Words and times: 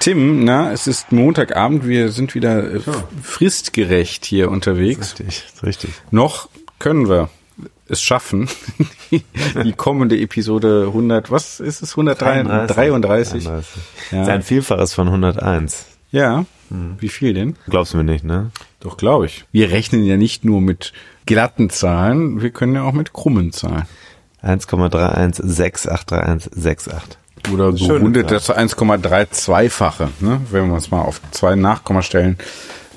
Tim, 0.00 0.44
na, 0.44 0.72
es 0.72 0.86
ist 0.86 1.12
Montagabend, 1.12 1.86
wir 1.86 2.10
sind 2.10 2.34
wieder 2.34 2.76
äh, 2.76 2.80
fristgerecht 3.22 4.24
hier 4.24 4.50
unterwegs. 4.50 5.14
Richtig, 5.20 5.44
richtig. 5.62 5.90
Noch 6.10 6.48
können 6.78 7.06
wir 7.06 7.28
es 7.86 8.00
schaffen, 8.00 8.48
die 9.10 9.72
kommende 9.72 10.18
Episode 10.18 10.84
100, 10.86 11.30
was 11.30 11.60
ist 11.60 11.82
es, 11.82 11.90
133? 11.90 12.74
33. 12.74 13.44
33. 13.44 13.82
Ja. 14.10 14.22
Ist 14.22 14.28
ein 14.30 14.42
Vielfaches 14.42 14.94
von 14.94 15.08
101. 15.08 15.84
Ja, 16.12 16.46
wie 16.70 17.10
viel 17.10 17.34
denn? 17.34 17.56
Glaubst 17.68 17.92
du 17.92 17.98
mir 17.98 18.04
nicht, 18.04 18.24
ne? 18.24 18.52
Doch, 18.80 18.96
glaube 18.96 19.26
ich. 19.26 19.44
Wir 19.52 19.70
rechnen 19.70 20.02
ja 20.04 20.16
nicht 20.16 20.46
nur 20.46 20.62
mit 20.62 20.94
glatten 21.26 21.68
Zahlen, 21.68 22.40
wir 22.40 22.48
können 22.50 22.74
ja 22.74 22.84
auch 22.84 22.94
mit 22.94 23.12
krummen 23.12 23.52
Zahlen. 23.52 23.84
1,31683168. 24.42 27.18
Oder 27.52 27.72
so 27.76 27.96
rundet 27.96 28.30
das 28.30 28.50
1,32-fache, 28.50 30.08
ne? 30.20 30.40
wenn 30.50 30.68
wir 30.68 30.76
es 30.76 30.90
mal 30.90 31.02
auf 31.02 31.20
zwei 31.30 31.54
Nachkommastellen 31.54 32.38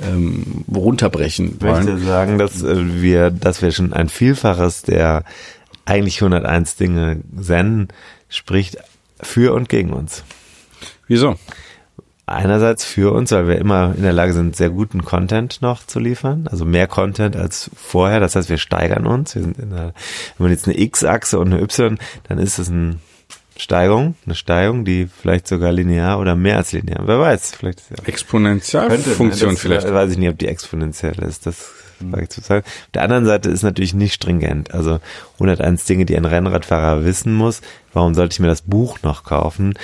ähm, 0.02 0.66
runterbrechen 0.74 1.58
Ich 1.58 1.64
möchte 1.64 1.98
sagen, 2.00 2.38
dass 2.38 2.64
äh, 2.64 3.02
wir, 3.02 3.30
dass 3.32 3.62
wir 3.62 3.72
schon 3.72 3.94
ein 3.94 4.10
Vielfaches 4.10 4.82
der 4.84 5.24
eigentlich 5.86 6.22
101 6.22 6.78
Dinge 6.78 7.22
senden, 7.36 7.90
spricht 8.30 8.78
für 9.22 9.54
und 9.54 9.70
gegen 9.70 9.92
uns. 9.94 10.24
Wieso? 11.08 11.36
Einerseits 12.26 12.86
für 12.86 13.14
uns, 13.14 13.32
weil 13.32 13.48
wir 13.50 13.58
immer 13.58 13.94
in 13.96 14.04
der 14.04 14.14
Lage 14.14 14.34
sind, 14.34 14.56
sehr 14.56 14.70
guten 14.70 15.04
Content 15.04 15.62
noch 15.62 15.86
zu 15.86 16.00
liefern, 16.00 16.48
also 16.50 16.64
mehr 16.64 16.88
Content 16.88 17.36
als 17.36 17.70
vorher. 17.76 18.22
Das 18.22 18.36
heißt, 18.36 18.50
wir 18.50 18.58
steigern 18.58 19.06
uns. 19.06 19.36
Wir 19.36 19.42
sind 19.42 19.60
in 19.60 19.74
einer, 19.74 19.94
wenn 20.38 20.46
man 20.46 20.52
jetzt 20.52 20.66
eine 20.66 20.80
X-Achse 20.80 21.38
und 21.38 21.54
eine 21.54 21.62
Y, 21.62 21.98
dann 22.30 22.40
ist 22.40 22.60
es 22.60 22.70
ein 22.70 23.02
Steigung, 23.58 24.16
eine 24.26 24.36
Steigung, 24.36 24.84
die 24.84 25.08
vielleicht 25.08 25.48
sogar 25.48 25.72
linear 25.72 26.20
oder 26.20 26.36
mehr 26.36 26.58
als 26.58 26.72
linear. 26.72 27.08
Wer 27.08 27.20
weiß, 27.20 27.56
vielleicht 27.56 27.80
ist 27.80 27.90
ja 27.92 27.98
Exponentialfunktion 28.06 29.52
das 29.52 29.59
vielleicht. 29.59 29.92
Weiß 29.92 30.12
ich 30.12 30.18
nicht, 30.18 30.30
ob 30.30 30.38
die 30.40 30.47
exponentiell 30.47 31.19
ist. 31.19 31.46
Das 31.46 31.72
wage 32.00 32.24
ich 32.24 32.30
zu 32.30 32.41
sagen. 32.41 32.66
Auf 32.66 32.91
der 32.94 33.03
anderen 33.03 33.25
Seite 33.25 33.50
ist 33.50 33.64
natürlich 33.64 33.94
nicht 33.94 34.14
stringent. 34.14 34.74
Also 34.74 35.00
101 35.36 35.86
Dinge, 35.86 36.06
die 36.06 36.18
ein 36.18 36.25
Rennradfahrer 36.25 37.06
wissen 37.06 37.34
muss. 37.34 37.62
Warum 37.94 38.16
sollte 38.16 38.34
ich 38.34 38.40
mir 38.40 38.47
das 38.47 38.64
Buch 38.64 39.00
noch 39.03 39.24
kaufen, 39.24 39.75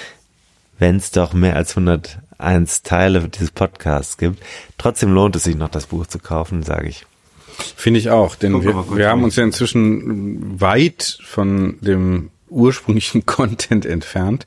wenn 0.79 0.97
es 0.97 1.11
doch 1.11 1.33
mehr 1.33 1.55
als 1.55 1.77
101 1.77 2.83
Teile 2.83 3.29
dieses 3.29 3.51
Podcasts 3.51 4.17
gibt? 4.17 4.41
Trotzdem 4.77 5.13
lohnt 5.13 5.35
es 5.35 5.43
sich 5.43 5.55
noch, 5.55 5.69
das 5.69 5.87
Buch 5.87 6.07
zu 6.07 6.19
kaufen, 6.19 6.63
sage 6.63 6.89
ich. 6.89 7.05
Finde 7.75 7.99
ich 7.99 8.09
auch, 8.09 8.35
denn 8.35 8.53
Guck 8.53 8.63
wir, 8.63 8.97
wir 8.97 9.09
haben 9.09 9.23
uns 9.23 9.35
ja 9.35 9.43
inzwischen 9.43 10.59
weit 10.61 11.19
von 11.23 11.77
dem 11.81 12.29
ursprünglichen 12.49 13.25
Content 13.25 13.85
entfernt 13.85 14.45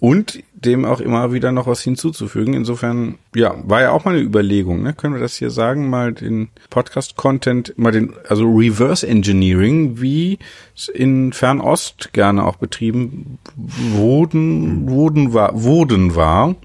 und 0.00 0.42
dem 0.54 0.84
auch 0.84 1.00
immer 1.00 1.32
wieder 1.32 1.52
noch 1.52 1.66
was 1.66 1.82
hinzuzufügen. 1.82 2.54
Insofern, 2.54 3.18
ja, 3.34 3.54
war 3.64 3.82
ja 3.82 3.90
auch 3.92 4.04
mal 4.04 4.14
eine 4.14 4.22
Überlegung, 4.22 4.82
ne? 4.82 4.94
Können 4.94 5.14
wir 5.14 5.20
das 5.20 5.36
hier 5.36 5.50
sagen, 5.50 5.88
mal 5.88 6.12
den 6.12 6.48
Podcast-Content, 6.70 7.74
mal 7.76 7.92
den, 7.92 8.14
also 8.28 8.44
Reverse 8.50 9.06
Engineering, 9.06 10.00
wie 10.00 10.38
es 10.76 10.88
in 10.88 11.32
Fernost 11.32 12.12
gerne 12.12 12.44
auch 12.44 12.56
betrieben 12.56 13.38
wurden, 13.56 14.88
wurden 14.88 15.34
war, 15.34 15.62
wurden 15.62 16.14
war. 16.14 16.56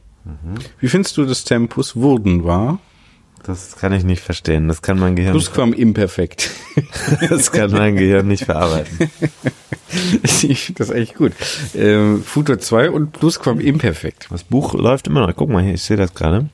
Wie 0.79 0.87
findest 0.87 1.17
du 1.17 1.25
das 1.25 1.43
Tempus 1.43 1.95
wurden 1.95 2.43
war? 2.43 2.79
Das 3.45 3.75
kann 3.75 3.93
ich 3.93 4.03
nicht 4.03 4.23
verstehen. 4.23 4.67
Das 4.67 4.81
kann 4.81 4.97
mein 4.99 5.15
Gehirn, 5.15 5.33
Plusquamimperfekt. 5.33 6.49
das 7.29 7.51
kann 7.51 7.69
mein 7.71 7.95
Gehirn 7.95 8.27
nicht 8.27 8.45
verarbeiten. 8.45 9.11
ich 10.23 10.65
finde 10.65 10.79
das 10.79 10.89
echt 10.89 11.13
gut. 11.15 11.33
Ähm, 11.75 12.23
Futur 12.23 12.57
2 12.59 12.89
und 12.89 13.11
Plusquamimperfekt. 13.13 14.27
Das 14.31 14.43
Buch 14.43 14.73
läuft 14.73 15.05
immer 15.07 15.25
noch. 15.25 15.33
Guck 15.35 15.49
mal 15.49 15.63
hier, 15.63 15.75
ich 15.75 15.83
sehe 15.83 15.97
das 15.97 16.15
gerade. 16.15 16.49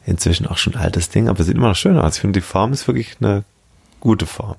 Inzwischen 0.07 0.47
auch 0.47 0.59
schon 0.59 0.77
altes 0.77 1.11
Ding, 1.11 1.29
aber 1.29 1.45
sieht 1.45 1.57
immer 1.57 1.69
noch 1.69 1.77
schön 1.77 1.99
aus. 1.99 2.17
Ich 2.17 2.21
finde, 2.21 2.41
die 2.41 2.47
Form 2.47 2.73
ist 2.73 2.87
wirklich 2.87 3.17
eine 3.21 3.45
gute 4.01 4.27
Form. 4.27 4.57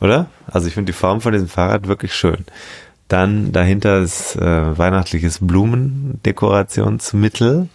Oder? 0.00 0.26
Also 0.46 0.68
ich 0.68 0.74
finde 0.74 0.92
die 0.92 0.98
Form 0.98 1.20
von 1.20 1.32
diesem 1.32 1.48
Fahrrad 1.48 1.88
wirklich 1.88 2.14
schön. 2.14 2.44
Dann 3.08 3.50
dahinter 3.52 4.00
ist 4.00 4.36
äh, 4.36 4.78
weihnachtliches 4.78 5.38
Blumendekorationsmittel 5.40 7.68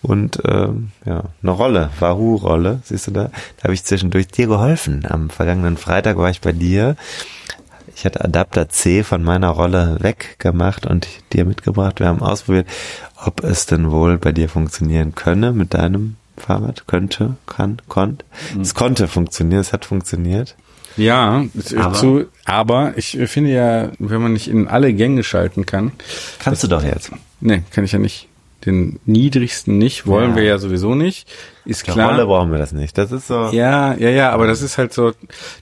und 0.00 0.40
ähm, 0.46 0.92
ja, 1.04 1.24
eine 1.42 1.50
Rolle, 1.50 1.90
Wahoo-Rolle, 1.98 2.78
siehst 2.82 3.08
du 3.08 3.10
da? 3.10 3.24
Da 3.58 3.64
habe 3.64 3.74
ich 3.74 3.84
zwischendurch 3.84 4.28
dir 4.28 4.46
geholfen. 4.46 5.04
Am 5.06 5.28
vergangenen 5.28 5.76
Freitag 5.76 6.16
war 6.16 6.30
ich 6.30 6.40
bei 6.40 6.52
dir. 6.52 6.96
Ich 7.96 8.04
hatte 8.04 8.24
Adapter 8.24 8.68
C 8.68 9.02
von 9.04 9.22
meiner 9.22 9.48
Rolle 9.50 9.98
weggemacht 10.00 10.86
und 10.86 11.06
dir 11.32 11.44
mitgebracht. 11.44 12.00
Wir 12.00 12.08
haben 12.08 12.20
ausprobiert, 12.22 12.66
ob 13.24 13.44
es 13.44 13.66
denn 13.66 13.90
wohl 13.90 14.18
bei 14.18 14.32
dir 14.32 14.48
funktionieren 14.48 15.14
könne 15.14 15.52
mit 15.52 15.74
deinem 15.74 16.16
Fahrrad. 16.36 16.86
Könnte, 16.86 17.36
kann, 17.46 17.80
konnte. 17.88 18.24
Es 18.60 18.74
konnte 18.74 19.06
funktionieren, 19.08 19.60
es 19.60 19.72
hat 19.72 19.84
funktioniert. 19.84 20.56
Ja, 20.96 21.44
Aber- 21.76 21.94
zu, 21.94 22.24
aber 22.44 22.92
ich 22.96 23.18
finde 23.26 23.50
ja, 23.50 23.90
wenn 23.98 24.22
man 24.22 24.32
nicht 24.32 24.48
in 24.48 24.68
alle 24.68 24.92
Gänge 24.92 25.24
schalten 25.24 25.66
kann, 25.66 25.92
Kannst 26.38 26.62
du 26.62 26.68
doch 26.68 26.84
jetzt. 26.84 27.10
ne, 27.40 27.62
kann 27.70 27.84
ich 27.84 27.92
ja 27.92 27.98
nicht. 27.98 28.28
Den 28.66 28.98
niedrigsten 29.04 29.76
nicht, 29.78 30.06
wollen 30.06 30.30
Ja. 30.30 30.36
wir 30.36 30.42
ja 30.44 30.58
sowieso 30.58 30.94
nicht. 30.94 31.30
Ist 31.66 31.84
klar. 31.84 32.10
Rolle 32.10 32.24
brauchen 32.26 32.50
wir 32.50 32.58
das 32.58 32.72
nicht. 32.72 32.96
Das 32.96 33.12
ist 33.12 33.26
so. 33.26 33.50
Ja, 33.52 33.94
ja, 33.94 34.08
ja, 34.10 34.30
aber 34.30 34.46
das 34.46 34.62
ist 34.62 34.78
halt 34.78 34.92
so, 34.94 35.12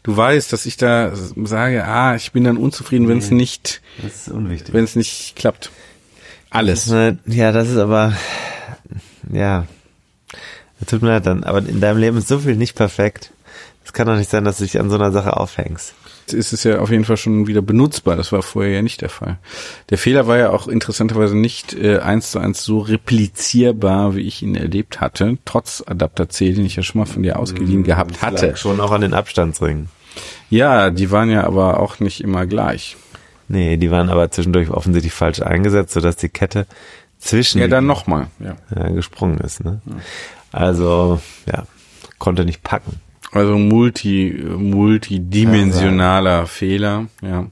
du 0.02 0.16
weißt, 0.16 0.52
dass 0.52 0.66
ich 0.66 0.76
da 0.76 1.12
sage, 1.44 1.84
ah, 1.84 2.14
ich 2.14 2.32
bin 2.32 2.44
dann 2.44 2.56
unzufrieden, 2.56 3.08
wenn 3.08 3.18
es 3.18 3.30
nicht, 3.30 3.80
Das 4.02 4.14
ist 4.26 4.28
unwichtig. 4.28 4.72
wenn 4.74 4.84
es 4.84 4.94
nicht 4.96 5.34
klappt. 5.36 5.70
Alles. 6.50 6.86
Ja, 7.26 7.52
das 7.52 7.68
ist 7.70 7.78
aber, 7.78 8.12
ja, 9.32 9.66
das 10.80 10.88
tut 10.88 11.02
mir 11.02 11.08
leid 11.08 11.26
dann, 11.26 11.44
aber 11.44 11.58
in 11.58 11.80
deinem 11.80 11.98
Leben 11.98 12.18
ist 12.18 12.28
so 12.28 12.38
viel 12.38 12.56
nicht 12.56 12.74
perfekt. 12.76 13.32
Es 13.84 13.92
kann 13.92 14.06
doch 14.06 14.16
nicht 14.16 14.30
sein, 14.30 14.44
dass 14.44 14.58
du 14.58 14.64
dich 14.64 14.78
an 14.78 14.90
so 14.90 14.96
einer 14.96 15.12
Sache 15.12 15.36
aufhängst. 15.36 15.94
Ist 16.30 16.52
es 16.52 16.64
ja 16.64 16.78
auf 16.78 16.90
jeden 16.90 17.04
Fall 17.04 17.16
schon 17.16 17.46
wieder 17.46 17.62
benutzbar. 17.62 18.16
Das 18.16 18.32
war 18.32 18.42
vorher 18.42 18.72
ja 18.72 18.82
nicht 18.82 19.00
der 19.00 19.08
Fall. 19.08 19.38
Der 19.90 19.98
Fehler 19.98 20.26
war 20.26 20.38
ja 20.38 20.50
auch 20.50 20.68
interessanterweise 20.68 21.36
nicht 21.36 21.74
äh, 21.74 21.98
eins 21.98 22.30
zu 22.30 22.38
eins 22.38 22.64
so 22.64 22.78
replizierbar, 22.78 24.14
wie 24.16 24.20
ich 24.22 24.42
ihn 24.42 24.54
erlebt 24.54 25.00
hatte, 25.00 25.38
trotz 25.44 25.82
Adapter 25.86 26.28
C, 26.28 26.52
den 26.52 26.64
ich 26.64 26.76
ja 26.76 26.82
schon 26.82 27.00
mal 27.00 27.06
von 27.06 27.22
dir 27.22 27.38
ausgeliehen 27.38 27.80
Mhm. 27.80 27.84
gehabt 27.84 28.22
hatte. 28.22 28.56
Schon 28.56 28.80
auch 28.80 28.92
an 28.92 29.00
den 29.00 29.14
Abstandsringen. 29.14 29.88
Ja, 30.50 30.90
die 30.90 31.10
waren 31.10 31.30
ja 31.30 31.44
aber 31.44 31.80
auch 31.80 31.98
nicht 32.00 32.20
immer 32.22 32.46
gleich. 32.46 32.96
Nee, 33.48 33.76
die 33.76 33.90
waren 33.90 34.08
aber 34.08 34.30
zwischendurch 34.30 34.70
offensichtlich 34.70 35.12
falsch 35.12 35.40
eingesetzt, 35.42 35.92
sodass 35.94 36.16
die 36.16 36.28
Kette 36.28 36.66
zwischen 37.18 37.60
Ja, 37.60 37.68
dann 37.68 37.86
nochmal. 37.86 38.28
Ja. 38.38 38.56
ja, 38.74 38.88
gesprungen 38.90 39.38
ist. 39.38 39.64
Ne? 39.64 39.80
Also, 40.52 41.20
ja, 41.46 41.66
konnte 42.18 42.44
nicht 42.44 42.62
packen. 42.62 43.00
Also 43.32 43.56
multi, 43.56 44.44
multidimensionaler 44.58 46.46
Fehler, 46.46 47.06
ja. 47.22 47.46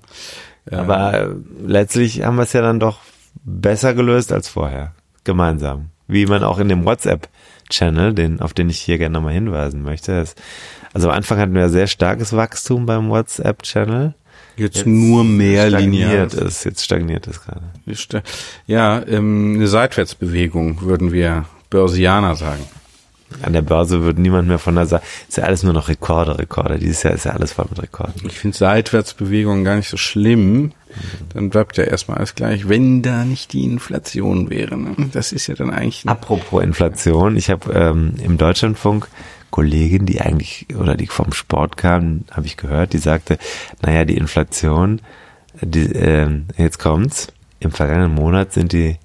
Aber 0.70 1.14
äh, 1.14 1.28
letztlich 1.66 2.22
haben 2.22 2.36
wir 2.36 2.42
es 2.42 2.52
ja 2.52 2.60
dann 2.60 2.78
doch 2.80 3.00
besser 3.44 3.94
gelöst 3.94 4.32
als 4.32 4.48
vorher. 4.48 4.92
Gemeinsam. 5.24 5.86
Wie 6.06 6.26
man 6.26 6.44
auch 6.44 6.58
in 6.58 6.68
dem 6.68 6.84
WhatsApp-Channel, 6.84 8.14
den, 8.14 8.40
auf 8.40 8.52
den 8.52 8.68
ich 8.68 8.78
hier 8.78 8.98
gerne 8.98 9.14
nochmal 9.14 9.32
hinweisen 9.32 9.82
möchte. 9.82 10.12
Ist, 10.12 10.40
also 10.92 11.08
am 11.08 11.16
Anfang 11.16 11.38
hatten 11.38 11.54
wir 11.54 11.68
sehr 11.70 11.86
starkes 11.86 12.34
Wachstum 12.34 12.86
beim 12.86 13.08
WhatsApp-Channel. 13.08 14.14
Jetzt, 14.56 14.86
nur 14.86 15.24
mehr 15.24 15.70
linear. 15.70 16.28
stagniert 16.28 16.34
es, 16.34 16.64
jetzt 16.64 16.84
stagniert 16.84 17.26
es 17.26 17.42
gerade. 17.42 17.62
Ja, 18.66 19.02
ähm, 19.06 19.54
eine 19.56 19.68
Seitwärtsbewegung 19.68 20.82
würden 20.82 21.12
wir 21.12 21.46
Börsianer 21.70 22.36
sagen. 22.36 22.62
An 23.42 23.52
der 23.52 23.62
Börse 23.62 24.02
wird 24.02 24.18
niemand 24.18 24.48
mehr 24.48 24.58
von 24.58 24.74
der 24.74 24.86
Seite. 24.86 25.04
Ist 25.28 25.38
ja 25.38 25.44
alles 25.44 25.62
nur 25.62 25.72
noch 25.72 25.88
Rekorde, 25.88 26.38
Rekorde. 26.38 26.78
Dieses 26.78 27.02
Jahr 27.02 27.14
ist 27.14 27.24
ja 27.24 27.32
alles 27.32 27.52
voll 27.52 27.66
mit 27.70 27.82
Rekorden. 27.82 28.14
Ich 28.24 28.38
finde 28.38 28.56
Seitwärtsbewegungen 28.56 29.64
gar 29.64 29.76
nicht 29.76 29.88
so 29.88 29.96
schlimm. 29.96 30.72
Dann 31.34 31.50
bleibt 31.50 31.76
ja 31.76 31.84
erstmal 31.84 32.18
alles 32.18 32.34
gleich, 32.34 32.68
wenn 32.68 33.02
da 33.02 33.24
nicht 33.24 33.52
die 33.52 33.64
Inflation 33.64 34.50
wäre. 34.50 34.76
Ne? 34.76 34.96
Das 35.12 35.32
ist 35.32 35.46
ja 35.46 35.54
dann 35.54 35.70
eigentlich. 35.70 36.08
Apropos 36.08 36.62
Inflation, 36.62 37.36
ich 37.36 37.50
habe 37.50 37.72
ähm, 37.72 38.14
im 38.22 38.38
Deutschlandfunk 38.38 39.08
Kollegin, 39.50 40.06
die 40.06 40.20
eigentlich 40.20 40.66
oder 40.78 40.96
die 40.96 41.06
vom 41.06 41.32
Sport 41.32 41.76
kam, 41.76 42.24
habe 42.30 42.46
ich 42.46 42.56
gehört, 42.56 42.92
die 42.92 42.98
sagte, 42.98 43.38
naja, 43.82 44.04
die 44.04 44.16
Inflation, 44.16 45.00
die, 45.60 45.86
ähm, 45.92 46.46
jetzt 46.56 46.78
kommt's, 46.78 47.28
im 47.58 47.72
vergangenen 47.72 48.14
Monat 48.14 48.52
sind 48.52 48.72
die 48.72 48.96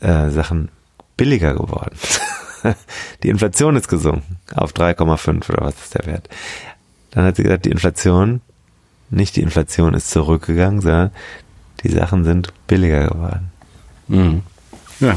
äh, 0.00 0.30
Sachen 0.30 0.70
billiger 1.16 1.54
geworden. 1.54 1.96
die 3.22 3.28
Inflation 3.28 3.76
ist 3.76 3.88
gesunken 3.88 4.36
auf 4.54 4.72
3,5 4.72 5.50
oder 5.50 5.66
was 5.66 5.74
ist 5.80 5.94
der 5.94 6.06
Wert. 6.06 6.28
Dann 7.10 7.24
hat 7.24 7.36
sie 7.36 7.42
gesagt, 7.42 7.64
die 7.64 7.70
Inflation, 7.70 8.40
nicht 9.10 9.36
die 9.36 9.42
Inflation 9.42 9.94
ist 9.94 10.10
zurückgegangen, 10.10 10.80
sondern 10.80 11.10
die 11.82 11.90
Sachen 11.90 12.24
sind 12.24 12.52
billiger 12.66 13.08
geworden. 13.08 13.50
Mhm. 14.08 14.42
Ja. 15.00 15.16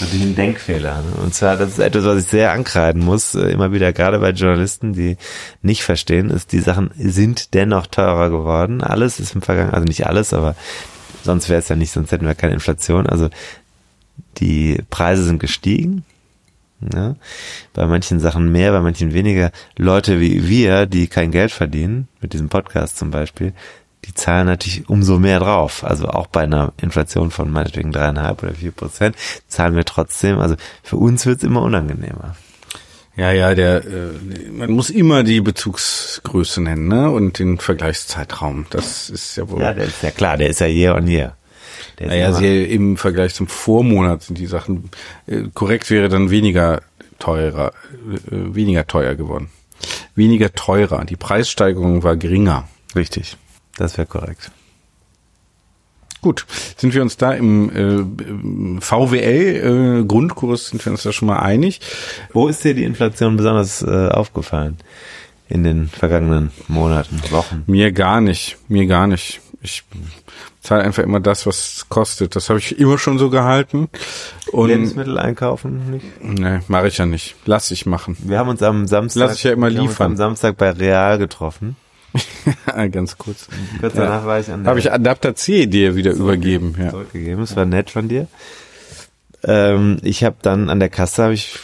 Natürlich 0.00 0.26
ein 0.26 0.34
Denkfehler. 0.34 1.02
Ne? 1.02 1.22
Und 1.22 1.34
zwar, 1.34 1.56
das 1.56 1.70
ist 1.70 1.78
etwas, 1.78 2.04
was 2.04 2.22
ich 2.22 2.28
sehr 2.28 2.52
ankreiden 2.52 3.02
muss, 3.02 3.34
äh, 3.34 3.48
immer 3.48 3.72
wieder, 3.72 3.92
gerade 3.92 4.18
bei 4.18 4.30
Journalisten, 4.30 4.92
die 4.92 5.16
nicht 5.62 5.82
verstehen, 5.82 6.28
ist, 6.30 6.52
die 6.52 6.60
Sachen 6.60 6.90
sind 6.96 7.54
dennoch 7.54 7.86
teurer 7.86 8.28
geworden. 8.28 8.82
Alles 8.82 9.18
ist 9.20 9.34
im 9.34 9.42
Vergangen, 9.42 9.70
also 9.70 9.84
nicht 9.84 10.06
alles, 10.06 10.34
aber 10.34 10.54
sonst 11.22 11.48
wäre 11.48 11.60
es 11.60 11.68
ja 11.68 11.76
nicht, 11.76 11.92
sonst 11.92 12.12
hätten 12.12 12.26
wir 12.26 12.34
keine 12.34 12.54
Inflation. 12.54 13.06
Also 13.06 13.30
die 14.38 14.82
Preise 14.90 15.24
sind 15.24 15.38
gestiegen. 15.38 16.04
Ja, 16.92 17.16
bei 17.72 17.86
manchen 17.86 18.20
Sachen 18.20 18.52
mehr, 18.52 18.70
bei 18.72 18.80
manchen 18.80 19.14
weniger. 19.14 19.50
Leute 19.76 20.20
wie 20.20 20.46
wir, 20.46 20.86
die 20.86 21.06
kein 21.06 21.30
Geld 21.30 21.50
verdienen, 21.50 22.08
mit 22.20 22.34
diesem 22.34 22.50
Podcast 22.50 22.98
zum 22.98 23.10
Beispiel, 23.10 23.54
die 24.04 24.14
zahlen 24.14 24.46
natürlich 24.46 24.88
umso 24.88 25.18
mehr 25.18 25.40
drauf. 25.40 25.84
Also 25.84 26.08
auch 26.08 26.26
bei 26.26 26.42
einer 26.42 26.72
Inflation 26.80 27.30
von 27.30 27.50
meinetwegen 27.50 27.92
dreieinhalb 27.92 28.42
oder 28.42 28.54
vier 28.54 28.72
Prozent 28.72 29.16
zahlen 29.48 29.74
wir 29.74 29.84
trotzdem. 29.84 30.38
Also 30.38 30.56
für 30.82 30.96
uns 30.96 31.26
wird's 31.26 31.42
immer 31.42 31.62
unangenehmer. 31.62 32.36
Ja, 33.16 33.32
ja, 33.32 33.54
der, 33.54 33.82
äh, 33.84 34.50
man 34.52 34.70
muss 34.70 34.90
immer 34.90 35.22
die 35.22 35.40
Bezugsgröße 35.40 36.60
nennen, 36.60 36.86
ne? 36.88 37.10
Und 37.10 37.38
den 37.38 37.56
Vergleichszeitraum. 37.58 38.66
Das 38.68 39.08
ist 39.08 39.36
ja 39.36 39.48
wohl. 39.48 39.62
Ja, 39.62 39.72
der 39.72 39.86
ist 39.86 40.02
ja 40.02 40.10
klar, 40.10 40.36
der 40.36 40.50
ist 40.50 40.60
ja 40.60 40.66
year 40.66 40.94
on 40.94 41.08
year. 41.08 41.34
Naja, 42.00 42.32
sehr 42.32 42.68
im 42.68 42.96
Vergleich 42.96 43.34
zum 43.34 43.46
Vormonat 43.46 44.22
sind 44.22 44.38
die 44.38 44.46
Sachen 44.46 44.90
äh, 45.26 45.44
korrekt 45.54 45.90
wäre 45.90 46.08
dann 46.08 46.30
weniger 46.30 46.82
teurer, 47.18 47.72
äh, 48.30 48.54
weniger 48.54 48.86
teuer 48.86 49.14
geworden. 49.14 49.50
Weniger 50.14 50.52
teurer. 50.52 51.04
Die 51.04 51.16
Preissteigerung 51.16 52.02
war 52.02 52.16
geringer. 52.16 52.68
richtig. 52.94 53.36
Das 53.76 53.98
wäre 53.98 54.06
korrekt. 54.06 54.50
Gut, 56.22 56.44
sind 56.76 56.94
wir 56.94 57.02
uns 57.02 57.16
da 57.16 57.32
im 57.32 57.70
äh, 57.70 58.80
VWL 58.80 60.02
äh, 60.02 60.56
sind 60.56 60.84
wir 60.84 60.92
uns 60.92 61.02
da 61.02 61.12
schon 61.12 61.28
mal 61.28 61.38
einig. 61.38 61.80
Wo 62.32 62.48
ist 62.48 62.64
dir 62.64 62.74
die 62.74 62.84
Inflation 62.84 63.36
besonders 63.36 63.82
äh, 63.82 64.08
aufgefallen 64.08 64.78
in 65.48 65.62
den 65.62 65.88
vergangenen 65.88 66.50
Monaten, 66.66 67.22
Wochen? 67.30 67.62
Mir 67.66 67.92
gar 67.92 68.20
nicht, 68.20 68.56
mir 68.66 68.86
gar 68.86 69.06
nicht. 69.06 69.40
Ich 69.62 69.84
zahle 70.66 70.82
einfach 70.82 71.02
immer 71.02 71.20
das, 71.20 71.46
was 71.46 71.76
es 71.76 71.88
kostet. 71.88 72.34
Das 72.34 72.50
habe 72.50 72.58
ich 72.58 72.78
immer 72.78 72.98
schon 72.98 73.18
so 73.18 73.30
gehalten. 73.30 73.88
Und 74.50 74.68
Lebensmittel 74.68 75.18
einkaufen 75.18 75.90
nicht? 75.90 76.22
ne, 76.22 76.62
mache 76.68 76.88
ich 76.88 76.98
ja 76.98 77.06
nicht. 77.06 77.36
Lass 77.44 77.70
ich 77.70 77.86
machen. 77.86 78.16
Wir 78.20 78.38
haben 78.38 78.48
uns 78.48 78.62
am 78.62 78.86
Samstag, 78.86 79.20
Lass 79.20 79.36
ich 79.36 79.44
ja 79.44 79.52
immer 79.52 79.70
liefern. 79.70 80.12
am 80.12 80.16
Samstag 80.16 80.56
bei 80.56 80.70
Real 80.70 81.18
getroffen. 81.18 81.76
Ganz 82.92 83.16
kurz. 83.18 83.48
Kurz 83.80 83.94
danach 83.94 84.24
war 84.24 84.40
ich 84.40 84.50
an 84.50 84.64
der 84.64 84.70
Habe 84.70 84.80
ich 84.80 84.90
Adapter 84.92 85.34
C 85.34 85.66
dir 85.66 85.94
wieder 85.94 86.12
übergeben. 86.12 86.74
Ja. 86.78 86.90
zurückgegeben. 86.90 87.42
Es 87.44 87.54
war 87.54 87.66
nett 87.66 87.90
von 87.90 88.08
dir. 88.08 88.26
Ähm, 89.44 89.98
ich 90.02 90.24
habe 90.24 90.36
dann 90.42 90.68
an 90.70 90.80
der 90.80 90.88
Kasse, 90.88 91.24
habe 91.24 91.34
ich 91.34 91.58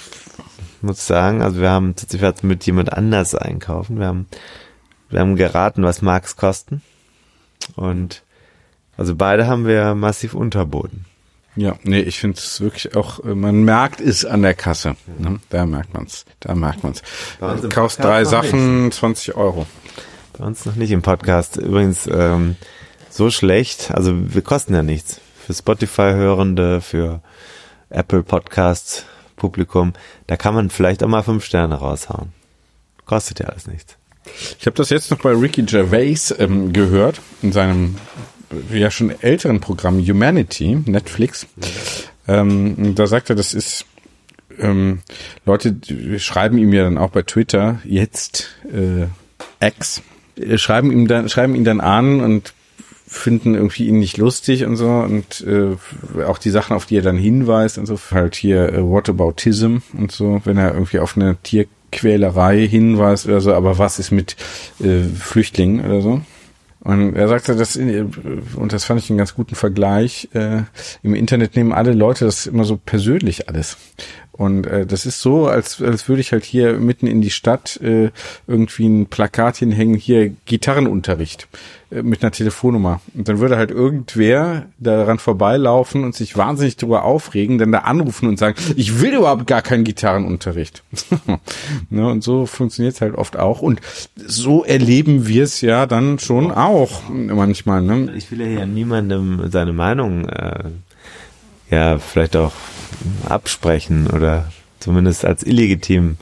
muss 0.81 1.07
sagen, 1.07 1.43
also 1.43 1.61
wir 1.61 1.71
haben 1.71 1.97
tatsächlich 1.97 2.43
mit 2.43 2.67
jemand 2.67 2.93
anders 2.93 3.35
einkaufen. 3.35 3.99
Wir 3.99 4.07
haben, 4.07 4.27
wir 5.11 5.21
haben 5.21 5.37
geraten, 5.37 5.83
was 5.83 6.03
mag's 6.03 6.37
kosten. 6.37 6.83
Und 7.77 8.23
also 8.97 9.15
beide 9.15 9.47
haben 9.47 9.67
wir 9.67 9.95
massiv 9.95 10.35
unterboten. 10.35 11.05
Ja, 11.55 11.77
nee, 11.83 12.01
ich 12.01 12.19
finde 12.19 12.39
es 12.39 12.61
wirklich 12.61 12.97
auch, 12.97 13.23
äh, 13.25 13.35
man 13.35 13.63
merkt 13.65 14.01
es 14.01 14.25
an 14.25 14.43
der 14.43 14.55
Kasse. 14.55 14.97
Ne? 15.19 15.39
Da 15.51 15.67
merkt 15.67 15.93
man's. 15.93 16.25
Da 16.41 16.55
merkt 16.55 16.83
man's. 16.83 17.03
Du 17.39 17.47
kaufst 17.47 17.69
Podcast 17.69 18.05
drei 18.05 18.25
Sachen, 18.25 18.91
20 18.91 19.37
Euro. 19.37 19.67
Bei 20.39 20.47
uns 20.47 20.65
noch 20.65 20.77
nicht 20.77 20.91
im 20.93 21.03
Podcast. 21.03 21.59
Übrigens 21.59 22.07
ähm, 22.07 22.57
so 23.11 23.31
schlecht. 23.31 23.91
Also 23.91 24.13
wir 24.15 24.41
kosten 24.41 24.75
ja 24.75 24.83
nichts. 24.83 25.21
Für 25.47 25.53
Spotify-Hörende, 25.53 26.81
für 26.81 27.21
Apple 27.91 28.23
Podcasts 28.23 29.05
Publikum. 29.37 29.93
Da 30.29 30.37
kann 30.37 30.55
man 30.55 30.71
vielleicht 30.71 31.03
auch 31.03 31.09
mal 31.09 31.23
fünf 31.23 31.45
Sterne 31.45 31.75
raushauen. 31.75 32.33
Kostet 33.05 33.41
ja 33.41 33.47
alles 33.47 33.67
nichts. 33.67 33.97
Ich 34.59 34.67
habe 34.67 34.77
das 34.77 34.89
jetzt 34.91 35.11
noch 35.11 35.19
bei 35.19 35.33
Ricky 35.33 35.63
Gervais 35.63 36.33
ähm, 36.39 36.73
gehört, 36.73 37.21
in 37.43 37.53
seinem 37.53 37.97
ja 38.73 38.91
schon 38.91 39.11
älteren 39.23 39.61
Programm 39.61 39.99
Humanity, 39.99 40.79
Netflix. 40.87 41.47
Ähm, 42.29 42.95
da 42.95 43.07
sagt 43.07 43.31
er, 43.31 43.37
das 43.37 43.55
ist 43.55 43.87
ähm, 44.59 45.01
Leute 45.45 45.77
schreiben 46.19 46.59
ihm 46.59 46.73
ja 46.73 46.85
dann 46.85 46.99
auch 46.99 47.11
bei 47.11 47.23
Twitter 47.23 47.81
jetzt 47.85 48.51
äh, 48.73 49.07
X 49.67 50.03
äh, 50.37 50.59
schreiben 50.59 50.93
ihm 50.93 51.09
dann 51.09 51.29
schreiben 51.29 51.55
ihn 51.55 51.65
dann 51.65 51.81
an 51.81 52.21
und 52.21 52.55
finden 53.07 53.55
irgendwie 53.55 53.89
ihn 53.89 53.99
nicht 53.99 54.17
lustig 54.17 54.65
und 54.65 54.77
so 54.77 54.89
und 54.89 55.45
äh, 55.47 55.77
auch 56.25 56.39
die 56.39 56.51
Sachen, 56.51 56.75
auf 56.75 56.87
die 56.87 56.97
er 56.97 57.03
dann 57.03 57.19
hinweist 57.19 57.77
und 57.79 57.87
so, 57.87 57.99
halt 58.11 58.35
hier 58.35 58.73
äh, 58.73 58.83
Whataboutism 58.83 59.79
und 59.97 60.13
so, 60.13 60.41
wenn 60.45 60.57
er 60.57 60.73
irgendwie 60.73 60.99
auf 60.99 61.17
eine 61.17 61.37
Tierquälerei 61.43 62.67
hinweist 62.67 63.27
oder 63.27 63.43
so, 63.43 63.53
aber 63.53 63.77
was 63.77 63.99
ist 63.99 64.13
mit 64.13 64.37
äh, 64.81 65.03
Flüchtlingen 65.03 65.85
oder 65.85 66.01
so? 66.01 66.23
Und 66.85 67.15
er 67.15 67.29
sagte, 67.29 67.55
das, 67.55 67.77
und 67.77 68.73
das 68.73 68.85
fand 68.85 69.01
ich 69.01 69.09
einen 69.09 69.19
ganz 69.19 69.35
guten 69.35 69.55
Vergleich, 69.55 70.29
äh, 70.33 70.63
im 71.03 71.15
Internet 71.15 71.55
nehmen 71.55 71.73
alle 71.73 71.93
Leute 71.93 72.25
das 72.25 72.47
immer 72.47 72.65
so 72.65 72.77
persönlich 72.77 73.49
alles. 73.49 73.77
Und 74.33 74.67
äh, 74.67 74.87
das 74.87 75.05
ist 75.05 75.21
so, 75.21 75.47
als, 75.47 75.83
als 75.83 76.09
würde 76.09 76.23
ich 76.23 76.33
halt 76.33 76.45
hier 76.45 76.75
mitten 76.75 77.07
in 77.07 77.21
die 77.21 77.31
Stadt 77.31 77.79
äh, 77.83 78.11
irgendwie 78.47 78.89
ein 78.89 79.07
Plakat 79.07 79.59
hinhängen, 79.59 79.95
hier 79.95 80.33
Gitarrenunterricht 80.47 81.49
äh, 81.91 82.03
mit 82.03 82.23
einer 82.23 82.33
Telefonnummer. 82.33 83.03
Und 83.15 83.29
dann 83.29 83.41
würde 83.41 83.59
halt 83.59 83.71
irgendwer 83.71 84.67
daran 84.79 85.19
vorbeilaufen 85.19 86.03
und 86.03 86.15
sich 86.15 86.35
wahnsinnig 86.35 86.79
darüber 86.79 87.05
aufregen, 87.05 87.59
dann 87.59 87.73
da 87.73 87.81
anrufen 87.81 88.27
und 88.27 88.39
sagen, 88.39 88.57
ich 88.75 89.03
will 89.03 89.13
überhaupt 89.13 89.47
gar 89.47 89.61
keinen 89.61 89.85
Gitarrenunterricht. 89.85 90.83
ne, 91.91 92.09
und 92.09 92.25
so 92.25 92.47
funktioniert 92.47 92.95
es 92.95 93.03
halt 93.03 93.15
oft 93.15 93.37
auch. 93.37 93.61
Und 93.61 93.83
so 94.17 94.65
erleben 94.65 95.29
wir 95.29 95.45
es 95.45 95.61
ja 95.61 95.85
dann 95.85 96.19
schon 96.19 96.51
auch 96.51 97.03
manchmal. 97.11 97.83
Ne? 97.83 98.15
Ich 98.17 98.31
will 98.31 98.41
ja 98.41 98.47
hier 98.47 98.67
niemandem 98.67 99.51
seine 99.51 99.75
Meinung 99.75 100.27
äh, 100.27 100.71
ja 101.71 101.99
vielleicht 101.99 102.37
auch 102.37 102.53
absprechen 103.29 104.09
oder 104.09 104.51
zumindest 104.81 105.25
als 105.25 105.43
illegitim 105.43 106.17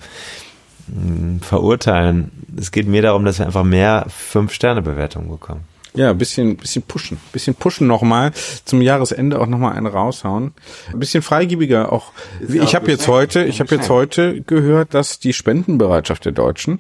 mh, 0.88 1.44
verurteilen. 1.44 2.30
Es 2.58 2.70
geht 2.72 2.87
mir 2.87 3.02
darum, 3.02 3.25
dass 3.25 3.38
wir 3.38 3.46
einfach 3.46 3.64
mehr 3.64 4.06
Fünf-Sterne-Bewertungen 4.08 5.30
bekommen. 5.30 5.64
Ja, 5.94 6.10
ein 6.10 6.18
bisschen, 6.18 6.56
bisschen 6.56 6.82
pushen. 6.82 7.18
Bisschen 7.32 7.54
pushen 7.54 7.87
nochmal. 7.87 8.30
Zum 8.64 8.80
Jahresende 8.80 9.40
auch 9.40 9.46
nochmal 9.46 9.76
einen 9.76 9.87
raushauen. 9.87 10.52
Ein 10.92 10.99
bisschen 11.00 11.22
freigiebiger 11.22 11.92
auch. 11.92 12.12
Ist 12.40 12.54
ich 12.54 12.75
habe 12.76 12.90
jetzt 12.90 13.08
heute, 13.08 13.44
ich 13.44 13.60
habe 13.60 13.75
jetzt 13.75 13.88
heute 13.88 14.40
gehört, 14.42 14.94
dass 14.94 15.18
die 15.18 15.32
Spendenbereitschaft 15.32 16.25
der 16.25 16.32
Deutschen 16.32 16.78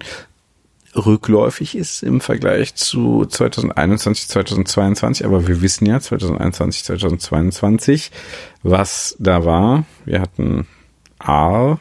rückläufig 0.94 1.76
ist 1.76 2.02
im 2.02 2.20
Vergleich 2.20 2.74
zu 2.74 3.24
2021, 3.24 4.28
2022. 4.28 5.24
Aber 5.24 5.46
wir 5.46 5.62
wissen 5.62 5.86
ja 5.86 6.00
2021, 6.00 6.84
2022, 6.84 8.10
was 8.62 9.16
da 9.18 9.44
war. 9.44 9.84
Wir 10.04 10.20
hatten 10.20 10.66
A, 11.18 11.76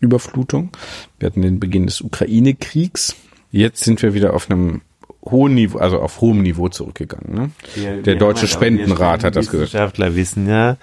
Überflutung. 0.00 0.70
Wir 1.18 1.26
hatten 1.26 1.42
den 1.42 1.60
Beginn 1.60 1.86
des 1.86 2.00
Ukraine-Kriegs. 2.00 3.16
Jetzt 3.50 3.84
sind 3.84 4.02
wir 4.02 4.14
wieder 4.14 4.34
auf 4.34 4.50
einem 4.50 4.82
hohen 5.24 5.54
Niveau, 5.54 5.78
also 5.78 6.00
auf 6.00 6.20
hohem 6.20 6.42
Niveau 6.42 6.68
zurückgegangen. 6.68 7.52
Ne? 7.76 8.02
Der 8.02 8.16
Deutsche 8.16 8.48
Spendenrat 8.48 9.24
hat 9.24 9.36
das 9.36 9.46
gesagt. 9.46 9.72
Wissenschaftler 9.72 10.16
wissen 10.16 10.48
ja, 10.48 10.76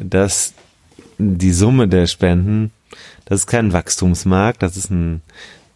dass 0.00 0.54
die 1.18 1.52
Summe 1.52 1.86
der 1.86 2.06
Spenden, 2.06 2.72
das 3.24 3.40
ist 3.40 3.46
kein 3.46 3.72
Wachstumsmarkt, 3.72 4.62
das 4.62 4.76
ist 4.76 4.90
ein 4.90 5.22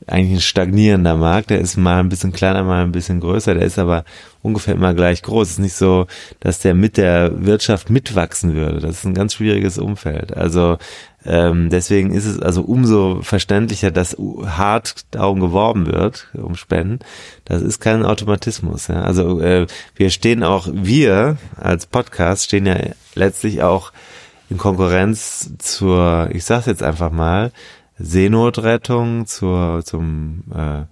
eigentlich 0.07 0.39
ein 0.39 0.41
stagnierender 0.41 1.17
Markt, 1.17 1.51
der 1.51 1.61
ist 1.61 1.77
mal 1.77 1.99
ein 1.99 2.09
bisschen 2.09 2.33
kleiner, 2.33 2.63
mal 2.63 2.85
ein 2.85 2.93
bisschen 2.93 3.21
größer, 3.21 3.55
der 3.55 3.65
ist 3.65 3.79
aber 3.79 4.05
ungefähr 4.43 4.75
immer 4.75 4.95
gleich 4.95 5.23
groß. 5.23 5.49
Es 5.49 5.53
ist 5.55 5.59
nicht 5.59 5.75
so, 5.75 6.07
dass 6.39 6.61
der 6.61 6.75
mit 6.75 6.97
der 6.97 7.45
Wirtschaft 7.45 7.91
mitwachsen 7.91 8.55
würde. 8.55 8.81
Das 8.81 8.99
ist 8.99 9.05
ein 9.05 9.15
ganz 9.15 9.35
schwieriges 9.35 9.79
Umfeld. 9.79 10.37
Also 10.37 10.79
ähm, 11.25 11.71
deswegen 11.71 12.13
ist 12.13 12.25
es 12.25 12.41
also 12.41 12.63
umso 12.63 13.21
verständlicher, 13.23 13.91
dass 13.91 14.17
hart 14.45 15.07
darum 15.11 15.41
geworben 15.41 15.87
wird, 15.87 16.29
um 16.35 16.55
Spenden. 16.55 17.01
Das 17.45 17.63
ist 17.63 17.81
kein 17.81 18.05
Automatismus. 18.05 18.87
Ja? 18.87 19.03
Also 19.03 19.41
äh, 19.41 19.67
wir 19.97 20.11
stehen 20.11 20.45
auch, 20.45 20.69
wir 20.73 21.37
als 21.57 21.87
Podcast 21.87 22.45
stehen 22.45 22.67
ja 22.67 22.77
letztlich 23.17 23.63
auch 23.63 23.93
in 24.49 24.59
Konkurrenz 24.59 25.51
zur, 25.59 26.29
ich 26.31 26.45
sag's 26.45 26.67
jetzt 26.67 26.85
einfach 26.85 27.11
mal, 27.11 27.51
Seenotrettung, 27.99 29.26
zur, 29.26 29.83
zum 29.85 30.45
äh, 30.55 30.83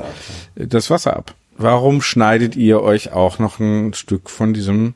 das 0.55 0.91
Wasser 0.91 1.17
ab? 1.17 1.35
Warum 1.57 2.03
schneidet 2.03 2.57
ihr 2.57 2.83
euch 2.83 3.13
auch 3.13 3.39
noch 3.39 3.61
ein 3.61 3.95
Stück 3.95 4.29
von 4.31 4.53
diesem 4.55 4.95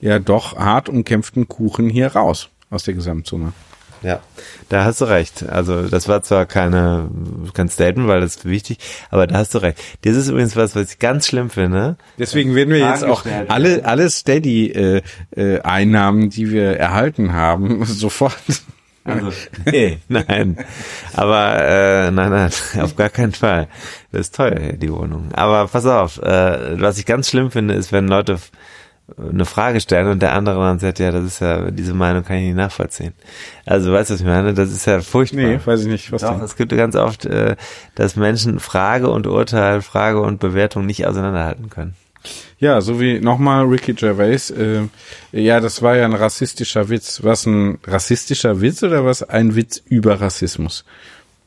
ja 0.00 0.18
doch 0.18 0.56
hart 0.56 0.88
umkämpften 0.88 1.48
Kuchen 1.48 1.88
hier 1.88 2.08
raus 2.08 2.48
aus 2.70 2.82
der 2.84 2.94
Gesamtsumme? 2.94 3.52
Ja, 4.04 4.20
da 4.68 4.84
hast 4.84 5.00
du 5.00 5.06
recht. 5.06 5.48
Also 5.48 5.88
das 5.88 6.08
war 6.08 6.22
zwar 6.22 6.44
keine 6.44 7.08
kein 7.54 7.68
Statement, 7.70 8.06
weil 8.06 8.20
das 8.20 8.36
ist 8.36 8.44
wichtig, 8.44 8.78
aber 9.10 9.26
da 9.26 9.38
hast 9.38 9.54
du 9.54 9.58
recht. 9.58 9.78
Das 10.02 10.14
ist 10.14 10.28
übrigens 10.28 10.56
was, 10.56 10.76
was 10.76 10.92
ich 10.92 10.98
ganz 10.98 11.26
schlimm 11.26 11.48
finde. 11.48 11.96
Deswegen 12.18 12.54
werden 12.54 12.68
wir 12.68 12.80
jetzt 12.80 13.02
auch 13.02 13.24
alle 13.48 13.84
alle 13.86 14.10
Steady 14.10 14.70
äh, 14.70 15.02
äh, 15.34 15.60
Einnahmen, 15.62 16.28
die 16.28 16.50
wir 16.50 16.76
erhalten 16.76 17.32
haben, 17.32 17.84
sofort. 17.86 18.36
Also, 19.04 19.32
nee, 19.66 19.98
nein. 20.08 20.56
Aber 21.12 21.58
äh, 21.58 22.10
nein, 22.10 22.30
nein, 22.30 22.50
auf 22.80 22.96
gar 22.96 23.10
keinen 23.10 23.32
Fall. 23.32 23.68
Das 24.12 24.22
ist 24.22 24.34
teuer, 24.34 24.74
die 24.74 24.90
Wohnung. 24.92 25.28
Aber 25.32 25.66
pass 25.68 25.86
auf, 25.86 26.18
äh, 26.18 26.80
was 26.80 26.98
ich 26.98 27.06
ganz 27.06 27.28
schlimm 27.28 27.50
finde, 27.50 27.74
ist, 27.74 27.92
wenn 27.92 28.08
Leute 28.08 28.38
eine 29.18 29.44
Frage 29.44 29.80
stellen 29.80 30.08
und 30.08 30.22
der 30.22 30.32
andere 30.32 30.56
dann 30.56 30.78
sagt, 30.78 30.98
ja, 30.98 31.10
das 31.10 31.24
ist 31.24 31.40
ja, 31.40 31.70
diese 31.70 31.92
Meinung 31.92 32.24
kann 32.24 32.36
ich 32.36 32.44
nicht 32.44 32.56
nachvollziehen. 32.56 33.12
Also, 33.66 33.92
weißt 33.92 34.10
du, 34.10 34.14
was 34.14 34.20
ich 34.20 34.26
meine? 34.26 34.54
Das 34.54 34.70
ist 34.70 34.86
ja 34.86 35.00
furchtbar. 35.00 35.42
Nee, 35.42 35.60
weiß 35.62 35.82
ich 35.82 35.88
nicht, 35.88 36.10
was 36.10 36.22
Doch, 36.22 36.32
denn? 36.32 36.40
es 36.40 36.56
gibt 36.56 36.74
ganz 36.74 36.96
oft, 36.96 37.26
äh, 37.26 37.56
dass 37.94 38.16
Menschen 38.16 38.60
Frage 38.60 39.10
und 39.10 39.26
Urteil, 39.26 39.82
Frage 39.82 40.20
und 40.20 40.40
Bewertung 40.40 40.86
nicht 40.86 41.06
auseinanderhalten 41.06 41.68
können. 41.68 41.94
Ja, 42.58 42.80
so 42.80 42.98
wie 42.98 43.20
nochmal 43.20 43.66
Ricky 43.66 43.92
Gervais. 43.92 44.50
Äh, 44.50 44.84
ja, 45.32 45.60
das 45.60 45.82
war 45.82 45.96
ja 45.96 46.06
ein 46.06 46.14
rassistischer 46.14 46.88
Witz. 46.88 47.22
Was 47.22 47.44
ein 47.44 47.78
rassistischer 47.86 48.62
Witz 48.62 48.82
oder 48.82 49.04
was 49.04 49.22
ein 49.22 49.54
Witz 49.54 49.82
über 49.86 50.20
Rassismus? 50.20 50.84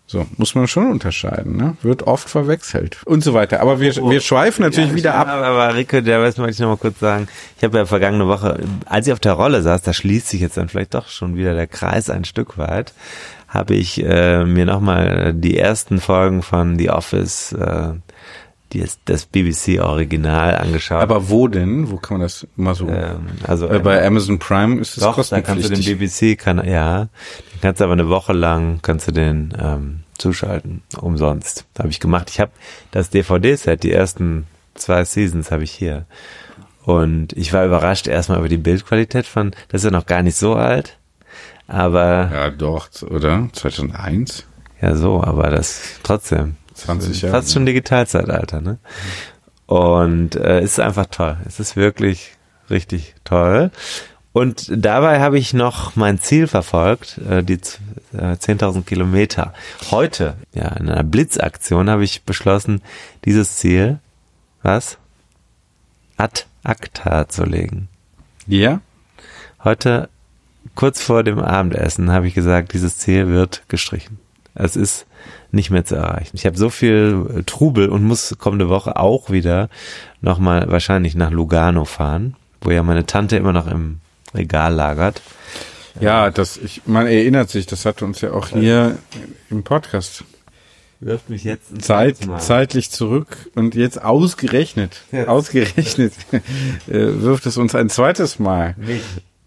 So, 0.09 0.25
muss 0.37 0.55
man 0.55 0.67
schon 0.67 0.89
unterscheiden, 0.89 1.57
ne? 1.57 1.75
Wird 1.81 2.03
oft 2.03 2.29
verwechselt 2.29 3.01
und 3.03 3.25
so 3.25 3.33
weiter. 3.33 3.59
Aber 3.59 3.81
wir, 3.81 3.93
wir 3.93 4.21
schweifen 4.21 4.63
natürlich 4.63 4.95
wieder 4.95 5.15
ab. 5.15 5.27
Aber, 5.27 5.45
aber 5.45 5.75
Rico, 5.75 5.99
der 5.99 6.21
weiß, 6.21 6.37
wollte 6.37 6.53
ich 6.53 6.59
noch 6.59 6.69
mal 6.69 6.77
kurz 6.77 6.99
sagen. 6.99 7.27
Ich 7.57 7.63
habe 7.65 7.77
ja 7.77 7.85
vergangene 7.85 8.25
Woche, 8.25 8.57
als 8.85 9.07
ich 9.07 9.11
auf 9.11 9.19
der 9.19 9.33
Rolle 9.33 9.61
saß, 9.61 9.81
da 9.81 9.91
schließt 9.91 10.29
sich 10.29 10.39
jetzt 10.39 10.55
dann 10.55 10.69
vielleicht 10.69 10.93
doch 10.93 11.09
schon 11.09 11.35
wieder 11.35 11.55
der 11.55 11.67
Kreis 11.67 12.09
ein 12.09 12.23
Stück 12.23 12.57
weit, 12.57 12.93
habe 13.49 13.75
ich 13.75 14.01
äh, 14.01 14.45
mir 14.45 14.65
nochmal 14.65 15.33
die 15.33 15.57
ersten 15.57 15.99
Folgen 15.99 16.41
von 16.41 16.79
The 16.79 16.89
Office, 16.89 17.51
äh, 17.51 17.89
das 19.05 19.25
BBC 19.25 19.79
Original 19.79 20.55
angeschaut. 20.57 21.01
Aber 21.01 21.29
wo 21.29 21.47
denn? 21.47 21.89
Wo 21.89 21.97
kann 21.97 22.17
man 22.17 22.25
das 22.25 22.45
mal 22.55 22.75
so? 22.75 22.88
ähm, 22.89 23.27
also 23.43 23.67
äh, 23.67 23.79
bei 23.79 24.05
Amazon 24.05 24.39
Prime 24.39 24.79
ist 24.81 24.97
es 24.97 25.03
Doch, 25.03 25.15
da 25.15 25.41
kannst 25.41 25.65
du 25.65 25.69
den 25.69 25.77
kostenpflichtig. 25.77 26.36
BBC, 26.36 26.39
kann, 26.39 26.67
ja, 26.67 27.07
den 27.53 27.62
kannst 27.62 27.79
du 27.81 27.86
aber 27.86 27.93
eine 27.93 28.09
Woche 28.09 28.33
lang, 28.33 28.79
kannst 28.81 29.07
du 29.07 29.12
den 29.12 29.53
ähm, 29.62 30.00
zuschalten, 30.17 30.81
umsonst. 31.00 31.65
Habe 31.79 31.89
ich 31.89 32.00
gemacht. 32.00 32.29
Ich 32.29 32.39
habe 32.39 32.51
das 32.91 33.09
DVD-Set, 33.09 33.83
die 33.83 33.91
ersten 33.91 34.47
zwei 34.75 35.03
Seasons 35.05 35.51
habe 35.51 35.63
ich 35.63 35.71
hier. 35.71 36.05
Und 36.83 37.33
ich 37.33 37.51
war 37.53 37.65
überrascht 37.65 38.07
erstmal 38.07 38.39
über 38.39 38.50
die 38.50 38.57
Bildqualität 38.57 39.25
von, 39.25 39.51
das 39.69 39.81
ist 39.81 39.86
ja 39.86 39.91
noch 39.91 40.05
gar 40.05 40.24
nicht 40.24 40.38
so 40.38 40.55
alt, 40.55 40.97
aber 41.67 42.29
Ja, 42.33 42.50
doch, 42.50 42.89
oder? 43.09 43.50
2001? 43.51 44.45
ja 44.81 44.95
so, 44.95 45.21
aber 45.24 45.50
das 45.50 45.81
trotzdem. 46.03 46.55
20 46.77 47.22
Jahre. 47.22 47.36
Fast 47.36 47.53
schon 47.53 47.65
Digitalzeitalter, 47.65 48.62
ne? 48.62 48.77
Und 49.65 50.36
äh, 50.36 50.60
es 50.60 50.74
ist 50.74 50.79
einfach 50.79 51.07
toll. 51.07 51.38
Es 51.46 51.60
ist 51.60 51.75
wirklich 51.75 52.31
richtig 52.69 53.15
toll. 53.25 53.72
Und 54.31 54.69
dabei 54.72 55.19
habe 55.19 55.39
ich 55.39 55.53
noch 55.53 55.96
mein 55.96 56.19
Ziel 56.19 56.48
verfolgt, 56.48 57.17
äh, 57.29 57.43
die 57.43 57.60
z- 57.60 57.79
äh, 58.13 58.36
10.000 58.38 58.84
Kilometer. 58.86 59.53
Heute, 59.89 60.36
ja, 60.53 60.67
in 60.74 60.89
einer 60.89 61.03
Blitzaktion 61.03 61.89
habe 61.89 62.03
ich 62.03 62.24
beschlossen, 62.24 62.81
dieses 63.25 63.57
Ziel, 63.57 64.00
was? 64.62 64.98
Ad 66.17 66.43
acta 66.63 67.27
zu 67.27 67.43
legen. 67.46 67.88
Ja? 68.46 68.81
Heute, 69.63 70.07
kurz 70.75 71.01
vor 71.01 71.24
dem 71.24 71.39
Abendessen, 71.39 72.12
habe 72.12 72.27
ich 72.27 72.34
gesagt, 72.36 72.74
dieses 72.74 72.98
Ziel 73.00 73.27
wird 73.29 73.63
gestrichen. 73.69 74.19
Es 74.59 74.75
ist 74.75 75.05
nicht 75.51 75.69
mehr 75.69 75.85
zu 75.85 75.95
erreichen. 75.95 76.31
Ich 76.35 76.45
habe 76.45 76.57
so 76.57 76.69
viel 76.69 77.25
äh, 77.39 77.43
Trubel 77.43 77.89
und 77.89 78.03
muss 78.03 78.35
kommende 78.39 78.69
Woche 78.69 78.95
auch 78.97 79.29
wieder 79.29 79.69
nochmal 80.21 80.69
wahrscheinlich 80.69 81.15
nach 81.15 81.31
Lugano 81.31 81.85
fahren, 81.85 82.35
wo 82.61 82.71
ja 82.71 82.83
meine 82.83 83.05
Tante 83.05 83.37
immer 83.37 83.53
noch 83.53 83.67
im 83.67 83.99
Regal 84.33 84.73
lagert. 84.73 85.21
Ja, 85.99 86.29
das, 86.29 86.57
ich, 86.57 86.81
man 86.85 87.07
erinnert 87.07 87.49
sich, 87.49 87.65
das 87.65 87.85
hatte 87.85 88.05
uns 88.05 88.21
ja 88.21 88.31
auch 88.31 88.49
hier 88.49 88.97
im 89.49 89.63
Podcast 89.63 90.23
Wirft 90.99 91.29
mich 91.29 91.43
jetzt 91.43 91.79
Zeit, 91.83 92.17
zeitlich 92.39 92.89
zurück 92.89 93.51
und 93.53 93.75
jetzt 93.75 94.01
ausgerechnet, 94.01 95.01
Ja. 95.11 95.27
ausgerechnet, 95.27 96.13
äh, 96.31 96.39
wirft 96.87 97.45
es 97.45 97.57
uns 97.57 97.75
ein 97.75 97.89
zweites 97.89 98.39
Mal. 98.39 98.73
Mich, 98.77 99.03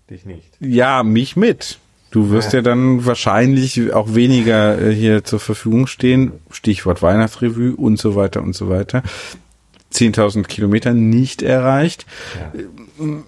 dich 0.09 0.25
nicht. 0.25 0.49
Ja, 0.61 1.03
mich 1.03 1.35
mit. 1.35 1.79
Du 2.11 2.31
wirst 2.31 2.53
ja, 2.53 2.61
dann 2.61 3.07
wahrscheinlich 3.07 3.93
auch 3.93 4.15
weniger 4.15 4.81
äh, 4.81 4.95
hier 4.95 5.23
zur 5.25 5.39
Verfügung 5.39 5.87
stehen. 5.87 6.33
Stichwort 6.51 7.03
Weihnachtsrevue 7.03 7.77
und 7.77 7.99
so 7.99 8.17
weiter 8.17 8.43
und 8.43 8.55
so 8.55 8.69
weiter. 8.69 9.03
10.000 9.93 10.45
Kilometer 10.45 10.93
nicht 10.93 11.43
erreicht. 11.43 12.07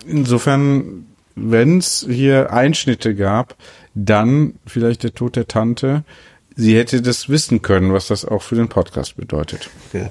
Insofern, 0.06 1.06
wenn 1.34 1.78
es 1.78 2.06
hier 2.08 2.52
Einschnitte 2.52 3.14
gab, 3.14 3.56
dann 3.94 4.54
vielleicht 4.66 5.02
der 5.02 5.14
Tod 5.14 5.36
der 5.36 5.48
Tante. 5.48 6.04
Sie 6.54 6.76
hätte 6.76 7.02
das 7.02 7.28
wissen 7.28 7.62
können, 7.62 7.92
was 7.92 8.08
das 8.08 8.24
auch 8.24 8.42
für 8.42 8.54
den 8.56 8.68
Podcast 8.68 9.16
bedeutet. 9.16 9.70
Ja. 9.92 10.10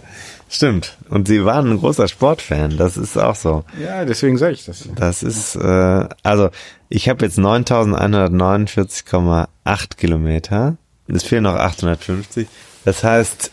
Stimmt. 0.51 0.97
Und 1.09 1.27
sie 1.27 1.43
waren 1.45 1.71
ein 1.71 1.79
großer 1.79 2.07
Sportfan. 2.07 2.77
Das 2.77 2.97
ist 2.97 3.17
auch 3.17 3.35
so. 3.35 3.63
Ja, 3.81 4.05
deswegen 4.05 4.37
sage 4.37 4.53
ich 4.53 4.65
das. 4.65 4.87
Das 4.95 5.23
ist, 5.23 5.55
äh, 5.55 6.07
also 6.23 6.49
ich 6.89 7.09
habe 7.09 7.25
jetzt 7.25 7.39
9.149,8 7.39 9.95
Kilometer 9.95 10.77
es 11.07 11.23
fehlen 11.23 11.43
noch 11.43 11.55
850. 11.55 12.47
Das 12.85 13.03
heißt, 13.03 13.51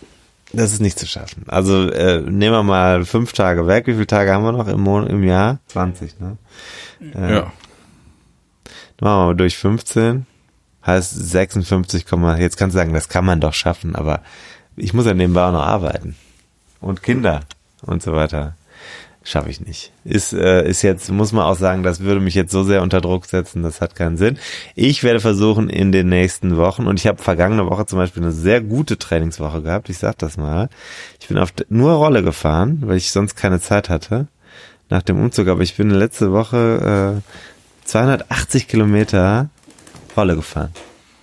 das 0.53 0.73
ist 0.73 0.81
nicht 0.81 0.99
zu 0.99 1.07
schaffen. 1.07 1.45
Also 1.49 1.91
äh, 1.91 2.21
nehmen 2.21 2.55
wir 2.55 2.63
mal 2.63 3.05
fünf 3.05 3.33
Tage 3.33 3.67
weg. 3.67 3.87
Wie 3.87 3.95
viele 3.95 4.07
Tage 4.07 4.33
haben 4.33 4.45
wir 4.45 4.53
noch 4.53 4.69
im, 4.69 4.81
Mon 4.81 5.07
im 5.07 5.25
Jahr? 5.25 5.59
20, 5.69 6.21
ne? 6.21 6.37
Äh, 7.15 7.35
Ja. 7.35 7.53
Machen 9.01 9.21
wir 9.21 9.27
mal 9.27 9.37
durch 9.37 9.57
15. 9.57 10.27
Heißt 10.87 11.15
56, 11.15 12.07
jetzt 12.39 12.57
kannst 12.57 12.75
du 12.75 12.79
sagen, 12.79 12.95
das 12.95 13.09
kann 13.09 13.25
man 13.25 13.41
doch 13.41 13.53
schaffen, 13.53 13.95
aber 13.95 14.23
ich 14.75 14.95
muss 14.95 15.05
ja 15.05 15.13
nebenbei 15.13 15.45
auch 15.45 15.53
noch 15.53 15.67
arbeiten. 15.67 16.17
Und 16.81 17.03
Kinder 17.03 17.41
und 17.83 18.03
so 18.03 18.13
weiter. 18.13 18.55
Schaffe 19.25 19.51
ich 19.51 19.61
nicht. 19.61 19.93
Ist, 20.05 20.33
äh, 20.33 20.67
ist 20.67 20.81
jetzt, 20.81 21.11
muss 21.11 21.33
man 21.33 21.45
auch 21.45 21.57
sagen, 21.57 21.83
das 21.83 22.01
würde 22.01 22.21
mich 22.21 22.35
jetzt 22.35 22.51
so 22.51 22.63
sehr 22.63 22.83
unter 22.83 23.03
Druck 23.03 23.27
setzen, 23.27 23.63
das 23.63 23.83
hat 23.83 23.95
keinen 23.95 24.17
Sinn. 24.17 24.39
Ich 24.75 25.03
werde 25.03 25.21
versuchen 25.21 25.69
in 25.69 25.93
den 25.93 26.09
nächsten 26.09 26.57
Wochen, 26.57 26.87
und 26.87 26.99
ich 26.99 27.07
habe 27.07 27.23
vergangene 27.23 27.67
Woche 27.67 27.85
zum 27.85 27.99
Beispiel 27.99 28.23
eine 28.23 28.33
sehr 28.33 28.63
gute 28.63 28.97
Trainingswoche 28.97 29.61
gehabt, 29.61 29.91
ich 29.91 29.99
sag 29.99 30.17
das 30.17 30.39
mal. 30.39 30.71
Ich 31.21 31.29
bin 31.29 31.37
auf 31.37 31.53
nur 31.69 31.93
Rolle 31.93 32.23
gefahren, 32.23 32.79
weil 32.87 32.97
ich 32.97 33.11
sonst 33.11 33.37
keine 33.37 33.61
Zeit 33.61 33.91
hatte 33.91 34.29
nach 34.89 35.03
dem 35.03 35.21
Umzug, 35.21 35.49
aber 35.49 35.61
ich 35.63 35.77
bin 35.77 35.91
letzte 35.91 36.33
Woche 36.33 37.21
äh, 37.85 37.87
280 37.87 38.69
Kilometer 38.69 39.51
Rolle 40.17 40.37
gefahren. 40.37 40.73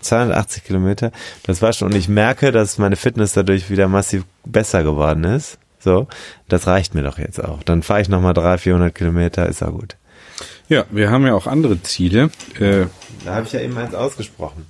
280 0.05 0.63
Kilometer. 0.63 1.11
Das 1.43 1.61
war 1.61 1.73
schon, 1.73 1.89
und 1.89 1.95
ich 1.95 2.07
merke, 2.07 2.51
dass 2.51 2.77
meine 2.77 2.95
Fitness 2.95 3.33
dadurch 3.33 3.69
wieder 3.69 3.87
massiv 3.87 4.23
besser 4.45 4.83
geworden 4.83 5.23
ist. 5.23 5.57
So, 5.79 6.07
das 6.47 6.65
reicht 6.67 6.95
mir 6.95 7.03
doch 7.03 7.19
jetzt 7.19 7.43
auch. 7.43 7.61
Dann 7.63 7.83
fahre 7.83 8.01
ich 8.01 8.09
nochmal 8.09 8.33
300, 8.33 8.59
400 8.61 8.95
Kilometer, 8.95 9.47
ist 9.47 9.61
auch 9.63 9.71
gut. 9.71 9.95
Ja, 10.67 10.85
wir 10.89 11.11
haben 11.11 11.27
ja 11.27 11.35
auch 11.35 11.45
andere 11.45 11.81
Ziele. 11.83 12.31
Äh, 12.59 12.87
Da 13.23 13.35
habe 13.35 13.45
ich 13.45 13.53
ja 13.53 13.59
eben 13.61 13.77
eins 13.77 13.93
ausgesprochen. 13.93 14.65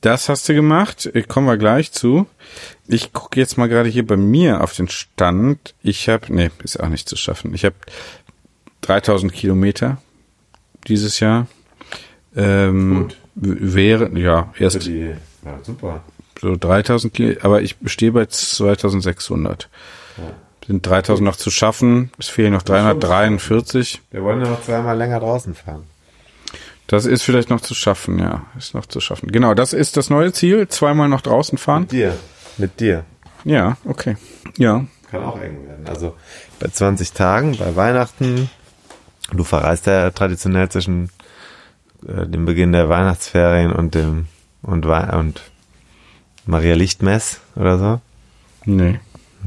das 0.00 0.28
hast 0.28 0.48
du 0.48 0.54
gemacht. 0.54 1.06
Äh, 1.12 1.22
Kommen 1.22 1.48
wir 1.48 1.56
gleich 1.56 1.90
zu. 1.90 2.26
Ich 2.86 3.12
gucke 3.12 3.40
jetzt 3.40 3.58
mal 3.58 3.68
gerade 3.68 3.88
hier 3.88 4.06
bei 4.06 4.16
mir 4.16 4.60
auf 4.60 4.74
den 4.74 4.88
Stand. 4.88 5.74
Ich 5.82 6.08
habe, 6.08 6.32
nee, 6.32 6.50
ist 6.62 6.78
auch 6.78 6.88
nicht 6.88 7.08
zu 7.08 7.16
schaffen. 7.16 7.52
Ich 7.54 7.64
habe 7.64 7.74
3000 8.82 9.32
Kilometer 9.32 9.98
dieses 10.86 11.18
Jahr. 11.20 11.46
Ähm, 12.36 13.08
Gut. 13.08 13.16
Wäre, 13.34 14.10
ja, 14.18 14.52
erst 14.58 14.84
Die, 14.86 15.10
ja, 15.44 15.58
super. 15.62 16.02
so 16.40 16.56
3000 16.56 17.14
Kilometer, 17.14 17.44
aber 17.44 17.62
ich 17.62 17.76
stehe 17.86 18.12
bei 18.12 18.26
2600. 18.26 19.68
Sind 20.66 20.86
3000 20.86 21.24
noch 21.24 21.36
zu 21.36 21.50
schaffen. 21.50 22.12
Es 22.18 22.28
fehlen 22.28 22.52
noch 22.52 22.62
343. 22.62 24.00
Wir 24.10 24.22
wollen 24.22 24.40
ja 24.40 24.48
noch 24.48 24.62
zweimal 24.62 24.96
länger 24.96 25.18
draußen 25.18 25.54
fahren. 25.54 25.84
Das 26.86 27.06
ist 27.06 27.22
vielleicht 27.22 27.50
noch 27.50 27.60
zu 27.60 27.74
schaffen, 27.74 28.18
ja. 28.18 28.44
Ist 28.56 28.74
noch 28.74 28.86
zu 28.86 29.00
schaffen. 29.00 29.32
Genau, 29.32 29.54
das 29.54 29.72
ist 29.72 29.96
das 29.96 30.10
neue 30.10 30.32
Ziel. 30.32 30.68
Zweimal 30.68 31.08
noch 31.08 31.20
draußen 31.22 31.58
fahren. 31.58 31.82
Mit 31.82 31.92
dir. 31.92 32.16
Mit 32.58 32.80
dir. 32.80 33.04
Ja, 33.44 33.76
okay. 33.84 34.16
Ja. 34.56 34.84
Kann 35.10 35.24
auch 35.24 35.40
eng 35.40 35.66
werden. 35.66 35.86
Also 35.86 36.14
bei 36.60 36.68
20 36.68 37.12
Tagen, 37.12 37.56
bei 37.56 37.74
Weihnachten, 37.74 38.48
du 39.32 39.42
verreist 39.42 39.86
ja 39.86 40.10
traditionell 40.10 40.68
zwischen 40.68 41.10
äh, 42.06 42.26
dem 42.26 42.44
Beginn 42.44 42.72
der 42.72 42.88
Weihnachtsferien 42.88 43.72
und 43.72 43.94
dem 43.94 44.26
und, 44.62 44.86
und 44.86 45.42
Maria 46.46 46.74
Lichtmess 46.74 47.40
oder 47.56 47.78
so. 47.78 48.00
Nee. 48.64 49.00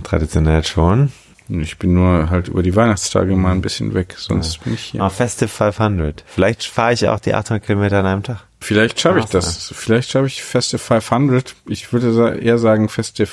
Traditionell 0.03 0.63
schon. 0.63 1.11
Ich 1.47 1.77
bin 1.77 1.93
nur 1.93 2.29
halt 2.31 2.47
über 2.47 2.63
die 2.63 2.75
Weihnachtstage 2.75 3.35
mal 3.35 3.51
ein 3.51 3.61
bisschen 3.61 3.93
weg, 3.93 4.15
sonst 4.17 4.63
bin 4.63 4.73
ich 4.73 4.81
hier. 4.81 5.01
Aber 5.01 5.11
Festive 5.11 5.47
500. 5.47 6.23
Vielleicht 6.25 6.63
fahre 6.63 6.93
ich 6.93 7.07
auch 7.07 7.19
die 7.19 7.35
800 7.35 7.63
Kilometer 7.63 7.99
an 7.99 8.05
einem 8.07 8.23
Tag. 8.23 8.45
Vielleicht 8.59 8.99
schaffe 8.99 9.19
ich 9.19 9.25
das. 9.25 9.71
Vielleicht 9.75 10.09
schaffe 10.09 10.25
ich 10.25 10.43
Festive 10.43 10.79
500. 10.79 11.55
Ich 11.67 11.93
würde 11.93 12.39
eher 12.39 12.57
sagen, 12.57 12.89
Festive 12.89 13.29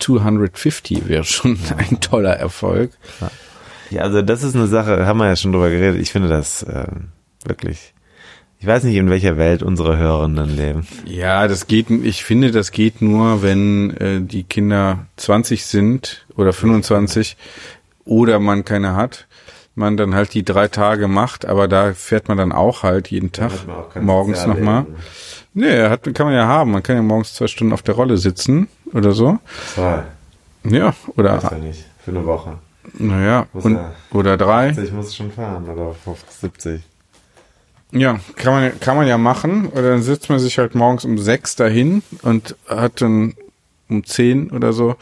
250 0.00 1.08
wäre 1.08 1.22
schon 1.22 1.56
ein 1.76 2.00
toller 2.00 2.36
Erfolg. 2.36 2.90
Ja, 3.90 4.02
also 4.02 4.20
das 4.22 4.42
ist 4.42 4.56
eine 4.56 4.66
Sache, 4.66 5.06
haben 5.06 5.18
wir 5.18 5.28
ja 5.28 5.36
schon 5.36 5.52
drüber 5.52 5.70
geredet. 5.70 6.00
Ich 6.00 6.10
finde 6.10 6.28
das 6.28 6.64
äh, 6.64 6.88
wirklich. 7.44 7.93
Ich 8.64 8.68
weiß 8.68 8.84
nicht, 8.84 8.96
in 8.96 9.10
welcher 9.10 9.36
Welt 9.36 9.62
unsere 9.62 9.98
Hörerinnen 9.98 10.56
leben. 10.56 10.86
Ja, 11.04 11.46
das 11.48 11.66
geht, 11.66 11.90
ich 11.90 12.24
finde, 12.24 12.50
das 12.50 12.72
geht 12.72 13.02
nur, 13.02 13.42
wenn 13.42 13.94
äh, 13.98 14.22
die 14.22 14.42
Kinder 14.42 15.04
20 15.18 15.66
sind 15.66 16.24
oder 16.34 16.54
25 16.54 17.36
oder 18.06 18.38
man 18.38 18.64
keine 18.64 18.96
hat. 18.96 19.26
Man 19.74 19.98
dann 19.98 20.14
halt 20.14 20.32
die 20.32 20.46
drei 20.46 20.68
Tage 20.68 21.08
macht, 21.08 21.44
aber 21.44 21.68
da 21.68 21.92
fährt 21.92 22.28
man 22.28 22.38
dann 22.38 22.52
auch 22.52 22.82
halt 22.84 23.08
jeden 23.08 23.32
Tag 23.32 23.52
morgens 24.00 24.46
nochmal. 24.46 24.84
ne? 24.84 24.86
Nee, 25.52 25.82
hat, 25.90 26.04
kann 26.14 26.28
man 26.28 26.34
ja 26.34 26.46
haben. 26.46 26.70
Man 26.70 26.82
kann 26.82 26.96
ja 26.96 27.02
morgens 27.02 27.34
zwei 27.34 27.48
Stunden 27.48 27.74
auf 27.74 27.82
der 27.82 27.96
Rolle 27.96 28.16
sitzen 28.16 28.68
oder 28.94 29.12
so. 29.12 29.40
Zwei. 29.74 30.04
Ja, 30.64 30.86
Weiß 30.86 30.94
oder, 31.18 31.38
ja 31.38 31.58
nicht. 31.58 31.84
Für 32.02 32.12
eine 32.12 32.24
Woche. 32.24 32.56
naja, 32.94 33.46
und, 33.52 33.74
ja- 33.74 33.92
oder 34.10 34.38
drei. 34.38 34.70
Ich 34.70 34.90
muss 34.90 35.14
schon 35.14 35.30
fahren, 35.30 35.68
oder 35.68 35.92
50, 35.92 36.30
70. 36.40 36.82
Ja, 37.94 38.18
kann 38.36 38.52
man, 38.52 38.80
kann 38.80 38.96
man 38.96 39.06
ja 39.06 39.16
machen. 39.18 39.68
Oder 39.68 39.90
dann 39.90 40.02
sitzt 40.02 40.28
man 40.28 40.40
sich 40.40 40.58
halt 40.58 40.74
morgens 40.74 41.04
um 41.04 41.16
sechs 41.16 41.54
dahin 41.54 42.02
und 42.22 42.56
hat 42.68 43.00
dann 43.00 43.34
um 43.88 44.04
zehn 44.04 44.50
oder 44.50 44.72
so 44.72 44.96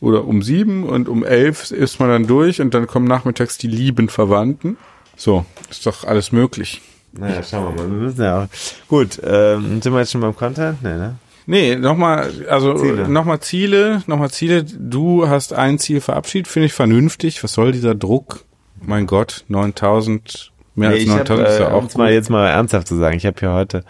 oder 0.00 0.26
um 0.26 0.42
sieben 0.42 0.84
und 0.84 1.08
um 1.08 1.24
elf 1.24 1.70
ist 1.70 1.98
man 1.98 2.10
dann 2.10 2.26
durch 2.26 2.60
und 2.60 2.74
dann 2.74 2.86
kommen 2.86 3.06
nachmittags 3.06 3.56
die 3.56 3.68
lieben 3.68 4.08
Verwandten. 4.08 4.76
So, 5.16 5.46
ist 5.70 5.86
doch 5.86 6.04
alles 6.04 6.30
möglich. 6.30 6.82
Naja, 7.12 7.42
schauen 7.42 7.74
wir 7.74 7.82
mal. 7.82 7.90
Wir 7.90 7.98
müssen 7.98 8.22
ja 8.22 8.44
auch. 8.44 8.48
Gut, 8.88 9.18
ähm, 9.24 9.80
sind 9.80 9.92
wir 9.94 10.00
jetzt 10.00 10.12
schon 10.12 10.20
beim 10.20 10.36
Content? 10.36 10.82
Nee, 10.82 10.96
ne? 10.96 11.16
Nee, 11.46 11.76
nochmal, 11.76 12.30
also 12.50 12.74
nochmal 12.74 13.40
Ziele, 13.40 14.02
nochmal 14.06 14.30
Ziele. 14.30 14.64
Du 14.64 15.28
hast 15.28 15.52
ein 15.52 15.78
Ziel 15.78 16.00
verabschiedet, 16.00 16.48
finde 16.48 16.66
ich 16.66 16.72
vernünftig. 16.72 17.42
Was 17.44 17.52
soll 17.52 17.70
dieser 17.72 17.94
Druck? 17.94 18.44
Mein 18.82 19.06
Gott, 19.06 19.44
9000, 19.48 20.52
mehr 20.76 20.90
Nee, 20.90 20.96
als 20.96 21.04
ich 21.04 21.10
hab, 21.10 21.28
9000 21.28 21.48
ist 21.48 21.58
ja 21.58 21.68
äh, 21.68 21.72
auch 21.72 21.94
mal 21.94 22.12
jetzt 22.12 22.30
mal 22.30 22.48
ernsthaft 22.48 22.88
zu 22.88 22.96
sagen, 22.96 23.16
ich 23.16 23.26
habe 23.26 23.36
ja 23.40 23.54
heute 23.54 23.84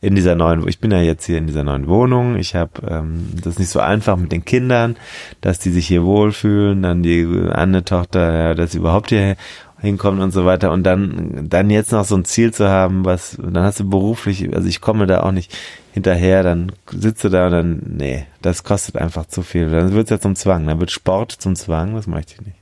in 0.00 0.14
dieser 0.14 0.34
neuen, 0.34 0.68
ich 0.68 0.80
bin 0.80 0.90
ja 0.90 1.00
jetzt 1.00 1.24
hier 1.24 1.38
in 1.38 1.46
dieser 1.46 1.64
neuen 1.64 1.88
Wohnung, 1.88 2.36
ich 2.36 2.54
habe 2.54 2.72
ähm, 2.86 3.28
das 3.36 3.54
ist 3.54 3.58
nicht 3.58 3.70
so 3.70 3.80
einfach 3.80 4.16
mit 4.16 4.32
den 4.32 4.44
Kindern, 4.44 4.96
dass 5.40 5.58
die 5.58 5.70
sich 5.70 5.86
hier 5.86 6.04
wohlfühlen, 6.04 6.82
dann 6.82 7.02
die 7.02 7.26
andere 7.50 7.84
Tochter, 7.84 8.32
ja, 8.32 8.54
dass 8.54 8.72
sie 8.72 8.78
überhaupt 8.78 9.08
hier 9.08 9.36
hinkommt 9.80 10.20
und 10.20 10.32
so 10.32 10.44
weiter 10.44 10.72
und 10.72 10.82
dann 10.82 11.46
dann 11.48 11.70
jetzt 11.70 11.92
noch 11.92 12.04
so 12.04 12.16
ein 12.16 12.24
Ziel 12.24 12.52
zu 12.52 12.68
haben, 12.68 13.04
was 13.04 13.38
dann 13.40 13.64
hast 13.64 13.80
du 13.80 13.88
beruflich, 13.88 14.54
also 14.54 14.68
ich 14.68 14.80
komme 14.80 15.06
da 15.06 15.22
auch 15.22 15.32
nicht 15.32 15.56
hinterher, 15.92 16.42
dann 16.42 16.72
sitzt 16.90 17.22
du 17.22 17.28
da 17.28 17.46
und 17.46 17.52
dann 17.52 17.82
nee, 17.96 18.26
das 18.42 18.64
kostet 18.64 18.96
einfach 18.96 19.26
zu 19.26 19.42
viel. 19.42 19.70
Dann 19.70 19.92
wird's 19.92 20.10
ja 20.10 20.18
zum 20.18 20.34
Zwang, 20.34 20.66
dann 20.66 20.80
wird 20.80 20.90
Sport 20.90 21.32
zum 21.32 21.54
Zwang, 21.54 21.94
das 21.94 22.08
möchte 22.08 22.34
ich 22.34 22.40
nicht. 22.40 22.56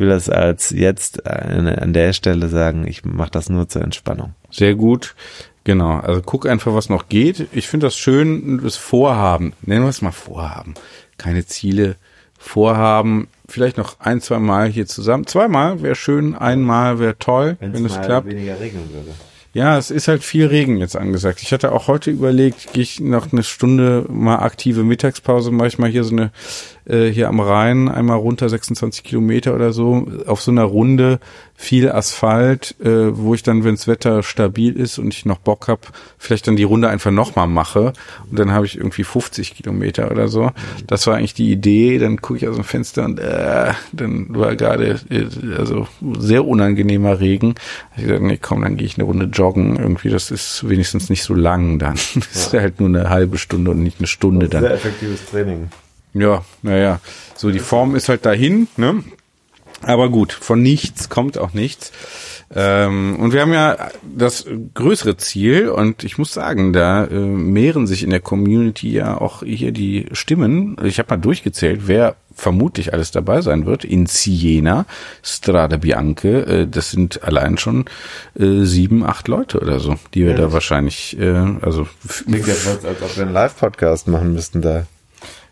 Ich 0.00 0.02
will 0.02 0.08
das 0.08 0.30
als 0.30 0.70
jetzt 0.70 1.26
an, 1.26 1.68
an 1.68 1.92
der 1.92 2.14
Stelle 2.14 2.48
sagen, 2.48 2.86
ich 2.86 3.04
mache 3.04 3.32
das 3.32 3.50
nur 3.50 3.68
zur 3.68 3.82
Entspannung. 3.82 4.32
Sehr 4.50 4.74
gut. 4.74 5.14
Genau. 5.64 5.98
Also 5.98 6.22
guck 6.22 6.48
einfach, 6.48 6.72
was 6.72 6.88
noch 6.88 7.10
geht. 7.10 7.48
Ich 7.52 7.68
finde 7.68 7.88
das 7.88 7.98
schön, 7.98 8.62
das 8.64 8.76
Vorhaben. 8.76 9.52
Nennen 9.60 9.84
wir 9.84 9.90
es 9.90 10.00
mal 10.00 10.10
Vorhaben. 10.10 10.72
Keine 11.18 11.44
Ziele. 11.44 11.96
Vorhaben. 12.38 13.28
Vielleicht 13.46 13.76
noch 13.76 14.00
ein, 14.00 14.22
zwei 14.22 14.38
Mal 14.38 14.68
hier 14.68 14.86
zusammen. 14.86 15.26
Zweimal 15.26 15.82
wäre 15.82 15.96
schön, 15.96 16.34
einmal 16.34 16.98
wäre 16.98 17.18
toll, 17.18 17.58
wenn 17.60 17.84
es 17.84 18.00
klappt. 18.00 18.26
weniger 18.26 18.58
regnen 18.58 18.90
würde. 18.94 19.10
Ja, 19.52 19.76
es 19.76 19.90
ist 19.90 20.06
halt 20.06 20.22
viel 20.22 20.46
Regen 20.46 20.76
jetzt 20.76 20.96
angesagt. 20.96 21.42
Ich 21.42 21.52
hatte 21.52 21.72
auch 21.72 21.88
heute 21.88 22.12
überlegt, 22.12 22.72
gehe 22.72 22.84
ich 22.84 23.00
noch 23.00 23.32
eine 23.32 23.42
Stunde 23.42 24.06
mal 24.08 24.36
aktive 24.36 24.84
Mittagspause, 24.84 25.50
mache 25.50 25.66
ich 25.66 25.78
mal 25.78 25.90
hier 25.90 26.04
so 26.04 26.12
eine, 26.12 26.30
äh, 26.86 27.06
hier 27.06 27.28
am 27.28 27.40
Rhein, 27.40 27.88
einmal 27.88 28.18
runter 28.18 28.48
26 28.48 29.04
Kilometer 29.04 29.54
oder 29.54 29.72
so, 29.72 30.06
auf 30.26 30.40
so 30.40 30.50
einer 30.50 30.64
Runde, 30.64 31.20
viel 31.54 31.90
Asphalt, 31.90 32.74
äh, 32.80 33.16
wo 33.16 33.34
ich 33.34 33.42
dann, 33.42 33.64
wenns 33.64 33.86
Wetter 33.86 34.22
stabil 34.22 34.72
ist 34.78 34.98
und 34.98 35.12
ich 35.12 35.26
noch 35.26 35.38
Bock 35.38 35.68
hab, 35.68 35.92
vielleicht 36.16 36.46
dann 36.46 36.56
die 36.56 36.62
Runde 36.62 36.88
einfach 36.88 37.10
nochmal 37.10 37.48
mache 37.48 37.92
und 38.30 38.38
dann 38.38 38.52
habe 38.52 38.64
ich 38.64 38.78
irgendwie 38.78 39.04
50 39.04 39.54
Kilometer 39.54 40.10
oder 40.10 40.28
so. 40.28 40.52
Das 40.86 41.06
war 41.06 41.16
eigentlich 41.16 41.34
die 41.34 41.52
Idee, 41.52 41.98
dann 41.98 42.20
gucke 42.20 42.38
ich 42.38 42.48
aus 42.48 42.56
dem 42.56 42.64
Fenster 42.64 43.04
und 43.04 43.18
äh, 43.18 43.72
dann 43.92 44.34
war 44.34 44.56
gerade 44.56 45.00
äh, 45.10 45.26
also 45.58 45.86
sehr 46.18 46.46
unangenehmer 46.46 47.20
Regen. 47.20 47.54
Ich 47.96 48.06
dachte, 48.06 48.24
nee, 48.24 48.38
komm, 48.40 48.62
dann 48.62 48.76
gehe 48.76 48.86
ich 48.86 48.96
eine 48.96 49.04
Runde 49.04 49.26
joggen. 49.26 49.76
Irgendwie, 49.76 50.08
das 50.08 50.30
ist 50.30 50.68
wenigstens 50.68 51.10
nicht 51.10 51.22
so 51.22 51.34
lang 51.34 51.78
dann. 51.78 51.96
Das 52.30 52.46
ist 52.46 52.52
halt 52.52 52.80
nur 52.80 52.88
eine 52.88 53.08
halbe 53.08 53.38
Stunde 53.38 53.72
und 53.72 53.82
nicht 53.82 53.98
eine 53.98 54.06
Stunde 54.06 54.48
dann. 54.48 54.62
Sehr 54.62 54.74
effektives 54.74 55.26
Training. 55.26 55.68
Ja, 56.12 56.44
naja. 56.62 57.00
So, 57.36 57.50
die 57.50 57.58
Form 57.58 57.94
ist 57.94 58.08
halt 58.08 58.26
dahin, 58.26 58.68
ne? 58.76 59.02
Aber 59.82 60.10
gut, 60.10 60.32
von 60.32 60.60
nichts 60.62 61.08
kommt 61.08 61.38
auch 61.38 61.54
nichts. 61.54 61.92
Ähm, 62.52 63.16
und 63.20 63.32
wir 63.32 63.42
haben 63.42 63.52
ja 63.52 63.90
das 64.02 64.44
größere 64.74 65.16
Ziel 65.16 65.68
und 65.68 66.02
ich 66.02 66.18
muss 66.18 66.34
sagen, 66.34 66.72
da 66.72 67.04
äh, 67.04 67.14
mehren 67.14 67.86
sich 67.86 68.02
in 68.02 68.10
der 68.10 68.20
Community 68.20 68.90
ja 68.90 69.18
auch 69.18 69.44
hier 69.44 69.70
die 69.70 70.06
Stimmen. 70.12 70.76
Ich 70.82 70.98
habe 70.98 71.10
mal 71.10 71.16
durchgezählt, 71.16 71.82
wer 71.86 72.16
vermutlich 72.34 72.92
alles 72.92 73.12
dabei 73.12 73.40
sein 73.40 73.66
wird. 73.66 73.84
In 73.84 74.06
Siena, 74.06 74.84
Strada 75.22 75.76
Bianca, 75.76 76.28
äh, 76.28 76.66
das 76.66 76.90
sind 76.90 77.22
allein 77.22 77.56
schon 77.56 77.84
äh, 78.38 78.64
sieben, 78.64 79.04
acht 79.04 79.28
Leute 79.28 79.60
oder 79.60 79.78
so, 79.78 79.94
die 80.12 80.24
wir 80.24 80.32
ja, 80.32 80.36
da 80.36 80.52
wahrscheinlich, 80.52 81.16
äh, 81.20 81.44
also 81.62 81.86
klingt 82.26 82.48
ja 82.48 82.54
als 82.54 82.84
ob 82.84 83.16
wir 83.16 83.22
einen 83.22 83.32
Live-Podcast 83.32 84.08
machen 84.08 84.34
müssten 84.34 84.60
da. 84.60 84.86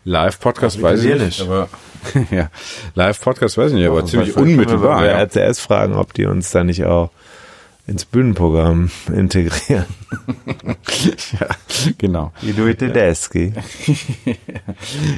Live-Podcast 0.05 0.81
weiß 0.81 1.03
ich 1.03 1.19
nicht, 1.19 1.41
aber 1.41 1.69
ja, 2.31 2.49
Live-Podcast 2.95 3.57
weiß 3.57 3.71
ich 3.71 3.77
nicht, 3.77 3.87
aber 3.87 4.05
ziemlich 4.05 4.35
unmittelbar. 4.35 5.01
Wir 5.01 5.11
ja. 5.11 5.23
RCS 5.23 5.59
fragen, 5.59 5.95
ob 5.95 6.13
die 6.13 6.25
uns 6.25 6.51
da 6.51 6.63
nicht 6.63 6.85
auch 6.85 7.11
ins 7.89 8.05
Bühnenprogramm 8.05 8.91
integrieren. 9.13 9.85
ja, 11.39 11.47
genau. 11.97 12.31
Du 12.41 12.73
Tedeschi. 12.73 13.53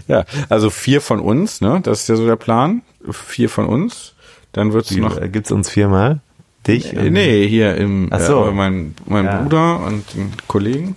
ja, 0.07 0.25
also 0.49 0.69
vier 0.69 1.01
von 1.01 1.19
uns, 1.19 1.61
ne? 1.61 1.81
Das 1.83 2.01
ist 2.01 2.09
ja 2.09 2.15
so 2.15 2.25
der 2.25 2.37
Plan. 2.37 2.81
Vier 3.11 3.49
von 3.49 3.65
uns. 3.65 4.13
Dann 4.53 4.73
wird's 4.73 4.95
Wie, 4.95 5.01
noch. 5.01 5.17
Äh, 5.17 5.29
gibt's 5.29 5.51
uns 5.51 5.69
viermal? 5.69 6.21
Dich? 6.67 6.93
Nee, 6.93 7.09
nee 7.09 7.47
hier 7.47 7.75
im 7.75 8.07
Ach 8.11 8.19
so. 8.19 8.47
Äh, 8.47 8.51
mein, 8.51 8.95
mein 9.05 9.25
ja. 9.25 9.41
Bruder 9.41 9.79
und 9.85 10.13
den 10.13 10.31
Kollegen. 10.47 10.95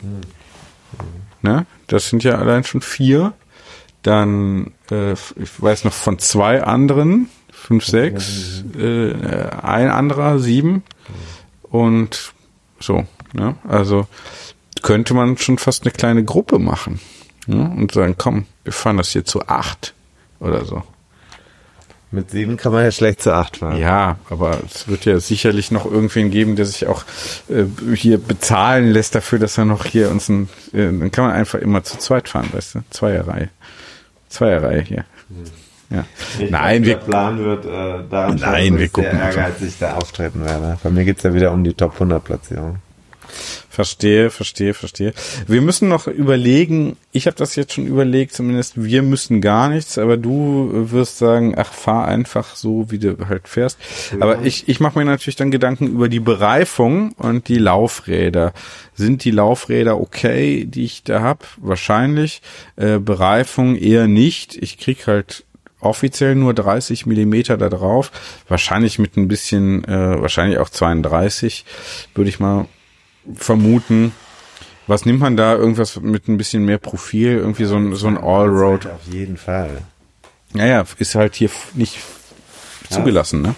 Ne? 1.43 1.67
Das 1.87 2.09
sind 2.09 2.23
ja 2.25 2.39
allein 2.39 2.65
schon 2.65 2.81
vier. 2.81 3.33
Dann, 4.05 4.73
äh, 4.91 5.13
ich 5.13 5.51
weiß 5.59 5.85
noch 5.85 5.93
von 5.93 6.21
zwei 6.21 6.63
anderen, 6.63 7.29
fünf, 7.51 7.85
sechs, 7.87 8.63
äh, 8.79 9.15
ein 9.63 9.91
anderer, 9.91 10.39
sieben 10.39 10.85
und 11.63 12.33
so. 12.79 13.07
Ne? 13.33 13.57
Also 13.67 14.07
könnte 14.83 15.15
man 15.15 15.39
schon 15.39 15.59
fast 15.59 15.83
eine 15.83 15.91
kleine 15.91 16.23
Gruppe 16.23 16.59
machen 16.59 17.01
ne? 17.47 17.75
und 17.77 17.93
sagen, 17.93 18.15
komm, 18.19 18.47
wir 18.63 18.73
fahren 18.73 18.99
das 18.99 19.09
hier 19.09 19.25
zu 19.25 19.49
acht 19.49 19.95
oder 20.39 20.65
so. 20.65 20.83
Mit 22.11 22.31
sieben 22.31 22.57
kann 22.57 22.73
man 22.73 22.85
ja 22.85 22.93
schlecht 22.93 23.23
zu 23.23 23.35
acht 23.35 23.57
fahren. 23.57 23.79
Ja, 23.79 24.19
aber 24.31 24.61
es 24.65 24.87
wird 24.87 25.05
ja 25.05 25.19
sicherlich 25.19 25.73
noch 25.73 25.85
irgendwen 25.85 26.31
geben, 26.31 26.55
der 26.55 26.67
sich 26.67 26.87
auch 26.87 27.05
äh, 27.49 27.65
hier 27.97 28.19
bezahlen 28.19 28.93
lässt 28.93 29.17
dafür, 29.17 29.41
dass 29.41 29.59
er 29.59 29.65
noch 29.65 29.85
hier 29.85 30.11
uns 30.11 30.29
ein, 30.29 30.49
äh, 30.73 30.85
dann 30.85 31.11
kann 31.11 31.25
man 31.25 31.35
einfach 31.35 31.59
immer 31.59 31.83
zu 31.83 31.99
zweit 31.99 32.29
fahren, 32.29 32.51
weißt 32.53 32.77
du, 32.77 32.81
Zweierreihe. 32.91 33.49
Zweierreihe 34.29 34.81
hier. 34.83 35.05
Ja. 35.91 36.05
Ich 36.39 36.51
Nein, 36.51 36.83
glaub, 36.83 36.87
wir, 36.87 36.95
der 36.97 37.05
Plan 37.05 37.39
wird 37.39 37.65
äh, 37.67 37.69
daran 38.11 38.37
Nein, 38.37 38.69
schauen, 38.69 38.79
wir 38.79 38.89
gucken 38.89 39.11
sehr 39.13 39.21
ehrgeizig 39.21 39.75
da 39.79 39.95
auftreten 39.95 40.45
werde. 40.45 40.79
Bei 40.83 40.91
mir 40.91 41.05
geht's 41.05 41.23
ja 41.23 41.35
wieder 41.35 41.53
um 41.53 41.63
die 41.63 41.75
Top 41.75 41.95
100 41.95 42.25
Platzierung. 42.25 42.79
Verstehe, 43.69 44.31
verstehe, 44.31 44.75
verstehe. 44.75 45.13
Wir 45.47 45.61
müssen 45.61 45.89
noch 45.89 46.07
überlegen, 46.07 46.97
ich 47.13 47.27
habe 47.27 47.37
das 47.37 47.57
jetzt 47.57 47.73
schon 47.73 47.87
überlegt, 47.87 48.33
zumindest 48.33 48.83
wir 48.83 49.03
müssen 49.03 49.41
gar 49.41 49.69
nichts, 49.69 49.99
aber 49.99 50.17
du 50.17 50.71
wirst 50.93 51.19
sagen, 51.19 51.55
ach, 51.57 51.73
fahr 51.73 52.07
einfach 52.07 52.55
so, 52.55 52.91
wie 52.91 52.99
du 52.99 53.29
halt 53.29 53.49
fährst. 53.49 53.79
Ja. 54.13 54.23
Aber 54.23 54.43
ich, 54.43 54.69
ich 54.69 54.81
mache 54.81 54.99
mir 54.99 55.05
natürlich 55.05 55.37
dann 55.37 55.51
Gedanken 55.51 55.89
über 55.89 56.09
die 56.09 56.21
Bereifung 56.21 57.13
und 57.13 57.49
die 57.49 57.59
Laufräder. 57.59 58.53
Sind 58.95 59.25
die 59.25 59.31
Laufräder 59.31 60.01
okay, 60.01 60.65
die 60.65 60.85
ich 60.85 61.03
da 61.03 61.23
hab? 61.23 61.47
Wahrscheinlich. 61.57 62.43
Äh, 62.77 62.99
Bereifung 62.99 63.77
eher 63.77 64.07
nicht. 64.07 64.57
Ich 64.57 64.79
krieg 64.79 65.07
halt 65.07 65.45
offiziell 65.85 66.35
nur 66.35 66.55
30 66.55 67.07
Millimeter 67.07 67.57
da 67.57 67.69
drauf. 67.69 68.11
Wahrscheinlich 68.49 68.99
mit 68.99 69.17
ein 69.17 69.29
bisschen, 69.29 69.85
äh, 69.85 70.21
wahrscheinlich 70.21 70.59
auch 70.59 70.71
32, 70.71 71.65
würde 72.15 72.31
ich 72.31 72.41
mal 72.41 72.67
vermuten. 73.35 74.13
Was 74.87 75.07
nimmt 75.07 75.21
man 75.21 75.37
da? 75.37 75.55
Irgendwas 75.55 76.01
mit 76.01 76.29
ein 76.29 76.37
bisschen 76.37 76.65
mehr 76.65 76.79
Profil? 76.79 77.39
Irgendwie 77.39 77.65
so 77.65 77.77
ein, 77.77 77.95
so 77.95 78.07
ein 78.07 78.19
Allroad? 78.19 78.87
Auf 78.87 79.07
jeden 79.11 79.37
Fall. 79.37 79.79
Naja, 80.53 80.85
ist 80.99 81.15
halt 81.15 81.35
hier 81.35 81.51
nicht 81.75 81.99
zugelassen, 82.91 83.43
ne? 83.43 83.55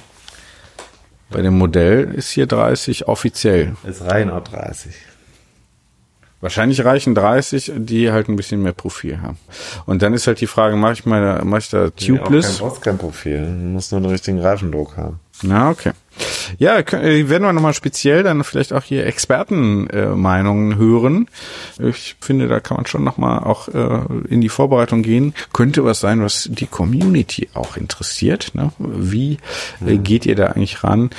Bei 1.31 1.43
dem 1.43 1.59
Modell 1.59 2.15
ist 2.15 2.31
hier 2.31 2.47
30 2.47 3.09
offiziell. 3.09 3.77
Es 3.85 4.03
reichen 4.03 4.31
auch 4.31 4.45
30. 4.45 4.95
Wahrscheinlich 6.41 6.85
reichen 6.85 7.15
30, 7.15 7.73
die 7.77 8.13
halt 8.13 8.29
ein 8.29 8.37
bisschen 8.37 8.63
mehr 8.63 8.73
Profil 8.73 9.21
haben. 9.21 9.39
Und 9.87 10.03
dann 10.03 10.15
ist 10.15 10.27
halt 10.27 10.41
die 10.41 10.47
Frage, 10.47 10.77
mache 10.77 10.93
ich 10.93 11.07
mache 11.07 11.59
ich 11.59 11.71
da 11.71 11.91
tubeless? 11.91 12.59
Du 12.59 12.65
brauchst 12.65 12.83
kein 12.83 12.99
Profil, 12.99 13.41
du 13.41 13.51
musst 13.51 13.91
nur 13.91 14.01
den 14.01 14.11
richtigen 14.11 14.41
Reifendruck 14.41 14.97
haben. 14.97 15.19
Na, 15.43 15.71
okay. 15.71 15.93
Ja, 16.59 16.79
äh, 16.79 17.29
werden 17.29 17.43
wir 17.43 17.53
nochmal 17.53 17.75
speziell 17.75 18.23
dann 18.23 18.43
vielleicht 18.45 18.73
auch 18.73 18.83
hier 18.83 19.07
Expertenmeinungen 19.07 20.73
äh, 20.73 20.77
hören. 20.77 21.29
Ich 21.79 22.17
finde, 22.21 22.49
da 22.49 22.61
kann 22.61 22.79
man 22.79 22.87
schon 22.87 23.05
nochmal 23.05 23.41
auch 23.41 23.69
äh, 23.69 24.01
in 24.29 24.41
die 24.41 24.49
Vorbereitung 24.49 25.03
gehen. 25.03 25.35
Könnte 25.53 25.85
was 25.85 26.01
sein, 26.01 26.23
was 26.23 26.49
die 26.51 26.67
Community 26.67 27.49
auch 27.55 27.77
interessiert. 27.77 28.53
Ne? 28.55 28.73
Wie 28.79 29.39
äh, 29.87 29.95
mhm. 29.95 30.03
geht 30.03 30.27
ihr 30.27 30.37
da 30.37 30.47
eigentlich 30.47 30.83
ran? 30.83 31.11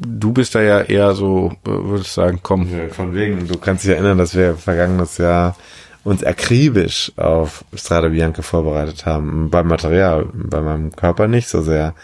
Du 0.00 0.32
bist 0.32 0.54
da 0.54 0.62
ja 0.62 0.80
eher 0.80 1.14
so, 1.14 1.52
äh, 1.66 1.70
würde 1.70 2.02
ich 2.02 2.12
sagen, 2.12 2.40
komm. 2.42 2.68
Ja, 2.70 2.88
von 2.88 3.14
wegen, 3.14 3.48
du 3.48 3.58
kannst 3.58 3.84
dich 3.84 3.90
erinnern, 3.90 4.18
dass 4.18 4.36
wir 4.36 4.54
vergangenes 4.54 5.18
Jahr 5.18 5.56
uns 6.04 6.22
akribisch 6.22 7.12
auf 7.16 7.64
Strada 7.74 8.08
Bianca 8.08 8.42
vorbereitet 8.42 9.04
haben. 9.04 9.50
Beim 9.50 9.66
Material, 9.66 10.26
bei 10.32 10.60
meinem 10.60 10.94
Körper 10.94 11.26
nicht 11.26 11.48
so 11.48 11.60
sehr. 11.60 11.94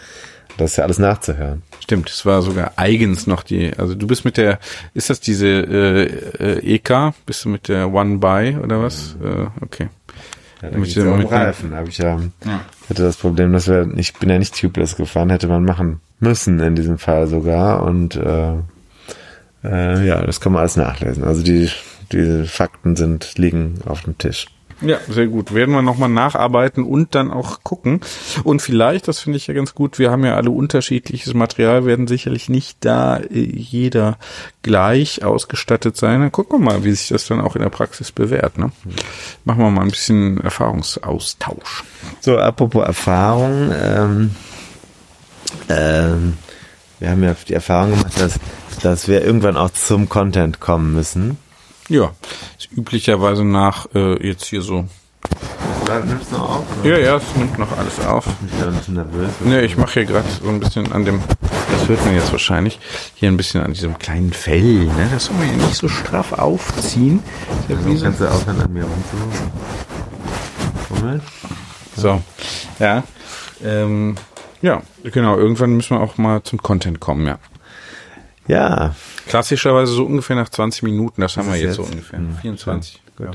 Das 0.57 0.71
ist 0.71 0.77
ja 0.77 0.83
alles 0.85 0.99
nachzuhören. 0.99 1.63
Stimmt, 1.81 2.09
es 2.09 2.25
war 2.25 2.41
sogar 2.41 2.73
eigens 2.77 3.27
noch 3.27 3.43
die, 3.43 3.73
also 3.77 3.93
du 3.93 4.07
bist 4.07 4.25
mit 4.25 4.37
der, 4.37 4.59
ist 4.93 5.09
das 5.09 5.19
diese 5.19 5.47
äh, 5.47 6.03
äh, 6.39 6.75
EK? 6.75 7.13
Bist 7.25 7.45
du 7.45 7.49
mit 7.49 7.67
der 7.67 7.93
One 7.93 8.17
By 8.17 8.57
oder 8.61 8.81
was? 8.81 9.15
Mhm. 9.19 9.25
Äh, 9.27 9.47
okay. 9.61 9.89
Ja, 10.61 10.69
da 10.69 10.77
mit 10.77 10.95
dem, 10.95 11.17
mit 11.17 11.31
Reifen 11.31 11.75
habe 11.75 11.89
ich 11.89 11.97
ja, 11.97 12.19
ja, 12.45 12.61
hatte 12.89 13.03
das 13.03 13.17
Problem, 13.17 13.51
dass 13.51 13.67
wir, 13.67 13.89
ich 13.97 14.13
bin 14.13 14.29
ja 14.29 14.39
nicht 14.39 14.59
tubeless 14.59 14.95
gefahren, 14.95 15.29
hätte 15.29 15.47
man 15.47 15.65
machen 15.65 15.99
müssen 16.19 16.59
in 16.59 16.75
diesem 16.75 16.97
Fall 16.97 17.27
sogar 17.27 17.83
und 17.83 18.15
äh, 18.15 18.53
äh, 19.63 20.07
ja, 20.07 20.21
das 20.21 20.39
kann 20.39 20.53
man 20.53 20.61
alles 20.61 20.77
nachlesen. 20.77 21.23
Also 21.23 21.43
die, 21.43 21.69
die 22.11 22.45
Fakten 22.45 22.95
sind, 22.95 23.37
liegen 23.37 23.79
auf 23.85 24.03
dem 24.03 24.17
Tisch. 24.17 24.47
Ja, 24.81 24.97
sehr 25.07 25.27
gut. 25.27 25.53
Werden 25.53 25.73
wir 25.73 25.81
nochmal 25.81 26.09
nacharbeiten 26.09 26.83
und 26.83 27.15
dann 27.15 27.31
auch 27.31 27.63
gucken. 27.63 28.01
Und 28.43 28.61
vielleicht, 28.61 29.07
das 29.07 29.19
finde 29.19 29.37
ich 29.37 29.47
ja 29.47 29.53
ganz 29.53 29.73
gut, 29.73 29.99
wir 29.99 30.11
haben 30.11 30.25
ja 30.25 30.35
alle 30.35 30.51
unterschiedliches 30.51 31.33
Material, 31.33 31.85
werden 31.85 32.07
sicherlich 32.07 32.49
nicht 32.49 32.79
da 32.81 33.17
äh, 33.17 33.39
jeder 33.39 34.17
gleich 34.63 35.23
ausgestattet 35.23 35.95
sein. 35.95 36.19
Dann 36.19 36.31
gucken 36.31 36.59
wir 36.59 36.73
mal, 36.73 36.83
wie 36.83 36.91
sich 36.91 37.07
das 37.07 37.25
dann 37.27 37.39
auch 37.39 37.55
in 37.55 37.61
der 37.61 37.69
Praxis 37.69 38.11
bewährt. 38.11 38.57
Ne? 38.57 38.71
Machen 39.45 39.59
wir 39.59 39.71
mal 39.71 39.83
ein 39.83 39.91
bisschen 39.91 40.41
Erfahrungsaustausch. 40.41 41.83
So, 42.19 42.37
apropos 42.37 42.85
Erfahrung, 42.85 43.71
ähm, 43.73 44.31
ähm, 45.69 46.37
wir 46.99 47.11
haben 47.11 47.23
ja 47.23 47.35
die 47.47 47.53
Erfahrung 47.53 47.91
gemacht, 47.91 48.19
dass, 48.19 48.39
dass 48.81 49.07
wir 49.07 49.23
irgendwann 49.23 49.55
auch 49.55 49.71
zum 49.71 50.09
Content 50.09 50.59
kommen 50.59 50.93
müssen. 50.93 51.37
Ja, 51.89 52.11
ist 52.57 52.71
üblicherweise 52.71 53.43
nach 53.43 53.87
äh, 53.93 54.27
jetzt 54.27 54.45
hier 54.45 54.61
so. 54.61 54.85
Nimmst 56.05 56.31
du 56.31 56.37
noch 56.37 56.49
auf? 56.49 56.65
Oder? 56.81 56.89
Ja, 56.89 56.97
ja, 56.97 57.15
es 57.17 57.35
nimmt 57.35 57.59
noch 57.59 57.77
alles 57.77 57.99
auf. 57.99 58.25
Ich 58.47 58.53
bin 58.53 58.67
ein 58.69 58.75
bisschen 58.75 58.93
nervös. 58.95 59.29
Nee, 59.41 59.59
ich 59.61 59.77
mache 59.77 59.93
hier 59.93 60.05
gerade 60.05 60.27
so 60.41 60.49
ein 60.49 60.59
bisschen 60.59 60.91
an 60.91 61.05
dem, 61.05 61.21
das 61.71 61.87
hört 61.87 62.03
man 62.05 62.15
jetzt 62.15 62.31
wahrscheinlich, 62.31 62.79
hier 63.13 63.29
ein 63.29 63.37
bisschen 63.37 63.61
an 63.61 63.73
diesem 63.73 63.99
kleinen 63.99 64.33
Fell, 64.33 64.85
ne? 64.85 65.09
Das 65.13 65.25
soll 65.25 65.35
man 65.35 65.47
ja 65.47 65.53
nicht 65.63 65.75
so 65.75 65.87
straff 65.87 66.33
aufziehen. 66.33 67.21
Ja, 67.67 67.75
also, 67.77 68.03
kannst 68.03 68.19
du 68.19 68.31
aufhören 68.31 68.61
an 68.61 68.73
mir 68.73 68.83
rumzumachen? 68.83 69.51
Moment. 70.89 71.23
So, 71.95 72.21
ja. 72.79 73.03
Ähm, 73.63 74.15
ja, 74.63 74.81
genau, 75.03 75.37
irgendwann 75.37 75.75
müssen 75.77 75.97
wir 75.97 76.01
auch 76.01 76.17
mal 76.17 76.41
zum 76.41 76.61
Content 76.63 76.99
kommen, 76.99 77.27
ja. 77.27 77.37
Ja. 78.47 78.95
Klassischerweise 79.27 79.93
so 79.93 80.05
ungefähr 80.05 80.35
nach 80.35 80.49
20 80.49 80.83
Minuten, 80.83 81.21
das, 81.21 81.33
das 81.33 81.43
haben 81.43 81.51
wir 81.51 81.59
jetzt, 81.59 81.77
jetzt, 81.77 81.87
so 81.87 81.91
ungefähr. 81.91 82.19
Hm, 82.19 82.37
24. 82.41 83.01
Gut. 83.17 83.27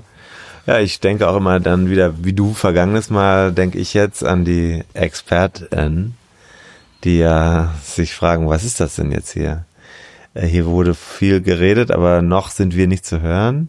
Ja. 0.67 0.75
ja, 0.75 0.81
ich 0.81 1.01
denke 1.01 1.29
auch 1.29 1.37
immer 1.37 1.59
dann 1.61 1.91
wieder, 1.91 2.25
wie 2.25 2.33
du 2.33 2.55
vergangenes 2.55 3.11
Mal, 3.11 3.53
denke 3.53 3.79
ich 3.79 3.95
jetzt 3.95 4.25
an 4.25 4.45
die 4.45 4.85
Experten, 4.95 6.17
die 7.05 7.19
ja 7.19 7.75
sich 7.83 8.15
fragen, 8.15 8.49
was 8.49 8.65
ist 8.65 8.81
das 8.81 8.97
denn 8.97 9.11
jetzt 9.11 9.33
hier? 9.33 9.65
Äh, 10.35 10.47
hier 10.47 10.67
wurde 10.67 10.95
viel 10.95 11.41
geredet, 11.41 11.91
aber 11.91 12.23
noch 12.23 12.51
sind 12.51 12.77
wir 12.77 12.87
nicht 12.87 13.05
zu 13.05 13.21
hören. 13.21 13.69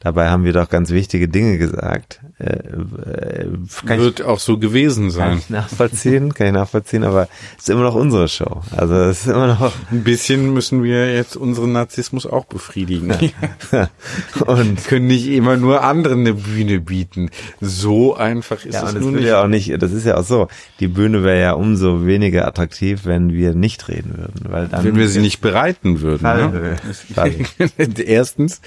Dabei 0.00 0.28
haben 0.28 0.44
wir 0.44 0.52
doch 0.52 0.68
ganz 0.68 0.90
wichtige 0.90 1.28
Dinge 1.28 1.58
gesagt. 1.58 2.20
Äh, 2.38 2.52
äh, 2.52 3.46
Wird 3.82 4.20
ich, 4.20 4.24
auch 4.24 4.38
so 4.38 4.56
gewesen 4.58 5.10
sein. 5.10 5.30
Kann 5.30 5.38
ich 5.38 5.50
nachvollziehen, 5.50 6.34
kann 6.34 6.46
ich 6.46 6.52
nachvollziehen, 6.52 7.02
aber 7.02 7.28
es 7.56 7.64
ist 7.64 7.70
immer 7.70 7.82
noch 7.82 7.96
unsere 7.96 8.28
Show. 8.28 8.62
Also 8.76 8.94
es 8.94 9.22
ist 9.22 9.26
immer 9.26 9.48
noch. 9.48 9.72
Ein 9.90 10.04
bisschen 10.04 10.54
müssen 10.54 10.84
wir 10.84 11.12
jetzt 11.12 11.36
unseren 11.36 11.72
Narzissmus 11.72 12.26
auch 12.26 12.44
befriedigen. 12.44 13.12
und 14.46 14.84
können 14.86 15.08
nicht 15.08 15.26
immer 15.26 15.56
nur 15.56 15.82
anderen 15.82 16.20
eine 16.20 16.34
Bühne 16.34 16.78
bieten. 16.78 17.30
So 17.60 18.14
einfach 18.14 18.64
ist 18.64 18.74
ja, 18.74 18.84
es 18.84 18.94
und 18.94 19.00
nun 19.00 19.14
nicht. 19.16 19.24
Ja 19.24 19.42
auch 19.42 19.48
nicht. 19.48 19.82
Das 19.82 19.90
ist 19.90 20.06
ja 20.06 20.16
auch 20.16 20.24
so. 20.24 20.46
Die 20.78 20.86
Bühne 20.86 21.24
wäre 21.24 21.40
ja 21.40 21.52
umso 21.54 22.06
weniger 22.06 22.46
attraktiv, 22.46 23.00
wenn 23.04 23.32
wir 23.32 23.54
nicht 23.54 23.88
reden 23.88 24.16
würden, 24.16 24.44
weil 24.48 24.68
dann 24.68 24.84
wenn 24.84 24.94
wir 24.94 25.08
sie 25.08 25.20
nicht 25.20 25.40
bereiten 25.40 26.02
würden. 26.02 26.22
Ne? 26.22 26.76
Erstens. 28.06 28.60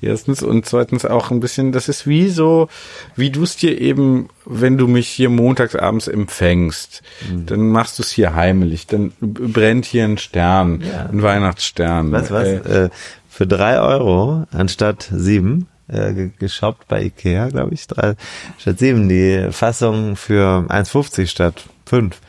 Erstens 0.00 0.42
und 0.42 0.66
zweitens 0.66 1.04
auch 1.04 1.30
ein 1.30 1.40
bisschen, 1.40 1.72
das 1.72 1.88
ist 1.88 2.06
wie 2.06 2.28
so, 2.28 2.68
wie 3.16 3.30
du 3.30 3.42
es 3.42 3.56
dir 3.56 3.80
eben, 3.80 4.28
wenn 4.44 4.78
du 4.78 4.86
mich 4.86 5.08
hier 5.08 5.30
montagsabends 5.30 6.08
empfängst, 6.08 7.02
mhm. 7.30 7.46
dann 7.46 7.68
machst 7.68 7.98
du 7.98 8.02
es 8.02 8.10
hier 8.10 8.34
heimlich, 8.34 8.86
dann 8.86 9.12
brennt 9.20 9.86
hier 9.86 10.04
ein 10.04 10.18
Stern, 10.18 10.82
ja. 10.82 11.06
ein 11.06 11.22
Weihnachtsstern. 11.22 12.12
Was, 12.12 12.30
was? 12.30 12.46
Äh, 12.48 12.90
für 13.28 13.46
drei 13.46 13.80
Euro 13.80 14.46
anstatt 14.52 15.10
sieben 15.12 15.66
äh, 15.88 16.30
geshoppt 16.38 16.88
bei 16.88 17.02
Ikea, 17.02 17.48
glaube 17.48 17.74
ich, 17.74 17.86
drei, 17.86 18.14
statt 18.58 18.78
sieben, 18.78 19.08
die 19.08 19.48
Fassung 19.50 20.16
für 20.16 20.66
1,50 20.68 21.26
statt 21.26 21.64
fünf 21.84 22.20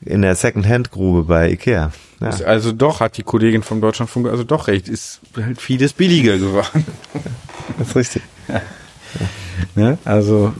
in 0.00 0.22
der 0.22 0.34
Second-Hand-Grube 0.34 1.24
bei 1.24 1.50
Ikea. 1.50 1.92
Ja. 2.20 2.30
also 2.46 2.72
doch, 2.72 3.00
hat 3.00 3.16
die 3.16 3.22
Kollegin 3.22 3.62
vom 3.62 3.80
Deutschlandfunk 3.80 4.26
also 4.26 4.42
doch 4.42 4.66
recht, 4.66 4.88
ist 4.88 5.20
halt 5.36 5.60
vieles 5.60 5.92
billiger 5.92 6.38
geworden. 6.38 6.84
Das 7.78 7.88
ist 7.88 7.96
richtig. 7.96 8.22
Ja. 8.48 8.60
Ne? 9.74 9.98
Also 10.04 10.52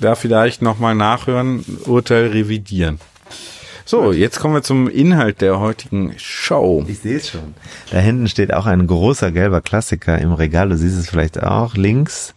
da 0.00 0.14
vielleicht 0.14 0.62
nochmal 0.62 0.94
nachhören, 0.94 1.64
Urteil 1.86 2.28
revidieren. 2.28 2.98
So, 3.84 4.12
jetzt 4.12 4.38
kommen 4.38 4.54
wir 4.54 4.62
zum 4.62 4.88
Inhalt 4.88 5.40
der 5.40 5.58
heutigen 5.58 6.14
Show. 6.16 6.84
Ich 6.86 7.00
sehe 7.00 7.16
es 7.16 7.28
schon. 7.28 7.54
Da 7.90 7.98
hinten 7.98 8.28
steht 8.28 8.54
auch 8.54 8.66
ein 8.66 8.86
großer 8.86 9.32
gelber 9.32 9.60
Klassiker 9.60 10.18
im 10.18 10.32
Regal. 10.32 10.68
Du 10.68 10.76
siehst 10.76 10.96
es 10.96 11.10
vielleicht 11.10 11.42
auch. 11.42 11.74
Links 11.74 12.34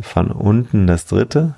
von 0.00 0.30
unten 0.30 0.86
das 0.86 1.06
dritte. 1.06 1.54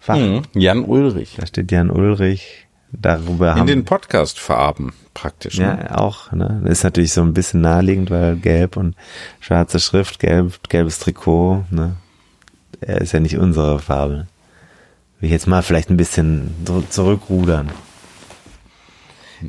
Fach. 0.00 0.16
Mhm. 0.16 0.42
Jan 0.54 0.84
Ulrich. 0.84 1.36
Da 1.38 1.46
steht 1.46 1.70
Jan 1.70 1.90
Ulrich. 1.90 2.66
Darüber 2.90 3.52
In 3.52 3.58
haben 3.58 3.66
den 3.66 3.84
Podcast-Farben 3.84 4.92
praktisch. 5.14 5.58
Ja, 5.58 5.74
ne? 5.74 5.98
auch. 5.98 6.32
Ne? 6.32 6.60
Das 6.64 6.78
ist 6.78 6.84
natürlich 6.84 7.12
so 7.12 7.22
ein 7.22 7.34
bisschen 7.34 7.60
naheliegend, 7.60 8.10
weil 8.10 8.36
gelb 8.36 8.76
und 8.76 8.94
schwarze 9.40 9.80
Schrift, 9.80 10.18
gelb, 10.18 10.68
gelbes 10.68 10.98
Trikot. 10.98 11.64
Ne? 11.70 11.96
Er 12.80 13.00
ist 13.00 13.12
ja 13.12 13.20
nicht 13.20 13.38
unsere 13.38 13.78
Farbe. 13.78 14.26
Will 15.20 15.28
ich 15.28 15.32
jetzt 15.32 15.46
mal 15.46 15.62
vielleicht 15.62 15.90
ein 15.90 15.96
bisschen 15.96 16.54
zurückrudern. 16.90 17.70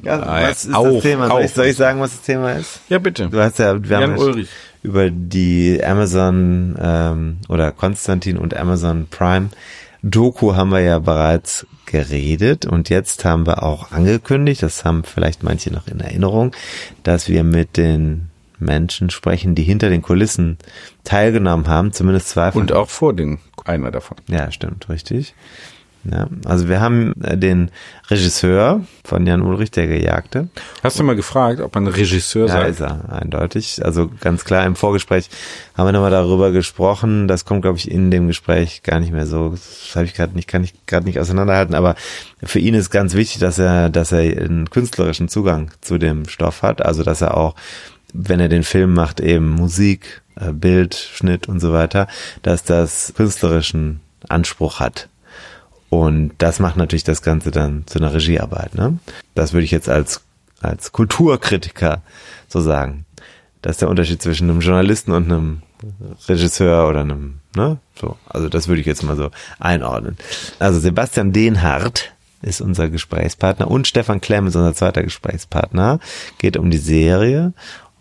Ja, 0.01 0.21
was 0.21 0.65
ist 0.65 0.73
auch, 0.73 0.85
das 0.85 1.03
Thema? 1.03 1.27
Soll 1.27 1.41
ich, 1.43 1.51
soll 1.51 1.65
ich, 1.67 1.75
sagen, 1.75 1.99
was 1.99 2.11
das 2.11 2.21
Thema 2.21 2.53
ist? 2.53 2.79
Ja, 2.89 2.97
bitte. 2.97 3.29
Du 3.29 3.39
hast 3.39 3.59
ja, 3.59 3.81
wir 3.81 3.89
Jan 3.89 4.03
haben 4.03 4.17
Ulrich. 4.17 4.49
über 4.81 5.11
die 5.11 5.83
Amazon 5.83 6.75
ähm, 6.81 7.37
oder 7.47 7.71
Konstantin 7.71 8.37
und 8.37 8.55
Amazon 8.55 9.07
Prime 9.09 9.49
Doku 10.03 10.55
haben 10.55 10.71
wir 10.71 10.81
ja 10.81 10.99
bereits 10.99 11.65
geredet 11.85 12.65
und 12.65 12.89
jetzt 12.89 13.25
haben 13.25 13.45
wir 13.45 13.63
auch 13.63 13.91
angekündigt, 13.91 14.63
das 14.63 14.85
haben 14.85 15.03
vielleicht 15.03 15.43
manche 15.43 15.71
noch 15.71 15.87
in 15.87 15.99
Erinnerung, 15.99 16.55
dass 17.03 17.29
wir 17.29 17.43
mit 17.43 17.77
den 17.77 18.29
Menschen 18.59 19.09
sprechen, 19.09 19.55
die 19.55 19.63
hinter 19.63 19.89
den 19.89 20.01
Kulissen 20.01 20.57
teilgenommen 21.03 21.67
haben, 21.67 21.91
zumindest 21.91 22.29
zwei 22.29 22.51
von. 22.51 22.61
Und 22.61 22.71
auch 22.71 22.89
vor 22.89 23.13
den, 23.13 23.39
einer 23.65 23.91
davon. 23.91 24.17
Ja, 24.27 24.51
stimmt, 24.51 24.89
richtig. 24.89 25.35
Ja, 26.09 26.27
also 26.43 26.67
wir 26.67 26.81
haben 26.81 27.13
äh, 27.23 27.37
den 27.37 27.71
Regisseur 28.09 28.81
von 29.05 29.25
Jan 29.25 29.41
Ulrich, 29.41 29.71
der 29.71 29.87
Gejagte. 29.87 30.49
Hast 30.83 30.99
du 30.99 31.03
mal 31.03 31.15
gefragt, 31.15 31.61
ob 31.61 31.73
man 31.75 31.87
Regisseur 31.87 32.49
sei? 32.49 32.61
Ja, 32.61 32.65
ist 32.65 32.81
er, 32.81 33.13
eindeutig. 33.13 33.83
Also 33.83 34.09
ganz 34.19 34.43
klar 34.43 34.65
im 34.65 34.75
Vorgespräch 34.75 35.29
haben 35.75 35.87
wir 35.87 35.93
nochmal 35.93 36.11
darüber 36.11 36.51
gesprochen. 36.51 37.29
Das 37.29 37.45
kommt, 37.45 37.61
glaube 37.61 37.77
ich, 37.77 37.89
in 37.89 38.11
dem 38.11 38.27
Gespräch 38.27 38.83
gar 38.83 38.99
nicht 38.99 39.13
mehr 39.13 39.25
so. 39.25 39.51
Das 39.51 39.93
habe 39.95 40.05
ich 40.05 40.13
gerade 40.13 40.35
nicht, 40.35 40.49
kann 40.49 40.63
ich 40.63 40.73
gerade 40.87 41.05
nicht 41.05 41.19
auseinanderhalten. 41.19 41.73
Aber 41.73 41.95
für 42.43 42.59
ihn 42.59 42.73
ist 42.73 42.89
ganz 42.89 43.13
wichtig, 43.13 43.39
dass 43.39 43.57
er, 43.57 43.89
dass 43.89 44.11
er 44.11 44.19
einen 44.19 44.69
künstlerischen 44.69 45.29
Zugang 45.29 45.71
zu 45.79 45.97
dem 45.97 46.27
Stoff 46.27 46.63
hat. 46.63 46.85
Also 46.85 47.03
dass 47.03 47.21
er 47.21 47.37
auch, 47.37 47.55
wenn 48.13 48.41
er 48.41 48.49
den 48.49 48.63
Film 48.63 48.93
macht, 48.93 49.21
eben 49.21 49.49
Musik, 49.49 50.21
äh, 50.35 50.51
Bild, 50.51 50.95
Schnitt 50.95 51.47
und 51.47 51.61
so 51.61 51.71
weiter, 51.71 52.07
dass 52.41 52.65
das 52.65 53.13
künstlerischen 53.15 54.01
Anspruch 54.27 54.81
hat 54.81 55.07
und 56.01 56.31
das 56.37 56.59
macht 56.59 56.77
natürlich 56.77 57.03
das 57.03 57.21
Ganze 57.21 57.51
dann 57.51 57.83
zu 57.85 57.99
einer 57.99 58.13
Regiearbeit. 58.13 58.75
Ne? 58.75 58.97
Das 59.35 59.53
würde 59.53 59.65
ich 59.65 59.71
jetzt 59.71 59.89
als, 59.89 60.21
als 60.61 60.91
Kulturkritiker 60.91 62.01
so 62.47 62.61
sagen. 62.61 63.05
Das 63.61 63.73
ist 63.73 63.81
der 63.81 63.89
Unterschied 63.89 64.21
zwischen 64.21 64.49
einem 64.49 64.59
Journalisten 64.59 65.11
und 65.11 65.25
einem 65.25 65.61
Regisseur 66.27 66.87
oder 66.87 67.01
einem, 67.01 67.39
ne? 67.55 67.77
So. 67.99 68.17
Also 68.27 68.49
das 68.49 68.67
würde 68.67 68.81
ich 68.81 68.87
jetzt 68.87 69.03
mal 69.03 69.15
so 69.15 69.31
einordnen. 69.59 70.17
Also 70.59 70.79
Sebastian 70.79 71.33
Dehnhardt 71.33 72.13
ist 72.41 72.61
unser 72.61 72.89
Gesprächspartner 72.89 73.69
und 73.69 73.87
Stefan 73.87 74.21
Klemm 74.21 74.47
ist 74.47 74.55
unser 74.55 74.73
zweiter 74.73 75.03
Gesprächspartner. 75.03 75.99
Geht 76.37 76.57
um 76.57 76.69
die 76.69 76.77
Serie 76.77 77.53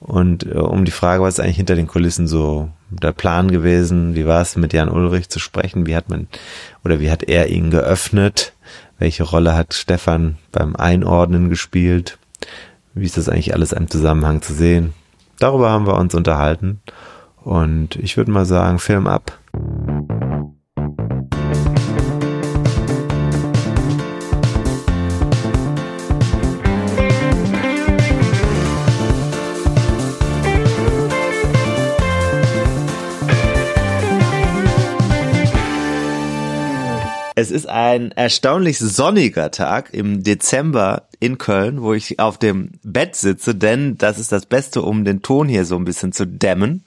und 0.02 0.46
äh, 0.46 0.58
um 0.58 0.84
die 0.84 0.90
Frage, 0.90 1.22
was 1.22 1.34
ist 1.34 1.40
eigentlich 1.40 1.56
hinter 1.56 1.76
den 1.76 1.86
Kulissen 1.86 2.26
so 2.26 2.68
der 2.90 3.12
Plan 3.12 3.50
gewesen? 3.50 4.14
Wie 4.14 4.26
war 4.26 4.42
es 4.42 4.56
mit 4.56 4.72
Jan 4.72 4.88
Ulrich 4.88 5.28
zu 5.28 5.38
sprechen? 5.38 5.86
Wie 5.86 5.96
hat 5.96 6.08
man 6.08 6.26
oder 6.84 7.00
wie 7.00 7.10
hat 7.10 7.22
er 7.22 7.48
ihn 7.48 7.70
geöffnet? 7.70 8.52
Welche 8.98 9.22
Rolle 9.22 9.54
hat 9.54 9.74
Stefan 9.74 10.38
beim 10.50 10.76
Einordnen 10.76 11.50
gespielt? 11.50 12.18
Wie 12.94 13.06
ist 13.06 13.16
das 13.16 13.28
eigentlich 13.28 13.54
alles 13.54 13.72
im 13.72 13.88
Zusammenhang 13.88 14.42
zu 14.42 14.52
sehen? 14.52 14.92
Darüber 15.38 15.70
haben 15.70 15.86
wir 15.86 15.96
uns 15.96 16.14
unterhalten 16.14 16.80
und 17.42 17.96
ich 17.96 18.16
würde 18.16 18.30
mal 18.30 18.44
sagen, 18.44 18.78
Film 18.78 19.06
ab. 19.06 19.38
Es 37.42 37.50
ist 37.50 37.68
ein 37.68 38.12
erstaunlich 38.12 38.78
sonniger 38.78 39.50
Tag 39.50 39.92
im 39.92 40.22
Dezember 40.22 41.08
in 41.18 41.38
Köln, 41.38 41.82
wo 41.82 41.92
ich 41.92 42.20
auf 42.20 42.38
dem 42.38 42.70
Bett 42.84 43.16
sitze, 43.16 43.56
denn 43.56 43.98
das 43.98 44.20
ist 44.20 44.30
das 44.30 44.46
Beste, 44.46 44.80
um 44.80 45.04
den 45.04 45.22
Ton 45.22 45.48
hier 45.48 45.64
so 45.64 45.74
ein 45.74 45.84
bisschen 45.84 46.12
zu 46.12 46.24
dämmen 46.24 46.84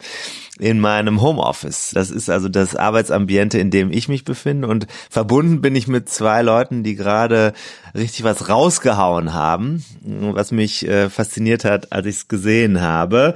in 0.58 0.80
meinem 0.80 1.22
Homeoffice. 1.22 1.92
Das 1.94 2.10
ist 2.10 2.30
also 2.30 2.48
das 2.48 2.74
Arbeitsambiente, 2.74 3.60
in 3.60 3.70
dem 3.70 3.92
ich 3.92 4.08
mich 4.08 4.24
befinde 4.24 4.70
und 4.70 4.88
verbunden 5.10 5.60
bin 5.60 5.76
ich 5.76 5.90
mit 5.90 6.08
zwei 6.08 6.42
Leuten, 6.42 6.84
die 6.84 6.96
gerade 6.96 7.52
richtig 7.94 8.24
was 8.24 8.48
rausgehauen 8.48 9.34
haben, 9.34 9.84
was 10.04 10.54
mich 10.54 10.88
äh, 10.88 11.10
fasziniert 11.10 11.66
hat, 11.66 11.92
als 11.92 12.08
ich 12.08 12.16
es 12.16 12.28
gesehen 12.30 12.80
habe. 12.80 13.34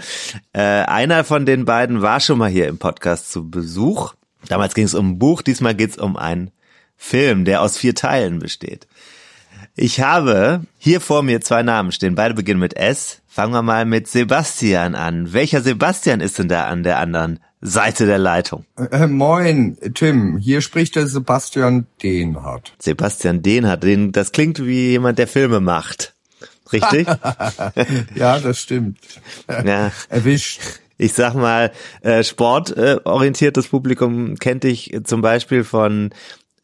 Äh, 0.54 0.62
einer 0.62 1.26
von 1.26 1.46
den 1.46 1.66
beiden 1.66 2.02
war 2.02 2.22
schon 2.22 2.38
mal 2.38 2.50
hier 2.50 2.70
im 2.70 2.78
Podcast 2.78 3.30
zu 3.30 3.50
Besuch. 3.50 4.14
Damals 4.48 4.74
ging 4.74 4.86
es 4.86 4.94
um 4.94 5.10
ein 5.10 5.20
Buch, 5.20 5.42
diesmal 5.42 5.76
geht 5.76 5.90
es 5.90 5.98
um 5.98 6.16
ein 6.16 6.52
Film, 7.02 7.46
der 7.46 7.62
aus 7.62 7.78
vier 7.78 7.96
Teilen 7.96 8.40
besteht. 8.40 8.86
Ich 9.76 10.02
habe 10.02 10.62
hier 10.78 11.00
vor 11.00 11.24
mir 11.24 11.40
zwei 11.40 11.64
Namen 11.64 11.94
stehen. 11.94 12.14
Beide 12.14 12.34
beginnen 12.34 12.60
mit 12.60 12.76
S. 12.76 13.22
Fangen 13.28 13.54
wir 13.54 13.62
mal 13.62 13.86
mit 13.86 14.10
Sebastian 14.10 14.94
an. 14.94 15.32
Welcher 15.32 15.62
Sebastian 15.62 16.20
ist 16.20 16.38
denn 16.38 16.50
da 16.50 16.66
an 16.66 16.84
der 16.84 17.00
anderen 17.00 17.40
Seite 17.62 18.06
der 18.06 18.18
Leitung? 18.18 18.66
Äh, 18.92 19.08
moin, 19.08 19.78
Tim. 19.94 20.38
Hier 20.38 20.60
spricht 20.60 20.98
der 20.98 21.08
Sebastian 21.08 21.88
Dehnhardt. 22.04 22.74
Sebastian 22.80 23.42
Dehnhardt. 23.42 23.84
Den, 23.84 24.12
das 24.12 24.34
klingt 24.34 24.60
wie 24.60 24.90
jemand, 24.90 25.18
der 25.18 25.28
Filme 25.28 25.62
macht. 25.62 26.14
Richtig? 26.74 27.08
ja, 28.16 28.40
das 28.40 28.60
stimmt. 28.60 29.00
Ja. 29.48 29.92
Erwischt 30.10 30.60
ich 31.00 31.14
sag 31.14 31.34
mal, 31.34 31.72
äh, 32.02 32.24
sportorientiertes 32.24 33.70
Publikum 33.70 34.36
kennt 34.36 34.66
dich 34.66 34.96
zum 35.06 35.22
Beispiel 35.22 35.64
von 35.64 36.14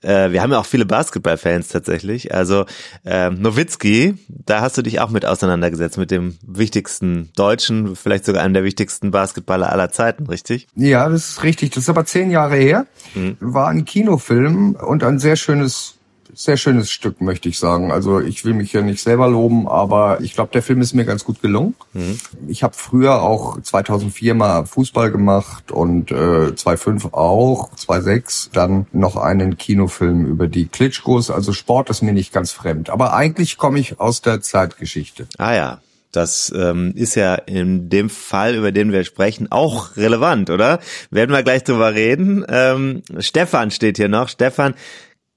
äh, 0.06 0.32
wir 0.32 0.42
haben 0.42 0.52
ja 0.52 0.60
auch 0.60 0.66
viele 0.66 0.86
Basketballfans 0.86 1.70
tatsächlich. 1.70 2.34
Also 2.34 2.66
äh, 3.04 3.30
Nowitzki, 3.30 4.16
da 4.28 4.62
hast 4.62 4.78
du 4.78 4.82
dich 4.82 5.00
auch 5.00 5.10
mit 5.10 5.26
auseinandergesetzt, 5.26 5.98
mit 5.98 6.12
dem 6.12 6.38
wichtigsten 6.46 7.32
Deutschen, 7.36 7.96
vielleicht 7.96 8.26
sogar 8.26 8.44
einem 8.44 8.54
der 8.54 8.64
wichtigsten 8.64 9.12
Basketballer 9.12 9.72
aller 9.72 9.92
Zeiten, 9.92 10.28
richtig? 10.28 10.68
Ja, 10.76 11.10
das 11.10 11.30
ist 11.30 11.44
richtig. 11.44 11.72
Das 11.72 11.84
ist 11.84 11.90
aber 11.90 12.06
zehn 12.06 12.30
Jahre 12.30 12.56
her. 12.56 12.86
Mhm. 13.16 13.38
War 13.40 13.70
ein 13.70 13.86
Kinofilm 13.86 14.76
und 14.76 15.04
ein 15.04 15.20
sehr 15.20 15.36
schönes 15.36 15.95
sehr 16.36 16.58
schönes 16.58 16.92
Stück, 16.92 17.22
möchte 17.22 17.50
ich 17.50 17.58
sagen. 17.58 17.92
Also 17.92 18.20
ich 18.20 18.46
will 18.46 18.54
mich 18.54 18.74
ja 18.74 18.82
nicht 18.82 19.02
selber 19.02 19.28
loben, 19.28 19.68
aber 19.68 20.22
ich 20.22 20.34
glaube, 20.34 20.52
der 20.54 20.62
Film 20.62 20.82
ist 20.82 20.94
mir 20.94 21.06
ganz 21.06 21.24
gut 21.24 21.42
gelungen. 21.42 21.76
Mhm. 21.94 22.20
Ich 22.48 22.64
habe 22.64 22.76
früher 22.76 23.22
auch 23.22 23.60
2004 23.62 24.36
mal 24.36 24.66
Fußball 24.66 25.12
gemacht 25.12 25.72
und 25.72 26.12
äh, 26.12 26.54
2005 26.56 27.14
auch, 27.14 27.74
2006 27.76 28.50
dann 28.54 28.86
noch 28.92 29.16
einen 29.16 29.58
Kinofilm 29.58 30.26
über 30.26 30.48
die 30.48 30.68
Klitschkos. 30.68 31.32
Also 31.32 31.54
Sport 31.54 31.90
ist 31.90 32.02
mir 32.02 32.14
nicht 32.14 32.34
ganz 32.34 32.52
fremd. 32.52 32.90
Aber 32.90 33.14
eigentlich 33.14 33.58
komme 33.58 33.80
ich 33.80 34.00
aus 34.00 34.22
der 34.22 34.42
Zeitgeschichte. 34.42 35.28
Ah 35.38 35.56
ja, 35.56 35.82
das 36.16 36.54
ähm, 36.56 36.94
ist 36.96 37.16
ja 37.16 37.36
in 37.36 37.90
dem 37.90 38.10
Fall, 38.10 38.56
über 38.56 38.72
den 38.72 38.92
wir 38.92 39.04
sprechen, 39.04 39.52
auch 39.52 39.98
relevant, 39.98 40.50
oder? 40.50 40.80
Werden 41.12 41.32
wir 41.32 41.44
gleich 41.44 41.64
drüber 41.64 41.94
reden. 41.94 42.46
Ähm, 42.48 43.04
Stefan 43.20 43.72
steht 43.72 43.98
hier 43.98 44.08
noch. 44.08 44.30
Stefan, 44.30 44.76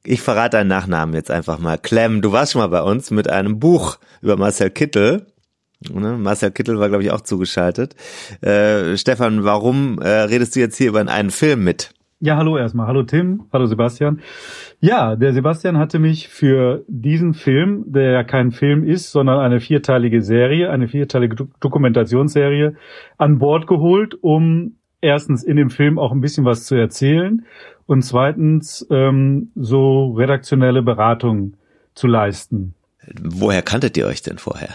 ich 0.08 0.22
verrate 0.22 0.56
deinen 0.56 0.68
Nachnamen 0.68 1.14
jetzt 1.14 1.30
einfach 1.30 1.58
mal. 1.58 1.76
Clem, 1.76 2.22
du 2.22 2.32
warst 2.32 2.52
schon 2.52 2.62
mal 2.62 2.68
bei 2.68 2.82
uns 2.82 3.10
mit 3.10 3.28
einem 3.28 3.58
Buch 3.58 3.98
über 4.22 4.36
Marcel 4.36 4.70
Kittel. 4.70 5.26
Ne? 5.92 6.16
Marcel 6.16 6.50
Kittel 6.50 6.78
war, 6.80 6.88
glaube 6.88 7.04
ich, 7.04 7.10
auch 7.10 7.20
zugeschaltet. 7.20 7.94
Äh, 8.40 8.96
Stefan, 8.96 9.44
warum 9.44 10.00
äh, 10.00 10.08
redest 10.08 10.56
du 10.56 10.60
jetzt 10.60 10.78
hier 10.78 10.88
über 10.88 11.06
einen 11.06 11.30
Film 11.30 11.62
mit? 11.62 11.92
Ja, 12.20 12.36
hallo 12.36 12.56
erstmal. 12.56 12.86
Hallo 12.88 13.02
Tim, 13.02 13.44
hallo 13.52 13.66
Sebastian. 13.66 14.20
Ja, 14.80 15.14
der 15.14 15.34
Sebastian 15.34 15.76
hatte 15.76 15.98
mich 15.98 16.28
für 16.28 16.84
diesen 16.88 17.34
Film, 17.34 17.84
der 17.86 18.10
ja 18.10 18.24
kein 18.24 18.50
Film 18.50 18.84
ist, 18.84 19.12
sondern 19.12 19.38
eine 19.38 19.60
vierteilige 19.60 20.22
Serie, 20.22 20.70
eine 20.70 20.88
vierteilige 20.88 21.36
Do 21.36 21.48
Dokumentationsserie, 21.60 22.74
an 23.18 23.38
Bord 23.38 23.66
geholt, 23.68 24.16
um 24.20 24.78
erstens 25.00 25.42
in 25.42 25.56
dem 25.56 25.70
Film 25.70 25.98
auch 25.98 26.12
ein 26.12 26.20
bisschen 26.20 26.44
was 26.44 26.64
zu 26.64 26.74
erzählen 26.74 27.44
und 27.86 28.02
zweitens 28.02 28.86
ähm, 28.90 29.50
so 29.54 30.12
redaktionelle 30.12 30.82
Beratung 30.82 31.54
zu 31.94 32.06
leisten. 32.06 32.74
Woher 33.22 33.62
kanntet 33.62 33.96
ihr 33.96 34.06
euch 34.06 34.22
denn 34.22 34.38
vorher? 34.38 34.70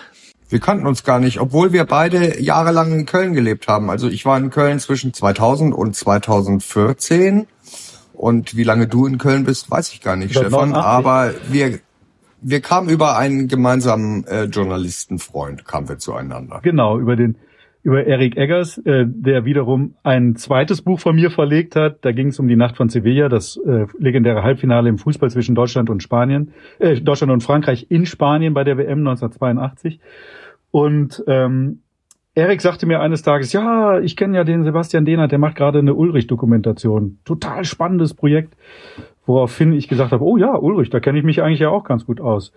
Wir 0.50 0.60
kannten 0.60 0.86
uns 0.86 1.04
gar 1.04 1.20
nicht, 1.20 1.40
obwohl 1.40 1.74
wir 1.74 1.84
beide 1.86 2.40
jahrelang 2.40 2.92
in 2.92 3.06
Köln 3.06 3.34
gelebt 3.34 3.68
haben. 3.68 3.90
Also 3.90 4.08
ich 4.08 4.26
war 4.26 4.38
in 4.38 4.50
Köln 4.50 4.80
zwischen 4.80 5.14
2000 5.14 5.74
und 5.74 5.96
2014. 5.96 7.48
Und 8.14 8.56
wie 8.56 8.64
lange 8.64 8.88
du 8.88 9.08
in 9.08 9.18
Köln 9.18 9.46
bist, 9.46 9.72
weiß 9.72 9.92
ich 9.94 10.02
gar 10.02 10.16
nicht, 10.16 10.36
Stefan. 10.36 10.74
Aber 10.74 11.34
wir, 11.50 11.80
wir 12.42 12.62
kamen 12.62 12.90
über 12.90 13.18
einen 13.18 13.48
gemeinsamen 13.48 14.26
äh, 14.28 14.44
Journalistenfreund, 14.44 15.66
kamen 15.66 15.90
wir 15.90 15.98
zueinander. 15.98 16.60
Genau, 16.62 17.00
über 17.00 17.16
den 17.16 17.36
über 17.84 18.06
Eric 18.08 18.38
Eggers, 18.38 18.78
äh, 18.80 19.06
der 19.06 19.44
wiederum 19.44 19.96
ein 20.04 20.36
zweites 20.36 20.82
Buch 20.82 21.00
von 21.02 21.16
mir 21.16 21.30
verlegt 21.30 21.76
hat. 21.76 22.04
Da 22.06 22.14
ging 22.14 22.28
es 22.28 22.40
um 22.40 22.48
die 22.48 22.56
Nacht 22.56 22.78
von 22.78 22.88
Sevilla, 22.88 23.28
das 23.28 23.58
äh, 23.58 23.86
legendäre 24.00 24.42
Halbfinale 24.42 24.88
im 24.88 24.98
Fußball 24.98 25.30
zwischen 25.30 25.54
Deutschland 25.54 25.90
und 25.90 26.02
Spanien, 26.02 26.54
äh, 26.80 27.00
Deutschland 27.02 27.32
und 27.34 27.44
Frankreich 27.44 27.88
in 27.90 28.06
Spanien 28.06 28.54
bei 28.54 28.64
der 28.64 28.78
WM 28.78 29.00
1982. 29.00 30.00
Und 30.72 31.24
ähm, 31.28 31.82
Erik 32.36 32.62
sagte 32.62 32.86
mir 32.86 33.02
eines 33.02 33.22
Tages, 33.22 33.52
ja, 33.54 34.00
ich 34.00 34.16
kenne 34.16 34.38
ja 34.38 34.44
den 34.44 34.64
Sebastian 34.64 35.06
Dehnert, 35.06 35.32
der 35.32 35.40
macht 35.40 35.56
gerade 35.56 35.80
eine 35.80 35.94
Ulrich-Dokumentation. 35.94 37.20
Total 37.26 37.66
spannendes 37.66 38.14
Projekt. 38.14 38.56
Woraufhin 39.26 39.74
ich 39.74 39.88
gesagt 39.88 40.12
habe, 40.12 40.24
oh 40.24 40.38
ja, 40.38 40.56
Ulrich, 40.56 40.90
da 40.90 41.00
kenne 41.00 41.20
ich 41.20 41.24
mich 41.24 41.44
eigentlich 41.44 41.60
ja 41.60 41.70
auch 41.70 41.84
ganz 41.84 42.06
gut 42.06 42.20
aus. 42.20 42.54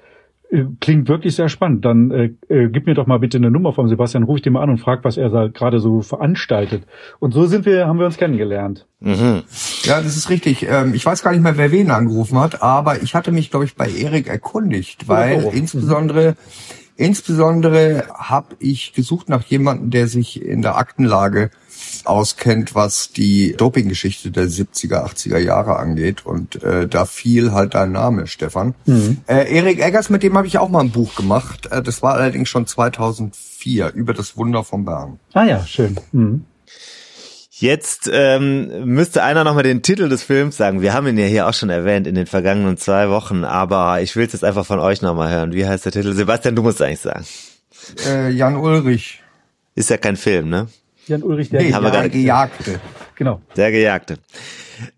Äh, 0.50 0.64
klingt 0.80 1.08
wirklich 1.08 1.34
sehr 1.34 1.48
spannend. 1.48 1.84
Dann 1.84 2.10
äh, 2.10 2.30
äh, 2.48 2.68
gib 2.68 2.86
mir 2.86 2.94
doch 2.94 3.06
mal 3.06 3.18
bitte 3.18 3.38
eine 3.38 3.50
Nummer 3.50 3.72
von 3.72 3.88
Sebastian, 3.88 4.22
ruf 4.22 4.36
ich 4.36 4.42
den 4.42 4.52
mal 4.52 4.62
an 4.62 4.70
und 4.70 4.78
frag, 4.78 5.04
was 5.04 5.16
er 5.16 5.30
da 5.30 5.48
gerade 5.48 5.80
so 5.80 6.02
veranstaltet. 6.02 6.84
Und 7.18 7.32
so 7.32 7.46
sind 7.46 7.66
wir, 7.66 7.86
haben 7.86 7.98
wir 7.98 8.06
uns 8.06 8.16
kennengelernt. 8.16 8.86
Mhm. 9.00 9.42
Ja, 9.82 10.00
das 10.00 10.16
ist 10.16 10.30
richtig. 10.30 10.66
Ähm, 10.68 10.94
ich 10.94 11.04
weiß 11.04 11.22
gar 11.22 11.32
nicht 11.32 11.42
mehr, 11.42 11.56
wer 11.56 11.72
wen 11.72 11.90
angerufen 11.90 12.38
hat, 12.38 12.62
aber 12.62 13.02
ich 13.02 13.14
hatte 13.14 13.32
mich, 13.32 13.50
glaube 13.50 13.64
ich, 13.64 13.74
bei 13.74 13.88
Erik 13.88 14.28
erkundigt, 14.28 15.08
weil 15.08 15.42
oh, 15.44 15.48
oh. 15.48 15.52
insbesondere 15.52 16.36
Insbesondere 16.98 18.04
habe 18.14 18.56
ich 18.58 18.94
gesucht 18.94 19.28
nach 19.28 19.42
jemandem, 19.42 19.90
der 19.90 20.06
sich 20.06 20.42
in 20.42 20.62
der 20.62 20.78
Aktenlage 20.78 21.50
auskennt, 22.04 22.74
was 22.74 23.10
die 23.10 23.54
Dopinggeschichte 23.56 24.30
der 24.30 24.46
70er, 24.46 25.04
80er 25.04 25.38
Jahre 25.38 25.76
angeht. 25.76 26.24
Und 26.24 26.62
äh, 26.62 26.86
da 26.88 27.04
fiel 27.04 27.52
halt 27.52 27.74
dein 27.74 27.92
Name, 27.92 28.26
Stefan. 28.26 28.74
Mhm. 28.86 29.18
Äh, 29.26 29.54
Erik 29.54 29.80
Eggers, 29.80 30.10
mit 30.10 30.22
dem 30.22 30.36
habe 30.36 30.46
ich 30.46 30.58
auch 30.58 30.68
mal 30.68 30.80
ein 30.80 30.90
Buch 30.90 31.14
gemacht. 31.14 31.66
Äh, 31.70 31.82
das 31.82 32.02
war 32.02 32.14
allerdings 32.14 32.48
schon 32.48 32.66
2004 32.66 33.92
über 33.94 34.14
das 34.14 34.36
Wunder 34.36 34.64
von 34.64 34.84
Bern. 34.84 35.18
Ah 35.32 35.44
ja, 35.44 35.64
schön. 35.66 35.98
Mhm. 36.12 36.44
Jetzt 37.58 38.10
ähm, 38.12 38.84
müsste 38.84 39.22
einer 39.22 39.42
nochmal 39.42 39.62
den 39.62 39.80
Titel 39.80 40.10
des 40.10 40.22
Films 40.22 40.58
sagen. 40.58 40.82
Wir 40.82 40.92
haben 40.92 41.06
ihn 41.06 41.16
ja 41.16 41.24
hier 41.24 41.48
auch 41.48 41.54
schon 41.54 41.70
erwähnt 41.70 42.06
in 42.06 42.14
den 42.14 42.26
vergangenen 42.26 42.76
zwei 42.76 43.08
Wochen, 43.08 43.44
aber 43.44 44.02
ich 44.02 44.14
will 44.14 44.26
es 44.26 44.34
jetzt 44.34 44.44
einfach 44.44 44.66
von 44.66 44.78
euch 44.78 45.00
nochmal 45.00 45.32
hören. 45.32 45.54
Wie 45.54 45.66
heißt 45.66 45.86
der 45.86 45.92
Titel? 45.92 46.12
Sebastian, 46.12 46.54
du 46.54 46.62
musst 46.62 46.82
eigentlich 46.82 47.00
sagen. 47.00 47.24
Äh, 48.06 48.30
Jan 48.30 48.56
Ulrich. 48.56 49.22
Ist 49.74 49.88
ja 49.88 49.96
kein 49.96 50.16
Film, 50.16 50.50
ne? 50.50 50.68
Jan 51.06 51.22
Ulrich, 51.22 51.50
der, 51.50 51.62
nee, 51.62 51.72
Haben 51.72 51.90
der 51.92 52.08
Gejagte. 52.08 52.80
Genau. 53.14 53.40
Der 53.56 53.70
Gejagte. 53.70 54.18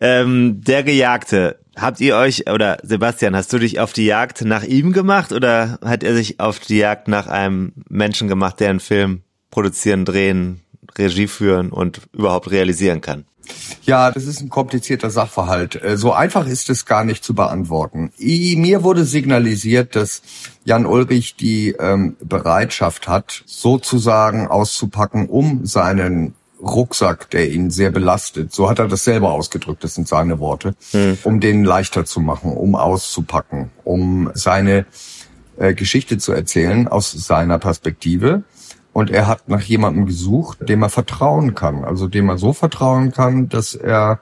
Ähm, 0.01 0.61
der 0.63 0.83
Gejagte. 0.83 1.59
Habt 1.77 2.01
ihr 2.01 2.17
euch, 2.17 2.51
oder 2.51 2.79
Sebastian, 2.83 3.37
hast 3.37 3.53
du 3.53 3.59
dich 3.59 3.79
auf 3.79 3.93
die 3.93 4.07
Jagd 4.07 4.45
nach 4.45 4.65
ihm 4.65 4.93
gemacht 4.93 5.33
oder 5.33 5.79
hat 5.85 6.03
er 6.03 6.15
sich 6.15 6.41
auf 6.41 6.59
die 6.59 6.79
Jagd 6.79 7.09
nach 7.09 7.29
einem 7.29 7.73
Menschen 7.89 8.27
gemacht, 8.27 8.59
der 8.59 8.71
einen 8.71 8.81
Film 8.81 9.23
produzieren, 9.51 10.05
drehen, 10.05 10.63
Regie 10.97 11.29
führen 11.29 11.71
und 11.71 12.01
überhaupt 12.13 12.51
realisieren 12.51 13.01
kann? 13.01 13.27
Ja, 13.83 14.11
das 14.11 14.25
ist 14.25 14.41
ein 14.41 14.49
komplizierter 14.49 15.11
Sachverhalt. 15.11 15.83
Äh, 15.83 15.97
so 15.97 16.13
einfach 16.13 16.47
ist 16.47 16.71
es 16.71 16.85
gar 16.87 17.05
nicht 17.05 17.25
zu 17.25 17.35
beantworten. 17.35 18.13
Mir 18.19 18.83
wurde 18.83 19.05
signalisiert, 19.05 19.97
dass 19.97 20.23
Jan 20.65 20.87
Ulrich 20.87 21.37
die 21.37 21.71
ähm, 21.79 22.17
Bereitschaft 22.21 23.09
hat, 23.09 23.43
sozusagen 23.47 24.47
auszupacken, 24.49 25.29
um 25.29 25.65
seinen 25.65 26.35
Rucksack, 26.61 27.31
der 27.31 27.51
ihn 27.51 27.71
sehr 27.71 27.91
belastet, 27.91 28.53
so 28.53 28.69
hat 28.69 28.79
er 28.79 28.89
das 28.89 29.05
selber 29.05 29.33
ausgedrückt, 29.33 29.85
das 29.85 29.95
sind 29.95 30.09
seine 30.09 30.41
Worte, 30.41 30.75
hm. 30.91 31.19
um 31.23 31.41
den 31.41 31.65
leichter 31.65 32.05
zu 32.05 32.21
machen, 32.21 32.53
um 32.53 32.75
auszupacken, 32.75 33.71
um 33.85 34.31
seine 34.35 34.87
äh, 35.57 35.75
Geschichte 35.75 36.19
zu 36.19 36.33
erzählen 36.33 36.89
aus 36.89 37.13
seiner 37.13 37.59
Perspektive 37.59 38.43
und 38.99 39.11
er 39.11 39.29
hat 39.29 39.49
nach 39.49 39.63
jemandem 39.63 40.07
gesucht, 40.07 40.69
dem 40.69 40.83
er 40.83 40.89
vertrauen 40.89 41.55
kann. 41.55 41.85
Also 41.85 42.09
dem 42.09 42.29
er 42.29 42.37
so 42.37 42.53
vertrauen 42.53 43.13
kann, 43.13 43.49
dass 43.49 43.77
er 43.77 44.19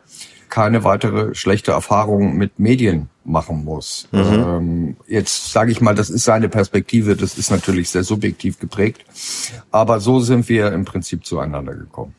keine 0.51 0.85
weitere 0.85 1.35
schlechte 1.35 1.71
Erfahrung 1.71 2.37
mit 2.37 2.59
Medien 2.59 3.09
machen 3.25 3.65
muss. 3.65 4.07
Mhm. 4.13 4.21
Ähm, 4.21 4.97
jetzt 5.09 5.51
sage 5.51 5.73
ich 5.73 5.81
mal, 5.81 5.95
das 5.95 6.11
ist 6.11 6.25
seine 6.25 6.51
Perspektive, 6.51 7.17
das 7.17 7.39
ist 7.39 7.51
natürlich 7.51 7.89
sehr 7.89 8.05
subjektiv 8.05 8.59
geprägt. 8.59 9.03
Aber 9.71 9.99
so 9.99 10.21
sind 10.21 10.47
wir 10.51 10.71
im 10.73 10.85
Prinzip 10.85 11.25
zueinander 11.25 11.75
gekommen. 11.75 12.15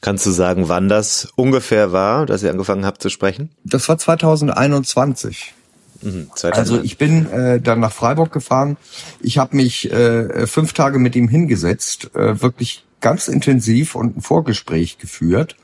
Kannst 0.00 0.26
du 0.26 0.32
sagen, 0.32 0.68
wann 0.68 0.88
das 0.88 1.28
ungefähr 1.36 1.92
war, 1.92 2.26
dass 2.26 2.42
ihr 2.42 2.50
angefangen 2.50 2.84
habt 2.84 3.02
zu 3.02 3.08
sprechen? 3.08 3.50
Das 3.62 3.88
war 3.88 3.98
2021. 3.98 5.54
Mhm, 6.04 6.30
also 6.52 6.80
ich 6.80 6.98
bin 6.98 7.30
äh, 7.30 7.60
dann 7.60 7.80
nach 7.80 7.92
Freiburg 7.92 8.32
gefahren. 8.32 8.76
Ich 9.20 9.38
habe 9.38 9.56
mich 9.56 9.90
äh, 9.90 10.46
fünf 10.46 10.72
Tage 10.72 10.98
mit 10.98 11.16
ihm 11.16 11.28
hingesetzt, 11.28 12.14
äh, 12.14 12.40
wirklich 12.42 12.84
ganz 13.00 13.28
intensiv 13.28 13.94
und 13.94 14.18
ein 14.18 14.20
Vorgespräch 14.20 14.98
geführt. 14.98 15.56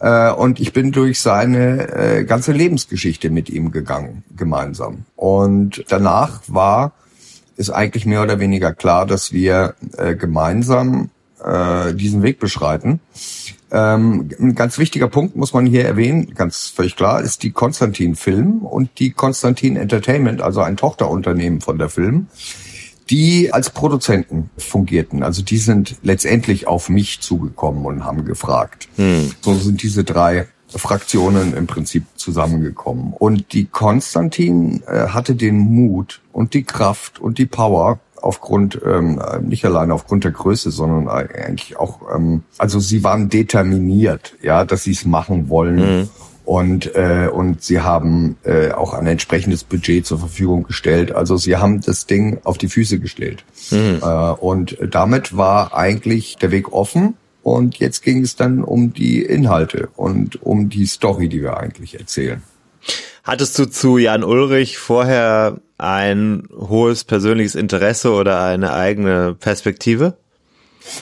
Äh, 0.00 0.30
und 0.30 0.60
ich 0.60 0.72
bin 0.72 0.92
durch 0.92 1.20
seine 1.20 1.92
äh, 1.92 2.24
ganze 2.24 2.52
Lebensgeschichte 2.52 3.30
mit 3.30 3.50
ihm 3.50 3.72
gegangen, 3.72 4.24
gemeinsam. 4.36 5.04
Und 5.16 5.84
danach 5.88 6.42
war 6.46 6.92
ist 7.56 7.70
eigentlich 7.70 8.04
mehr 8.04 8.22
oder 8.22 8.40
weniger 8.40 8.72
klar, 8.74 9.06
dass 9.06 9.32
wir 9.32 9.74
äh, 9.96 10.16
gemeinsam 10.16 11.10
äh, 11.44 11.94
diesen 11.94 12.22
Weg 12.22 12.38
beschreiten. 12.38 13.00
Ähm, 13.70 14.30
ein 14.38 14.54
ganz 14.54 14.78
wichtiger 14.78 15.08
Punkt 15.08 15.36
muss 15.36 15.52
man 15.52 15.66
hier 15.66 15.84
erwähnen, 15.84 16.34
ganz 16.34 16.72
völlig 16.74 16.96
klar, 16.96 17.20
ist 17.20 17.42
die 17.42 17.50
Konstantin 17.50 18.14
Film 18.14 18.58
und 18.58 18.98
die 18.98 19.10
Konstantin 19.10 19.76
Entertainment, 19.76 20.42
also 20.42 20.60
ein 20.60 20.76
Tochterunternehmen 20.76 21.60
von 21.60 21.78
der 21.78 21.88
Film, 21.88 22.28
die 23.10 23.52
als 23.52 23.70
Produzenten 23.70 24.50
fungierten. 24.56 25.22
Also 25.22 25.42
die 25.42 25.58
sind 25.58 25.96
letztendlich 26.02 26.66
auf 26.66 26.88
mich 26.88 27.20
zugekommen 27.20 27.84
und 27.84 28.04
haben 28.04 28.24
gefragt. 28.24 28.88
Hm. 28.96 29.32
So 29.40 29.54
sind 29.54 29.82
diese 29.82 30.04
drei 30.04 30.46
Fraktionen 30.68 31.54
im 31.54 31.66
Prinzip 31.66 32.04
zusammengekommen. 32.16 33.12
Und 33.12 33.52
die 33.52 33.66
Konstantin 33.66 34.82
äh, 34.86 35.08
hatte 35.08 35.34
den 35.34 35.58
Mut 35.58 36.20
und 36.32 36.54
die 36.54 36.64
Kraft 36.64 37.20
und 37.20 37.38
die 37.38 37.46
Power, 37.46 38.00
aufgrund, 38.24 38.80
ähm, 38.84 39.20
nicht 39.42 39.64
allein 39.64 39.90
aufgrund 39.90 40.24
der 40.24 40.30
Größe, 40.30 40.70
sondern 40.70 41.08
eigentlich 41.08 41.76
auch, 41.76 42.00
ähm, 42.14 42.42
also 42.58 42.80
sie 42.80 43.04
waren 43.04 43.28
determiniert, 43.28 44.34
ja, 44.42 44.64
dass 44.64 44.84
sie 44.84 44.92
es 44.92 45.04
machen 45.04 45.48
wollen. 45.48 45.76
Mhm. 46.00 46.08
Und, 46.46 46.94
äh, 46.94 47.28
und 47.32 47.62
sie 47.62 47.80
haben 47.80 48.36
äh, 48.44 48.70
auch 48.70 48.92
ein 48.92 49.06
entsprechendes 49.06 49.64
Budget 49.64 50.04
zur 50.04 50.18
Verfügung 50.18 50.64
gestellt. 50.64 51.14
Also 51.14 51.38
sie 51.38 51.56
haben 51.56 51.80
das 51.80 52.06
Ding 52.06 52.38
auf 52.44 52.58
die 52.58 52.68
Füße 52.68 52.98
gestellt. 52.98 53.44
Mhm. 53.70 54.00
Äh, 54.02 54.06
und 54.06 54.76
damit 54.90 55.36
war 55.36 55.74
eigentlich 55.74 56.36
der 56.36 56.50
Weg 56.50 56.72
offen. 56.72 57.14
Und 57.42 57.78
jetzt 57.78 58.02
ging 58.02 58.22
es 58.22 58.36
dann 58.36 58.62
um 58.64 58.92
die 58.94 59.22
Inhalte 59.22 59.88
und 59.96 60.42
um 60.42 60.70
die 60.70 60.86
Story, 60.86 61.28
die 61.28 61.42
wir 61.42 61.58
eigentlich 61.58 61.98
erzählen. 61.98 62.42
Hattest 63.22 63.58
du 63.58 63.64
zu 63.66 63.96
Jan 63.96 64.22
Ulrich 64.22 64.76
vorher 64.76 65.60
ein 65.78 66.48
hohes 66.52 67.04
persönliches 67.04 67.54
Interesse 67.54 68.12
oder 68.12 68.42
eine 68.44 68.72
eigene 68.74 69.34
Perspektive? 69.34 70.16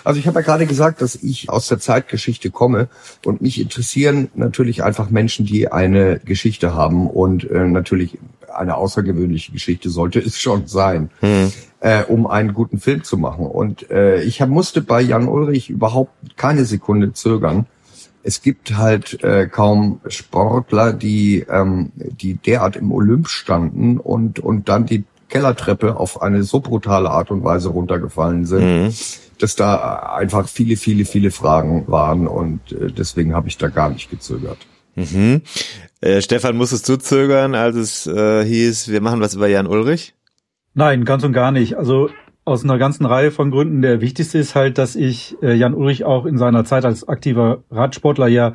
Also 0.04 0.20
ich 0.20 0.26
habe 0.26 0.40
ja 0.40 0.44
gerade 0.44 0.66
gesagt, 0.66 1.02
dass 1.02 1.16
ich 1.16 1.48
aus 1.50 1.68
der 1.68 1.78
Zeitgeschichte 1.78 2.50
komme 2.50 2.88
und 3.24 3.40
mich 3.40 3.60
interessieren 3.60 4.30
natürlich 4.34 4.84
einfach 4.84 5.10
Menschen, 5.10 5.44
die 5.44 5.70
eine 5.70 6.20
Geschichte 6.24 6.74
haben 6.74 7.08
und 7.08 7.50
äh, 7.50 7.66
natürlich 7.66 8.18
eine 8.54 8.76
außergewöhnliche 8.76 9.52
Geschichte 9.52 9.90
sollte 9.90 10.20
es 10.20 10.38
schon 10.40 10.66
sein, 10.66 11.10
hm. 11.20 11.52
äh, 11.80 12.04
um 12.04 12.26
einen 12.26 12.54
guten 12.54 12.78
Film 12.78 13.02
zu 13.02 13.16
machen. 13.16 13.46
Und 13.46 13.90
äh, 13.90 14.22
ich 14.22 14.40
hab, 14.40 14.50
musste 14.50 14.82
bei 14.82 15.00
Jan 15.00 15.26
Ulrich 15.26 15.70
überhaupt 15.70 16.12
keine 16.36 16.64
Sekunde 16.64 17.12
zögern. 17.12 17.66
Es 18.22 18.42
gibt 18.42 18.76
halt 18.76 19.22
äh, 19.24 19.48
kaum 19.48 20.00
Sportler, 20.06 20.92
die 20.92 21.44
ähm, 21.48 21.92
die 21.96 22.34
derart 22.34 22.76
im 22.76 22.92
Olymp 22.92 23.28
standen 23.28 23.98
und 23.98 24.38
und 24.38 24.68
dann 24.68 24.86
die 24.86 25.04
Kellertreppe 25.28 25.96
auf 25.96 26.22
eine 26.22 26.42
so 26.42 26.60
brutale 26.60 27.10
Art 27.10 27.30
und 27.30 27.42
Weise 27.42 27.70
runtergefallen 27.70 28.44
sind. 28.46 28.64
Mhm 28.64 28.92
dass 29.42 29.56
da 29.56 30.14
einfach 30.14 30.48
viele, 30.48 30.76
viele, 30.76 31.04
viele 31.04 31.32
Fragen 31.32 31.84
waren 31.88 32.28
und 32.28 32.60
äh, 32.70 32.92
deswegen 32.92 33.34
habe 33.34 33.48
ich 33.48 33.58
da 33.58 33.68
gar 33.68 33.90
nicht 33.90 34.08
gezögert. 34.08 34.58
Mhm. 34.94 35.42
Äh, 36.00 36.22
Stefan, 36.22 36.56
musstest 36.56 36.88
du 36.88 36.96
zögern, 36.96 37.56
als 37.56 37.74
es 37.74 38.06
äh, 38.06 38.44
hieß, 38.44 38.88
wir 38.88 39.00
machen 39.00 39.20
was 39.20 39.34
über 39.34 39.48
Jan 39.48 39.66
Ulrich? 39.66 40.14
Nein, 40.74 41.04
ganz 41.04 41.24
und 41.24 41.32
gar 41.32 41.50
nicht. 41.50 41.76
Also 41.76 42.08
aus 42.44 42.64
einer 42.64 42.78
ganzen 42.78 43.06
Reihe 43.06 43.30
von 43.30 43.50
Gründen. 43.50 43.82
Der 43.82 44.00
wichtigste 44.00 44.38
ist 44.38 44.54
halt, 44.54 44.78
dass 44.78 44.96
ich 44.96 45.36
äh, 45.42 45.54
Jan 45.54 45.74
Ulrich 45.74 46.04
auch 46.04 46.26
in 46.26 46.38
seiner 46.38 46.64
Zeit 46.64 46.84
als 46.84 47.06
aktiver 47.06 47.62
Radsportler 47.70 48.28
ja 48.28 48.54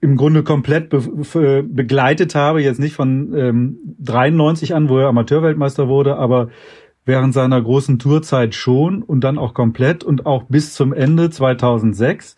im 0.00 0.16
Grunde 0.16 0.42
komplett 0.42 0.90
be 0.90 1.62
begleitet 1.62 2.34
habe. 2.34 2.62
Jetzt 2.62 2.80
nicht 2.80 2.94
von 2.94 3.32
ähm, 3.34 3.78
93 4.00 4.74
an, 4.74 4.88
wo 4.88 4.98
er 4.98 5.08
Amateurweltmeister 5.08 5.88
wurde, 5.88 6.16
aber 6.16 6.48
während 7.04 7.34
seiner 7.34 7.60
großen 7.60 7.98
Tourzeit 7.98 8.54
schon 8.54 9.02
und 9.02 9.22
dann 9.22 9.38
auch 9.38 9.54
komplett 9.54 10.04
und 10.04 10.26
auch 10.26 10.44
bis 10.44 10.74
zum 10.74 10.92
Ende 10.92 11.30
2006 11.30 12.36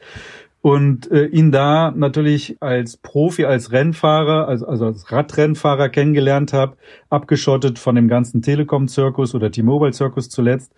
und 0.67 1.09
äh, 1.13 1.27
ihn 1.27 1.53
da 1.53 1.93
natürlich 1.93 2.57
als 2.61 2.97
Profi, 2.97 3.45
als 3.45 3.71
Rennfahrer, 3.71 4.49
also, 4.49 4.67
also 4.67 4.87
als 4.87 5.13
Radrennfahrer 5.13 5.89
kennengelernt 5.91 6.53
habe, 6.53 6.77
abgeschottet 7.09 7.79
von 7.79 7.95
dem 7.95 8.09
ganzen 8.09 8.43
Telekom-Zirkus 8.43 9.37
oder 9.37 9.53
T-Mobile-Zirkus 9.53 10.29
zuletzt 10.29 10.75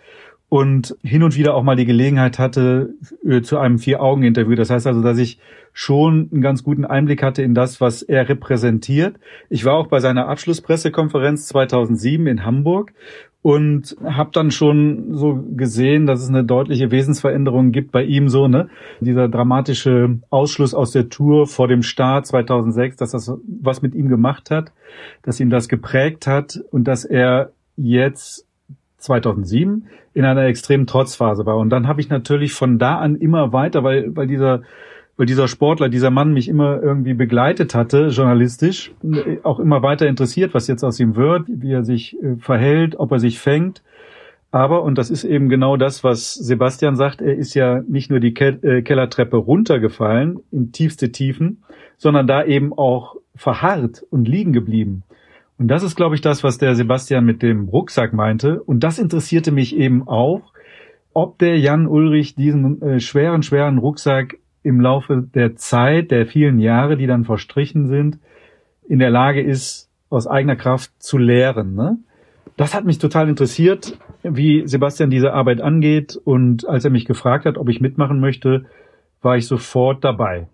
und 0.48 0.96
hin 1.02 1.22
und 1.22 1.36
wieder 1.36 1.54
auch 1.54 1.62
mal 1.62 1.76
die 1.76 1.84
Gelegenheit 1.84 2.38
hatte 2.38 2.94
äh, 3.24 3.42
zu 3.42 3.58
einem 3.58 3.78
Vier-Augen-Interview. 3.78 4.54
Das 4.54 4.70
heißt 4.70 4.86
also, 4.86 5.02
dass 5.02 5.18
ich 5.18 5.38
schon 5.74 6.28
einen 6.32 6.40
ganz 6.40 6.64
guten 6.64 6.84
Einblick 6.84 7.22
hatte 7.22 7.42
in 7.42 7.54
das, 7.54 7.80
was 7.80 8.02
er 8.02 8.28
repräsentiert. 8.28 9.16
Ich 9.50 9.64
war 9.64 9.74
auch 9.74 9.88
bei 9.88 10.00
seiner 10.00 10.26
Abschlusspressekonferenz 10.28 11.46
2007 11.48 12.26
in 12.26 12.44
Hamburg 12.44 12.94
und 13.42 13.96
habe 14.02 14.30
dann 14.32 14.50
schon 14.50 15.14
so 15.14 15.44
gesehen, 15.54 16.06
dass 16.06 16.22
es 16.22 16.28
eine 16.28 16.44
deutliche 16.44 16.90
Wesensveränderung 16.90 17.70
gibt 17.70 17.92
bei 17.92 18.02
ihm 18.02 18.28
so, 18.28 18.48
ne? 18.48 18.68
Dieser 19.00 19.28
dramatische 19.28 20.18
Ausschluss 20.30 20.74
aus 20.74 20.90
der 20.90 21.08
Tour 21.08 21.46
vor 21.46 21.68
dem 21.68 21.82
Start 21.82 22.26
2006, 22.26 22.96
dass 22.96 23.12
das 23.12 23.30
was 23.46 23.82
mit 23.82 23.94
ihm 23.94 24.08
gemacht 24.08 24.50
hat, 24.50 24.72
dass 25.22 25.40
ihn 25.40 25.50
das 25.50 25.68
geprägt 25.68 26.26
hat 26.26 26.58
und 26.70 26.84
dass 26.84 27.04
er 27.04 27.52
jetzt 27.76 28.47
2007 28.98 29.86
in 30.14 30.24
einer 30.24 30.44
extremen 30.44 30.86
Trotzphase 30.86 31.46
war. 31.46 31.56
Und 31.56 31.70
dann 31.70 31.88
habe 31.88 32.00
ich 32.00 32.08
natürlich 32.08 32.52
von 32.52 32.78
da 32.78 32.98
an 32.98 33.16
immer 33.16 33.52
weiter, 33.52 33.82
weil, 33.82 34.14
weil 34.14 34.26
dieser 34.26 34.62
weil 35.18 35.26
dieser 35.26 35.48
Sportler, 35.48 35.88
dieser 35.88 36.10
Mann 36.10 36.32
mich 36.32 36.48
immer 36.48 36.80
irgendwie 36.80 37.12
begleitet 37.12 37.74
hatte, 37.74 38.06
journalistisch, 38.06 38.92
auch 39.42 39.58
immer 39.58 39.82
weiter 39.82 40.06
interessiert, 40.06 40.54
was 40.54 40.68
jetzt 40.68 40.84
aus 40.84 41.00
ihm 41.00 41.16
wird, 41.16 41.42
wie 41.48 41.72
er 41.72 41.84
sich 41.84 42.16
äh, 42.22 42.36
verhält, 42.36 42.94
ob 43.00 43.10
er 43.10 43.18
sich 43.18 43.40
fängt. 43.40 43.82
Aber, 44.52 44.82
und 44.84 44.96
das 44.96 45.10
ist 45.10 45.24
eben 45.24 45.48
genau 45.48 45.76
das, 45.76 46.04
was 46.04 46.34
Sebastian 46.34 46.94
sagt, 46.94 47.20
er 47.20 47.34
ist 47.34 47.54
ja 47.54 47.82
nicht 47.88 48.10
nur 48.10 48.20
die 48.20 48.32
äh, 48.32 48.82
Kellertreppe 48.82 49.36
runtergefallen 49.36 50.38
in 50.52 50.70
tiefste 50.70 51.10
Tiefen, 51.10 51.64
sondern 51.96 52.28
da 52.28 52.44
eben 52.44 52.72
auch 52.72 53.16
verharrt 53.34 54.04
und 54.10 54.28
liegen 54.28 54.52
geblieben. 54.52 55.02
Und 55.58 55.68
das 55.68 55.82
ist, 55.82 55.96
glaube 55.96 56.14
ich, 56.14 56.20
das, 56.20 56.44
was 56.44 56.58
der 56.58 56.74
Sebastian 56.76 57.24
mit 57.24 57.42
dem 57.42 57.68
Rucksack 57.68 58.12
meinte. 58.12 58.62
Und 58.62 58.84
das 58.84 58.98
interessierte 58.98 59.50
mich 59.50 59.76
eben 59.76 60.06
auch, 60.06 60.52
ob 61.12 61.38
der 61.38 61.58
Jan 61.58 61.88
Ulrich 61.88 62.36
diesen 62.36 62.80
äh, 62.80 63.00
schweren, 63.00 63.42
schweren 63.42 63.78
Rucksack 63.78 64.36
im 64.62 64.80
Laufe 64.80 65.26
der 65.34 65.56
Zeit, 65.56 66.10
der 66.12 66.26
vielen 66.26 66.60
Jahre, 66.60 66.96
die 66.96 67.06
dann 67.06 67.24
verstrichen 67.24 67.88
sind, 67.88 68.18
in 68.88 69.00
der 69.00 69.10
Lage 69.10 69.42
ist, 69.42 69.90
aus 70.10 70.26
eigener 70.26 70.56
Kraft 70.56 70.90
zu 71.02 71.18
lehren. 71.18 71.74
Ne? 71.74 71.98
Das 72.56 72.74
hat 72.74 72.84
mich 72.84 72.98
total 72.98 73.28
interessiert, 73.28 73.98
wie 74.22 74.62
Sebastian 74.66 75.10
diese 75.10 75.32
Arbeit 75.32 75.60
angeht. 75.60 76.16
Und 76.22 76.68
als 76.68 76.84
er 76.84 76.90
mich 76.90 77.04
gefragt 77.04 77.46
hat, 77.46 77.58
ob 77.58 77.68
ich 77.68 77.80
mitmachen 77.80 78.20
möchte, 78.20 78.66
war 79.20 79.36
ich 79.36 79.46
sofort 79.46 80.04
dabei. 80.04 80.46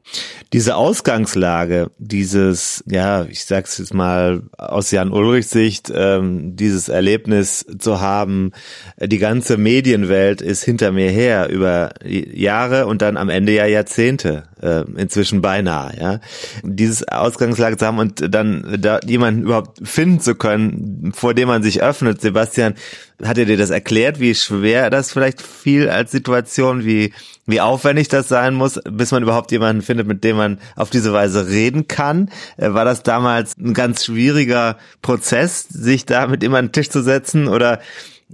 Diese 0.53 0.77
Ausgangslage, 0.77 1.91
dieses, 1.99 2.83
ja, 2.87 3.25
ich 3.25 3.45
sag's 3.45 3.79
jetzt 3.79 3.93
mal 3.93 4.45
aus 4.57 4.91
Jan 4.91 5.11
Ulrichs 5.11 5.51
Sicht, 5.51 5.93
ähm, 5.95 6.57
dieses 6.57 6.89
Erlebnis 6.89 7.67
zu 7.79 8.01
haben, 8.01 8.53
äh, 8.97 9.09
die 9.09 9.19
ganze 9.19 9.59
Medienwelt 9.59 10.41
ist 10.41 10.65
hinter 10.65 10.93
mir 10.93 11.11
her 11.11 11.51
über 11.51 11.91
Jahre 12.05 12.87
und 12.87 13.03
dann 13.03 13.17
am 13.17 13.29
Ende 13.29 13.53
ja 13.53 13.67
Jahrzehnte, 13.67 14.45
äh, 14.63 14.85
inzwischen 14.99 15.43
beinahe, 15.43 15.99
ja. 16.01 16.21
Dieses 16.63 17.07
Ausgangslage 17.07 17.77
zu 17.77 17.87
haben 17.87 17.99
und 17.99 18.35
dann 18.35 18.79
da 18.81 19.01
jemanden 19.05 19.43
überhaupt 19.43 19.87
finden 19.87 20.21
zu 20.21 20.35
können, 20.35 21.13
vor 21.15 21.35
dem 21.35 21.49
man 21.49 21.63
sich 21.63 21.83
öffnet. 21.83 22.21
Sebastian, 22.21 22.75
hat 23.23 23.39
er 23.39 23.45
dir 23.45 23.57
das 23.57 23.71
erklärt, 23.71 24.21
wie 24.21 24.35
schwer 24.35 24.91
das 24.91 25.13
vielleicht 25.13 25.41
fiel 25.41 25.89
als 25.89 26.11
Situation, 26.11 26.85
wie, 26.85 27.13
wie 27.47 27.61
aufwendig 27.61 28.09
das 28.09 28.29
sein 28.29 28.55
muss, 28.55 28.81
bis 28.91 29.13
man 29.13 29.23
überhaupt 29.23 29.53
jemanden 29.53 29.83
findet, 29.83 30.07
mit 30.07 30.25
dem 30.25 30.37
man 30.37 30.59
auf 30.77 30.91
diese 30.91 31.13
Weise 31.13 31.49
reden 31.49 31.89
kann? 31.89 32.31
Äh, 32.57 32.73
war 32.73 32.85
das 32.85 33.03
damals 33.03 33.57
ein 33.59 33.75
ganz 33.75 34.05
schwieriger 34.05 34.77
Prozess, 35.03 35.67
sich 35.69 36.07
da 36.07 36.27
mit 36.27 36.43
ihm 36.43 36.55
an 36.55 36.67
den 36.67 36.73
Tisch 36.73 36.91
zu 36.91 37.03
setzen 37.03 37.49
oder, 37.49 37.81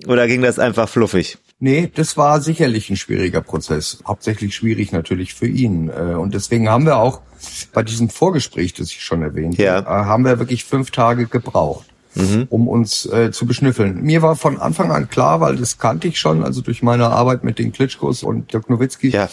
oder 0.07 0.27
ging 0.27 0.43
das 0.43 0.59
einfach 0.59 0.89
fluffig? 0.89 1.39
Nee, 1.59 1.91
das 1.95 2.17
war 2.17 2.41
sicherlich 2.41 2.89
ein 2.89 2.97
schwieriger 2.97 3.43
Prozess. 3.43 3.99
Hauptsächlich 4.07 4.55
schwierig 4.55 4.93
natürlich 4.93 5.35
für 5.35 5.47
ihn. 5.47 5.91
Äh, 5.91 6.15
und 6.15 6.35
deswegen 6.35 6.69
haben 6.69 6.87
wir 6.87 6.97
auch 6.97 7.21
bei 7.73 7.83
diesem 7.83 8.09
Vorgespräch, 8.09 8.75
das 8.75 8.89
ich 8.91 9.03
schon 9.03 9.23
erwähnte, 9.23 9.63
ja. 9.63 9.81
Äh, 9.81 9.85
haben 9.85 10.25
wir 10.25 10.39
wirklich 10.39 10.65
fünf 10.65 10.91
Tage 10.91 11.27
gebraucht 11.27 11.90
mhm. 12.15 12.47
um 12.51 12.69
uns 12.69 13.07
äh, 13.07 13.31
zu 13.31 13.47
beschnüffeln. 13.47 14.03
Mir 14.03 14.23
war 14.23 14.37
von 14.37 14.59
Anfang 14.59 14.91
an 14.91 15.09
klar, 15.09 15.41
weil 15.41 15.57
das 15.57 15.79
kannte 15.79 16.09
ich 16.09 16.19
schon, 16.19 16.45
also 16.45 16.61
durch 16.61 16.83
meine 16.83 17.09
Arbeit 17.09 17.45
mit 17.45 17.59
den 17.59 17.73
Klitschkos 17.73 18.23
und 18.23 18.53
Dirk 18.53 18.71
Nowitzki, 18.71 19.11
ja. 19.11 19.29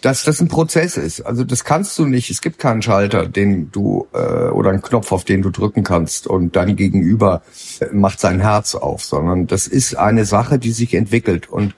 dass 0.00 0.24
das 0.24 0.40
ein 0.40 0.48
Prozess 0.48 0.96
ist. 0.96 1.22
Also 1.22 1.44
das 1.44 1.64
kannst 1.64 1.98
du 1.98 2.06
nicht. 2.06 2.30
Es 2.30 2.40
gibt 2.40 2.58
keinen 2.58 2.82
Schalter, 2.82 3.26
den 3.26 3.70
du 3.70 4.06
äh, 4.12 4.48
oder 4.48 4.70
einen 4.70 4.82
Knopf, 4.82 5.12
auf 5.12 5.24
den 5.24 5.42
du 5.42 5.50
drücken 5.50 5.84
kannst 5.84 6.26
und 6.26 6.56
dein 6.56 6.76
Gegenüber 6.76 7.42
äh, 7.80 7.86
macht 7.92 8.20
sein 8.20 8.40
Herz 8.40 8.74
auf, 8.74 9.04
sondern 9.04 9.46
das 9.46 9.66
ist 9.66 9.96
eine 9.96 10.24
Sache, 10.24 10.58
die 10.58 10.72
sich 10.72 10.94
entwickelt. 10.94 11.50
Und 11.50 11.74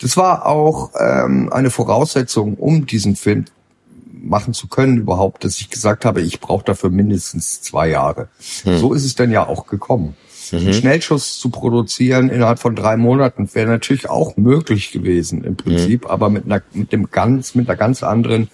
das 0.00 0.16
war 0.16 0.46
auch 0.46 0.90
ähm, 0.98 1.52
eine 1.52 1.70
Voraussetzung, 1.70 2.54
um 2.54 2.86
diesen 2.86 3.16
Film 3.16 3.44
machen 4.22 4.54
zu 4.54 4.68
können 4.68 4.98
überhaupt, 4.98 5.44
dass 5.44 5.60
ich 5.60 5.70
gesagt 5.70 6.04
habe, 6.04 6.20
ich 6.20 6.40
brauche 6.40 6.64
dafür 6.64 6.90
mindestens 6.90 7.62
zwei 7.62 7.88
Jahre. 7.88 8.28
Hm. 8.62 8.78
So 8.78 8.92
ist 8.92 9.04
es 9.04 9.14
dann 9.14 9.30
ja 9.30 9.46
auch 9.46 9.66
gekommen. 9.66 10.16
Mhm. 10.52 10.58
Einen 10.58 10.74
Schnellschuss 10.74 11.38
zu 11.38 11.50
produzieren 11.50 12.28
innerhalb 12.28 12.58
von 12.58 12.74
drei 12.74 12.96
Monaten 12.96 13.48
wäre 13.54 13.68
natürlich 13.68 14.08
auch 14.08 14.36
möglich 14.36 14.92
gewesen 14.92 15.44
im 15.44 15.56
Prinzip, 15.56 16.04
mhm. 16.04 16.10
aber 16.10 16.30
mit 16.30 16.44
einer 16.44 16.62
mit 16.72 16.92
dem 16.92 17.10
ganz 17.10 17.54
mit 17.54 17.68
einer 17.68 17.76
ganz 17.76 18.02
anderen 18.02 18.48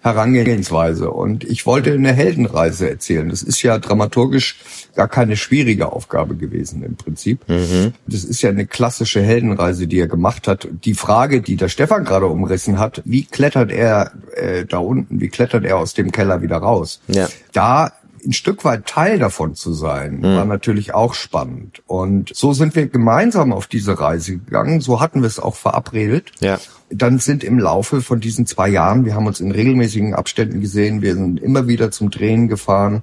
Herangehensweise. 0.00 1.10
Und 1.10 1.44
ich 1.44 1.66
wollte 1.66 1.92
eine 1.92 2.12
Heldenreise 2.12 2.88
erzählen. 2.88 3.28
Das 3.28 3.42
ist 3.42 3.62
ja 3.62 3.78
dramaturgisch 3.78 4.56
gar 4.94 5.08
keine 5.08 5.36
schwierige 5.36 5.92
Aufgabe 5.92 6.36
gewesen 6.36 6.82
im 6.82 6.96
Prinzip. 6.96 7.40
Mhm. 7.48 7.92
Das 8.06 8.24
ist 8.24 8.42
ja 8.42 8.50
eine 8.50 8.66
klassische 8.66 9.20
Heldenreise, 9.20 9.86
die 9.86 9.98
er 9.98 10.08
gemacht 10.08 10.46
hat. 10.46 10.68
Die 10.84 10.94
Frage, 10.94 11.40
die 11.40 11.56
der 11.56 11.68
Stefan 11.68 12.04
gerade 12.04 12.26
umrissen 12.26 12.78
hat, 12.78 13.02
wie 13.04 13.24
klettert 13.24 13.72
er 13.72 14.12
äh, 14.34 14.64
da 14.64 14.78
unten, 14.78 15.20
wie 15.20 15.28
klettert 15.28 15.64
er 15.64 15.78
aus 15.78 15.94
dem 15.94 16.12
Keller 16.12 16.42
wieder 16.42 16.58
raus? 16.58 17.00
Ja. 17.08 17.28
Da 17.52 17.92
ein 18.24 18.32
Stück 18.32 18.64
weit 18.64 18.86
Teil 18.86 19.18
davon 19.18 19.54
zu 19.54 19.72
sein, 19.72 20.18
mhm. 20.18 20.36
war 20.36 20.44
natürlich 20.44 20.94
auch 20.94 21.14
spannend. 21.14 21.82
Und 21.86 22.30
so 22.34 22.52
sind 22.52 22.74
wir 22.74 22.86
gemeinsam 22.88 23.52
auf 23.52 23.66
diese 23.66 23.98
Reise 23.98 24.38
gegangen. 24.38 24.80
So 24.80 25.00
hatten 25.00 25.22
wir 25.22 25.26
es 25.26 25.38
auch 25.38 25.56
verabredet. 25.56 26.32
Ja. 26.40 26.58
Dann 26.90 27.18
sind 27.18 27.44
im 27.44 27.58
Laufe 27.58 28.00
von 28.00 28.20
diesen 28.20 28.46
zwei 28.46 28.68
Jahren, 28.68 29.04
wir 29.04 29.14
haben 29.14 29.26
uns 29.26 29.40
in 29.40 29.52
regelmäßigen 29.52 30.14
Abständen 30.14 30.60
gesehen, 30.60 31.02
wir 31.02 31.14
sind 31.14 31.40
immer 31.40 31.68
wieder 31.68 31.90
zum 31.90 32.10
Drehen 32.10 32.48
gefahren. 32.48 33.02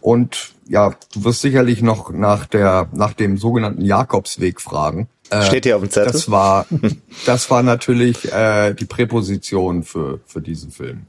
Und 0.00 0.54
ja, 0.68 0.94
du 1.12 1.24
wirst 1.24 1.40
sicherlich 1.40 1.82
noch 1.82 2.10
nach 2.10 2.46
der, 2.46 2.88
nach 2.92 3.14
dem 3.14 3.38
sogenannten 3.38 3.82
Jakobsweg 3.82 4.60
fragen. 4.60 5.08
Äh, 5.30 5.42
Steht 5.42 5.64
hier 5.64 5.76
auf 5.76 5.82
dem 5.82 5.90
Zettel? 5.90 6.12
Das 6.12 6.30
war, 6.30 6.66
das 7.26 7.50
war 7.50 7.62
natürlich 7.62 8.32
äh, 8.32 8.74
die 8.74 8.86
Präposition 8.86 9.82
für, 9.82 10.20
für 10.26 10.40
diesen 10.40 10.70
Film. 10.70 11.06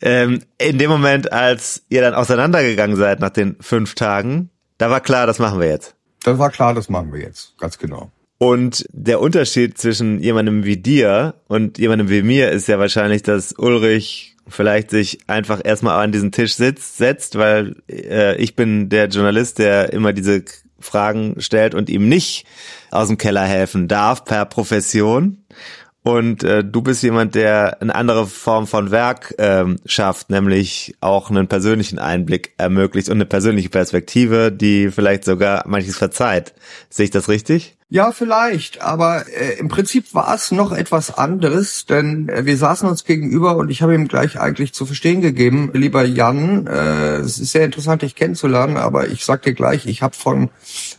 Ähm, 0.00 0.42
in 0.58 0.78
dem 0.78 0.90
Moment, 0.90 1.32
als 1.32 1.82
ihr 1.88 2.00
dann 2.00 2.14
auseinandergegangen 2.14 2.96
seid 2.96 3.20
nach 3.20 3.30
den 3.30 3.56
fünf 3.60 3.94
Tagen, 3.94 4.50
da 4.78 4.90
war 4.90 5.00
klar, 5.00 5.26
das 5.26 5.38
machen 5.38 5.60
wir 5.60 5.68
jetzt. 5.68 5.94
Das 6.24 6.38
war 6.38 6.50
klar, 6.50 6.74
das 6.74 6.88
machen 6.88 7.12
wir 7.12 7.20
jetzt, 7.20 7.56
ganz 7.58 7.78
genau. 7.78 8.10
Und 8.38 8.84
der 8.90 9.20
Unterschied 9.20 9.78
zwischen 9.78 10.18
jemandem 10.18 10.64
wie 10.64 10.76
dir 10.76 11.34
und 11.46 11.78
jemandem 11.78 12.08
wie 12.08 12.22
mir 12.22 12.50
ist 12.50 12.66
ja 12.66 12.78
wahrscheinlich, 12.78 13.22
dass 13.22 13.52
Ulrich 13.56 14.36
vielleicht 14.48 14.90
sich 14.90 15.20
einfach 15.28 15.60
erstmal 15.62 16.02
an 16.02 16.10
diesen 16.10 16.32
Tisch 16.32 16.54
sitzt, 16.54 16.96
setzt, 16.96 17.38
weil 17.38 17.76
äh, 17.88 18.36
ich 18.36 18.56
bin 18.56 18.88
der 18.88 19.06
Journalist, 19.06 19.58
der 19.58 19.92
immer 19.92 20.12
diese 20.12 20.42
Fragen 20.82 21.36
stellt 21.38 21.74
und 21.74 21.88
ihm 21.88 22.08
nicht 22.08 22.46
aus 22.90 23.08
dem 23.08 23.18
Keller 23.18 23.44
helfen 23.44 23.88
darf 23.88 24.24
per 24.24 24.44
Profession. 24.44 25.44
Und 26.04 26.42
äh, 26.42 26.64
du 26.64 26.82
bist 26.82 27.02
jemand, 27.04 27.36
der 27.36 27.80
eine 27.80 27.94
andere 27.94 28.26
Form 28.26 28.66
von 28.66 28.90
Werk 28.90 29.34
ähm, 29.38 29.76
schafft, 29.86 30.30
nämlich 30.30 30.96
auch 31.00 31.30
einen 31.30 31.46
persönlichen 31.46 32.00
Einblick 32.00 32.54
ermöglicht 32.58 33.08
und 33.08 33.18
eine 33.18 33.26
persönliche 33.26 33.68
Perspektive, 33.68 34.50
die 34.50 34.90
vielleicht 34.90 35.24
sogar 35.24 35.62
manches 35.68 35.96
verzeiht. 35.96 36.54
Sehe 36.90 37.04
ich 37.04 37.10
das 37.12 37.28
richtig? 37.28 37.76
Ja, 37.92 38.10
vielleicht, 38.10 38.80
aber 38.80 39.26
äh, 39.28 39.58
im 39.58 39.68
Prinzip 39.68 40.14
war 40.14 40.34
es 40.34 40.50
noch 40.50 40.72
etwas 40.72 41.18
anderes, 41.18 41.84
denn 41.84 42.30
äh, 42.30 42.46
wir 42.46 42.56
saßen 42.56 42.88
uns 42.88 43.04
gegenüber 43.04 43.56
und 43.56 43.68
ich 43.70 43.82
habe 43.82 43.94
ihm 43.94 44.08
gleich 44.08 44.40
eigentlich 44.40 44.72
zu 44.72 44.86
verstehen 44.86 45.20
gegeben, 45.20 45.70
lieber 45.74 46.02
Jan, 46.02 46.66
äh, 46.66 47.16
es 47.16 47.38
ist 47.38 47.52
sehr 47.52 47.66
interessant, 47.66 48.00
dich 48.00 48.14
kennenzulernen, 48.14 48.78
aber 48.78 49.08
ich 49.08 49.26
sag 49.26 49.42
dir 49.42 49.52
gleich, 49.52 49.84
ich 49.84 50.00
habe 50.00 50.14
von 50.14 50.48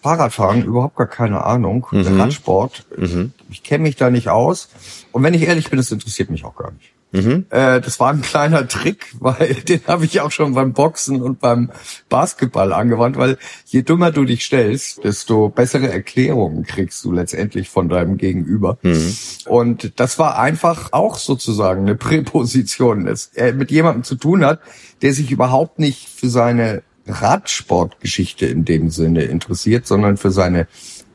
Fahrradfahren 0.04 0.64
überhaupt 0.64 0.96
gar 0.96 1.08
keine 1.08 1.44
Ahnung, 1.44 1.88
mhm. 1.90 2.22
Radsport, 2.22 2.86
mhm. 2.96 3.34
Ich 3.54 3.64
kenne 3.64 3.84
mich 3.84 3.96
da 3.96 4.10
nicht 4.10 4.30
aus 4.30 4.70
und 5.12 5.24
wenn 5.24 5.34
ich 5.34 5.44
ehrlich 5.44 5.70
bin, 5.70 5.80
es 5.80 5.92
interessiert 5.92 6.30
mich 6.30 6.44
auch 6.44 6.56
gar 6.56 6.72
nicht. 6.72 6.94
Mhm. 7.14 7.46
Äh, 7.52 7.80
das 7.80 8.00
war 8.00 8.12
ein 8.12 8.22
kleiner 8.22 8.68
Trick, 8.68 9.14
weil 9.20 9.54
den 9.54 9.82
habe 9.88 10.04
ich 10.06 10.20
auch 10.20 10.32
schon 10.32 10.56
beim 10.56 10.74
Boxen 10.74 11.22
und 11.22 11.40
beim 11.40 11.70
Basketball 12.10 12.74
angewandt, 12.74 13.18
weil 13.18 13.38
je 13.68 13.84
dümmer 13.84 14.12
du 14.12 14.26
dich 14.26 14.44
stellst, 14.44 15.04
desto 15.04 15.50
bessere 15.50 15.92
Erklärungen 15.92 16.64
kriegst 16.64 17.06
du 17.06 17.12
letztendlich 17.12 17.70
von 17.70 17.88
deinem 17.88 18.18
Gegenüber. 18.18 18.80
Mhm. 18.82 19.16
Und 19.46 20.00
das 20.00 20.18
war 20.18 20.40
einfach 20.40 20.92
auch 20.92 21.18
sozusagen 21.18 21.84
eine 21.84 21.96
Präposition, 22.04 23.06
dass 23.06 23.30
er 23.34 23.54
mit 23.54 23.70
jemandem 23.72 24.04
zu 24.04 24.16
tun 24.16 24.44
hat, 24.44 24.60
der 25.04 25.14
sich 25.14 25.32
überhaupt 25.32 25.78
nicht 25.78 26.10
für 26.10 26.30
seine 26.30 26.82
Radsportgeschichte 27.06 28.46
in 28.46 28.66
dem 28.66 28.90
Sinne 28.90 29.24
interessiert, 29.24 29.86
sondern 29.86 30.18
für 30.18 30.32
seine 30.32 30.68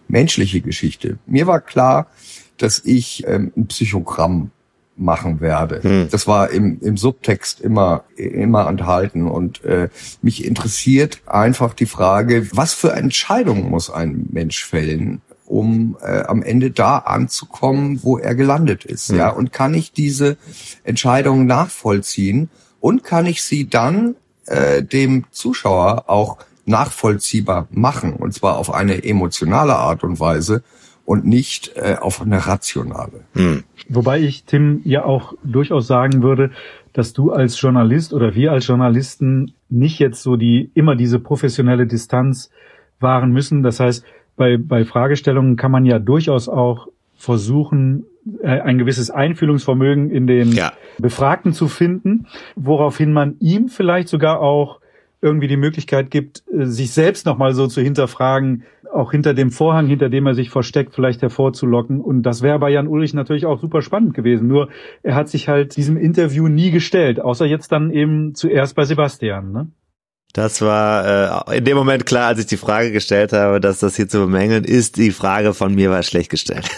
menschliche 0.09 0.61
Geschichte. 0.61 1.19
Mir 1.27 1.47
war 1.47 1.61
klar, 1.61 2.09
dass 2.57 2.83
ich 2.85 3.25
ähm, 3.27 3.53
ein 3.57 3.67
Psychogramm 3.69 4.51
machen 4.99 5.41
werde. 5.41 5.83
Hm. 5.83 6.09
Das 6.11 6.27
war 6.27 6.51
im, 6.51 6.79
im 6.81 6.97
Subtext 6.97 7.61
immer, 7.61 8.05
immer 8.17 8.69
enthalten. 8.69 9.29
Und 9.29 9.65
äh, 9.65 9.89
mich 10.23 10.45
interessiert 10.45 11.23
einfach 11.27 11.75
die 11.75 11.87
Frage, 11.87 12.49
was 12.53 12.75
für 12.75 12.93
Entscheidungen 12.93 13.71
muss 13.71 13.91
ein 13.91 14.27
Mensch 14.31 14.65
fällen, 14.65 15.23
um 15.47 15.97
äh, 16.03 16.23
am 16.23 16.43
Ende 16.43 16.71
da 16.71 16.99
anzukommen, 16.99 18.01
wo 18.03 18.19
er 18.19 18.35
gelandet 18.35 18.85
ist. 18.85 19.11
Hm. 19.11 19.19
Ja, 19.19 19.31
und 19.31 19.53
kann 19.53 19.75
ich 19.75 19.93
diese 19.93 20.37
Entscheidungen 20.85 21.47
nachvollziehen 21.47 22.51
und 22.81 23.05
kann 23.05 23.27
ich 23.27 23.43
sie 23.43 23.69
dann 23.69 24.17
äh, 24.47 24.83
dem 24.83 25.25
Zuschauer 25.31 26.05
auch 26.09 26.39
nachvollziehbar 26.69 27.69
machen 27.71 28.13
und 28.15 28.33
zwar 28.35 28.59
auf 28.59 28.73
eine 28.73 29.05
emotionale 29.05 29.77
Art 29.77 30.05
und 30.05 30.21
Weise 30.21 30.63
und 31.05 31.25
nicht 31.25 31.73
äh, 31.75 31.97
auf 32.01 32.21
eine 32.21 32.47
rationale. 32.47 33.25
Hm. 33.33 33.65
Wobei 33.89 34.21
ich 34.21 34.45
Tim 34.45 34.83
ja 34.85 35.05
auch 35.05 35.33
durchaus 35.43 35.87
sagen 35.87 36.23
würde, 36.23 36.51
dass 36.93 37.15
du 37.15 37.33
als 37.33 37.59
Journalist 37.61 38.13
oder 38.13 38.35
wir 38.35 38.53
als 38.53 38.67
Journalisten 38.67 39.55
nicht 39.71 39.99
jetzt 39.99 40.23
so 40.23 40.37
die 40.37 40.71
immer 40.75 40.97
diese 40.97 41.19
professionelle 41.19 41.87
Distanz 41.87 42.51
wahren 43.01 43.33
müssen. 43.33 43.63
Das 43.63 43.81
heißt, 43.81 44.05
bei, 44.37 44.59
bei 44.59 44.85
Fragestellungen 44.85 45.57
kann 45.57 45.71
man 45.71 45.85
ja 45.85 45.99
durchaus 45.99 46.49
auch 46.49 46.89
versuchen, 47.17 48.05
äh, 48.43 48.61
ein 48.61 48.79
gewisses 48.79 49.11
Einfühlungsvermögen 49.11 50.11
in 50.11 50.27
den 50.27 50.53
ja. 50.53 50.73
Befragten 50.99 51.53
zu 51.53 51.69
finden, 51.69 52.27
woraufhin 52.55 53.13
man 53.13 53.37
ihm 53.41 53.69
vielleicht 53.69 54.09
sogar 54.09 54.41
auch 54.41 54.81
irgendwie 55.21 55.49
die 55.49 55.57
Möglichkeit 55.57 56.11
gibt, 56.11 56.43
äh, 56.53 56.67
sich 56.67 56.93
selbst 56.93 57.27
nochmal 57.27 57.55
so 57.55 57.67
zu 57.67 57.81
hinterfragen, 57.81 58.65
auch 58.93 59.11
hinter 59.11 59.35
dem 59.35 59.51
Vorhang, 59.51 59.87
hinter 59.87 60.09
dem 60.09 60.27
er 60.27 60.35
sich 60.35 60.51
versteckt, 60.51 60.95
vielleicht 60.95 61.23
hervorzulocken. 61.23 62.01
Und 62.01 62.23
das 62.23 62.43
wäre 62.43 62.59
bei 62.59 62.71
Jan 62.71 62.89
Ulrich 62.89 63.15
natürlich 63.15 63.47
auch 63.47 63.61
super 63.61 63.83
spannend 63.83 64.15
gewesen. 64.15 64.49
Nur 64.49 64.69
er 65.03 65.15
hat 65.15 65.29
sich 65.29 65.49
halt 65.49 65.77
diesem 65.77 65.97
Interview 65.97 66.49
nie 66.49 66.71
gestellt, 66.71 67.21
außer 67.21 67.47
jetzt 67.47 67.73
dann 67.73 67.91
eben 67.91 68.35
zuerst 68.35 68.75
bei 68.75 68.85
Sebastian. 68.85 69.53
Ne? 69.53 69.69
Das 70.33 70.63
war 70.63 71.49
äh, 71.49 71.59
in 71.59 71.65
dem 71.65 71.77
Moment 71.77 72.07
klar, 72.07 72.29
als 72.29 72.41
ich 72.41 72.47
die 72.47 72.57
Frage 72.57 72.93
gestellt 72.93 73.33
habe, 73.33 73.61
dass 73.61 73.81
das 73.81 73.97
hier 73.97 74.09
zu 74.09 74.21
bemängeln 74.21 74.65
ist. 74.65 74.97
Die 74.97 75.11
Frage 75.11 75.55
von 75.55 75.75
mir 75.75 75.91
war 75.91 76.03
schlecht 76.03 76.31
gestellt. 76.31 76.69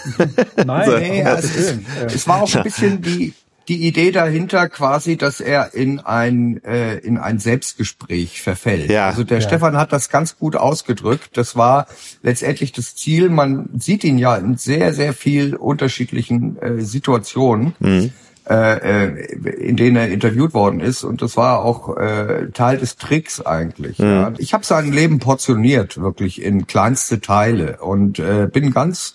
Nein, 0.65 0.85
so. 0.89 0.97
nee, 0.97 1.23
also 1.23 1.47
es, 1.47 1.77
es 2.13 2.27
war 2.27 2.41
auch 2.41 2.55
ein 2.55 2.63
bisschen 2.63 3.01
die 3.01 3.33
die 3.71 3.87
Idee 3.87 4.11
dahinter 4.11 4.67
quasi, 4.67 5.15
dass 5.15 5.39
er 5.39 5.73
in 5.73 6.01
ein 6.01 6.61
äh, 6.65 6.97
in 6.97 7.17
ein 7.17 7.39
Selbstgespräch 7.39 8.41
verfällt. 8.41 8.91
Ja, 8.91 9.07
also 9.07 9.23
der 9.23 9.39
ja. 9.39 9.47
Stefan 9.47 9.77
hat 9.77 9.93
das 9.93 10.09
ganz 10.09 10.37
gut 10.37 10.57
ausgedrückt. 10.57 11.37
Das 11.37 11.55
war 11.55 11.87
letztendlich 12.21 12.73
das 12.73 12.95
Ziel. 12.95 13.29
Man 13.29 13.69
sieht 13.77 14.03
ihn 14.03 14.17
ja 14.17 14.35
in 14.35 14.57
sehr 14.57 14.93
sehr 14.93 15.13
viel 15.13 15.55
unterschiedlichen 15.55 16.61
äh, 16.61 16.81
Situationen. 16.81 17.73
Mhm. 17.79 18.11
Äh, 18.49 19.05
äh, 19.05 19.33
in 19.61 19.77
denen 19.77 19.95
er 19.95 20.09
interviewt 20.09 20.55
worden 20.55 20.79
ist 20.79 21.03
und 21.03 21.21
das 21.21 21.37
war 21.37 21.63
auch 21.63 21.95
äh, 21.95 22.47
Teil 22.51 22.79
des 22.79 22.97
Tricks 22.97 23.39
eigentlich. 23.39 23.99
Mhm. 23.99 24.05
Ja. 24.05 24.33
Ich 24.39 24.53
habe 24.53 24.65
sein 24.65 24.91
Leben 24.91 25.19
portioniert 25.19 26.01
wirklich 26.01 26.41
in 26.41 26.65
kleinste 26.65 27.21
Teile 27.21 27.77
und 27.81 28.17
äh, 28.17 28.49
bin 28.51 28.73
ganz 28.73 29.13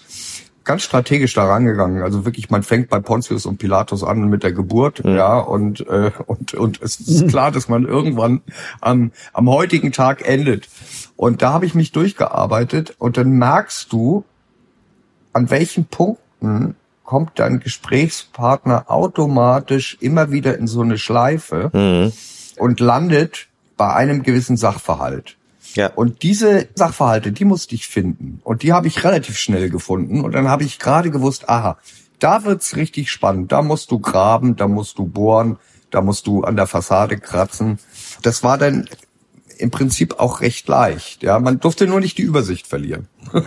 ganz 0.67 0.83
strategisch 0.83 1.33
da 1.33 1.45
rangegangen. 1.47 2.03
Also 2.03 2.27
wirklich, 2.27 2.51
man 2.51 2.63
fängt 2.63 2.91
bei 2.91 3.01
Pontius 3.01 3.47
und 3.47 3.57
Pilatus 3.59 4.05
an 4.05 4.29
mit 4.29 4.43
der 4.43 4.53
Geburt, 4.53 5.03
mhm. 5.03 5.17
ja, 5.17 5.39
und, 5.39 5.87
äh, 5.89 6.11
und, 6.27 6.53
und 6.53 6.83
es 6.83 7.01
ist 7.01 7.29
klar, 7.29 7.51
dass 7.51 7.69
man 7.69 7.87
irgendwann 7.87 8.43
am, 8.83 9.13
am 9.33 9.49
heutigen 9.49 9.93
Tag 9.93 10.29
endet. 10.29 10.69
Und 11.17 11.41
da 11.41 11.55
habe 11.55 11.65
ich 11.65 11.75
mich 11.75 11.93
durchgearbeitet 11.93 12.95
und 12.99 13.17
dann 13.17 13.31
merkst 13.31 13.91
du, 13.93 14.25
an 15.33 15.51
welchen 15.51 15.87
Punkten 15.87 16.75
kommt 17.05 17.39
dein 17.39 17.61
Gesprächspartner 17.61 18.91
automatisch 18.91 19.97
immer 20.01 20.33
wieder 20.33 20.59
in 20.59 20.67
so 20.67 20.83
eine 20.83 20.99
Schleife 20.99 21.71
mhm. 21.73 22.13
und 22.59 22.81
landet 22.81 23.47
bei 23.77 23.95
einem 23.95 24.23
gewissen 24.23 24.57
Sachverhalt. 24.57 25.37
Ja. 25.77 25.93
Und 25.95 26.23
diese 26.23 26.69
Sachverhalte, 26.75 27.33
die 27.33 27.45
musste 27.45 27.75
ich 27.75 27.87
finden. 27.87 28.41
Und 28.43 28.63
die 28.63 28.73
habe 28.73 28.89
ich 28.89 29.05
relativ 29.05 29.39
schnell 29.39 29.71
gefunden. 29.71 30.23
Und 30.23 30.33
dann 30.33 30.49
habe 30.49 30.65
ich 30.65 30.79
gerade 30.79 31.11
gewusst, 31.11 31.49
aha, 31.49 31.79
da 32.19 32.45
wird's 32.45 32.77
richtig 32.77 33.11
spannend. 33.11 33.53
Da 33.53 33.63
musst 33.63 33.91
du 33.91 33.99
graben, 33.99 34.57
da 34.57 34.69
musst 34.69 34.99
du 34.99 35.05
bohren, 35.05 35.59
da 35.91 36.01
musst 36.01 36.27
du 36.27 36.43
an 36.43 36.57
der 36.57 36.67
Fassade 36.67 37.19
kratzen. 37.19 37.79
Das 38.23 38.43
war 38.43 38.59
dann 38.59 38.89
im 39.59 39.71
Prinzip 39.71 40.19
auch 40.19 40.41
recht 40.41 40.67
leicht. 40.69 41.23
Ja, 41.23 41.39
man 41.39 41.61
durfte 41.61 41.87
nur 41.87 42.01
nicht 42.01 42.19
die 42.19 42.23
Übersicht 42.23 42.67
verlieren. 42.67 43.09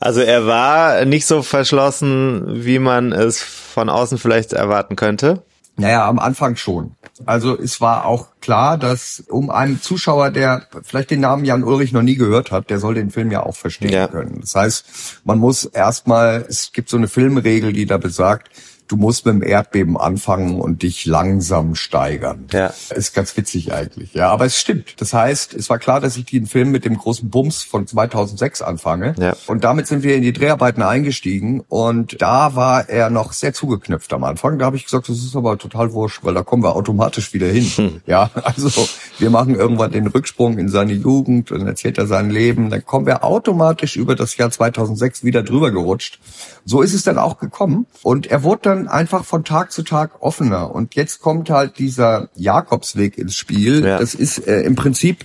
also 0.00 0.20
er 0.20 0.46
war 0.46 1.04
nicht 1.04 1.26
so 1.26 1.42
verschlossen, 1.42 2.64
wie 2.64 2.78
man 2.78 3.12
es 3.12 3.42
von 3.42 3.88
außen 3.88 4.18
vielleicht 4.18 4.52
erwarten 4.52 4.96
könnte. 4.96 5.42
Naja, 5.78 6.08
am 6.08 6.18
Anfang 6.18 6.56
schon. 6.56 6.96
Also 7.24 7.56
es 7.58 7.80
war 7.80 8.04
auch 8.04 8.28
klar, 8.40 8.78
dass 8.78 9.22
um 9.28 9.50
einen 9.50 9.80
Zuschauer, 9.80 10.30
der 10.30 10.66
vielleicht 10.82 11.10
den 11.10 11.20
Namen 11.20 11.44
Jan 11.44 11.64
Ulrich 11.64 11.92
noch 11.92 12.02
nie 12.02 12.16
gehört 12.16 12.50
hat, 12.50 12.68
der 12.68 12.78
soll 12.78 12.94
den 12.94 13.10
Film 13.10 13.30
ja 13.30 13.44
auch 13.44 13.56
verstehen 13.56 13.92
ja. 13.92 14.08
können. 14.08 14.40
Das 14.40 14.54
heißt, 14.54 15.20
man 15.24 15.38
muss 15.38 15.64
erstmal, 15.64 16.44
es 16.48 16.72
gibt 16.72 16.88
so 16.88 16.96
eine 16.96 17.08
Filmregel, 17.08 17.72
die 17.72 17.86
da 17.86 17.96
besagt, 17.96 18.50
du 18.88 18.96
musst 18.96 19.26
mit 19.26 19.34
dem 19.34 19.42
Erdbeben 19.42 19.96
anfangen 19.96 20.60
und 20.60 20.82
dich 20.82 21.06
langsam 21.06 21.74
steigern. 21.74 22.46
Ja. 22.52 22.72
Ist 22.94 23.14
ganz 23.14 23.36
witzig 23.36 23.72
eigentlich, 23.72 24.14
ja. 24.14 24.30
Aber 24.30 24.46
es 24.46 24.58
stimmt. 24.58 25.00
Das 25.00 25.12
heißt, 25.12 25.54
es 25.54 25.70
war 25.70 25.78
klar, 25.78 26.00
dass 26.00 26.16
ich 26.16 26.24
den 26.24 26.46
Film 26.46 26.70
mit 26.70 26.84
dem 26.84 26.96
großen 26.96 27.30
Bums 27.30 27.62
von 27.62 27.86
2006 27.86 28.62
anfange. 28.62 29.14
Ja. 29.18 29.36
Und 29.46 29.64
damit 29.64 29.86
sind 29.86 30.02
wir 30.02 30.16
in 30.16 30.22
die 30.22 30.32
Dreharbeiten 30.32 30.82
eingestiegen. 30.82 31.62
Und 31.68 32.20
da 32.20 32.54
war 32.54 32.88
er 32.88 33.10
noch 33.10 33.32
sehr 33.32 33.52
zugeknüpft 33.52 34.12
am 34.12 34.24
Anfang. 34.24 34.58
Da 34.58 34.64
habe 34.64 34.76
ich 34.76 34.84
gesagt, 34.84 35.08
das 35.08 35.18
ist 35.18 35.36
aber 35.36 35.58
total 35.58 35.92
wurscht, 35.92 36.24
weil 36.24 36.34
da 36.34 36.42
kommen 36.42 36.62
wir 36.62 36.74
automatisch 36.74 37.32
wieder 37.34 37.46
hin. 37.46 37.64
Hm. 37.64 38.00
Ja, 38.06 38.30
also 38.42 38.88
wir 39.18 39.30
machen 39.30 39.54
irgendwann 39.54 39.92
den 39.92 40.06
Rücksprung 40.06 40.58
in 40.58 40.68
seine 40.68 40.94
Jugend 40.94 41.52
und 41.52 41.66
erzählt 41.66 41.98
er 41.98 42.06
sein 42.06 42.30
Leben. 42.30 42.70
Dann 42.70 42.84
kommen 42.84 43.06
wir 43.06 43.24
automatisch 43.24 43.96
über 43.96 44.16
das 44.16 44.36
Jahr 44.36 44.50
2006 44.50 45.24
wieder 45.24 45.42
drüber 45.42 45.70
gerutscht. 45.70 46.18
So 46.64 46.82
ist 46.82 46.94
es 46.94 47.02
dann 47.02 47.18
auch 47.18 47.38
gekommen. 47.38 47.86
Und 48.02 48.26
er 48.26 48.42
wurde 48.42 48.62
dann 48.62 48.77
dann 48.78 48.88
einfach 48.88 49.24
von 49.24 49.44
Tag 49.44 49.72
zu 49.72 49.82
Tag 49.82 50.22
offener. 50.22 50.74
Und 50.74 50.94
jetzt 50.94 51.20
kommt 51.20 51.50
halt 51.50 51.78
dieser 51.78 52.28
Jakobsweg 52.34 53.18
ins 53.18 53.34
Spiel. 53.34 53.84
Ja. 53.84 53.98
Das 53.98 54.14
ist 54.14 54.46
äh, 54.46 54.62
im 54.62 54.74
Prinzip 54.74 55.24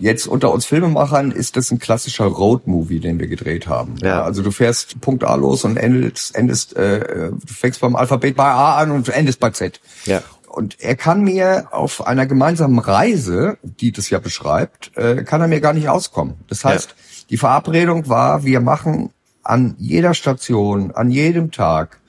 Jetzt 0.00 0.26
unter 0.26 0.52
uns 0.52 0.66
Filmemachern 0.66 1.30
ist 1.30 1.56
das 1.56 1.70
ein 1.70 1.78
klassischer 1.78 2.24
Road-Movie, 2.24 2.98
den 2.98 3.20
wir 3.20 3.28
gedreht 3.28 3.68
haben. 3.68 3.94
Ja. 4.02 4.24
Also 4.24 4.42
du 4.42 4.50
fährst 4.50 5.00
Punkt 5.00 5.22
A 5.22 5.36
los 5.36 5.64
und 5.64 5.76
endest, 5.76 6.34
endest 6.34 6.74
äh, 6.76 7.30
du 7.30 7.38
fängst 7.46 7.80
beim 7.80 7.94
Alphabet 7.94 8.34
bei 8.34 8.44
A 8.50 8.76
an 8.76 8.90
und 8.90 9.08
endest 9.08 9.38
bei 9.38 9.50
Z. 9.50 9.80
Ja. 10.04 10.22
Und 10.48 10.80
er 10.80 10.96
kann 10.96 11.22
mir 11.22 11.68
auf 11.70 12.06
einer 12.06 12.26
gemeinsamen 12.26 12.78
Reise, 12.78 13.56
die 13.62 13.92
das 13.92 14.10
ja 14.10 14.18
beschreibt, 14.18 14.96
äh, 14.96 15.22
kann 15.22 15.40
er 15.40 15.48
mir 15.48 15.60
gar 15.60 15.72
nicht 15.72 15.88
auskommen. 15.88 16.34
Das 16.48 16.64
heißt, 16.64 16.90
ja. 16.90 16.96
die 17.30 17.36
Verabredung 17.36 18.08
war, 18.08 18.44
wir 18.44 18.60
machen 18.60 19.10
an 19.44 19.76
jeder 19.78 20.14
Station, 20.14 20.90
an 20.90 21.10
jedem 21.10 21.50
Tag 21.50 22.00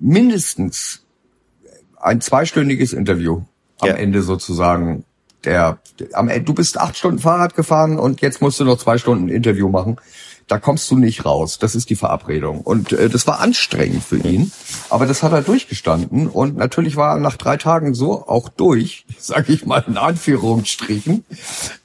mindestens 0.00 1.04
ein 2.00 2.20
zweistündiges 2.20 2.92
Interview 2.92 3.42
am 3.80 3.88
ja. 3.88 3.94
Ende 3.94 4.22
sozusagen. 4.22 5.04
Der, 5.44 5.78
am 6.14 6.28
Ende, 6.28 6.44
du 6.44 6.54
bist 6.54 6.78
acht 6.80 6.96
Stunden 6.96 7.20
Fahrrad 7.20 7.54
gefahren 7.54 7.98
und 7.98 8.20
jetzt 8.20 8.42
musst 8.42 8.58
du 8.58 8.64
noch 8.64 8.78
zwei 8.78 8.98
Stunden 8.98 9.28
Interview 9.28 9.68
machen 9.68 9.98
da 10.48 10.58
kommst 10.58 10.90
du 10.90 10.96
nicht 10.96 11.24
raus. 11.24 11.58
Das 11.58 11.74
ist 11.74 11.90
die 11.90 11.96
Verabredung. 11.96 12.60
Und 12.62 12.92
äh, 12.92 13.08
das 13.08 13.26
war 13.26 13.40
anstrengend 13.40 14.02
für 14.02 14.16
ihn, 14.16 14.50
aber 14.90 15.06
das 15.06 15.22
hat 15.22 15.32
er 15.32 15.42
durchgestanden. 15.42 16.26
Und 16.26 16.56
natürlich 16.56 16.96
war 16.96 17.14
er 17.14 17.20
nach 17.20 17.36
drei 17.36 17.56
Tagen 17.56 17.94
so 17.94 18.26
auch 18.26 18.48
durch, 18.48 19.04
sage 19.18 19.52
ich 19.52 19.66
mal 19.66 19.84
in 19.86 19.96
Anführungsstrichen, 19.96 21.24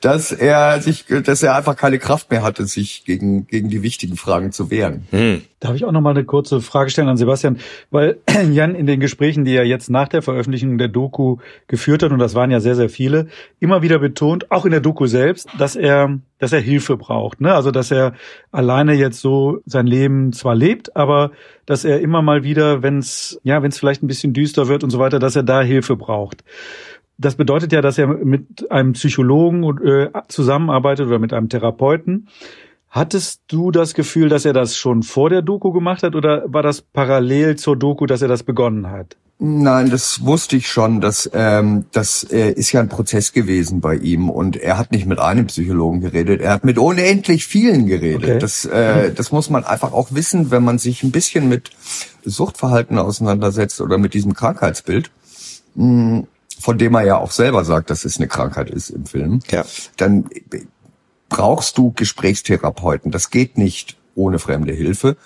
dass 0.01 0.31
er 0.31 0.81
sich, 0.81 1.05
dass 1.05 1.43
er 1.43 1.55
einfach 1.55 1.75
keine 1.75 1.99
Kraft 1.99 2.31
mehr 2.31 2.41
hatte, 2.41 2.65
sich 2.65 3.03
gegen 3.05 3.45
gegen 3.47 3.69
die 3.69 3.83
wichtigen 3.83 4.15
Fragen 4.15 4.51
zu 4.51 4.71
wehren. 4.71 5.05
Hm. 5.11 5.41
Darf 5.63 5.77
ich 5.77 5.85
auch 5.85 5.93
noch 5.93 6.01
mal 6.01 6.09
eine 6.09 6.25
kurze 6.25 6.59
Frage 6.59 6.89
stellen 6.89 7.07
an 7.07 7.15
Sebastian, 7.15 7.57
weil 7.89 8.17
Jan 8.51 8.75
in 8.75 8.85
den 8.85 8.99
Gesprächen, 8.99 9.45
die 9.45 9.55
er 9.55 9.65
jetzt 9.65 9.89
nach 9.89 10.09
der 10.09 10.21
Veröffentlichung 10.21 10.77
der 10.77 10.89
Doku 10.89 11.37
geführt 11.67 12.03
hat, 12.03 12.11
und 12.11 12.19
das 12.19 12.35
waren 12.35 12.51
ja 12.51 12.59
sehr 12.59 12.75
sehr 12.75 12.89
viele, 12.89 13.27
immer 13.61 13.81
wieder 13.81 13.97
betont, 13.99 14.51
auch 14.51 14.65
in 14.65 14.71
der 14.71 14.81
Doku 14.81 15.05
selbst, 15.05 15.47
dass 15.57 15.77
er 15.77 16.19
dass 16.37 16.51
er 16.51 16.59
Hilfe 16.59 16.97
braucht. 16.97 17.39
Ne? 17.39 17.53
Also 17.53 17.71
dass 17.71 17.91
er 17.91 18.11
alleine 18.51 18.93
jetzt 18.95 19.21
so 19.21 19.59
sein 19.65 19.87
Leben 19.87 20.33
zwar 20.33 20.53
lebt, 20.53 20.97
aber 20.97 21.31
dass 21.65 21.85
er 21.85 22.01
immer 22.01 22.21
mal 22.21 22.43
wieder, 22.43 22.83
wenn 22.83 22.97
es 22.97 23.39
ja, 23.43 23.63
wenn 23.63 23.69
es 23.69 23.79
vielleicht 23.79 24.03
ein 24.03 24.07
bisschen 24.07 24.33
düster 24.33 24.67
wird 24.67 24.83
und 24.83 24.89
so 24.89 24.99
weiter, 24.99 25.19
dass 25.19 25.37
er 25.37 25.43
da 25.43 25.61
Hilfe 25.61 25.95
braucht. 25.95 26.43
Das 27.17 27.35
bedeutet 27.35 27.71
ja, 27.71 27.79
dass 27.79 27.97
er 27.97 28.07
mit 28.07 28.69
einem 28.69 28.93
Psychologen 28.93 29.63
äh, 29.87 30.09
zusammenarbeitet 30.27 31.07
oder 31.07 31.19
mit 31.19 31.31
einem 31.31 31.47
Therapeuten. 31.47 32.27
Hattest 32.93 33.41
du 33.47 33.71
das 33.71 33.95
Gefühl, 33.95 34.29
dass 34.29 34.45
er 34.45 34.53
das 34.53 34.77
schon 34.77 35.01
vor 35.01 35.31
der 35.31 35.41
Doku 35.41 35.71
gemacht 35.71 36.03
hat 36.03 36.13
oder 36.13 36.43
war 36.45 36.61
das 36.61 36.81
parallel 36.81 37.55
zur 37.55 37.75
Doku, 37.75 38.05
dass 38.05 38.21
er 38.21 38.27
das 38.27 38.43
begonnen 38.43 38.91
hat? 38.91 39.17
Nein, 39.39 39.89
das 39.89 40.23
wusste 40.23 40.57
ich 40.57 40.67
schon. 40.67 41.01
Dass, 41.01 41.27
ähm, 41.33 41.85
das 41.91 42.23
äh, 42.25 42.51
ist 42.51 42.71
ja 42.71 42.81
ein 42.81 42.89
Prozess 42.89 43.33
gewesen 43.33 43.81
bei 43.81 43.95
ihm 43.95 44.29
und 44.29 44.57
er 44.57 44.77
hat 44.77 44.91
nicht 44.91 45.07
mit 45.07 45.17
einem 45.17 45.47
Psychologen 45.47 46.01
geredet, 46.01 46.39
er 46.39 46.51
hat 46.51 46.65
mit 46.65 46.77
unendlich 46.77 47.47
vielen 47.47 47.87
geredet. 47.87 48.25
Okay. 48.25 48.37
Das, 48.37 48.63
äh, 48.65 49.11
das 49.11 49.31
muss 49.31 49.49
man 49.49 49.63
einfach 49.63 49.91
auch 49.91 50.09
wissen, 50.11 50.51
wenn 50.51 50.63
man 50.63 50.77
sich 50.77 51.01
ein 51.01 51.09
bisschen 51.09 51.49
mit 51.49 51.71
Suchtverhalten 52.23 52.99
auseinandersetzt 52.99 53.81
oder 53.81 53.97
mit 53.97 54.13
diesem 54.13 54.35
Krankheitsbild. 54.35 55.09
Mh, 55.73 55.83
hm, 55.83 56.27
von 56.59 56.77
dem 56.77 56.93
er 56.93 57.03
ja 57.03 57.17
auch 57.17 57.31
selber 57.31 57.65
sagt, 57.65 57.89
dass 57.89 58.05
es 58.05 58.17
eine 58.17 58.27
Krankheit 58.27 58.69
ist 58.69 58.91
im 58.91 59.05
Film, 59.05 59.39
ja. 59.49 59.65
dann 59.97 60.29
brauchst 61.33 61.79
du 61.79 61.91
Gesprächstherapeuten. 61.91 63.11
Das 63.11 63.31
geht 63.31 63.57
nicht 63.57 63.97
ohne 64.13 64.37
fremde 64.37 64.71
Hilfe. 64.71 65.17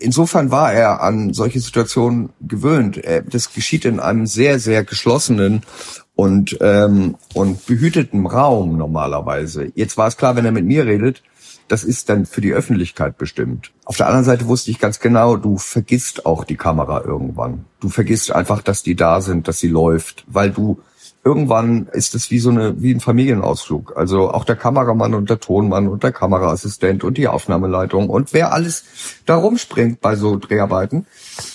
Insofern 0.00 0.50
war 0.50 0.72
er 0.72 1.02
an 1.02 1.34
solche 1.34 1.60
Situationen 1.60 2.30
gewöhnt. 2.40 3.02
Das 3.30 3.52
geschieht 3.52 3.84
in 3.84 4.00
einem 4.00 4.26
sehr, 4.26 4.58
sehr 4.58 4.84
geschlossenen 4.84 5.60
und, 6.14 6.56
ähm, 6.62 7.16
und 7.34 7.66
behüteten 7.66 8.24
Raum 8.26 8.78
normalerweise. 8.78 9.70
Jetzt 9.74 9.98
war 9.98 10.08
es 10.08 10.16
klar, 10.16 10.34
wenn 10.34 10.46
er 10.46 10.52
mit 10.52 10.64
mir 10.64 10.86
redet, 10.86 11.22
das 11.68 11.84
ist 11.84 12.08
dann 12.08 12.24
für 12.24 12.40
die 12.40 12.52
Öffentlichkeit 12.52 13.18
bestimmt. 13.18 13.70
Auf 13.84 13.98
der 13.98 14.06
anderen 14.06 14.24
Seite 14.24 14.46
wusste 14.48 14.70
ich 14.70 14.78
ganz 14.78 14.98
genau, 14.98 15.36
du 15.36 15.58
vergisst 15.58 16.24
auch 16.24 16.44
die 16.44 16.56
Kamera 16.56 17.02
irgendwann. 17.04 17.66
Du 17.80 17.90
vergisst 17.90 18.32
einfach, 18.32 18.62
dass 18.62 18.82
die 18.82 18.96
da 18.96 19.20
sind, 19.20 19.46
dass 19.46 19.58
sie 19.58 19.68
läuft, 19.68 20.24
weil 20.26 20.50
du 20.50 20.80
irgendwann 21.24 21.88
ist 21.92 22.14
es 22.14 22.30
wie 22.30 22.38
so 22.38 22.50
eine, 22.50 22.80
wie 22.82 22.94
ein 22.94 23.00
Familienausflug. 23.00 23.96
Also 23.96 24.30
auch 24.30 24.44
der 24.44 24.56
Kameramann 24.56 25.14
und 25.14 25.30
der 25.30 25.40
Tonmann 25.40 25.88
und 25.88 26.02
der 26.02 26.12
Kameraassistent 26.12 27.02
und 27.02 27.16
die 27.16 27.28
Aufnahmeleitung 27.28 28.10
und 28.10 28.32
wer 28.32 28.52
alles 28.52 28.84
da 29.24 29.36
rumspringt 29.36 30.00
bei 30.00 30.16
so 30.16 30.36
Dreharbeiten, 30.36 31.06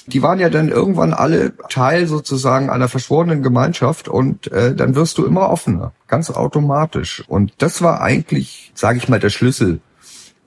die 0.07 0.23
waren 0.23 0.39
ja 0.39 0.49
dann 0.49 0.69
irgendwann 0.69 1.13
alle 1.13 1.53
Teil 1.69 2.07
sozusagen 2.07 2.69
einer 2.69 2.89
verschworenen 2.89 3.43
Gemeinschaft 3.43 4.07
und 4.07 4.51
äh, 4.51 4.75
dann 4.75 4.95
wirst 4.95 5.17
du 5.19 5.25
immer 5.25 5.49
offener, 5.49 5.93
ganz 6.07 6.31
automatisch. 6.31 7.23
Und 7.27 7.53
das 7.59 7.81
war 7.81 8.01
eigentlich, 8.01 8.71
sage 8.73 8.97
ich 8.97 9.07
mal, 9.07 9.19
der 9.19 9.29
Schlüssel 9.29 9.81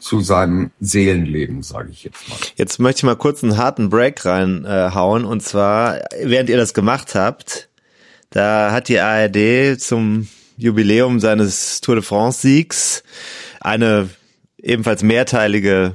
zu 0.01 0.20
seinem 0.20 0.73
Seelenleben, 0.81 1.62
sage 1.62 1.91
ich 1.93 2.03
jetzt 2.03 2.29
mal. 2.29 2.37
Jetzt 2.57 2.81
möchte 2.81 2.99
ich 3.01 3.05
mal 3.05 3.16
kurz 3.16 3.45
einen 3.45 3.57
harten 3.57 3.89
Break 3.89 4.25
reinhauen 4.25 5.23
äh, 5.23 5.27
und 5.27 5.43
zwar, 5.45 6.01
während 6.20 6.51
ihr 6.51 6.57
das 6.57 6.75
gemacht 6.75 7.14
habt, 7.14 7.68
da 8.33 8.72
hat 8.72 8.89
die 8.89 8.99
ARD 8.99 9.80
zum 9.80 10.28
Jubiläum 10.57 11.20
seines 11.20 11.80
Tour 11.80 11.97
de 11.97 12.05
France 12.05 12.41
Siegs 12.41 13.03
eine 13.61 14.09
ebenfalls 14.59 15.03
mehrteilige 15.03 15.95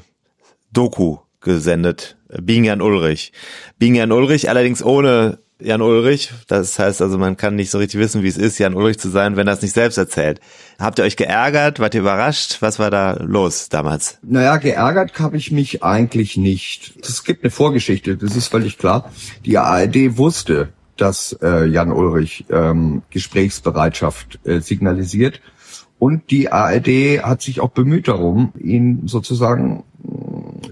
Doku 0.71 1.17
gesendet. 1.41 2.17
Being 2.41 2.65
Jan 2.65 2.81
Ulrich. 2.81 3.31
Being 3.79 3.95
Jan 3.95 4.11
Ulrich, 4.11 4.49
allerdings 4.49 4.83
ohne 4.83 5.39
Jan 5.59 5.81
Ulrich. 5.81 6.31
Das 6.47 6.77
heißt 6.77 7.01
also, 7.01 7.17
man 7.17 7.37
kann 7.37 7.55
nicht 7.55 7.71
so 7.71 7.77
richtig 7.77 7.99
wissen, 7.99 8.21
wie 8.21 8.27
es 8.27 8.37
ist, 8.37 8.59
Jan 8.59 8.75
Ulrich 8.75 8.99
zu 8.99 9.09
sein, 9.09 9.35
wenn 9.35 9.47
er 9.47 9.53
es 9.53 9.61
nicht 9.61 9.73
selbst 9.73 9.97
erzählt. 9.97 10.39
Habt 10.77 10.99
ihr 10.99 11.05
euch 11.05 11.15
geärgert? 11.15 11.79
Wart 11.79 11.95
ihr 11.95 12.01
überrascht? 12.01 12.57
Was 12.59 12.77
war 12.77 12.91
da 12.91 13.13
los 13.13 13.69
damals? 13.69 14.19
Naja, 14.21 14.57
geärgert 14.57 15.17
habe 15.19 15.37
ich 15.37 15.51
mich 15.51 15.83
eigentlich 15.83 16.37
nicht. 16.37 16.93
Es 17.01 17.23
gibt 17.23 17.43
eine 17.43 17.51
Vorgeschichte, 17.51 18.17
das 18.17 18.35
ist 18.35 18.49
völlig 18.49 18.77
klar. 18.77 19.11
Die 19.45 19.57
ARD 19.57 20.17
wusste, 20.17 20.69
dass 21.01 21.37
äh, 21.41 21.65
Jan 21.65 21.91
Ulrich 21.91 22.45
ähm, 22.49 23.03
Gesprächsbereitschaft 23.09 24.39
äh, 24.45 24.59
signalisiert. 24.59 25.41
Und 25.99 26.29
die 26.29 26.51
ARD 26.51 27.23
hat 27.23 27.41
sich 27.41 27.59
auch 27.59 27.69
bemüht 27.69 28.07
darum, 28.07 28.53
ihn 28.59 29.07
sozusagen 29.07 29.83
äh, 30.03 30.67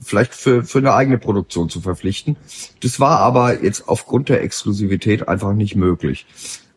vielleicht 0.00 0.34
für, 0.34 0.64
für 0.64 0.78
eine 0.78 0.94
eigene 0.94 1.18
Produktion 1.18 1.68
zu 1.68 1.80
verpflichten. 1.80 2.36
Das 2.82 3.00
war 3.00 3.20
aber 3.20 3.62
jetzt 3.62 3.88
aufgrund 3.88 4.28
der 4.28 4.42
Exklusivität 4.42 5.28
einfach 5.28 5.52
nicht 5.52 5.76
möglich. 5.76 6.26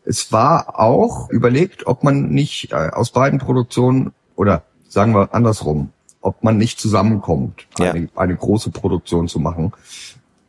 Es 0.04 0.32
war 0.32 0.78
auch 0.78 1.30
überlegt, 1.30 1.86
ob 1.86 2.04
man 2.04 2.28
nicht 2.28 2.72
äh, 2.72 2.90
aus 2.92 3.10
beiden 3.10 3.38
Produktionen 3.38 4.12
oder 4.36 4.64
sagen 4.88 5.14
wir 5.14 5.34
andersrum, 5.34 5.90
ob 6.20 6.42
man 6.42 6.56
nicht 6.56 6.78
zusammenkommt, 6.78 7.66
ja. 7.78 7.92
eine, 7.92 8.08
eine 8.14 8.36
große 8.36 8.70
Produktion 8.70 9.28
zu 9.28 9.40
machen. 9.40 9.72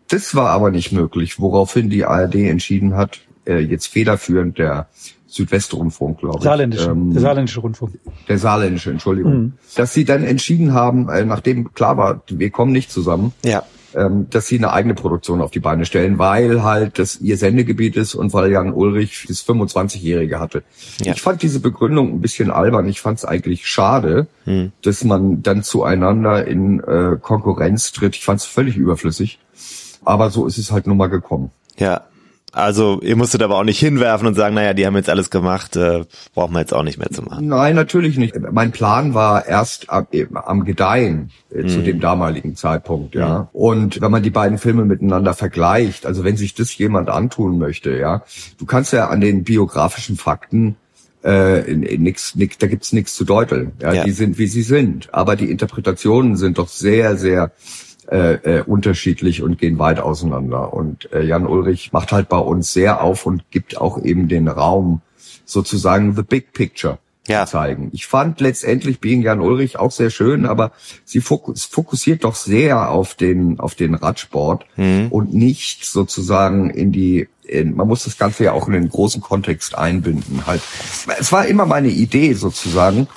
Das 0.07 0.35
war 0.35 0.49
aber 0.49 0.71
nicht 0.71 0.91
möglich, 0.91 1.39
woraufhin 1.39 1.89
die 1.89 2.05
ARD 2.05 2.35
entschieden 2.35 2.95
hat, 2.95 3.19
äh, 3.45 3.59
jetzt 3.59 3.87
federführend 3.87 4.57
der 4.57 4.87
Südwestrundfunk, 5.27 6.19
glaube 6.19 6.37
ich. 6.39 6.43
Saarländische, 6.43 6.89
ähm, 6.89 7.11
der 7.13 7.21
saarländische 7.21 7.59
Rundfunk. 7.59 7.99
Der 8.27 8.37
saarländische, 8.37 8.91
Entschuldigung. 8.91 9.33
Mhm. 9.33 9.53
Dass 9.75 9.93
sie 9.93 10.05
dann 10.05 10.23
entschieden 10.23 10.73
haben, 10.73 11.09
äh, 11.09 11.25
nachdem 11.25 11.73
klar 11.73 11.97
war, 11.97 12.21
wir 12.27 12.49
kommen 12.51 12.71
nicht 12.71 12.91
zusammen, 12.91 13.33
ja. 13.43 13.63
ähm, 13.95 14.27
dass 14.29 14.47
sie 14.47 14.57
eine 14.57 14.71
eigene 14.71 14.93
Produktion 14.93 15.41
auf 15.41 15.51
die 15.51 15.59
Beine 15.59 15.85
stellen, 15.85 16.19
weil 16.19 16.63
halt 16.63 16.99
das 16.99 17.19
ihr 17.19 17.37
Sendegebiet 17.37 17.97
ist 17.97 18.15
und 18.15 18.33
weil 18.33 18.51
Jan 18.51 18.71
Ulrich 18.71 19.25
das 19.27 19.45
25-Jährige 19.45 20.39
hatte. 20.39 20.63
Ja. 21.01 21.13
Ich 21.13 21.21
fand 21.21 21.41
diese 21.41 21.59
Begründung 21.59 22.13
ein 22.13 22.21
bisschen 22.21 22.49
albern. 22.49 22.87
Ich 22.87 23.01
fand 23.01 23.17
es 23.17 23.25
eigentlich 23.25 23.67
schade, 23.67 24.27
mhm. 24.45 24.71
dass 24.83 25.03
man 25.03 25.43
dann 25.43 25.63
zueinander 25.63 26.47
in 26.47 26.79
äh, 26.79 27.17
Konkurrenz 27.19 27.91
tritt. 27.91 28.15
Ich 28.15 28.23
fand 28.23 28.39
es 28.39 28.45
völlig 28.45 28.77
überflüssig. 28.77 29.39
Aber 30.05 30.29
so 30.29 30.45
ist 30.45 30.57
es 30.57 30.71
halt 30.71 30.87
nun 30.87 30.97
mal 30.97 31.07
gekommen. 31.07 31.51
Ja. 31.77 32.01
Also 32.55 33.01
ihr 33.01 33.17
musstet 33.17 33.43
aber 33.43 33.57
auch 33.57 33.65
nicht 33.65 33.79
hinwerfen 33.79 34.27
und 34.27 34.35
sagen, 34.35 34.55
naja, 34.55 34.73
die 34.73 34.85
haben 34.85 34.95
jetzt 34.95 35.09
alles 35.09 35.29
gemacht, 35.29 35.75
äh, 35.75 36.05
brauchen 36.33 36.53
wir 36.53 36.61
jetzt 36.61 36.73
auch 36.73 36.83
nicht 36.83 36.97
mehr 36.97 37.09
zu 37.09 37.21
machen. 37.21 37.49
Nein, 37.49 37.75
natürlich 37.75 38.17
nicht. 38.17 38.33
Mein 38.49 38.71
Plan 38.71 39.13
war 39.13 39.45
erst 39.45 39.89
am, 39.89 40.07
am 40.33 40.63
Gedeihen 40.63 41.31
äh, 41.53 41.63
mhm. 41.63 41.67
zu 41.67 41.81
dem 41.81 41.99
damaligen 41.99 42.55
Zeitpunkt, 42.55 43.13
ja. 43.13 43.39
Mhm. 43.39 43.47
Und 43.51 44.01
wenn 44.01 44.09
man 44.09 44.23
die 44.23 44.29
beiden 44.29 44.57
Filme 44.57 44.85
miteinander 44.85 45.33
vergleicht, 45.33 46.05
also 46.05 46.23
wenn 46.23 46.37
sich 46.37 46.53
das 46.53 46.77
jemand 46.77 47.09
antun 47.09 47.57
möchte, 47.57 47.97
ja, 47.97 48.23
du 48.57 48.65
kannst 48.65 48.93
ja 48.93 49.09
an 49.09 49.19
den 49.19 49.43
biografischen 49.43 50.15
Fakten 50.15 50.77
äh, 51.25 51.73
nix, 51.73 52.35
nix, 52.35 52.57
da 52.57 52.67
gibt's 52.67 52.93
nichts 52.93 53.15
zu 53.15 53.25
deuteln. 53.25 53.73
Ja, 53.81 53.91
ja, 53.91 54.03
die 54.05 54.11
sind 54.11 54.37
wie 54.37 54.47
sie 54.47 54.61
sind. 54.61 55.13
Aber 55.13 55.35
die 55.35 55.51
Interpretationen 55.51 56.37
sind 56.37 56.57
doch 56.57 56.69
sehr, 56.69 57.17
sehr 57.17 57.51
äh, 58.09 58.33
äh, 58.57 58.61
unterschiedlich 58.61 59.41
und 59.41 59.57
gehen 59.57 59.79
weit 59.79 59.99
auseinander. 59.99 60.73
Und 60.73 61.11
äh, 61.11 61.23
Jan 61.23 61.47
Ulrich 61.47 61.91
macht 61.91 62.11
halt 62.11 62.29
bei 62.29 62.37
uns 62.37 62.71
sehr 62.71 63.01
auf 63.01 63.25
und 63.25 63.49
gibt 63.51 63.77
auch 63.77 64.03
eben 64.03 64.27
den 64.27 64.47
Raum, 64.47 65.01
sozusagen 65.45 66.15
the 66.15 66.23
big 66.23 66.53
picture 66.53 66.99
ja. 67.27 67.45
zeigen. 67.45 67.89
Ich 67.93 68.07
fand 68.07 68.39
letztendlich 68.41 68.99
Being 68.99 69.21
Jan 69.21 69.41
Ulrich 69.41 69.77
auch 69.79 69.91
sehr 69.91 70.09
schön, 70.09 70.45
aber 70.45 70.71
sie 71.03 71.21
fokus, 71.21 71.65
fokussiert 71.65 72.23
doch 72.23 72.35
sehr 72.35 72.91
auf 72.91 73.15
den, 73.15 73.59
auf 73.59 73.75
den 73.75 73.95
Radsport 73.95 74.65
mhm. 74.75 75.07
und 75.09 75.33
nicht 75.33 75.85
sozusagen 75.85 76.69
in 76.69 76.91
die 76.91 77.27
in, 77.43 77.75
man 77.75 77.87
muss 77.87 78.05
das 78.05 78.17
Ganze 78.17 78.43
ja 78.45 78.53
auch 78.53 78.67
in 78.67 78.73
den 78.73 78.89
großen 78.89 79.21
Kontext 79.21 79.77
einbinden. 79.77 80.47
Halt, 80.47 80.61
es 81.19 81.31
war 81.31 81.45
immer 81.45 81.67
meine 81.67 81.89
Idee 81.89 82.33
sozusagen, 82.33 83.07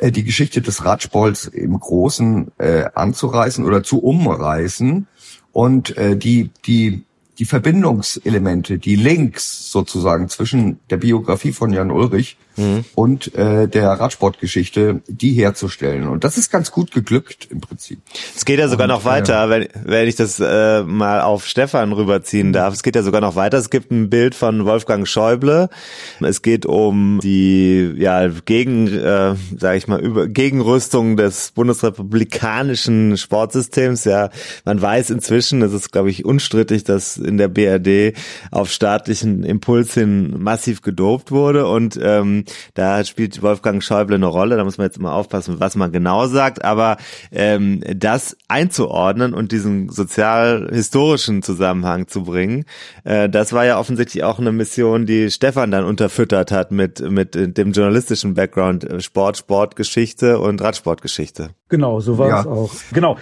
äh, 0.00 0.10
die 0.10 0.24
Geschichte 0.24 0.62
des 0.62 0.84
Radsports 0.84 1.46
im 1.46 1.78
Großen 1.78 2.52
äh, 2.58 2.84
anzureißen 2.94 3.64
oder 3.64 3.82
zu 3.82 4.02
umreißen 4.02 5.06
und 5.52 5.96
äh, 5.96 6.16
die 6.16 6.50
die 6.64 7.04
die 7.38 7.44
Verbindungselemente, 7.46 8.78
die 8.78 8.96
Links 8.96 9.70
sozusagen 9.70 10.28
zwischen 10.28 10.78
der 10.90 10.98
Biografie 10.98 11.52
von 11.52 11.72
Jan 11.72 11.90
Ulrich 11.90 12.36
mhm. 12.56 12.84
und 12.94 13.34
äh, 13.34 13.68
der 13.68 13.88
Radsportgeschichte, 13.88 15.02
die 15.08 15.32
herzustellen. 15.32 16.08
Und 16.08 16.24
das 16.24 16.38
ist 16.38 16.50
ganz 16.50 16.70
gut 16.70 16.92
geglückt 16.92 17.48
im 17.50 17.60
Prinzip. 17.60 18.00
Es 18.36 18.44
geht 18.44 18.58
ja 18.58 18.68
sogar 18.68 18.84
und, 18.84 18.94
noch 18.94 19.04
weiter, 19.04 19.44
äh, 19.44 19.50
wenn, 19.50 19.68
wenn 19.84 20.08
ich 20.08 20.16
das 20.16 20.40
äh, 20.40 20.82
mal 20.82 21.20
auf 21.22 21.46
Stefan 21.46 21.92
rüberziehen 21.92 22.52
darf. 22.52 22.74
Es 22.74 22.82
geht 22.82 22.96
ja 22.96 23.02
sogar 23.02 23.20
noch 23.20 23.36
weiter. 23.36 23.58
Es 23.58 23.70
gibt 23.70 23.90
ein 23.90 24.10
Bild 24.10 24.34
von 24.34 24.64
Wolfgang 24.64 25.06
Schäuble. 25.06 25.68
Es 26.20 26.42
geht 26.42 26.66
um 26.66 27.20
die 27.22 27.94
ja 27.96 28.28
gegen, 28.28 28.86
äh, 28.88 29.34
sage 29.56 29.76
ich 29.76 29.88
mal, 29.88 30.00
über 30.00 30.28
Gegenrüstung 30.28 31.16
des 31.16 31.52
bundesrepublikanischen 31.52 33.16
Sportsystems. 33.16 34.04
Ja, 34.04 34.30
man 34.64 34.80
weiß 34.80 35.10
inzwischen, 35.10 35.60
das 35.60 35.72
ist 35.72 35.92
glaube 35.92 36.10
ich 36.10 36.24
unstrittig, 36.24 36.84
dass 36.84 37.16
in 37.16 37.36
der 37.36 37.48
BRD 37.48 38.16
auf 38.50 38.70
staatlichen 38.70 39.42
Impuls 39.44 39.94
hin 39.94 40.34
massiv 40.38 40.82
gedopt 40.82 41.30
wurde 41.30 41.66
und 41.66 41.98
ähm, 42.02 42.39
da 42.74 43.04
spielt 43.04 43.42
Wolfgang 43.42 43.82
Schäuble 43.82 44.16
eine 44.16 44.26
Rolle. 44.26 44.56
Da 44.56 44.64
muss 44.64 44.78
man 44.78 44.86
jetzt 44.86 44.98
immer 44.98 45.12
aufpassen, 45.12 45.60
was 45.60 45.76
man 45.76 45.92
genau 45.92 46.26
sagt. 46.26 46.64
Aber 46.64 46.96
ähm, 47.32 47.82
das 47.94 48.36
einzuordnen 48.48 49.34
und 49.34 49.52
diesen 49.52 49.88
sozial-historischen 49.88 51.42
Zusammenhang 51.42 52.08
zu 52.08 52.24
bringen, 52.24 52.64
äh, 53.04 53.28
das 53.28 53.52
war 53.52 53.64
ja 53.64 53.78
offensichtlich 53.78 54.24
auch 54.24 54.38
eine 54.38 54.52
Mission, 54.52 55.06
die 55.06 55.30
Stefan 55.30 55.70
dann 55.70 55.84
unterfüttert 55.84 56.52
hat 56.52 56.72
mit, 56.72 57.00
mit 57.00 57.34
dem 57.34 57.72
journalistischen 57.72 58.34
Background 58.34 58.84
äh, 58.84 59.00
Sport, 59.00 59.38
Sportgeschichte 59.38 60.38
und 60.38 60.62
Radsportgeschichte. 60.62 61.50
Genau, 61.70 62.00
so 62.00 62.18
war 62.18 62.28
ja. 62.28 62.40
es 62.40 62.46
auch. 62.48 62.72
Genau. 62.92 63.16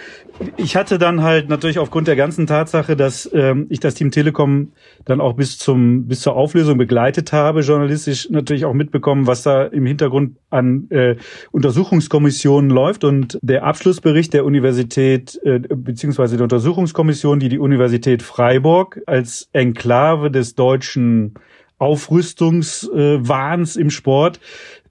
Ich 0.57 0.75
hatte 0.75 0.97
dann 0.97 1.21
halt 1.21 1.49
natürlich 1.49 1.77
aufgrund 1.77 2.07
der 2.07 2.15
ganzen 2.15 2.47
Tatsache, 2.47 2.95
dass 2.95 3.29
ähm, 3.31 3.67
ich 3.69 3.79
das 3.79 3.93
Team 3.93 4.09
Telekom 4.09 4.71
dann 5.05 5.21
auch 5.21 5.33
bis 5.33 5.59
zum 5.59 6.07
bis 6.07 6.21
zur 6.21 6.35
Auflösung 6.35 6.79
begleitet 6.79 7.31
habe, 7.31 7.61
journalistisch 7.61 8.27
natürlich 8.31 8.65
auch 8.65 8.73
mitbekommen, 8.73 9.27
was 9.27 9.43
da 9.43 9.65
im 9.65 9.85
Hintergrund 9.85 10.37
an 10.49 10.87
äh, 10.89 11.17
Untersuchungskommissionen 11.51 12.71
läuft 12.71 13.03
und 13.03 13.37
der 13.43 13.65
Abschlussbericht 13.65 14.33
der 14.33 14.45
Universität 14.45 15.39
äh, 15.43 15.59
beziehungsweise 15.59 16.35
der 16.35 16.45
Untersuchungskommission, 16.45 17.39
die 17.39 17.49
die 17.49 17.59
Universität 17.59 18.23
Freiburg 18.23 18.99
als 19.05 19.47
Enklave 19.53 20.31
des 20.31 20.55
deutschen 20.55 21.35
Aufrüstungswahns 21.77 23.75
im 23.75 23.91
Sport 23.91 24.39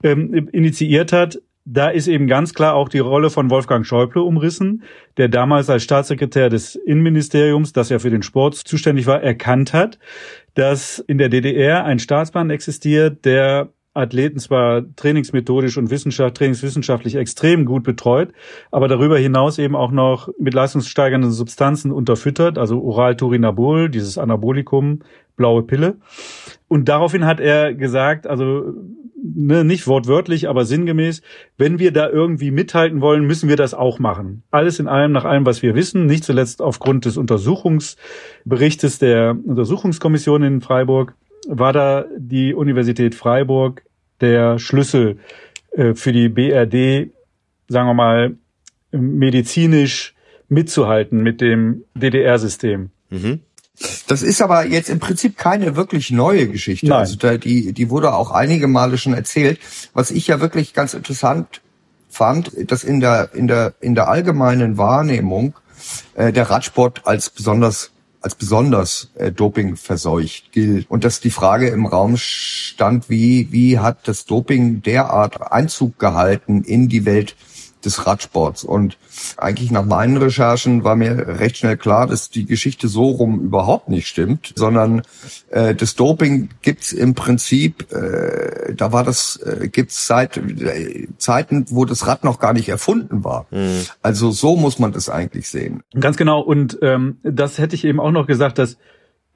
ähm, 0.04 0.48
initiiert 0.52 1.12
hat, 1.12 1.40
da 1.70 1.88
ist 1.88 2.08
eben 2.08 2.26
ganz 2.26 2.54
klar 2.54 2.74
auch 2.74 2.88
die 2.88 2.98
Rolle 2.98 3.28
von 3.28 3.50
Wolfgang 3.50 3.84
Schäuble 3.84 4.22
umrissen, 4.22 4.82
der 5.18 5.28
damals 5.28 5.68
als 5.68 5.82
Staatssekretär 5.82 6.48
des 6.48 6.76
Innenministeriums, 6.76 7.74
das 7.74 7.90
ja 7.90 7.98
für 7.98 8.10
den 8.10 8.22
Sport 8.22 8.54
zuständig 8.54 9.06
war, 9.06 9.22
erkannt 9.22 9.74
hat, 9.74 9.98
dass 10.54 10.98
in 10.98 11.18
der 11.18 11.28
DDR 11.28 11.84
ein 11.84 11.98
Staatsbahn 11.98 12.48
existiert, 12.48 13.26
der 13.26 13.68
Athleten 13.92 14.38
zwar 14.38 14.82
trainingsmethodisch 14.96 15.76
und 15.76 15.90
Wissenschaft, 15.90 16.36
trainingswissenschaftlich 16.36 17.16
extrem 17.16 17.66
gut 17.66 17.82
betreut, 17.82 18.32
aber 18.70 18.88
darüber 18.88 19.18
hinaus 19.18 19.58
eben 19.58 19.76
auch 19.76 19.90
noch 19.90 20.30
mit 20.38 20.54
leistungssteigernden 20.54 21.32
Substanzen 21.32 21.92
unterfüttert, 21.92 22.56
also 22.56 22.80
Oral-Turinabol, 22.80 23.90
dieses 23.90 24.16
Anabolikum, 24.16 25.00
blaue 25.36 25.64
Pille. 25.64 25.96
Und 26.68 26.88
daraufhin 26.88 27.24
hat 27.24 27.40
er 27.40 27.74
gesagt, 27.74 28.26
also 28.26 28.74
ne, 29.22 29.64
nicht 29.64 29.86
wortwörtlich, 29.86 30.48
aber 30.48 30.64
sinngemäß, 30.64 31.22
wenn 31.56 31.78
wir 31.78 31.92
da 31.92 32.08
irgendwie 32.08 32.50
mithalten 32.50 33.00
wollen, 33.00 33.26
müssen 33.26 33.48
wir 33.48 33.56
das 33.56 33.74
auch 33.74 33.98
machen. 33.98 34.42
Alles 34.50 34.78
in 34.78 34.86
allem, 34.86 35.12
nach 35.12 35.24
allem, 35.24 35.46
was 35.46 35.62
wir 35.62 35.74
wissen, 35.74 36.06
nicht 36.06 36.24
zuletzt 36.24 36.62
aufgrund 36.62 37.04
des 37.04 37.16
Untersuchungsberichtes 37.16 38.98
der 38.98 39.36
Untersuchungskommission 39.44 40.42
in 40.42 40.60
Freiburg, 40.60 41.14
war 41.48 41.72
da 41.72 42.04
die 42.16 42.54
Universität 42.54 43.14
Freiburg 43.14 43.82
der 44.20 44.58
Schlüssel 44.58 45.18
äh, 45.72 45.94
für 45.94 46.12
die 46.12 46.28
BRD, 46.28 47.10
sagen 47.68 47.88
wir 47.88 47.94
mal, 47.94 48.36
medizinisch 48.90 50.14
mitzuhalten 50.48 51.22
mit 51.22 51.40
dem 51.40 51.84
DDR-System. 51.94 52.90
Mhm. 53.10 53.40
Das 54.06 54.22
ist 54.22 54.42
aber 54.42 54.66
jetzt 54.66 54.88
im 54.88 54.98
Prinzip 54.98 55.36
keine 55.36 55.76
wirklich 55.76 56.10
neue 56.10 56.48
Geschichte. 56.48 56.86
Nein. 56.86 56.98
Also 56.98 57.16
da, 57.16 57.36
die, 57.36 57.72
die 57.72 57.90
wurde 57.90 58.14
auch 58.14 58.30
einige 58.30 58.66
Male 58.66 58.98
schon 58.98 59.14
erzählt. 59.14 59.60
Was 59.94 60.10
ich 60.10 60.26
ja 60.26 60.40
wirklich 60.40 60.74
ganz 60.74 60.94
interessant 60.94 61.60
fand, 62.08 62.52
dass 62.70 62.84
in 62.84 63.00
der, 63.00 63.30
in 63.34 63.46
der, 63.46 63.74
in 63.80 63.94
der 63.94 64.08
allgemeinen 64.08 64.78
Wahrnehmung 64.78 65.54
äh, 66.14 66.32
der 66.32 66.50
Radsport 66.50 67.02
als 67.06 67.30
besonders 67.30 67.92
als 68.20 68.34
besonders 68.34 69.10
äh, 69.14 69.30
Doping 69.30 69.76
verseucht 69.76 70.50
gilt 70.50 70.90
und 70.90 71.04
dass 71.04 71.20
die 71.20 71.30
Frage 71.30 71.68
im 71.68 71.86
Raum 71.86 72.16
stand, 72.16 73.08
wie 73.08 73.52
wie 73.52 73.78
hat 73.78 74.08
das 74.08 74.24
Doping 74.24 74.82
derart 74.82 75.52
Einzug 75.52 76.00
gehalten 76.00 76.64
in 76.64 76.88
die 76.88 77.04
Welt 77.04 77.36
des 77.88 78.06
Radsports. 78.06 78.64
Und 78.64 78.98
eigentlich 79.36 79.70
nach 79.70 79.84
meinen 79.84 80.16
Recherchen 80.16 80.84
war 80.84 80.94
mir 80.94 81.40
recht 81.40 81.56
schnell 81.56 81.76
klar, 81.76 82.06
dass 82.06 82.30
die 82.30 82.44
Geschichte 82.44 82.88
so 82.88 83.08
rum 83.08 83.40
überhaupt 83.40 83.88
nicht 83.88 84.06
stimmt, 84.06 84.52
sondern 84.54 85.02
äh, 85.50 85.74
das 85.74 85.96
Doping 85.96 86.50
gibt's 86.62 86.92
im 86.92 87.14
Prinzip, 87.14 87.90
äh, 87.92 88.74
da 88.74 88.92
war 88.92 89.04
das, 89.04 89.36
äh, 89.36 89.68
gibt's 89.68 90.06
seit 90.06 90.36
äh, 90.36 91.08
Zeiten, 91.16 91.66
wo 91.70 91.84
das 91.84 92.06
Rad 92.06 92.24
noch 92.24 92.38
gar 92.38 92.52
nicht 92.52 92.68
erfunden 92.68 93.24
war. 93.24 93.46
Mhm. 93.50 93.86
Also 94.02 94.30
so 94.30 94.56
muss 94.56 94.78
man 94.78 94.92
das 94.92 95.08
eigentlich 95.08 95.48
sehen. 95.48 95.82
Ganz 95.98 96.16
genau. 96.16 96.40
Und 96.40 96.78
ähm, 96.82 97.18
das 97.22 97.58
hätte 97.58 97.74
ich 97.74 97.84
eben 97.84 98.00
auch 98.00 98.12
noch 98.12 98.26
gesagt, 98.26 98.58
dass 98.58 98.76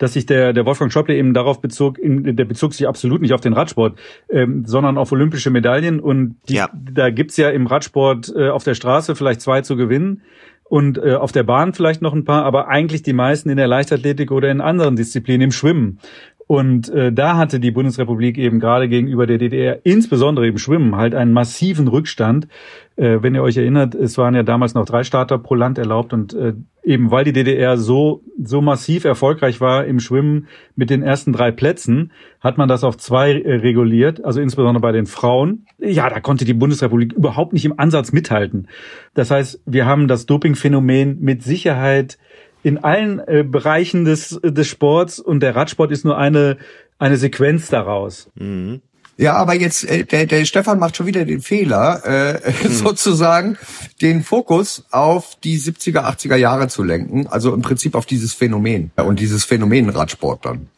dass 0.03 0.14
sich 0.14 0.26
der, 0.26 0.53
der 0.53 0.66
Wolfgang 0.66 0.92
Schäuble 0.92 1.14
eben 1.14 1.32
darauf 1.32 1.61
bezog, 1.61 1.96
in, 1.96 2.34
der 2.34 2.44
bezog 2.44 2.74
sich 2.74 2.88
absolut 2.88 3.22
nicht 3.22 3.32
auf 3.32 3.40
den 3.40 3.53
Radsport, 3.53 4.00
ähm, 4.28 4.64
sondern 4.66 4.98
auf 4.98 5.12
olympische 5.12 5.50
Medaillen. 5.50 6.00
Und 6.00 6.34
die, 6.48 6.55
ja. 6.55 6.68
da 6.72 7.11
gibt's 7.11 7.36
ja 7.36 7.50
im 7.50 7.68
Radsport 7.68 8.32
äh, 8.34 8.48
auf 8.48 8.64
der 8.64 8.74
Straße 8.74 9.14
vielleicht 9.14 9.40
zwei 9.40 9.61
zu 9.61 9.76
gewinnen 9.76 10.22
und 10.64 10.98
äh, 10.98 11.14
auf 11.14 11.30
der 11.30 11.44
Bahn 11.44 11.72
vielleicht 11.72 12.03
noch 12.03 12.14
ein 12.14 12.24
paar, 12.24 12.44
aber 12.44 12.66
eigentlich 12.66 13.05
die 13.05 13.12
meisten 13.12 13.48
in 13.48 13.59
der 13.59 13.68
Leichtathletik 13.68 14.32
oder 14.32 14.50
in 14.50 14.61
anderen 14.61 14.96
Disziplinen, 14.96 15.42
im 15.42 15.53
Schwimmen. 15.53 16.00
Und 16.47 16.90
äh, 16.90 17.12
da 17.12 17.36
hatte 17.36 17.61
die 17.61 17.70
Bundesrepublik 17.70 18.36
eben 18.36 18.61
gerade 18.61 18.88
gegenüber 18.88 19.26
der 19.26 19.38
DDR, 19.38 19.84
insbesondere 19.84 20.47
im 20.49 20.59
Schwimmen, 20.59 20.97
halt 20.97 21.14
einen 21.14 21.32
massiven 21.32 21.88
Rückstand. 21.88 22.49
Äh, 22.97 23.22
wenn 23.22 23.34
ihr 23.34 23.43
euch 23.43 23.57
erinnert, 23.57 23.95
es 23.95 24.18
waren 24.18 24.34
ja 24.34 24.43
damals 24.43 24.74
noch 24.74 24.84
drei 24.84 25.03
Starter 25.03 25.38
pro 25.38 25.55
Land 25.55 25.78
erlaubt 25.78 26.12
und 26.12 26.34
äh, 26.34 26.55
eben 26.84 27.11
weil 27.11 27.24
die 27.24 27.32
DDR 27.32 27.76
so 27.78 28.22
so 28.43 28.61
massiv 28.61 29.05
erfolgreich 29.05 29.61
war 29.61 29.86
im 29.86 30.01
Schwimmen 30.01 30.49
mit 30.74 30.90
den 30.90 31.03
ersten 31.03 31.32
drei 31.32 31.53
Plätzen, 31.53 32.12
hat 32.40 32.59
man 32.59 32.68
das 32.68 32.84
auf 32.84 32.99
zwei 32.99 33.32
äh, 33.32 33.55
reguliert, 33.57 34.24
also 34.24 34.40
insbesondere 34.40 34.82
bei 34.82 34.93
den 34.93 35.07
Frauen. 35.07 35.66
Ja, 35.78 36.11
da 36.11 36.20
konnte 36.20 36.45
die 36.45 36.55
Bundesrepublik 36.55 37.12
überhaupt 37.12 37.53
nicht 37.53 37.64
im 37.64 37.78
Ansatz 37.78 38.12
mithalten. 38.12 38.68
Das 39.14 39.30
heißt, 39.30 39.62
wir 39.64 39.86
haben 39.86 40.09
das 40.09 40.26
Dopingphänomen 40.26 41.18
mit 41.20 41.43
Sicherheit 41.43 42.18
in 42.62 42.78
allen 42.78 43.18
äh, 43.20 43.44
Bereichen 43.46 44.04
des, 44.04 44.40
des 44.42 44.68
Sports 44.68 45.18
und 45.18 45.40
der 45.40 45.56
Radsport 45.56 45.90
ist 45.90 46.04
nur 46.04 46.16
eine, 46.16 46.58
eine 46.98 47.16
Sequenz 47.16 47.68
daraus. 47.68 48.30
Mhm. 48.34 48.82
Ja, 49.18 49.34
aber 49.34 49.54
jetzt, 49.54 49.84
äh, 49.84 50.04
der, 50.04 50.26
der 50.26 50.44
Stefan 50.44 50.78
macht 50.78 50.96
schon 50.96 51.06
wieder 51.06 51.24
den 51.24 51.40
Fehler, 51.40 52.02
äh, 52.04 52.52
mhm. 52.68 52.72
sozusagen 52.72 53.58
den 54.00 54.22
Fokus 54.24 54.84
auf 54.90 55.36
die 55.44 55.58
70er, 55.58 56.00
80er 56.00 56.36
Jahre 56.36 56.68
zu 56.68 56.82
lenken, 56.82 57.26
also 57.26 57.52
im 57.54 57.62
Prinzip 57.62 57.94
auf 57.94 58.06
dieses 58.06 58.32
Phänomen 58.32 58.90
und 58.96 59.20
dieses 59.20 59.44
Phänomen 59.44 59.90
Radsport 59.90 60.44
dann. 60.44 60.68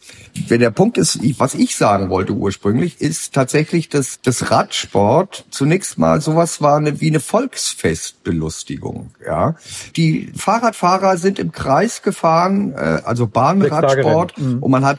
Wenn 0.49 0.61
der 0.61 0.72
Punkt 0.72 0.99
ist, 0.99 1.20
was 1.39 1.55
ich 1.55 1.76
sagen 1.76 2.11
wollte 2.11 2.32
ursprünglich, 2.32 3.01
ist 3.01 3.32
tatsächlich, 3.35 3.89
dass 3.89 4.20
das 4.20 4.51
Radsport 4.51 5.45
zunächst 5.51 5.97
mal 5.97 6.20
sowas 6.20 6.61
war 6.61 6.76
eine, 6.76 7.01
wie 7.01 7.09
eine 7.09 7.20
Volksfestbelustigung. 7.20 9.11
Ja, 9.24 9.55
die 9.97 10.32
Fahrradfahrer 10.37 11.16
sind 11.18 11.39
im 11.39 11.53
Kreis 11.53 12.03
gefahren, 12.03 12.72
äh, 12.72 13.01
also 13.05 13.28
Bahnradsport, 13.28 14.37
mhm. 14.39 14.59
und 14.59 14.70
man 14.70 14.85
hat 14.85 14.99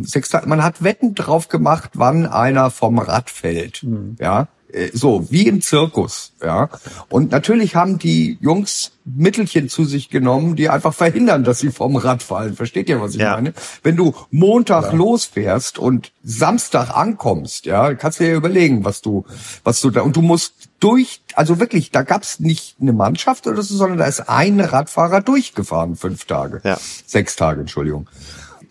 Sechster, 0.00 0.42
man 0.46 0.62
hat 0.62 0.82
Wetten 0.82 1.14
drauf 1.14 1.48
gemacht, 1.48 1.90
wann 1.94 2.26
einer 2.26 2.70
vom 2.70 2.98
Rad 2.98 3.30
fällt. 3.30 3.82
Mhm. 3.82 4.16
Ja, 4.20 4.48
Äh, 4.72 4.90
so, 4.92 5.30
wie 5.30 5.46
im 5.46 5.62
Zirkus, 5.62 6.32
ja. 6.42 6.68
Und 7.08 7.30
natürlich 7.30 7.76
haben 7.76 7.98
die 7.98 8.36
Jungs 8.40 8.92
Mittelchen 9.04 9.68
zu 9.68 9.84
sich 9.84 10.10
genommen, 10.10 10.56
die 10.56 10.68
einfach 10.68 10.92
verhindern, 10.92 11.44
dass 11.44 11.60
sie 11.60 11.70
vom 11.70 11.96
Rad 11.96 12.22
fallen. 12.22 12.56
Versteht 12.56 12.88
ihr, 12.88 13.00
was 13.00 13.14
ich 13.14 13.20
ja. 13.20 13.34
meine? 13.36 13.54
Wenn 13.82 13.96
du 13.96 14.12
Montag 14.30 14.86
ja. 14.86 14.92
losfährst 14.92 15.78
und 15.78 16.12
Samstag 16.24 16.90
ankommst, 16.90 17.66
ja, 17.66 17.94
kannst 17.94 18.18
du 18.18 18.24
dir 18.24 18.34
überlegen, 18.34 18.84
was 18.84 19.00
du, 19.00 19.24
was 19.62 19.80
du 19.80 19.90
da, 19.90 20.02
und 20.02 20.16
du 20.16 20.22
musst 20.22 20.54
durch, 20.80 21.22
also 21.34 21.60
wirklich, 21.60 21.92
da 21.92 22.02
gab's 22.02 22.40
nicht 22.40 22.76
eine 22.80 22.92
Mannschaft 22.92 23.46
oder 23.46 23.62
so, 23.62 23.76
sondern 23.76 23.98
da 23.98 24.06
ist 24.06 24.28
ein 24.28 24.60
Radfahrer 24.60 25.22
durchgefahren, 25.22 25.96
fünf 25.96 26.24
Tage. 26.24 26.60
Ja. 26.64 26.76
Sechs 27.06 27.36
Tage, 27.36 27.60
Entschuldigung 27.60 28.08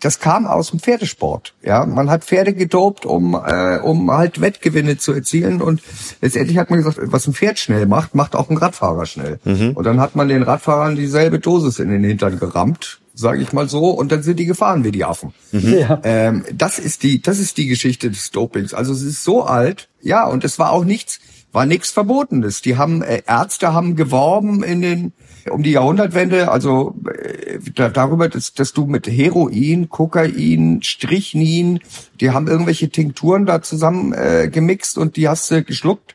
das 0.00 0.20
kam 0.20 0.46
aus 0.46 0.70
dem 0.70 0.80
Pferdesport. 0.80 1.54
Ja, 1.62 1.86
man 1.86 2.10
hat 2.10 2.24
Pferde 2.24 2.52
gedopt, 2.54 3.06
um 3.06 3.34
äh, 3.34 3.78
um 3.78 4.10
halt 4.10 4.40
Wettgewinne 4.40 4.98
zu 4.98 5.12
erzielen 5.12 5.60
und 5.62 5.82
letztendlich 6.20 6.58
hat 6.58 6.70
man 6.70 6.78
gesagt, 6.78 6.98
was 7.02 7.26
ein 7.26 7.34
Pferd 7.34 7.58
schnell 7.58 7.86
macht, 7.86 8.14
macht 8.14 8.36
auch 8.36 8.50
ein 8.50 8.56
Radfahrer 8.56 9.06
schnell. 9.06 9.38
Mhm. 9.44 9.72
Und 9.72 9.84
dann 9.84 10.00
hat 10.00 10.16
man 10.16 10.28
den 10.28 10.42
Radfahrern 10.42 10.96
dieselbe 10.96 11.38
Dosis 11.38 11.78
in 11.78 11.90
den 11.90 12.04
Hintern 12.04 12.38
gerammt, 12.38 13.00
sage 13.14 13.42
ich 13.42 13.52
mal 13.52 13.68
so, 13.68 13.90
und 13.90 14.12
dann 14.12 14.22
sind 14.22 14.38
die 14.38 14.46
gefahren 14.46 14.84
wie 14.84 14.92
die 14.92 15.04
Affen. 15.04 15.32
Mhm. 15.52 15.74
Ja. 15.78 16.00
Ähm, 16.04 16.44
das 16.52 16.78
ist 16.78 17.02
die 17.02 17.20
das 17.22 17.38
ist 17.38 17.56
die 17.56 17.66
Geschichte 17.66 18.10
des 18.10 18.30
Dopings. 18.30 18.74
Also 18.74 18.92
es 18.92 19.02
ist 19.02 19.24
so 19.24 19.44
alt, 19.44 19.88
ja, 20.02 20.26
und 20.26 20.44
es 20.44 20.58
war 20.58 20.72
auch 20.72 20.84
nichts 20.84 21.20
war 21.52 21.64
nichts 21.64 21.90
Verbotenes. 21.90 22.60
Die 22.60 22.76
haben 22.76 23.02
äh, 23.02 23.22
Ärzte 23.26 23.72
haben 23.72 23.96
geworben 23.96 24.62
in 24.62 24.82
den 24.82 25.12
um 25.50 25.62
die 25.62 25.72
Jahrhundertwende, 25.72 26.50
also 26.50 26.94
äh, 27.06 27.58
darüber, 27.74 28.28
dass, 28.28 28.54
dass 28.54 28.72
du 28.72 28.86
mit 28.86 29.06
Heroin, 29.06 29.88
Kokain, 29.88 30.82
Strichnin, 30.82 31.80
die 32.20 32.30
haben 32.30 32.48
irgendwelche 32.48 32.88
Tinkturen 32.88 33.46
da 33.46 33.62
zusammen 33.62 34.12
äh, 34.12 34.48
gemixt 34.50 34.98
und 34.98 35.16
die 35.16 35.28
hast 35.28 35.50
du 35.50 35.62
geschluckt. 35.62 36.14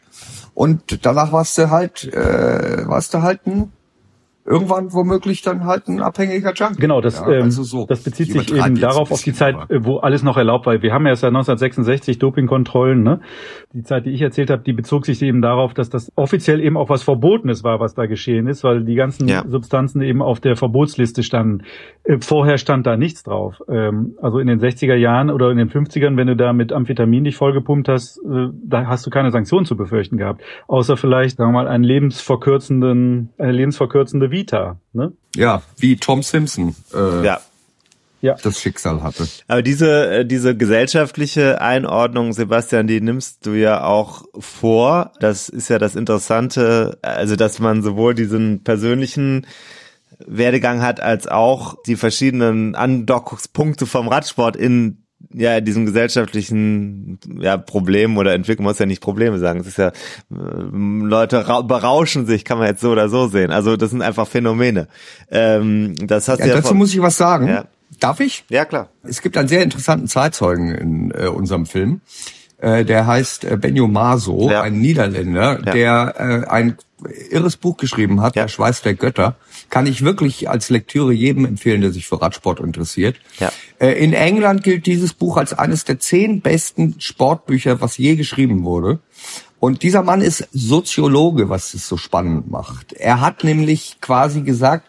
Und 0.53 1.05
danach 1.05 1.31
warst 1.31 1.57
du 1.57 1.69
halt, 1.69 2.13
äh, 2.13 2.87
warst 2.87 3.13
du 3.13 3.21
halt 3.21 3.47
ein 3.47 3.71
irgendwann 4.51 4.93
womöglich 4.93 5.41
dann 5.41 5.65
halt 5.65 5.87
ein 5.87 6.01
abhängiger 6.01 6.53
Junk. 6.53 6.77
Genau, 6.77 7.01
das, 7.01 7.19
ja, 7.19 7.31
ähm, 7.31 7.43
also 7.43 7.63
so. 7.63 7.85
das 7.87 8.03
bezieht 8.03 8.31
sich 8.31 8.53
eben 8.53 8.79
darauf 8.79 9.11
auf 9.11 9.21
die 9.21 9.33
Zeit, 9.33 9.55
aber. 9.55 9.85
wo 9.85 9.97
alles 9.97 10.23
noch 10.23 10.37
erlaubt 10.37 10.65
war. 10.65 10.81
Wir 10.81 10.93
haben 10.93 11.07
ja 11.07 11.15
seit 11.15 11.29
1966 11.29 12.19
Dopingkontrollen. 12.19 13.01
Ne? 13.01 13.19
Die 13.73 13.83
Zeit, 13.83 14.05
die 14.05 14.11
ich 14.11 14.21
erzählt 14.21 14.49
habe, 14.49 14.63
die 14.63 14.73
bezog 14.73 15.05
sich 15.05 15.21
eben 15.21 15.41
darauf, 15.41 15.73
dass 15.73 15.89
das 15.89 16.11
offiziell 16.15 16.59
eben 16.59 16.77
auch 16.77 16.89
was 16.89 17.03
Verbotenes 17.03 17.63
war, 17.63 17.79
was 17.79 17.93
da 17.93 18.05
geschehen 18.05 18.47
ist, 18.47 18.63
weil 18.63 18.83
die 18.83 18.95
ganzen 18.95 19.27
ja. 19.27 19.43
Substanzen 19.47 20.01
eben 20.01 20.21
auf 20.21 20.39
der 20.39 20.55
Verbotsliste 20.55 21.23
standen. 21.23 21.63
Äh, 22.03 22.17
vorher 22.19 22.57
stand 22.57 22.85
da 22.85 22.97
nichts 22.97 23.23
drauf. 23.23 23.61
Ähm, 23.69 24.15
also 24.21 24.39
in 24.39 24.47
den 24.47 24.59
60er 24.59 24.95
Jahren 24.95 25.29
oder 25.29 25.51
in 25.51 25.57
den 25.57 25.69
50ern, 25.69 26.17
wenn 26.17 26.27
du 26.27 26.35
da 26.35 26.53
mit 26.53 26.73
Amphetamin 26.73 27.23
dich 27.23 27.35
vollgepumpt 27.35 27.87
hast, 27.87 28.17
äh, 28.19 28.49
da 28.63 28.87
hast 28.87 29.05
du 29.05 29.09
keine 29.09 29.31
Sanktionen 29.31 29.65
zu 29.65 29.75
befürchten 29.75 30.17
gehabt. 30.17 30.41
Außer 30.67 30.97
vielleicht, 30.97 31.37
sagen 31.37 31.51
wir 31.51 31.63
mal, 31.63 31.67
einen 31.67 31.83
lebensverkürzenden, 31.83 33.29
eine 33.37 33.51
lebensverkürzende 33.51 34.31
Vita. 34.41 34.77
Ne? 34.93 35.13
Ja, 35.35 35.61
wie 35.77 35.95
Tom 35.97 36.23
Simpson. 36.23 36.75
Äh, 36.93 37.25
ja 37.25 37.41
ja. 38.21 38.35
das 38.41 38.59
Schicksal 38.59 39.03
hatte. 39.03 39.27
Aber 39.47 39.61
diese, 39.61 40.11
äh, 40.11 40.25
diese 40.25 40.55
gesellschaftliche 40.55 41.59
Einordnung, 41.61 42.33
Sebastian, 42.33 42.87
die 42.87 43.01
nimmst 43.01 43.45
du 43.45 43.51
ja 43.51 43.83
auch 43.83 44.23
vor. 44.39 45.11
Das 45.19 45.49
ist 45.49 45.69
ja 45.69 45.79
das 45.79 45.95
Interessante, 45.95 46.97
also 47.01 47.35
dass 47.35 47.59
man 47.59 47.81
sowohl 47.81 48.13
diesen 48.13 48.63
persönlichen 48.63 49.47
Werdegang 50.19 50.81
hat, 50.81 50.99
als 50.99 51.27
auch 51.27 51.75
die 51.87 51.95
verschiedenen 51.95 52.75
Andockungspunkte 52.75 53.87
vom 53.87 54.07
Radsport 54.07 54.55
in 54.55 55.00
ja, 55.33 55.61
diesem 55.61 55.85
gesellschaftlichen 55.85 57.19
ja, 57.39 57.57
Problem 57.57 58.17
oder 58.17 58.33
Entwicklung 58.33 58.65
muss 58.65 58.79
ja 58.79 58.85
nicht 58.85 59.01
Probleme 59.01 59.39
sagen. 59.39 59.59
Es 59.59 59.67
ist 59.67 59.77
ja, 59.77 59.87
äh, 59.87 59.93
Leute 60.31 61.43
berauschen 61.67 62.25
sich, 62.25 62.45
kann 62.45 62.57
man 62.57 62.67
jetzt 62.67 62.81
so 62.81 62.91
oder 62.91 63.09
so 63.09 63.27
sehen. 63.27 63.51
Also 63.51 63.77
das 63.77 63.91
sind 63.91 64.01
einfach 64.01 64.27
Phänomene. 64.27 64.87
Ähm, 65.29 65.95
das 65.95 66.27
hast 66.27 66.39
ja, 66.39 66.47
ja 66.47 66.55
dazu 66.55 66.75
muss 66.75 66.93
ich 66.93 67.01
was 67.01 67.17
sagen. 67.17 67.47
Ja. 67.47 67.65
Darf 67.99 68.19
ich? 68.19 68.45
Ja, 68.49 68.65
klar. 68.65 68.89
Es 69.03 69.21
gibt 69.21 69.37
einen 69.37 69.47
sehr 69.47 69.63
interessanten 69.63 70.07
Zeitzeugen 70.07 70.73
in 70.73 71.11
äh, 71.11 71.27
unserem 71.27 71.65
Film. 71.65 72.01
Äh, 72.57 72.85
der 72.85 73.07
heißt 73.07 73.43
äh, 73.43 73.57
Benjo 73.57 73.87
Maso, 73.87 74.49
ja. 74.49 74.61
ein 74.61 74.79
Niederländer, 74.79 75.57
der 75.57 76.13
äh, 76.17 76.49
ein 76.49 76.77
irres 77.31 77.57
Buch 77.57 77.77
geschrieben 77.77 78.21
hat. 78.21 78.35
Der 78.35 78.47
Schweiß 78.47 78.83
der 78.83 78.93
Götter. 78.93 79.35
Kann 79.71 79.87
ich 79.87 80.03
wirklich 80.03 80.47
als 80.49 80.69
Lektüre 80.69 81.13
jedem 81.13 81.45
empfehlen, 81.45 81.81
der 81.81 81.91
sich 81.91 82.05
für 82.05 82.21
Radsport 82.21 82.59
interessiert. 82.59 83.15
Ja. 83.39 83.51
Äh, 83.79 83.93
in 84.03 84.13
England 84.13 84.61
gilt 84.63 84.85
dieses 84.85 85.13
Buch 85.13 85.37
als 85.37 85.53
eines 85.53 85.83
der 85.85 85.99
zehn 85.99 86.41
besten 86.41 86.95
Sportbücher, 86.99 87.81
was 87.81 87.97
je 87.97 88.15
geschrieben 88.15 88.63
wurde. 88.63 88.99
Und 89.59 89.81
dieser 89.81 90.03
Mann 90.03 90.21
ist 90.21 90.47
Soziologe, 90.51 91.49
was 91.49 91.73
es 91.73 91.87
so 91.87 91.97
spannend 91.97 92.51
macht. 92.51 92.93
Er 92.93 93.21
hat 93.21 93.43
nämlich 93.43 93.97
quasi 94.01 94.41
gesagt, 94.41 94.85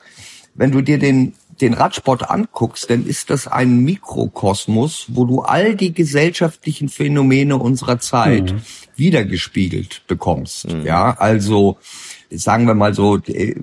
wenn 0.54 0.70
du 0.70 0.82
dir 0.82 0.98
den 0.98 1.32
den 1.60 1.74
Radsport 1.74 2.28
anguckst, 2.28 2.90
dann 2.90 3.06
ist 3.06 3.30
das 3.30 3.46
ein 3.46 3.78
Mikrokosmos, 3.78 5.06
wo 5.08 5.24
du 5.24 5.40
all 5.42 5.76
die 5.76 5.92
gesellschaftlichen 5.92 6.88
Phänomene 6.88 7.56
unserer 7.56 8.00
Zeit 8.00 8.52
mhm. 8.52 8.62
wiedergespiegelt 8.96 10.02
bekommst. 10.08 10.68
Mhm. 10.68 10.84
Ja, 10.84 11.16
also 11.18 11.78
sagen 12.34 12.66
wir 12.66 12.74
mal 12.74 12.94
so, 12.94 13.18
die, 13.18 13.54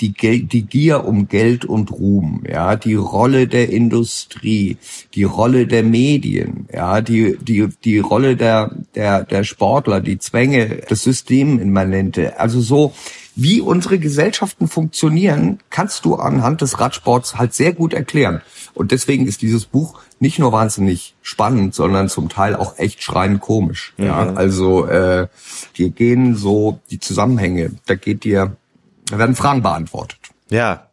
die 0.00 0.62
Gier 0.62 1.04
um 1.04 1.28
Geld 1.28 1.64
und 1.64 1.92
Ruhm, 1.92 2.42
ja, 2.48 2.76
die 2.76 2.94
Rolle 2.94 3.46
der 3.46 3.70
Industrie, 3.70 4.76
die 5.14 5.24
Rolle 5.24 5.66
der 5.66 5.82
Medien, 5.82 6.66
ja, 6.72 7.00
die, 7.00 7.36
die, 7.40 7.68
die 7.84 7.98
Rolle 7.98 8.36
der, 8.36 8.70
der, 8.94 9.24
der 9.24 9.44
Sportler, 9.44 10.00
die 10.00 10.18
Zwänge, 10.18 10.82
das 10.88 11.04
Systemimmanente, 11.04 12.38
also 12.38 12.60
so, 12.60 12.92
wie 13.40 13.60
unsere 13.60 14.00
Gesellschaften 14.00 14.66
funktionieren, 14.66 15.60
kannst 15.70 16.04
du 16.04 16.16
anhand 16.16 16.60
des 16.60 16.80
Radsports 16.80 17.36
halt 17.36 17.54
sehr 17.54 17.72
gut 17.72 17.94
erklären. 17.94 18.42
Und 18.74 18.90
deswegen 18.90 19.28
ist 19.28 19.42
dieses 19.42 19.64
Buch 19.64 20.00
nicht 20.18 20.40
nur 20.40 20.50
wahnsinnig 20.50 21.14
spannend, 21.22 21.72
sondern 21.72 22.08
zum 22.08 22.28
Teil 22.28 22.56
auch 22.56 22.78
echt 22.78 23.00
schreiend 23.00 23.40
komisch. 23.40 23.94
Ja, 23.96 24.34
also 24.34 24.86
äh, 24.86 25.28
dir 25.76 25.90
gehen 25.90 26.34
so 26.34 26.80
die 26.90 26.98
Zusammenhänge, 26.98 27.70
da 27.86 27.94
geht 27.94 28.24
dir, 28.24 28.56
da 29.06 29.18
werden 29.18 29.36
Fragen 29.36 29.62
beantwortet. 29.62 30.18
Ja, 30.50 30.88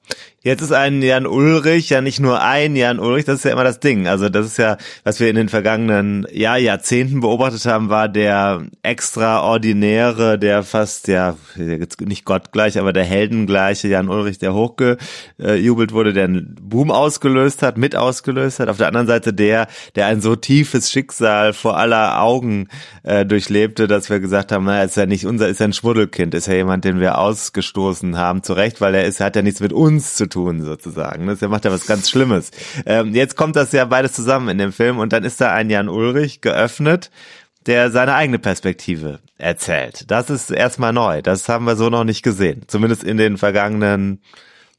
Jetzt 0.45 0.61
ist 0.61 0.73
ein 0.73 1.01
Jan 1.01 1.25
Ulrich 1.25 1.89
ja 1.89 2.01
nicht 2.01 2.19
nur 2.19 2.39
ein 2.39 2.75
Jan 2.75 2.99
Ulrich, 2.99 3.25
das 3.25 3.37
ist 3.37 3.45
ja 3.45 3.51
immer 3.51 3.63
das 3.63 3.79
Ding. 3.79 4.07
Also 4.07 4.29
das 4.29 4.45
ist 4.45 4.57
ja, 4.57 4.77
was 5.03 5.19
wir 5.19 5.27
in 5.27 5.35
den 5.35 5.49
vergangenen 5.49 6.27
ja, 6.31 6.55
Jahrzehnten 6.55 7.21
beobachtet 7.21 7.65
haben, 7.65 7.89
war 7.89 8.07
der 8.07 8.61
extraordinäre, 8.83 10.37
der 10.37 10.61
fast, 10.61 11.07
ja, 11.07 11.35
nicht 11.55 12.25
gottgleich, 12.25 12.77
aber 12.77 12.93
der 12.93 13.05
heldengleiche 13.05 13.87
Jan 13.87 14.07
Ulrich, 14.07 14.37
der 14.37 14.53
hochgejubelt 14.53 15.93
wurde, 15.93 16.13
der 16.13 16.25
einen 16.25 16.55
Boom 16.61 16.91
ausgelöst 16.91 17.63
hat, 17.63 17.79
mit 17.79 17.95
ausgelöst 17.95 18.59
hat. 18.59 18.69
Auf 18.69 18.77
der 18.77 18.89
anderen 18.89 19.07
Seite 19.07 19.33
der, 19.33 19.65
der 19.95 20.05
ein 20.05 20.21
so 20.21 20.35
tiefes 20.35 20.91
Schicksal 20.91 21.53
vor 21.53 21.75
aller 21.75 22.21
Augen 22.21 22.67
äh, 23.01 23.25
durchlebte, 23.25 23.87
dass 23.87 24.11
wir 24.11 24.19
gesagt 24.19 24.51
haben, 24.51 24.65
naja, 24.65 24.83
ist 24.83 24.95
ja 24.95 25.07
nicht 25.07 25.25
unser, 25.25 25.47
ist 25.47 25.59
ja 25.59 25.65
ein 25.65 25.73
Schmuddelkind, 25.73 26.35
ist 26.35 26.45
ja 26.45 26.53
jemand, 26.53 26.85
den 26.85 26.99
wir 26.99 27.17
ausgestoßen 27.17 28.15
haben, 28.15 28.43
zu 28.43 28.53
Recht, 28.53 28.79
weil 28.79 28.93
er 28.93 29.05
ist, 29.05 29.19
hat 29.21 29.35
ja 29.35 29.41
nichts 29.41 29.59
mit 29.59 29.73
uns 29.73 30.13
zu 30.13 30.27
tun 30.27 30.34
tun, 30.35 30.61
sozusagen. 30.61 31.27
Das 31.27 31.39
macht 31.41 31.63
ja 31.63 31.71
was 31.71 31.87
ganz 31.87 32.09
Schlimmes. 32.09 32.51
Ähm, 32.85 33.15
jetzt 33.15 33.37
kommt 33.37 33.55
das 33.55 33.71
ja 33.71 33.85
beides 33.85 34.11
zusammen 34.11 34.49
in 34.49 34.57
dem 34.57 34.73
Film 34.73 34.99
und 34.99 35.13
dann 35.13 35.23
ist 35.23 35.39
da 35.39 35.53
ein 35.53 35.69
Jan 35.69 35.87
Ulrich 35.87 36.41
geöffnet, 36.41 37.09
der 37.65 37.89
seine 37.89 38.15
eigene 38.15 38.37
Perspektive 38.37 39.19
erzählt. 39.37 40.11
Das 40.11 40.29
ist 40.29 40.51
erstmal 40.51 40.91
neu. 40.91 41.21
Das 41.21 41.47
haben 41.47 41.65
wir 41.65 41.77
so 41.77 41.89
noch 41.89 42.03
nicht 42.03 42.21
gesehen. 42.21 42.63
Zumindest 42.67 43.03
in 43.03 43.15
den 43.15 43.37
vergangenen, 43.37 44.21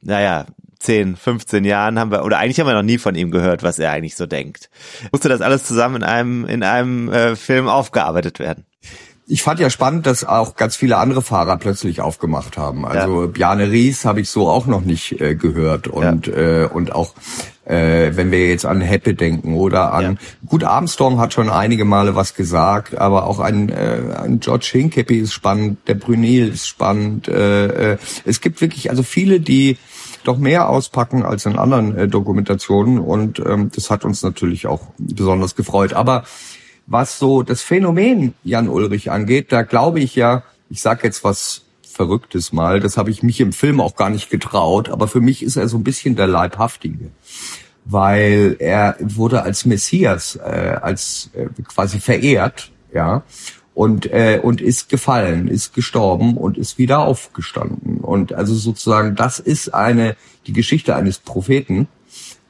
naja, 0.03 0.45
10, 0.79 1.17
15 1.17 1.65
Jahren 1.65 1.99
haben 1.99 2.11
wir, 2.11 2.23
oder 2.23 2.39
eigentlich 2.39 2.61
haben 2.61 2.67
wir 2.67 2.75
noch 2.75 2.83
nie 2.83 2.99
von 2.99 3.15
ihm 3.15 3.31
gehört, 3.31 3.63
was 3.63 3.79
er 3.79 3.91
eigentlich 3.91 4.15
so 4.15 4.27
denkt. 4.27 4.69
Musste 5.11 5.31
das 5.31 5.41
alles 5.41 5.65
zusammen 5.65 5.97
in 5.97 6.03
einem, 6.05 6.45
in 6.45 6.63
einem 6.63 7.11
äh, 7.11 7.35
Film 7.35 7.67
aufgearbeitet 7.67 8.39
werden? 8.39 8.67
Ich 9.29 9.43
fand 9.43 9.59
ja 9.59 9.71
spannend, 9.71 10.07
dass 10.07 10.25
auch 10.25 10.55
ganz 10.55 10.77
viele 10.77 10.99
andere 10.99 11.21
Fahrer 11.21 11.57
plötzlich 11.57 12.01
aufgemacht 12.01 12.57
haben. 12.57 12.87
Also 12.87 13.23
ja. 13.23 13.27
Bjarne 13.27 13.71
Ries 13.71 14.05
habe 14.05 14.21
ich 14.21 14.31
so 14.31 14.49
auch 14.49 14.67
noch 14.67 14.83
nicht 14.83 15.21
äh, 15.21 15.35
gehört 15.35 15.89
und 15.89 16.29
ja. 16.29 16.63
äh, 16.63 16.67
und 16.67 16.95
auch 16.95 17.15
äh, 17.65 18.13
wenn 18.15 18.31
wir 18.31 18.49
jetzt 18.49 18.65
an 18.65 18.81
Heppe 18.81 19.15
denken 19.15 19.55
oder 19.55 19.93
an 19.93 20.05
ja. 20.05 20.15
gut 20.47 20.63
Armstrong 20.63 21.19
hat 21.19 21.33
schon 21.33 21.51
einige 21.51 21.85
Male 21.85 22.15
was 22.15 22.35
gesagt, 22.35 22.97
aber 22.97 23.27
auch 23.27 23.41
ein, 23.41 23.69
äh, 23.69 23.99
ein 24.23 24.39
George 24.39 24.69
Hincapie 24.71 25.19
ist 25.19 25.33
spannend, 25.33 25.79
der 25.89 25.95
Brunel 25.95 26.49
ist 26.51 26.69
spannend. 26.69 27.27
Äh, 27.27 27.95
äh, 27.95 27.99
es 28.25 28.41
gibt 28.41 28.61
wirklich 28.61 28.91
also 28.91 29.03
viele, 29.03 29.41
die 29.41 29.77
doch 30.23 30.39
mehr 30.39 30.69
auspacken 30.69 31.25
als 31.25 31.47
in 31.47 31.59
anderen 31.59 31.97
äh, 31.97 32.09
Dokumentationen 32.09 33.01
und 33.01 33.41
ähm, 33.41 33.71
das 33.75 33.91
hat 33.91 34.05
uns 34.05 34.23
natürlich 34.23 34.69
auch 34.69 34.83
besonders 34.99 35.57
gefreut. 35.57 35.95
Aber 35.95 36.25
was 36.87 37.19
so 37.19 37.43
das 37.43 37.63
Phänomen 37.63 38.35
Jan 38.45 38.69
Ulrich 38.69 39.11
angeht, 39.11 39.53
da 39.53 39.63
glaube 39.63 40.01
ich 40.01 40.15
ja, 40.17 40.43
ich 40.71 40.81
sage 40.81 41.01
jetzt 41.05 41.25
was 41.25 41.63
Verrücktes 41.83 42.53
mal, 42.53 42.81
das 42.81 42.99
habe 42.99 43.11
ich 43.11 43.23
mich 43.23 43.41
im 43.41 43.53
Film 43.53 43.81
auch 43.81 43.97
gar 43.97 44.11
nicht 44.11 44.29
getraut, 44.29 44.91
aber 44.91 45.09
für 45.09 45.23
mich 45.23 45.43
ist 45.43 45.57
er 45.57 45.67
so 45.67 45.79
ein 45.79 45.85
bisschen 45.85 46.15
der 46.15 46.27
Leibhaftige, 46.27 47.11
weil 47.87 48.57
er 48.59 48.97
wurde 49.01 49.43
als 49.43 49.65
Messias, 49.65 50.37
äh, 50.37 50.77
als 50.83 51.31
äh, 51.33 51.47
quasi 51.67 51.99
verehrt, 51.99 52.71
ja, 52.93 53.23
und 53.73 54.07
äh, 54.13 54.41
und 54.43 54.61
ist 54.61 54.89
gefallen, 54.91 55.49
ist 55.49 55.75
gestorben 55.75 56.37
und 56.37 56.59
ist 56.59 56.79
wieder 56.79 57.01
aufgestanden. 57.01 57.99
Und 58.01 58.33
also 58.33 58.55
sozusagen 58.55 59.17
das 59.17 59.39
ist 59.39 59.75
eine 59.75 60.17
die 60.47 60.53
Geschichte 60.53 60.97
eines 60.97 61.19
Propheten, 61.19 61.89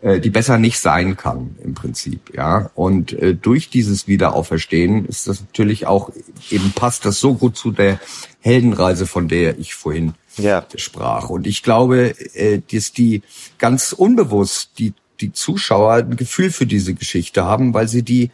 äh, 0.01 0.21
die 0.21 0.31
besser 0.31 0.59
nicht 0.59 0.79
sein 0.79 1.17
kann 1.17 1.57
im 1.63 1.75
Prinzip, 1.75 2.35
ja. 2.35 2.71
Und 2.75 3.13
äh, 3.13 3.35
durch 3.35 3.71
dieses 3.71 4.07
Wiederauferstehen 4.09 5.07
ist 5.07 5.27
das 5.27 5.41
natürlich 5.41 5.87
auch 5.87 6.11
eben 6.51 6.73
passt 6.73 7.05
das 7.05 7.21
so 7.21 7.35
gut 7.35 7.57
zu 7.57 7.71
der 7.71 8.01
Heldenreise, 8.41 9.07
von 9.07 9.29
der 9.29 9.59
ich 9.59 9.75
vorhin 9.75 10.15
ja. 10.37 10.65
sprach. 10.77 11.31
Und 11.31 11.47
ich 11.47 11.63
glaube, 11.63 12.15
äh, 12.35 12.61
dass 12.71 12.93
die 12.93 13.23
ganz 13.59 13.93
unbewusst 13.93 14.73
die 14.79 14.93
die 15.21 15.33
Zuschauer 15.33 15.95
ein 15.95 16.17
Gefühl 16.17 16.51
für 16.51 16.67
diese 16.67 16.95
Geschichte 16.95 17.45
haben, 17.45 17.75
weil 17.75 17.89
sie 17.89 18.03
die 18.03 18.31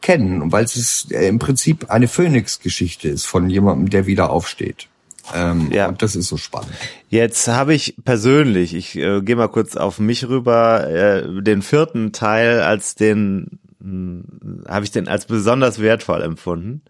kennen 0.00 0.42
und 0.42 0.52
weil 0.52 0.64
es 0.64 1.08
äh, 1.10 1.26
im 1.26 1.38
Prinzip 1.38 1.90
eine 1.90 2.08
Phönix-Geschichte 2.08 3.08
ist 3.08 3.26
von 3.26 3.50
jemandem, 3.50 3.90
der 3.90 4.06
wieder 4.06 4.30
aufsteht. 4.30 4.88
Ähm, 5.34 5.70
ja. 5.72 5.88
Und 5.88 6.02
das 6.02 6.16
ist 6.16 6.28
so 6.28 6.36
spannend. 6.36 6.72
Jetzt 7.08 7.48
habe 7.48 7.74
ich 7.74 7.96
persönlich, 8.04 8.74
ich 8.74 8.96
äh, 8.96 9.20
gehe 9.22 9.36
mal 9.36 9.48
kurz 9.48 9.76
auf 9.76 9.98
mich 9.98 10.28
rüber, 10.28 10.88
äh, 10.88 11.42
den 11.42 11.62
vierten 11.62 12.12
Teil 12.12 12.60
als 12.60 12.94
den 12.94 13.58
hm, 13.80 14.64
habe 14.68 14.84
ich 14.84 14.90
den 14.90 15.08
als 15.08 15.26
besonders 15.26 15.80
wertvoll 15.80 16.22
empfunden. 16.22 16.82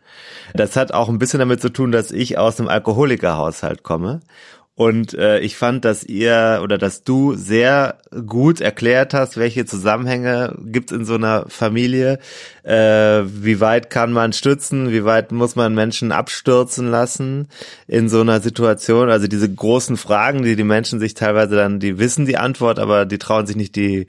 Das 0.55 0.76
hat 0.76 0.93
auch 0.93 1.09
ein 1.09 1.18
bisschen 1.18 1.41
damit 1.41 1.61
zu 1.61 1.68
tun, 1.68 1.93
dass 1.93 2.11
ich 2.11 2.39
aus 2.39 2.59
einem 2.59 2.68
Alkoholikerhaushalt 2.68 3.82
komme 3.82 4.20
und 4.77 5.14
äh, 5.14 5.41
ich 5.41 5.57
fand, 5.57 5.87
dass 5.87 6.05
ihr 6.05 6.61
oder 6.62 6.77
dass 6.77 7.03
du 7.03 7.35
sehr 7.35 7.97
gut 8.27 8.61
erklärt 8.61 9.14
hast, 9.14 9.39
welche 9.39 9.64
Zusammenhänge 9.64 10.55
gibt 10.66 10.93
es 10.93 10.99
in 10.99 11.07
so 11.07 11.14
einer 11.14 11.47
Familie, 11.49 12.18
äh, 12.62 13.22
wie 13.24 13.61
weit 13.61 13.89
kann 13.89 14.12
man 14.12 14.35
stützen, 14.35 14.93
wie 14.93 15.07
weit 15.07 15.33
muss 15.33 15.57
man 15.57 15.74
Menschen 15.74 16.12
abstürzen 16.12 16.91
lassen 16.91 17.49
in 17.89 18.11
so 18.11 18.20
einer 18.20 18.43
Situation. 18.43 19.09
Also 19.09 19.29
diese 19.29 19.51
großen 19.51 19.97
Fragen, 19.97 20.43
die 20.43 20.57
die 20.57 20.62
Menschen 20.62 21.01
sich 21.01 21.14
teilweise 21.14 21.57
dann, 21.57 21.81
die 21.81 21.99
wissen 21.99 22.27
die 22.27 22.37
Antwort, 22.37 22.79
aber 22.79 23.07
die 23.07 23.18
trauen 23.18 23.47
sich 23.47 23.57
nicht 23.57 23.77
die 23.77 24.07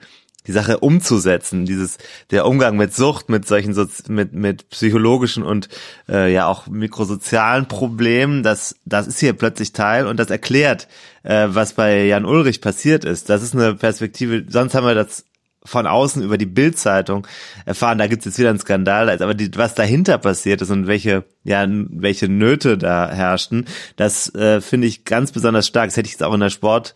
die 0.47 0.51
Sache 0.51 0.79
umzusetzen, 0.79 1.65
dieses 1.65 1.97
der 2.31 2.45
Umgang 2.45 2.77
mit 2.77 2.95
Sucht, 2.95 3.29
mit 3.29 3.47
solchen 3.47 3.73
so, 3.73 3.85
mit 4.07 4.33
mit 4.33 4.69
psychologischen 4.69 5.43
und 5.43 5.69
äh, 6.09 6.31
ja 6.31 6.47
auch 6.47 6.67
mikrosozialen 6.67 7.67
Problemen, 7.67 8.43
das 8.43 8.75
das 8.85 9.07
ist 9.07 9.19
hier 9.19 9.33
plötzlich 9.33 9.73
Teil 9.73 10.07
und 10.07 10.17
das 10.17 10.29
erklärt, 10.29 10.87
äh, 11.23 11.47
was 11.49 11.73
bei 11.73 12.05
Jan 12.05 12.25
Ulrich 12.25 12.61
passiert 12.61 13.05
ist. 13.05 13.29
Das 13.29 13.43
ist 13.43 13.53
eine 13.53 13.75
Perspektive. 13.75 14.45
Sonst 14.49 14.73
haben 14.73 14.87
wir 14.87 14.95
das 14.95 15.25
von 15.67 15.85
außen 15.85 16.23
über 16.23 16.37
die 16.37 16.45
Bildzeitung 16.45 17.27
erfahren, 17.65 17.97
da 17.97 18.07
gibt 18.07 18.21
es 18.21 18.25
jetzt 18.25 18.39
wieder 18.39 18.49
einen 18.49 18.59
Skandal, 18.59 19.09
aber 19.09 19.33
die, 19.33 19.51
was 19.55 19.75
dahinter 19.75 20.17
passiert 20.17 20.61
ist 20.61 20.71
und 20.71 20.87
welche, 20.87 21.25
ja, 21.43 21.65
welche 21.67 22.29
Nöte 22.29 22.77
da 22.77 23.09
herrschten, 23.11 23.65
das 23.97 24.33
äh, 24.33 24.61
finde 24.61 24.87
ich 24.87 25.03
ganz 25.03 25.31
besonders 25.31 25.67
stark. 25.67 25.89
Das 25.89 25.97
hätte 25.97 26.07
ich 26.07 26.13
jetzt 26.13 26.23
auch 26.23 26.33
in 26.33 26.39
der 26.39 26.49
Sport 26.49 26.95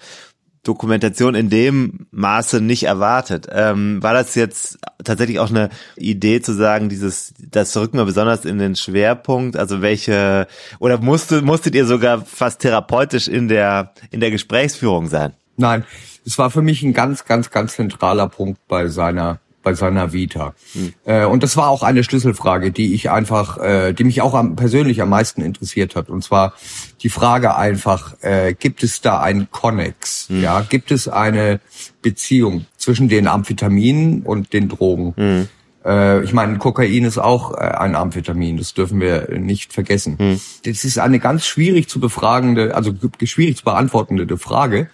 Dokumentation 0.63 1.33
in 1.33 1.49
dem 1.49 2.07
Maße 2.11 2.61
nicht 2.61 2.83
erwartet. 2.83 3.47
Ähm, 3.51 4.01
war 4.03 4.13
das 4.13 4.35
jetzt 4.35 4.77
tatsächlich 5.03 5.39
auch 5.39 5.49
eine 5.49 5.69
Idee 5.95 6.41
zu 6.41 6.53
sagen, 6.53 6.87
dieses, 6.87 7.33
das 7.39 7.75
rücken 7.75 7.97
wir 7.97 8.05
besonders 8.05 8.45
in 8.45 8.59
den 8.59 8.75
Schwerpunkt? 8.75 9.57
Also 9.57 9.81
welche, 9.81 10.47
oder 10.79 10.99
musstet, 10.99 11.43
musstet 11.43 11.73
ihr 11.73 11.85
sogar 11.85 12.23
fast 12.23 12.61
therapeutisch 12.61 13.27
in 13.27 13.47
der, 13.47 13.93
in 14.11 14.19
der 14.19 14.29
Gesprächsführung 14.29 15.07
sein? 15.07 15.33
Nein, 15.57 15.83
es 16.25 16.37
war 16.37 16.51
für 16.51 16.61
mich 16.61 16.83
ein 16.83 16.93
ganz, 16.93 17.25
ganz, 17.25 17.49
ganz 17.49 17.75
zentraler 17.75 18.27
Punkt 18.27 18.59
bei 18.67 18.87
seiner 18.87 19.39
bei 19.63 19.73
seiner 19.73 20.13
Vita. 20.13 20.53
Hm. 20.73 20.93
Äh, 21.05 21.25
und 21.25 21.43
das 21.43 21.57
war 21.57 21.69
auch 21.69 21.83
eine 21.83 22.03
Schlüsselfrage, 22.03 22.71
die 22.71 22.93
ich 22.93 23.09
einfach, 23.09 23.57
äh, 23.57 23.93
die 23.93 24.03
mich 24.03 24.21
auch 24.21 24.33
am, 24.33 24.55
persönlich 24.55 25.01
am 25.01 25.09
meisten 25.09 25.41
interessiert 25.41 25.95
hat. 25.95 26.09
Und 26.09 26.23
zwar 26.23 26.53
die 27.01 27.09
Frage 27.09 27.55
einfach, 27.55 28.15
äh, 28.21 28.53
gibt 28.53 28.83
es 28.83 29.01
da 29.01 29.21
einen 29.21 29.49
Connex? 29.51 30.29
Hm. 30.29 30.41
Ja, 30.41 30.61
gibt 30.61 30.91
es 30.91 31.07
eine 31.07 31.59
Beziehung 32.01 32.65
zwischen 32.77 33.09
den 33.09 33.27
Amphetaminen 33.27 34.23
und 34.23 34.53
den 34.53 34.69
Drogen? 34.69 35.13
Hm. 35.15 35.47
Äh, 35.83 36.23
ich 36.23 36.33
meine, 36.33 36.57
Kokain 36.57 37.05
ist 37.05 37.17
auch 37.17 37.53
äh, 37.53 37.57
ein 37.57 37.95
Amphetamin, 37.95 38.57
das 38.57 38.73
dürfen 38.73 38.99
wir 38.99 39.29
nicht 39.37 39.73
vergessen. 39.73 40.17
Hm. 40.17 40.39
Das 40.65 40.83
ist 40.83 40.99
eine 40.99 41.19
ganz 41.19 41.45
schwierig 41.45 41.87
zu 41.89 41.99
befragende, 41.99 42.75
also 42.75 42.93
schwierig 43.23 43.57
zu 43.57 43.63
beantwortende 43.63 44.37
Frage. 44.37 44.89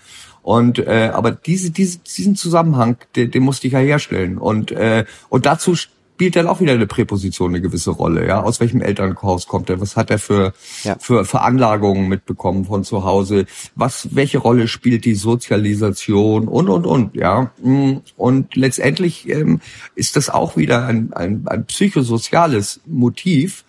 Und 0.47 0.79
äh, 0.79 1.11
aber 1.13 1.31
diese, 1.31 1.71
diese, 1.71 1.99
diesen 1.99 2.37
Zusammenhang, 2.37 2.95
den, 3.17 3.31
den 3.31 3.43
musste 3.43 3.67
ich 3.67 3.73
ja 3.73 3.79
herstellen. 3.79 4.37
Und 4.37 4.71
äh, 4.71 5.03
und 5.27 5.45
dazu 5.45 5.75
spielt 5.75 6.37
dann 6.37 6.47
auch 6.47 6.61
wieder 6.61 6.71
eine 6.71 6.87
Präposition 6.87 7.51
eine 7.51 7.59
gewisse 7.59 7.91
Rolle. 7.91 8.25
Ja, 8.25 8.43
aus 8.43 8.61
welchem 8.61 8.79
Elternhaus 8.79 9.47
kommt 9.47 9.69
er? 9.69 9.81
Was 9.81 9.97
hat 9.97 10.09
er 10.09 10.19
für 10.19 10.53
ja. 10.85 10.95
für 11.01 11.25
Veranlagungen 11.25 12.07
mitbekommen 12.07 12.63
von 12.63 12.85
zu 12.85 13.03
Hause? 13.03 13.45
Was 13.75 14.15
welche 14.15 14.37
Rolle 14.37 14.69
spielt 14.69 15.03
die 15.03 15.15
Sozialisation 15.15 16.47
und 16.47 16.69
und 16.69 16.85
und? 16.85 17.13
Ja, 17.13 17.51
mm, 17.61 17.97
und 18.15 18.55
letztendlich 18.55 19.27
ähm, 19.27 19.59
ist 19.95 20.15
das 20.15 20.29
auch 20.29 20.55
wieder 20.55 20.85
ein, 20.85 21.11
ein, 21.11 21.43
ein 21.47 21.65
psychosoziales 21.65 22.79
Motiv 22.85 23.65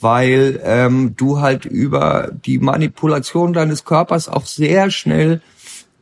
weil 0.00 0.60
ähm, 0.64 1.14
du 1.16 1.40
halt 1.40 1.64
über 1.64 2.30
die 2.44 2.58
Manipulation 2.58 3.52
deines 3.52 3.84
Körpers 3.84 4.28
auch 4.28 4.46
sehr 4.46 4.90
schnell 4.90 5.40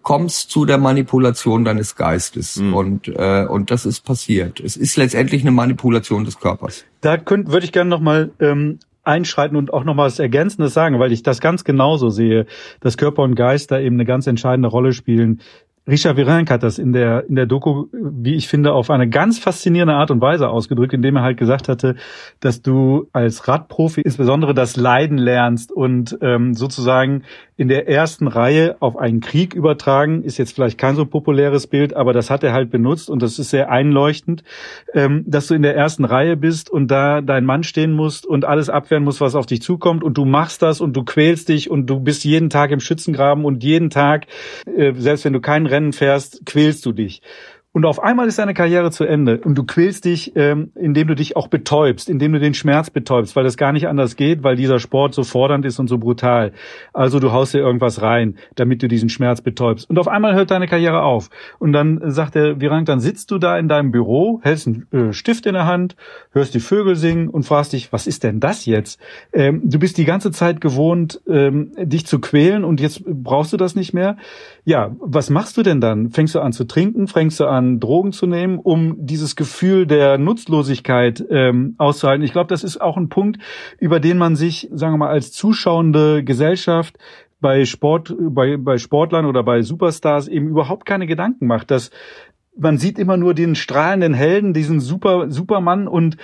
kommst 0.02 0.50
zu 0.50 0.64
der 0.64 0.78
Manipulation 0.78 1.64
deines 1.64 1.96
Geistes. 1.96 2.56
Mhm. 2.56 2.74
Und, 2.74 3.08
äh, 3.08 3.46
und 3.48 3.70
das 3.70 3.86
ist 3.86 4.04
passiert. 4.04 4.60
Es 4.60 4.76
ist 4.76 4.96
letztendlich 4.96 5.42
eine 5.42 5.50
Manipulation 5.50 6.24
des 6.24 6.38
Körpers. 6.38 6.84
Da 7.00 7.16
könnt, 7.16 7.50
würde 7.50 7.64
ich 7.64 7.72
gerne 7.72 7.90
nochmal 7.90 8.30
ähm, 8.40 8.78
einschreiten 9.04 9.56
und 9.56 9.72
auch 9.72 9.84
noch 9.84 9.96
was 9.96 10.18
Ergänzendes 10.18 10.74
sagen, 10.74 10.98
weil 10.98 11.12
ich 11.12 11.22
das 11.22 11.40
ganz 11.40 11.64
genauso 11.64 12.10
sehe, 12.10 12.46
dass 12.80 12.96
Körper 12.96 13.22
und 13.22 13.34
Geist 13.34 13.70
da 13.70 13.78
eben 13.78 13.96
eine 13.96 14.04
ganz 14.04 14.26
entscheidende 14.26 14.68
Rolle 14.68 14.92
spielen. 14.92 15.40
Richard 15.88 16.16
Virenque 16.16 16.52
hat 16.52 16.62
das 16.62 16.78
in 16.78 16.92
der, 16.92 17.24
in 17.28 17.34
der 17.34 17.46
Doku, 17.46 17.86
wie 17.92 18.34
ich 18.34 18.48
finde, 18.48 18.72
auf 18.72 18.90
eine 18.90 19.08
ganz 19.08 19.38
faszinierende 19.38 19.94
Art 19.94 20.10
und 20.10 20.20
Weise 20.20 20.48
ausgedrückt, 20.48 20.92
indem 20.92 21.16
er 21.16 21.22
halt 21.22 21.38
gesagt 21.38 21.68
hatte, 21.68 21.96
dass 22.38 22.62
du 22.62 23.08
als 23.12 23.48
Radprofi 23.48 24.02
insbesondere 24.02 24.54
das 24.54 24.76
Leiden 24.76 25.18
lernst 25.18 25.72
und 25.72 26.16
ähm, 26.20 26.54
sozusagen 26.54 27.24
in 27.60 27.68
der 27.68 27.86
ersten 27.86 28.26
Reihe 28.26 28.76
auf 28.80 28.96
einen 28.96 29.20
Krieg 29.20 29.52
übertragen, 29.52 30.22
ist 30.22 30.38
jetzt 30.38 30.54
vielleicht 30.54 30.78
kein 30.78 30.96
so 30.96 31.04
populäres 31.04 31.66
Bild, 31.66 31.92
aber 31.92 32.14
das 32.14 32.30
hat 32.30 32.42
er 32.42 32.54
halt 32.54 32.70
benutzt 32.70 33.10
und 33.10 33.20
das 33.20 33.38
ist 33.38 33.50
sehr 33.50 33.70
einleuchtend, 33.70 34.44
ähm, 34.94 35.24
dass 35.26 35.48
du 35.48 35.52
in 35.52 35.60
der 35.60 35.76
ersten 35.76 36.06
Reihe 36.06 36.38
bist 36.38 36.70
und 36.70 36.90
da 36.90 37.20
dein 37.20 37.44
Mann 37.44 37.62
stehen 37.62 37.92
musst 37.92 38.24
und 38.24 38.46
alles 38.46 38.70
abwehren 38.70 39.04
musst, 39.04 39.20
was 39.20 39.34
auf 39.34 39.44
dich 39.44 39.60
zukommt 39.60 40.02
und 40.02 40.16
du 40.16 40.24
machst 40.24 40.62
das 40.62 40.80
und 40.80 40.96
du 40.96 41.04
quälst 41.04 41.50
dich 41.50 41.70
und 41.70 41.84
du 41.84 42.00
bist 42.00 42.24
jeden 42.24 42.48
Tag 42.48 42.70
im 42.70 42.80
Schützengraben 42.80 43.44
und 43.44 43.62
jeden 43.62 43.90
Tag, 43.90 44.26
äh, 44.64 44.94
selbst 44.96 45.26
wenn 45.26 45.34
du 45.34 45.40
kein 45.42 45.66
Rennen 45.66 45.92
fährst, 45.92 46.46
quälst 46.46 46.86
du 46.86 46.92
dich. 46.92 47.20
Und 47.72 47.84
auf 47.84 48.02
einmal 48.02 48.26
ist 48.26 48.40
deine 48.40 48.52
Karriere 48.52 48.90
zu 48.90 49.04
Ende 49.04 49.40
und 49.44 49.56
du 49.56 49.62
quälst 49.62 50.04
dich, 50.04 50.32
ähm, 50.34 50.72
indem 50.74 51.06
du 51.06 51.14
dich 51.14 51.36
auch 51.36 51.46
betäubst, 51.46 52.10
indem 52.10 52.32
du 52.32 52.40
den 52.40 52.52
Schmerz 52.52 52.90
betäubst, 52.90 53.36
weil 53.36 53.44
das 53.44 53.56
gar 53.56 53.72
nicht 53.72 53.86
anders 53.86 54.16
geht, 54.16 54.42
weil 54.42 54.56
dieser 54.56 54.80
Sport 54.80 55.14
so 55.14 55.22
fordernd 55.22 55.64
ist 55.64 55.78
und 55.78 55.86
so 55.86 55.98
brutal. 55.98 56.50
Also 56.92 57.20
du 57.20 57.30
haust 57.30 57.54
dir 57.54 57.60
irgendwas 57.60 58.02
rein, 58.02 58.34
damit 58.56 58.82
du 58.82 58.88
diesen 58.88 59.08
Schmerz 59.08 59.40
betäubst. 59.40 59.88
Und 59.88 60.00
auf 60.00 60.08
einmal 60.08 60.34
hört 60.34 60.50
deine 60.50 60.66
Karriere 60.66 61.02
auf. 61.02 61.30
Und 61.60 61.72
dann 61.72 62.00
sagt 62.10 62.34
der 62.34 62.60
Virang, 62.60 62.86
dann 62.86 62.98
sitzt 62.98 63.30
du 63.30 63.38
da 63.38 63.56
in 63.56 63.68
deinem 63.68 63.92
Büro, 63.92 64.40
hältst 64.42 64.66
einen 64.66 64.88
äh, 64.90 65.12
Stift 65.12 65.46
in 65.46 65.54
der 65.54 65.66
Hand, 65.66 65.94
hörst 66.32 66.54
die 66.54 66.60
Vögel 66.60 66.96
singen 66.96 67.28
und 67.28 67.44
fragst 67.44 67.72
dich, 67.72 67.92
was 67.92 68.08
ist 68.08 68.24
denn 68.24 68.40
das 68.40 68.66
jetzt? 68.66 69.00
Ähm, 69.32 69.62
du 69.62 69.78
bist 69.78 69.96
die 69.96 70.04
ganze 70.04 70.32
Zeit 70.32 70.60
gewohnt, 70.60 71.20
ähm, 71.28 71.70
dich 71.78 72.04
zu 72.04 72.18
quälen 72.18 72.64
und 72.64 72.80
jetzt 72.80 73.04
brauchst 73.06 73.52
du 73.52 73.56
das 73.56 73.76
nicht 73.76 73.94
mehr. 73.94 74.16
Ja, 74.64 74.96
was 74.98 75.30
machst 75.30 75.56
du 75.56 75.62
denn 75.62 75.80
dann? 75.80 76.10
Fängst 76.10 76.34
du 76.34 76.40
an 76.40 76.52
zu 76.52 76.64
trinken? 76.64 77.06
Fängst 77.06 77.38
du 77.38 77.46
an 77.46 77.59
an, 77.60 77.78
Drogen 77.78 78.12
zu 78.12 78.26
nehmen, 78.26 78.58
um 78.58 78.96
dieses 78.98 79.36
Gefühl 79.36 79.86
der 79.86 80.16
Nutzlosigkeit 80.16 81.22
ähm, 81.30 81.74
auszuhalten. 81.78 82.24
Ich 82.24 82.32
glaube, 82.32 82.48
das 82.48 82.64
ist 82.64 82.80
auch 82.80 82.96
ein 82.96 83.10
Punkt, 83.10 83.38
über 83.78 84.00
den 84.00 84.16
man 84.16 84.34
sich, 84.34 84.68
sagen 84.72 84.94
wir 84.94 84.98
mal, 84.98 85.10
als 85.10 85.32
zuschauende 85.32 86.24
Gesellschaft 86.24 86.96
bei 87.40 87.64
Sport, 87.64 88.14
bei, 88.18 88.56
bei 88.56 88.78
Sportlern 88.78 89.26
oder 89.26 89.42
bei 89.42 89.62
Superstars 89.62 90.28
eben 90.28 90.48
überhaupt 90.48 90.86
keine 90.86 91.06
Gedanken 91.06 91.46
macht. 91.46 91.70
Dass 91.70 91.90
man 92.56 92.78
sieht 92.78 92.98
immer 92.98 93.16
nur 93.16 93.34
den 93.34 93.54
strahlenden 93.54 94.14
Helden, 94.14 94.54
diesen 94.54 94.80
Super, 94.80 95.30
Supermann 95.30 95.86
und 95.86 96.16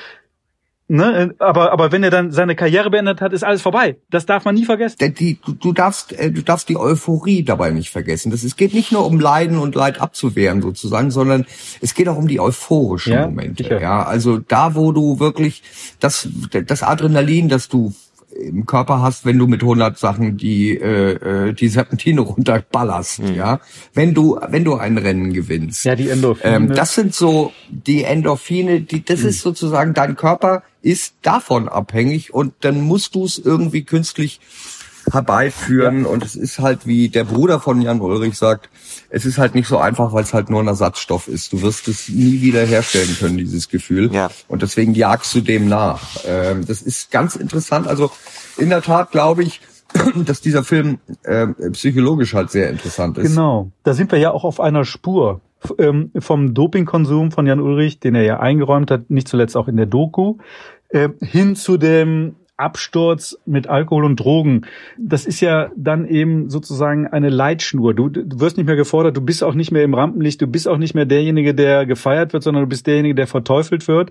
Ne, 0.88 1.34
aber, 1.40 1.72
aber 1.72 1.90
wenn 1.90 2.04
er 2.04 2.10
dann 2.10 2.30
seine 2.30 2.54
Karriere 2.54 2.90
beendet 2.90 3.20
hat, 3.20 3.32
ist 3.32 3.42
alles 3.42 3.60
vorbei. 3.60 3.96
Das 4.08 4.24
darf 4.24 4.44
man 4.44 4.54
nie 4.54 4.64
vergessen. 4.64 4.96
Die, 5.18 5.36
du, 5.44 5.52
du, 5.52 5.72
darfst, 5.72 6.12
äh, 6.12 6.30
du 6.30 6.42
darfst 6.42 6.68
die 6.68 6.76
Euphorie 6.76 7.42
dabei 7.42 7.70
nicht 7.70 7.90
vergessen. 7.90 8.30
Das, 8.30 8.44
es 8.44 8.56
geht 8.56 8.72
nicht 8.72 8.92
nur 8.92 9.04
um 9.04 9.18
Leiden 9.18 9.58
und 9.58 9.74
Leid 9.74 10.00
abzuwehren 10.00 10.62
sozusagen, 10.62 11.10
sondern 11.10 11.44
es 11.80 11.94
geht 11.94 12.08
auch 12.08 12.16
um 12.16 12.28
die 12.28 12.38
euphorischen 12.38 13.14
ja, 13.14 13.26
Momente. 13.26 13.64
Sicher. 13.64 13.80
Ja, 13.80 14.04
also 14.04 14.38
da, 14.38 14.76
wo 14.76 14.92
du 14.92 15.18
wirklich 15.18 15.64
das, 15.98 16.28
das 16.50 16.84
Adrenalin, 16.84 17.48
das 17.48 17.68
du 17.68 17.92
im 18.36 18.66
Körper 18.66 19.00
hast, 19.00 19.24
wenn 19.24 19.38
du 19.38 19.46
mit 19.46 19.62
100 19.62 19.98
Sachen 19.98 20.36
die 20.36 20.76
äh, 20.76 21.48
äh, 21.48 21.52
die 21.52 21.68
Serpentine 21.68 22.20
runterballerst, 22.22 23.20
mhm. 23.20 23.34
ja. 23.34 23.60
Wenn 23.94 24.14
du 24.14 24.38
wenn 24.48 24.64
du 24.64 24.76
ein 24.76 24.98
Rennen 24.98 25.32
gewinnst. 25.32 25.84
Ja, 25.84 25.96
die 25.96 26.10
Endorphine. 26.10 26.54
Ähm, 26.54 26.72
das 26.72 26.94
sind 26.94 27.14
so 27.14 27.52
die 27.70 28.04
Endorphine, 28.04 28.80
die 28.80 29.04
das 29.04 29.22
mhm. 29.22 29.28
ist 29.28 29.40
sozusagen 29.40 29.94
dein 29.94 30.16
Körper 30.16 30.62
ist 30.86 31.14
davon 31.22 31.68
abhängig 31.68 32.32
und 32.32 32.54
dann 32.60 32.80
musst 32.80 33.16
du 33.16 33.24
es 33.24 33.38
irgendwie 33.38 33.82
künstlich 33.82 34.40
herbeiführen 35.10 36.02
ja. 36.02 36.08
und 36.08 36.24
es 36.24 36.36
ist 36.36 36.58
halt 36.58 36.86
wie 36.86 37.08
der 37.08 37.24
Bruder 37.24 37.60
von 37.60 37.80
Jan 37.80 38.00
Ulrich 38.00 38.36
sagt, 38.36 38.70
es 39.10 39.24
ist 39.24 39.38
halt 39.38 39.54
nicht 39.54 39.68
so 39.68 39.78
einfach, 39.78 40.12
weil 40.12 40.22
es 40.22 40.32
halt 40.32 40.48
nur 40.48 40.60
ein 40.60 40.66
Ersatzstoff 40.66 41.28
ist. 41.28 41.52
Du 41.52 41.62
wirst 41.62 41.88
es 41.88 42.08
nie 42.08 42.40
wieder 42.40 42.64
herstellen 42.64 43.16
können, 43.18 43.36
dieses 43.36 43.68
Gefühl. 43.68 44.12
Ja. 44.12 44.30
Und 44.48 44.62
deswegen 44.62 44.94
jagst 44.94 45.34
du 45.34 45.40
dem 45.40 45.68
nach. 45.68 46.02
Ähm, 46.26 46.66
das 46.66 46.82
ist 46.82 47.10
ganz 47.10 47.36
interessant. 47.36 47.86
Also 47.86 48.10
in 48.56 48.68
der 48.68 48.82
Tat 48.82 49.12
glaube 49.12 49.44
ich, 49.44 49.60
dass 50.16 50.40
dieser 50.40 50.64
Film 50.64 50.98
äh, 51.22 51.46
psychologisch 51.72 52.34
halt 52.34 52.50
sehr 52.50 52.70
interessant 52.70 53.18
ist. 53.18 53.30
Genau. 53.30 53.70
Da 53.84 53.94
sind 53.94 54.10
wir 54.10 54.18
ja 54.18 54.32
auch 54.32 54.44
auf 54.44 54.58
einer 54.60 54.84
Spur 54.84 55.40
ähm, 55.78 56.10
vom 56.18 56.54
Dopingkonsum 56.54 57.30
von 57.30 57.46
Jan 57.46 57.60
Ulrich, 57.60 58.00
den 58.00 58.14
er 58.14 58.22
ja 58.22 58.40
eingeräumt 58.40 58.90
hat, 58.90 59.10
nicht 59.10 59.28
zuletzt 59.28 59.56
auch 59.56 59.68
in 59.68 59.76
der 59.76 59.86
Doku, 59.86 60.36
äh, 60.88 61.08
hin 61.20 61.56
zu 61.56 61.76
dem 61.76 62.36
Absturz 62.56 63.38
mit 63.44 63.66
Alkohol 63.66 64.04
und 64.04 64.16
Drogen. 64.16 64.62
Das 64.98 65.26
ist 65.26 65.40
ja 65.40 65.70
dann 65.76 66.06
eben 66.06 66.48
sozusagen 66.48 67.06
eine 67.06 67.28
Leitschnur. 67.28 67.92
Du, 67.92 68.08
du, 68.08 68.40
wirst 68.40 68.56
nicht 68.56 68.66
mehr 68.66 68.76
gefordert, 68.76 69.16
du 69.16 69.20
bist 69.20 69.44
auch 69.44 69.54
nicht 69.54 69.72
mehr 69.72 69.84
im 69.84 69.92
Rampenlicht, 69.92 70.40
du 70.40 70.46
bist 70.46 70.66
auch 70.66 70.78
nicht 70.78 70.94
mehr 70.94 71.04
derjenige, 71.04 71.54
der 71.54 71.84
gefeiert 71.84 72.32
wird, 72.32 72.42
sondern 72.42 72.62
du 72.64 72.68
bist 72.68 72.86
derjenige, 72.86 73.14
der 73.14 73.26
verteufelt 73.26 73.86
wird. 73.88 74.10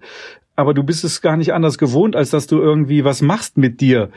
Aber 0.56 0.74
du 0.74 0.84
bist 0.84 1.04
es 1.04 1.22
gar 1.22 1.38
nicht 1.38 1.54
anders 1.54 1.78
gewohnt, 1.78 2.16
als 2.16 2.30
dass 2.30 2.46
du 2.46 2.60
irgendwie 2.60 3.04
was 3.04 3.22
machst 3.22 3.58
mit 3.58 3.82
dir. 3.82 4.10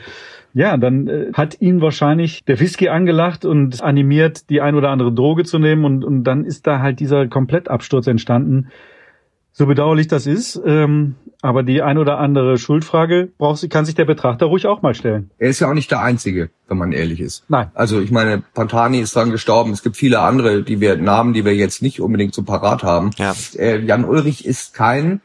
Ja, 0.53 0.77
dann 0.77 1.07
äh, 1.07 1.31
hat 1.33 1.59
ihn 1.59 1.81
wahrscheinlich 1.81 2.43
der 2.45 2.59
Whisky 2.59 2.89
angelacht 2.89 3.45
und 3.45 3.81
animiert, 3.81 4.49
die 4.49 4.61
ein 4.61 4.75
oder 4.75 4.89
andere 4.89 5.11
Droge 5.11 5.43
zu 5.43 5.59
nehmen 5.59 5.85
und, 5.85 6.03
und 6.03 6.23
dann 6.23 6.45
ist 6.45 6.67
da 6.67 6.79
halt 6.79 6.99
dieser 6.99 7.27
Komplettabsturz 7.27 8.07
entstanden. 8.07 8.67
So 9.59 9.65
bedauerlich 9.65 10.07
das 10.07 10.25
ist, 10.25 10.57
ähm, 10.65 11.15
aber 11.41 11.63
die 11.63 11.81
ein 11.81 11.97
oder 11.97 12.17
andere 12.17 12.57
Schuldfrage 12.57 13.27
braucht, 13.37 13.69
kann 13.69 13.83
sich 13.83 13.93
der 13.93 14.05
Betrachter 14.05 14.45
ruhig 14.45 14.65
auch 14.67 14.81
mal 14.81 14.95
stellen. 14.95 15.31
Er 15.37 15.49
ist 15.49 15.59
ja 15.59 15.69
auch 15.69 15.73
nicht 15.73 15.91
der 15.91 16.01
Einzige, 16.01 16.49
wenn 16.69 16.77
man 16.77 16.93
ehrlich 16.93 17.19
ist. 17.19 17.43
Nein. 17.49 17.69
Also 17.73 17.99
ich 17.99 18.09
meine, 18.09 18.41
Pantani 18.53 19.01
ist 19.01 19.17
dann 19.17 19.31
gestorben. 19.31 19.73
Es 19.73 19.83
gibt 19.83 19.97
viele 19.97 20.21
andere, 20.21 20.63
die 20.63 20.79
wir 20.79 20.95
Namen, 20.95 21.33
die 21.33 21.43
wir 21.43 21.53
jetzt 21.53 21.81
nicht 21.81 21.99
unbedingt 21.99 22.33
so 22.33 22.43
parat 22.43 22.83
haben. 22.83 23.09
Ja. 23.17 23.35
Äh, 23.57 23.79
Jan 23.79 24.05
Ulrich 24.05 24.45
ist 24.45 24.73
kein 24.75 25.19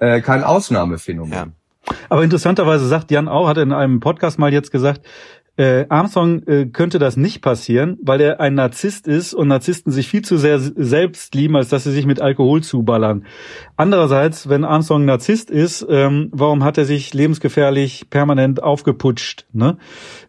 äh, 0.00 0.20
kein 0.20 0.44
Ausnahmephänomen. 0.44 1.32
Ja. 1.32 1.46
Aber 2.10 2.22
interessanterweise 2.22 2.86
sagt 2.86 3.10
Jan 3.10 3.26
auch, 3.26 3.48
hat 3.48 3.56
in 3.56 3.72
einem 3.72 4.00
Podcast 4.00 4.38
mal 4.38 4.52
jetzt 4.52 4.70
gesagt, 4.70 5.00
äh, 5.56 5.84
Armstrong 5.88 6.42
äh, 6.46 6.66
könnte 6.66 6.98
das 6.98 7.16
nicht 7.16 7.42
passieren, 7.42 7.98
weil 8.02 8.20
er 8.20 8.40
ein 8.40 8.54
Narzisst 8.54 9.06
ist 9.06 9.34
und 9.34 9.48
Narzissten 9.48 9.92
sich 9.92 10.08
viel 10.08 10.22
zu 10.22 10.38
sehr 10.38 10.58
selbst 10.58 11.34
lieben, 11.34 11.56
als 11.56 11.68
dass 11.68 11.84
sie 11.84 11.92
sich 11.92 12.06
mit 12.06 12.22
Alkohol 12.22 12.62
zuballern. 12.62 13.26
Andererseits, 13.76 14.48
wenn 14.48 14.64
Armstrong 14.64 15.04
Narzisst 15.04 15.50
ist, 15.50 15.86
ähm, 15.88 16.30
warum 16.32 16.64
hat 16.64 16.78
er 16.78 16.86
sich 16.86 17.12
lebensgefährlich 17.12 18.08
permanent 18.08 18.62
aufgeputscht, 18.62 19.46
ne? 19.52 19.76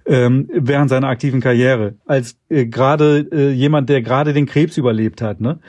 Ähm, 0.05 0.49
während 0.53 0.89
seiner 0.89 1.07
aktiven 1.07 1.39
Karriere, 1.39 1.95
als 2.05 2.37
äh, 2.49 2.65
gerade 2.65 3.25
äh, 3.31 3.51
jemand, 3.51 3.87
der 3.87 4.01
gerade 4.01 4.33
den 4.33 4.45
Krebs 4.45 4.75
überlebt 4.75 5.21
hat, 5.21 5.39
ne? 5.39 5.59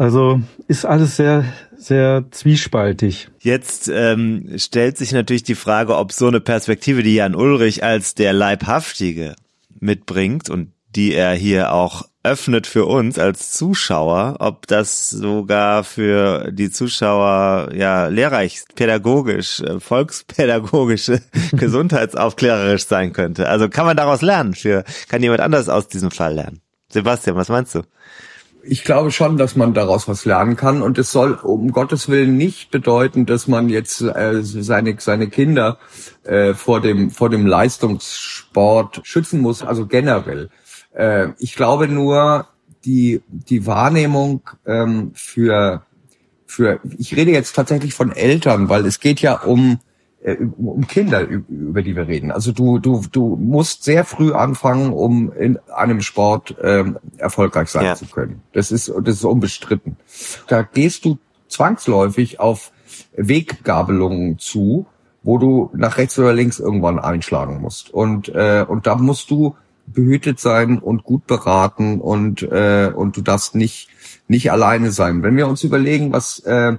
Also 0.00 0.40
ist 0.66 0.86
alles 0.86 1.16
sehr, 1.16 1.44
sehr 1.76 2.24
zwiespaltig. 2.30 3.28
Jetzt 3.38 3.90
ähm, 3.92 4.48
stellt 4.56 4.96
sich 4.96 5.12
natürlich 5.12 5.42
die 5.42 5.54
Frage, 5.54 5.94
ob 5.94 6.12
so 6.12 6.26
eine 6.26 6.40
Perspektive, 6.40 7.02
die 7.02 7.16
Jan 7.16 7.34
Ulrich 7.34 7.84
als 7.84 8.14
der 8.14 8.32
Leibhaftige 8.32 9.36
mitbringt 9.78 10.48
und 10.48 10.72
die 10.96 11.12
er 11.12 11.34
hier 11.34 11.74
auch 11.74 12.08
öffnet 12.22 12.66
für 12.66 12.86
uns 12.86 13.18
als 13.18 13.52
Zuschauer, 13.52 14.36
ob 14.38 14.66
das 14.68 15.10
sogar 15.10 15.84
für 15.84 16.50
die 16.50 16.70
Zuschauer 16.70 17.68
ja 17.74 18.06
lehrreich, 18.06 18.62
pädagogisch, 18.74 19.60
äh, 19.60 19.80
volkspädagogisch, 19.80 21.10
gesundheitsaufklärerisch 21.52 22.86
sein 22.86 23.12
könnte. 23.12 23.50
Also 23.50 23.68
kann 23.68 23.84
man 23.84 23.98
daraus 23.98 24.22
lernen 24.22 24.54
für, 24.54 24.82
kann 25.10 25.22
jemand 25.22 25.42
anders 25.42 25.68
aus 25.68 25.88
diesem 25.88 26.10
Fall 26.10 26.36
lernen? 26.36 26.62
Sebastian, 26.88 27.36
was 27.36 27.50
meinst 27.50 27.74
du? 27.74 27.82
Ich 28.62 28.84
glaube 28.84 29.10
schon, 29.10 29.36
dass 29.36 29.56
man 29.56 29.74
daraus 29.74 30.08
was 30.08 30.24
lernen 30.24 30.56
kann 30.56 30.82
und 30.82 30.98
es 30.98 31.12
soll 31.12 31.34
um 31.34 31.72
Gottes 31.72 32.08
Willen 32.08 32.36
nicht 32.36 32.70
bedeuten, 32.70 33.26
dass 33.26 33.48
man 33.48 33.68
jetzt 33.68 34.00
äh, 34.02 34.42
seine 34.42 34.96
seine 34.98 35.28
Kinder 35.28 35.78
äh, 36.24 36.54
vor 36.54 36.80
dem 36.80 37.10
vor 37.10 37.30
dem 37.30 37.46
Leistungssport 37.46 39.00
schützen 39.04 39.40
muss, 39.40 39.62
also 39.62 39.86
generell. 39.86 40.50
Äh, 40.92 41.28
ich 41.38 41.54
glaube 41.54 41.88
nur 41.88 42.46
die 42.84 43.22
die 43.28 43.66
Wahrnehmung 43.66 44.42
ähm, 44.66 45.12
für 45.14 45.84
für 46.46 46.80
ich 46.98 47.16
rede 47.16 47.30
jetzt 47.30 47.54
tatsächlich 47.54 47.94
von 47.94 48.12
Eltern, 48.12 48.68
weil 48.68 48.86
es 48.86 49.00
geht 49.00 49.20
ja 49.20 49.40
um 49.40 49.78
um 50.22 50.86
Kinder, 50.86 51.22
über 51.22 51.82
die 51.82 51.96
wir 51.96 52.06
reden. 52.06 52.30
Also 52.30 52.52
du, 52.52 52.78
du, 52.78 53.02
du 53.10 53.36
musst 53.36 53.84
sehr 53.84 54.04
früh 54.04 54.32
anfangen, 54.32 54.92
um 54.92 55.32
in 55.32 55.58
einem 55.74 56.02
Sport 56.02 56.56
ähm, 56.62 56.98
erfolgreich 57.16 57.70
sein 57.70 57.84
ja. 57.84 57.94
zu 57.94 58.06
können. 58.06 58.42
Das 58.52 58.70
ist, 58.70 58.92
das 59.02 59.14
ist 59.16 59.24
unbestritten. 59.24 59.96
Da 60.46 60.62
gehst 60.62 61.06
du 61.06 61.18
zwangsläufig 61.48 62.38
auf 62.38 62.70
Weggabelungen 63.16 64.38
zu, 64.38 64.86
wo 65.22 65.38
du 65.38 65.70
nach 65.74 65.96
rechts 65.96 66.18
oder 66.18 66.34
links 66.34 66.60
irgendwann 66.60 66.98
einschlagen 66.98 67.60
musst. 67.60 67.92
Und, 67.92 68.28
äh, 68.28 68.64
und 68.66 68.86
da 68.86 68.96
musst 68.96 69.30
du 69.30 69.56
behütet 69.86 70.38
sein 70.38 70.78
und 70.78 71.02
gut 71.02 71.26
beraten 71.26 72.00
und, 72.00 72.42
äh, 72.42 72.92
und 72.94 73.16
du 73.16 73.22
darfst 73.22 73.54
nicht, 73.54 73.88
nicht 74.28 74.52
alleine 74.52 74.92
sein. 74.92 75.22
Wenn 75.22 75.36
wir 75.36 75.48
uns 75.48 75.64
überlegen, 75.64 76.12
was 76.12 76.40
äh, 76.40 76.76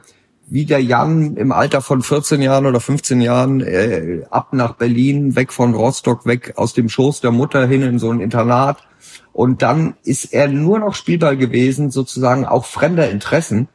wie 0.51 0.65
der 0.65 0.83
Jan 0.83 1.37
im 1.37 1.53
Alter 1.53 1.81
von 1.81 2.01
14 2.01 2.41
Jahren 2.41 2.65
oder 2.65 2.81
15 2.81 3.21
Jahren 3.21 3.61
äh, 3.61 4.23
ab 4.29 4.51
nach 4.51 4.73
Berlin, 4.73 5.37
weg 5.37 5.53
von 5.53 5.73
Rostock, 5.73 6.25
weg 6.25 6.55
aus 6.57 6.73
dem 6.73 6.89
Schoß 6.89 7.21
der 7.21 7.31
Mutter 7.31 7.65
hin 7.65 7.81
in 7.83 7.99
so 7.99 8.11
ein 8.11 8.19
Internat. 8.19 8.85
Und 9.31 9.61
dann 9.61 9.95
ist 10.03 10.33
er 10.33 10.49
nur 10.49 10.79
noch 10.79 10.93
Spielball 10.93 11.37
gewesen, 11.37 11.89
sozusagen 11.89 12.43
auch 12.43 12.65
fremder 12.65 13.09
Interessen, 13.09 13.69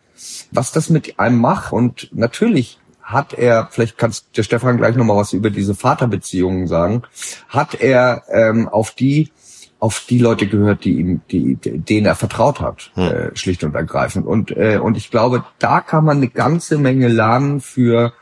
was 0.50 0.70
das 0.70 0.90
mit 0.90 1.18
einem 1.18 1.40
macht. 1.40 1.72
Und 1.72 2.10
natürlich 2.12 2.78
hat 3.02 3.32
er, 3.32 3.68
vielleicht 3.70 3.96
kannst 3.96 4.36
der 4.36 4.42
Stefan 4.42 4.76
gleich 4.76 4.96
nochmal 4.96 5.16
was 5.16 5.32
über 5.32 5.48
diese 5.48 5.74
Vaterbeziehungen 5.74 6.66
sagen, 6.66 7.04
hat 7.48 7.80
er 7.80 8.24
ähm, 8.30 8.68
auf 8.68 8.90
die 8.90 9.30
auf 9.78 10.04
die 10.08 10.18
Leute 10.18 10.46
gehört, 10.46 10.84
die 10.84 10.98
ihm, 10.98 11.20
die, 11.30 11.56
denen 11.56 12.06
er 12.06 12.14
vertraut 12.14 12.60
hat, 12.60 12.90
hm. 12.94 13.04
äh, 13.04 13.36
schlicht 13.36 13.62
und 13.62 13.74
ergreifend. 13.74 14.26
Und 14.26 14.50
äh, 14.56 14.78
und 14.78 14.96
ich 14.96 15.10
glaube, 15.10 15.44
da 15.58 15.80
kann 15.80 16.04
man 16.04 16.18
eine 16.18 16.28
ganze 16.28 16.78
Menge 16.78 17.08
lernen 17.08 17.60
für 17.60 18.12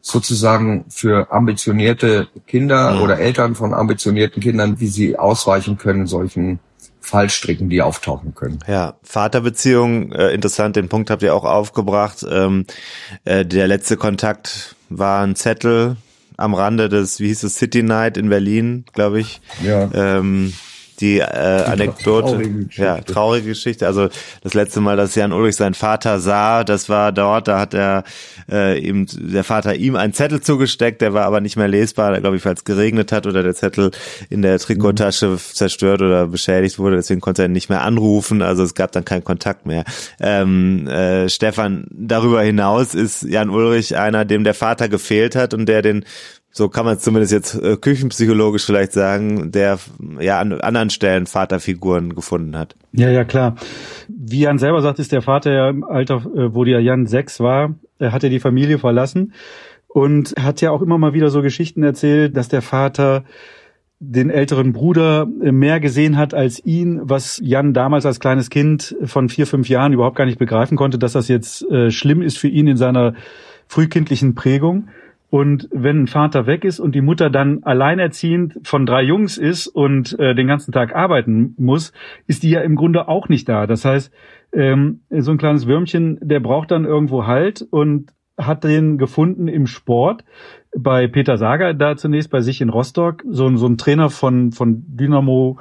sozusagen 0.00 0.84
für 0.88 1.32
ambitionierte 1.32 2.28
Kinder 2.46 2.94
hm. 2.94 3.02
oder 3.02 3.18
Eltern 3.18 3.54
von 3.54 3.74
ambitionierten 3.74 4.42
Kindern, 4.42 4.80
wie 4.80 4.86
sie 4.86 5.18
ausweichen 5.18 5.78
können 5.78 6.06
solchen 6.06 6.60
Fallstricken, 7.00 7.68
die 7.68 7.82
auftauchen 7.82 8.34
können. 8.34 8.60
Ja, 8.68 8.94
Vaterbeziehung, 9.02 10.12
äh, 10.12 10.32
interessant, 10.32 10.76
den 10.76 10.88
Punkt 10.88 11.10
habt 11.10 11.22
ihr 11.22 11.34
auch 11.34 11.44
aufgebracht. 11.44 12.24
Ähm, 12.28 12.66
äh, 13.24 13.44
der 13.44 13.66
letzte 13.66 13.96
Kontakt 13.96 14.76
war 14.88 15.24
ein 15.24 15.34
Zettel 15.34 15.96
am 16.36 16.54
Rande 16.54 16.88
des, 16.88 17.20
wie 17.20 17.26
hieß 17.26 17.42
es, 17.42 17.56
City 17.56 17.82
Night 17.82 18.16
in 18.16 18.28
Berlin, 18.28 18.84
glaube 18.92 19.20
ich. 19.20 19.40
Ja. 19.62 19.90
Ähm, 19.92 20.52
die 21.00 21.18
äh, 21.18 21.24
Anekdote, 21.24 22.32
traurige 22.32 22.66
ja, 22.72 23.00
traurige 23.00 23.48
Geschichte. 23.48 23.86
Also 23.86 24.08
das 24.42 24.54
letzte 24.54 24.80
Mal, 24.80 24.96
dass 24.96 25.14
Jan 25.14 25.32
Ulrich 25.32 25.56
seinen 25.56 25.74
Vater 25.74 26.20
sah, 26.20 26.64
das 26.64 26.88
war 26.88 27.12
dort, 27.12 27.48
da 27.48 27.58
hat 27.58 27.74
er 27.74 28.04
äh, 28.50 28.78
ihm 28.78 29.06
der 29.10 29.44
Vater 29.44 29.74
ihm 29.74 29.96
einen 29.96 30.12
Zettel 30.12 30.40
zugesteckt, 30.40 31.00
der 31.00 31.14
war 31.14 31.24
aber 31.24 31.40
nicht 31.40 31.56
mehr 31.56 31.68
lesbar, 31.68 32.20
glaube 32.20 32.36
ich, 32.36 32.44
weil 32.44 32.54
es 32.54 32.64
geregnet 32.64 33.12
hat 33.12 33.26
oder 33.26 33.42
der 33.42 33.54
Zettel 33.54 33.90
in 34.28 34.42
der 34.42 34.58
Trikottasche 34.58 35.28
mhm. 35.28 35.38
zerstört 35.38 36.02
oder 36.02 36.26
beschädigt 36.26 36.78
wurde, 36.78 36.96
deswegen 36.96 37.20
konnte 37.20 37.42
er 37.42 37.48
ihn 37.48 37.52
nicht 37.52 37.70
mehr 37.70 37.82
anrufen, 37.82 38.42
also 38.42 38.62
es 38.62 38.74
gab 38.74 38.92
dann 38.92 39.04
keinen 39.04 39.24
Kontakt 39.24 39.66
mehr. 39.66 39.84
Ähm, 40.20 40.86
äh, 40.88 41.28
Stefan, 41.28 41.86
darüber 41.90 42.42
hinaus 42.42 42.94
ist 42.94 43.22
Jan 43.22 43.50
Ulrich 43.50 43.96
einer, 43.96 44.24
dem 44.24 44.44
der 44.44 44.54
Vater 44.54 44.88
gefehlt 44.88 45.36
hat 45.36 45.54
und 45.54 45.66
der 45.66 45.82
den 45.82 46.04
so 46.52 46.68
kann 46.68 46.84
man 46.84 46.96
es 46.96 47.02
zumindest 47.02 47.32
jetzt 47.32 47.54
äh, 47.54 47.76
küchenpsychologisch 47.76 48.64
vielleicht 48.64 48.92
sagen, 48.92 49.52
der 49.52 49.78
ja 50.18 50.40
an 50.40 50.52
anderen 50.60 50.90
Stellen 50.90 51.26
Vaterfiguren 51.26 52.14
gefunden 52.14 52.56
hat. 52.56 52.74
Ja, 52.92 53.08
ja, 53.08 53.24
klar. 53.24 53.54
Wie 54.08 54.40
Jan 54.40 54.58
selber 54.58 54.82
sagt, 54.82 54.98
ist 54.98 55.12
der 55.12 55.22
Vater 55.22 55.52
ja 55.52 55.68
im 55.68 55.84
Alter, 55.84 56.16
äh, 56.34 56.54
wo 56.54 56.64
der 56.64 56.80
Jan 56.80 57.06
sechs 57.06 57.40
war, 57.40 57.74
er 57.98 58.12
hat 58.12 58.22
ja 58.22 58.28
die 58.28 58.40
Familie 58.40 58.78
verlassen 58.78 59.32
und 59.86 60.34
hat 60.40 60.60
ja 60.60 60.70
auch 60.70 60.82
immer 60.82 60.98
mal 60.98 61.14
wieder 61.14 61.30
so 61.30 61.42
Geschichten 61.42 61.82
erzählt, 61.82 62.36
dass 62.36 62.48
der 62.48 62.62
Vater 62.62 63.24
den 64.00 64.30
älteren 64.30 64.72
Bruder 64.72 65.28
äh, 65.42 65.52
mehr 65.52 65.78
gesehen 65.78 66.16
hat 66.16 66.34
als 66.34 66.64
ihn, 66.64 67.00
was 67.02 67.40
Jan 67.44 67.74
damals 67.74 68.06
als 68.06 68.18
kleines 68.18 68.50
Kind 68.50 68.96
von 69.04 69.28
vier, 69.28 69.46
fünf 69.46 69.68
Jahren 69.68 69.92
überhaupt 69.92 70.16
gar 70.16 70.24
nicht 70.24 70.38
begreifen 70.38 70.76
konnte, 70.76 70.98
dass 70.98 71.12
das 71.12 71.28
jetzt 71.28 71.62
äh, 71.70 71.90
schlimm 71.90 72.22
ist 72.22 72.38
für 72.38 72.48
ihn 72.48 72.66
in 72.66 72.76
seiner 72.76 73.14
frühkindlichen 73.68 74.34
Prägung. 74.34 74.88
Und 75.30 75.68
wenn 75.72 76.02
ein 76.02 76.06
Vater 76.08 76.46
weg 76.46 76.64
ist 76.64 76.80
und 76.80 76.94
die 76.94 77.00
Mutter 77.00 77.30
dann 77.30 77.62
alleinerziehend 77.62 78.58
von 78.64 78.84
drei 78.84 79.02
Jungs 79.02 79.38
ist 79.38 79.68
und 79.68 80.18
äh, 80.18 80.34
den 80.34 80.48
ganzen 80.48 80.72
Tag 80.72 80.94
arbeiten 80.94 81.54
muss, 81.56 81.92
ist 82.26 82.42
die 82.42 82.50
ja 82.50 82.60
im 82.62 82.74
Grunde 82.74 83.06
auch 83.06 83.28
nicht 83.28 83.48
da. 83.48 83.68
Das 83.68 83.84
heißt, 83.84 84.12
ähm, 84.52 85.02
so 85.10 85.30
ein 85.30 85.38
kleines 85.38 85.68
Würmchen, 85.68 86.18
der 86.20 86.40
braucht 86.40 86.72
dann 86.72 86.84
irgendwo 86.84 87.26
Halt 87.26 87.62
und 87.70 88.12
hat 88.36 88.64
den 88.64 88.98
gefunden 88.98 89.48
im 89.48 89.66
Sport. 89.66 90.24
bei 90.76 91.08
Peter 91.08 91.36
Sager 91.36 91.74
da 91.74 91.96
zunächst 91.96 92.30
bei 92.30 92.40
sich 92.40 92.60
in 92.60 92.68
Rostock, 92.68 93.24
so, 93.28 93.54
so 93.56 93.66
ein 93.66 93.76
Trainer 93.76 94.08
von, 94.08 94.52
von 94.52 94.84
Dynamo 94.86 95.58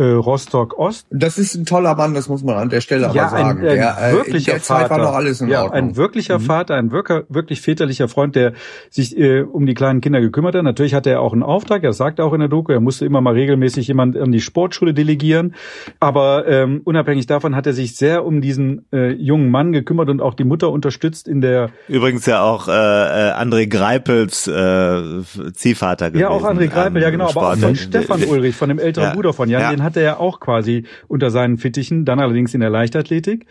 äh, 0.00 0.12
Rostock 0.12 0.78
Ost. 0.78 1.06
Das 1.10 1.36
ist 1.36 1.54
ein 1.54 1.66
toller 1.66 1.94
Mann, 1.94 2.14
das 2.14 2.28
muss 2.28 2.42
man 2.42 2.56
an 2.56 2.70
der 2.70 2.80
Stelle 2.80 3.10
ja, 3.12 3.26
aber 3.26 3.30
sagen. 3.30 3.48
Ein, 3.50 3.56
ein 3.58 3.76
der, 3.76 3.98
äh, 4.00 4.12
wirklicher 4.12 4.52
der 4.52 4.60
Vater. 4.60 4.90
war 4.90 4.98
noch 4.98 5.12
alles 5.12 5.42
in 5.42 5.48
ja, 5.48 5.64
Ordnung. 5.64 5.90
Ein 5.90 5.96
wirklicher 5.96 6.38
mhm. 6.38 6.44
Vater, 6.44 6.74
ein 6.76 6.90
wirklich, 6.90 7.24
wirklich 7.28 7.60
väterlicher 7.60 8.08
Freund, 8.08 8.34
der 8.34 8.54
sich 8.88 9.16
äh, 9.18 9.42
um 9.42 9.66
die 9.66 9.74
kleinen 9.74 10.00
Kinder 10.00 10.22
gekümmert 10.22 10.54
hat. 10.54 10.62
Natürlich 10.62 10.94
hatte 10.94 11.10
er 11.10 11.20
auch 11.20 11.34
einen 11.34 11.42
Auftrag, 11.42 11.84
er 11.84 11.92
sagte 11.92 12.24
auch 12.24 12.32
in 12.32 12.40
der 12.40 12.48
Doku, 12.48 12.72
er 12.72 12.80
musste 12.80 13.04
immer 13.04 13.20
mal 13.20 13.34
regelmäßig 13.34 13.88
jemand 13.88 14.16
an 14.16 14.32
die 14.32 14.40
Sportschule 14.40 14.94
delegieren. 14.94 15.54
Aber 16.00 16.46
ähm, 16.48 16.80
unabhängig 16.84 17.26
davon 17.26 17.54
hat 17.54 17.66
er 17.66 17.74
sich 17.74 17.94
sehr 17.96 18.24
um 18.24 18.40
diesen 18.40 18.86
äh, 18.92 19.12
jungen 19.12 19.50
Mann 19.50 19.72
gekümmert 19.72 20.08
und 20.08 20.22
auch 20.22 20.32
die 20.32 20.44
Mutter 20.44 20.70
unterstützt 20.70 21.28
in 21.28 21.42
der 21.42 21.70
Übrigens 21.88 22.24
ja 22.24 22.42
auch 22.42 22.68
äh, 22.68 22.70
äh 22.72 23.32
André 23.32 23.66
Greipels 23.66 24.46
äh, 24.46 25.52
Ziehvater 25.52 26.10
gewesen. 26.10 26.22
Ja, 26.22 26.30
auch 26.30 26.44
André 26.44 26.68
Greipel, 26.68 27.02
ja 27.02 27.10
genau, 27.10 27.28
aber 27.28 27.52
auch 27.52 27.56
von 27.56 27.76
Stefan 27.76 28.24
Ulrich, 28.30 28.56
von 28.56 28.70
dem 28.70 28.78
älteren 28.78 29.08
ja. 29.08 29.14
Bruder 29.14 29.32
von 29.34 29.50
Jan, 29.50 29.60
ja. 29.60 29.70
den 29.70 29.82
hatte 29.90 30.00
er 30.00 30.20
auch 30.20 30.38
quasi 30.38 30.84
unter 31.08 31.30
seinen 31.30 31.58
Fittichen, 31.58 32.04
dann 32.04 32.20
allerdings 32.20 32.54
in 32.54 32.60
der 32.60 32.70
Leichtathletik. 32.70 33.46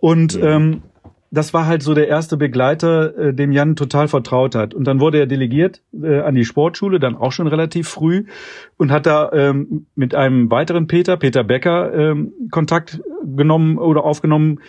Und 0.00 0.36
mhm. 0.36 0.44
ähm, 0.44 0.82
das 1.30 1.54
war 1.54 1.66
halt 1.66 1.82
so 1.82 1.94
der 1.94 2.08
erste 2.08 2.36
Begleiter, 2.36 3.16
äh, 3.16 3.34
dem 3.34 3.52
Jan 3.52 3.76
total 3.76 4.08
vertraut 4.08 4.54
hat. 4.54 4.74
Und 4.74 4.84
dann 4.86 5.00
wurde 5.00 5.18
er 5.18 5.26
delegiert 5.26 5.82
äh, 5.92 6.20
an 6.20 6.34
die 6.34 6.44
Sportschule, 6.44 6.98
dann 7.00 7.16
auch 7.16 7.32
schon 7.32 7.46
relativ 7.46 7.88
früh 7.88 8.24
und 8.76 8.90
hat 8.90 9.06
da 9.06 9.30
ähm, 9.32 9.86
mit 9.94 10.14
einem 10.14 10.50
weiteren 10.50 10.86
Peter, 10.86 11.16
Peter 11.16 11.44
Becker, 11.44 11.92
ähm, 11.94 12.32
Kontakt 12.50 13.00
genommen 13.24 13.78
oder 13.78 14.04
aufgenommen, 14.04 14.60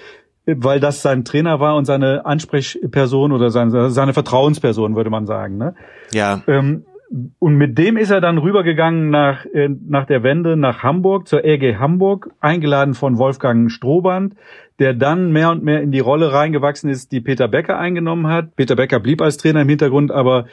weil 0.46 0.80
das 0.80 1.02
sein 1.02 1.26
Trainer 1.26 1.60
war 1.60 1.76
und 1.76 1.86
seine 1.86 2.26
Ansprechperson 2.26 3.32
oder 3.32 3.50
seine, 3.50 3.90
seine 3.90 4.14
Vertrauensperson, 4.14 4.96
würde 4.96 5.10
man 5.10 5.26
sagen. 5.26 5.58
Ne? 5.58 5.76
Ja. 6.14 6.44
Ähm, 6.48 6.86
und 7.40 7.56
mit 7.56 7.78
dem 7.78 7.98
ist 7.98 8.10
er 8.10 8.22
dann 8.22 8.38
rübergegangen 8.38 9.10
nach, 9.10 9.46
äh, 9.46 9.70
nach 9.70 10.06
der 10.06 10.24
Wende 10.24 10.58
nach 10.58 10.84
Hamburg, 10.84 11.28
zur 11.28 11.46
EG 11.46 11.76
Hamburg, 11.76 12.32
eingeladen 12.40 12.94
von 12.94 13.18
Wolfgang 13.18 13.72
Strohband, 13.72 14.36
der 14.80 14.94
dann 14.94 15.32
mehr 15.32 15.52
und 15.52 15.64
mehr 15.64 15.82
in 15.82 15.92
die 15.92 16.00
Rolle 16.00 16.34
reingewachsen 16.34 16.90
ist, 16.90 17.12
die 17.12 17.22
Peter 17.22 17.48
Becker 17.48 17.78
eingenommen 17.78 18.28
hat. 18.28 18.56
Peter 18.56 18.76
Becker 18.76 19.00
blieb 19.00 19.22
als 19.22 19.38
Trainer 19.38 19.62
im 19.62 19.70
Hintergrund, 19.70 20.12
aber 20.12 20.46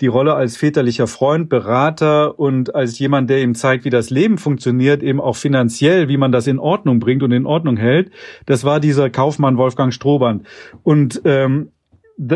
die 0.00 0.06
Rolle 0.06 0.34
als 0.34 0.56
väterlicher 0.56 1.06
Freund, 1.06 1.48
Berater 1.48 2.38
und 2.38 2.74
als 2.74 2.98
jemand, 2.98 3.30
der 3.30 3.42
ihm 3.42 3.54
zeigt, 3.54 3.84
wie 3.84 3.90
das 3.90 4.10
Leben 4.10 4.36
funktioniert, 4.36 5.02
eben 5.02 5.20
auch 5.20 5.36
finanziell, 5.36 6.08
wie 6.08 6.18
man 6.18 6.32
das 6.32 6.46
in 6.46 6.58
Ordnung 6.58 6.98
bringt 7.00 7.22
und 7.22 7.32
in 7.32 7.46
Ordnung 7.46 7.78
hält, 7.78 8.10
das 8.44 8.64
war 8.64 8.78
dieser 8.78 9.08
Kaufmann 9.08 9.56
Wolfgang 9.56 9.92
Strohband. 9.92 10.46
Und 10.82 11.22
ähm, 11.24 11.70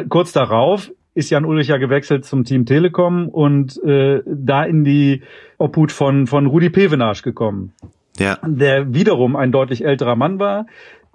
kurz 0.08 0.32
darauf 0.32 0.90
ist 1.14 1.30
Jan 1.30 1.44
Ulrich 1.44 1.68
ja 1.68 1.76
gewechselt 1.76 2.24
zum 2.24 2.44
Team 2.44 2.66
Telekom 2.66 3.28
und 3.28 3.82
äh, 3.82 4.22
da 4.26 4.64
in 4.64 4.84
die 4.84 5.22
Obhut 5.58 5.92
von, 5.92 6.26
von 6.26 6.46
Rudi 6.46 6.70
Pevenage 6.70 7.22
gekommen. 7.22 7.72
Ja. 8.18 8.38
Der 8.46 8.94
wiederum 8.94 9.36
ein 9.36 9.52
deutlich 9.52 9.84
älterer 9.84 10.16
Mann 10.16 10.38
war, 10.38 10.66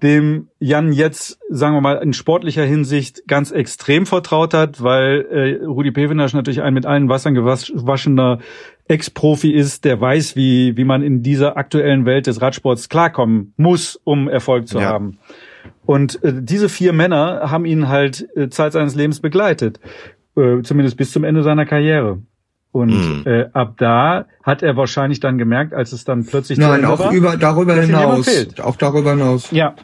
dem 0.03 0.49
Jan 0.59 0.91
jetzt, 0.91 1.39
sagen 1.49 1.75
wir 1.75 1.81
mal, 1.81 1.95
in 1.95 2.13
sportlicher 2.13 2.65
Hinsicht 2.65 3.27
ganz 3.27 3.51
extrem 3.51 4.05
vertraut 4.05 4.53
hat, 4.53 4.83
weil 4.83 5.25
äh, 5.31 5.65
Rudi 5.65 5.91
Pevenasch 5.91 6.33
natürlich 6.33 6.61
ein 6.61 6.73
mit 6.73 6.85
allen 6.85 7.07
Wassern 7.07 7.33
gewaschener 7.33 8.39
Ex-Profi 8.87 9.51
ist, 9.51 9.85
der 9.85 9.99
weiß, 9.99 10.35
wie, 10.35 10.75
wie 10.75 10.83
man 10.83 11.01
in 11.01 11.23
dieser 11.23 11.57
aktuellen 11.57 12.05
Welt 12.05 12.27
des 12.27 12.41
Radsports 12.41 12.89
klarkommen 12.89 13.53
muss, 13.57 13.99
um 14.03 14.27
Erfolg 14.27 14.67
zu 14.67 14.79
ja. 14.79 14.89
haben. 14.89 15.17
Und 15.85 16.23
äh, 16.23 16.33
diese 16.41 16.69
vier 16.69 16.93
Männer 16.93 17.51
haben 17.51 17.65
ihn 17.65 17.87
halt 17.89 18.27
äh, 18.35 18.49
Zeit 18.49 18.73
seines 18.73 18.95
Lebens 18.95 19.19
begleitet, 19.19 19.79
äh, 20.35 20.61
zumindest 20.63 20.97
bis 20.97 21.11
zum 21.11 21.23
Ende 21.23 21.43
seiner 21.43 21.65
Karriere. 21.65 22.19
Und 22.71 22.89
mhm. 22.89 23.23
äh, 23.25 23.45
ab 23.53 23.75
da 23.77 24.25
hat 24.43 24.61
er 24.61 24.75
wahrscheinlich 24.75 25.21
dann 25.21 25.37
gemerkt, 25.37 25.73
als 25.73 25.93
es 25.93 26.03
dann 26.03 26.25
plötzlich 26.25 26.57
Nein, 26.57 26.83
auch 26.83 26.99
war, 26.99 27.13
über, 27.13 27.37
darüber 27.37 27.73
hinaus. 27.75 28.27
Auch 28.61 28.75
darüber 28.75 29.11
hinaus. 29.11 29.49
Ja. 29.51 29.75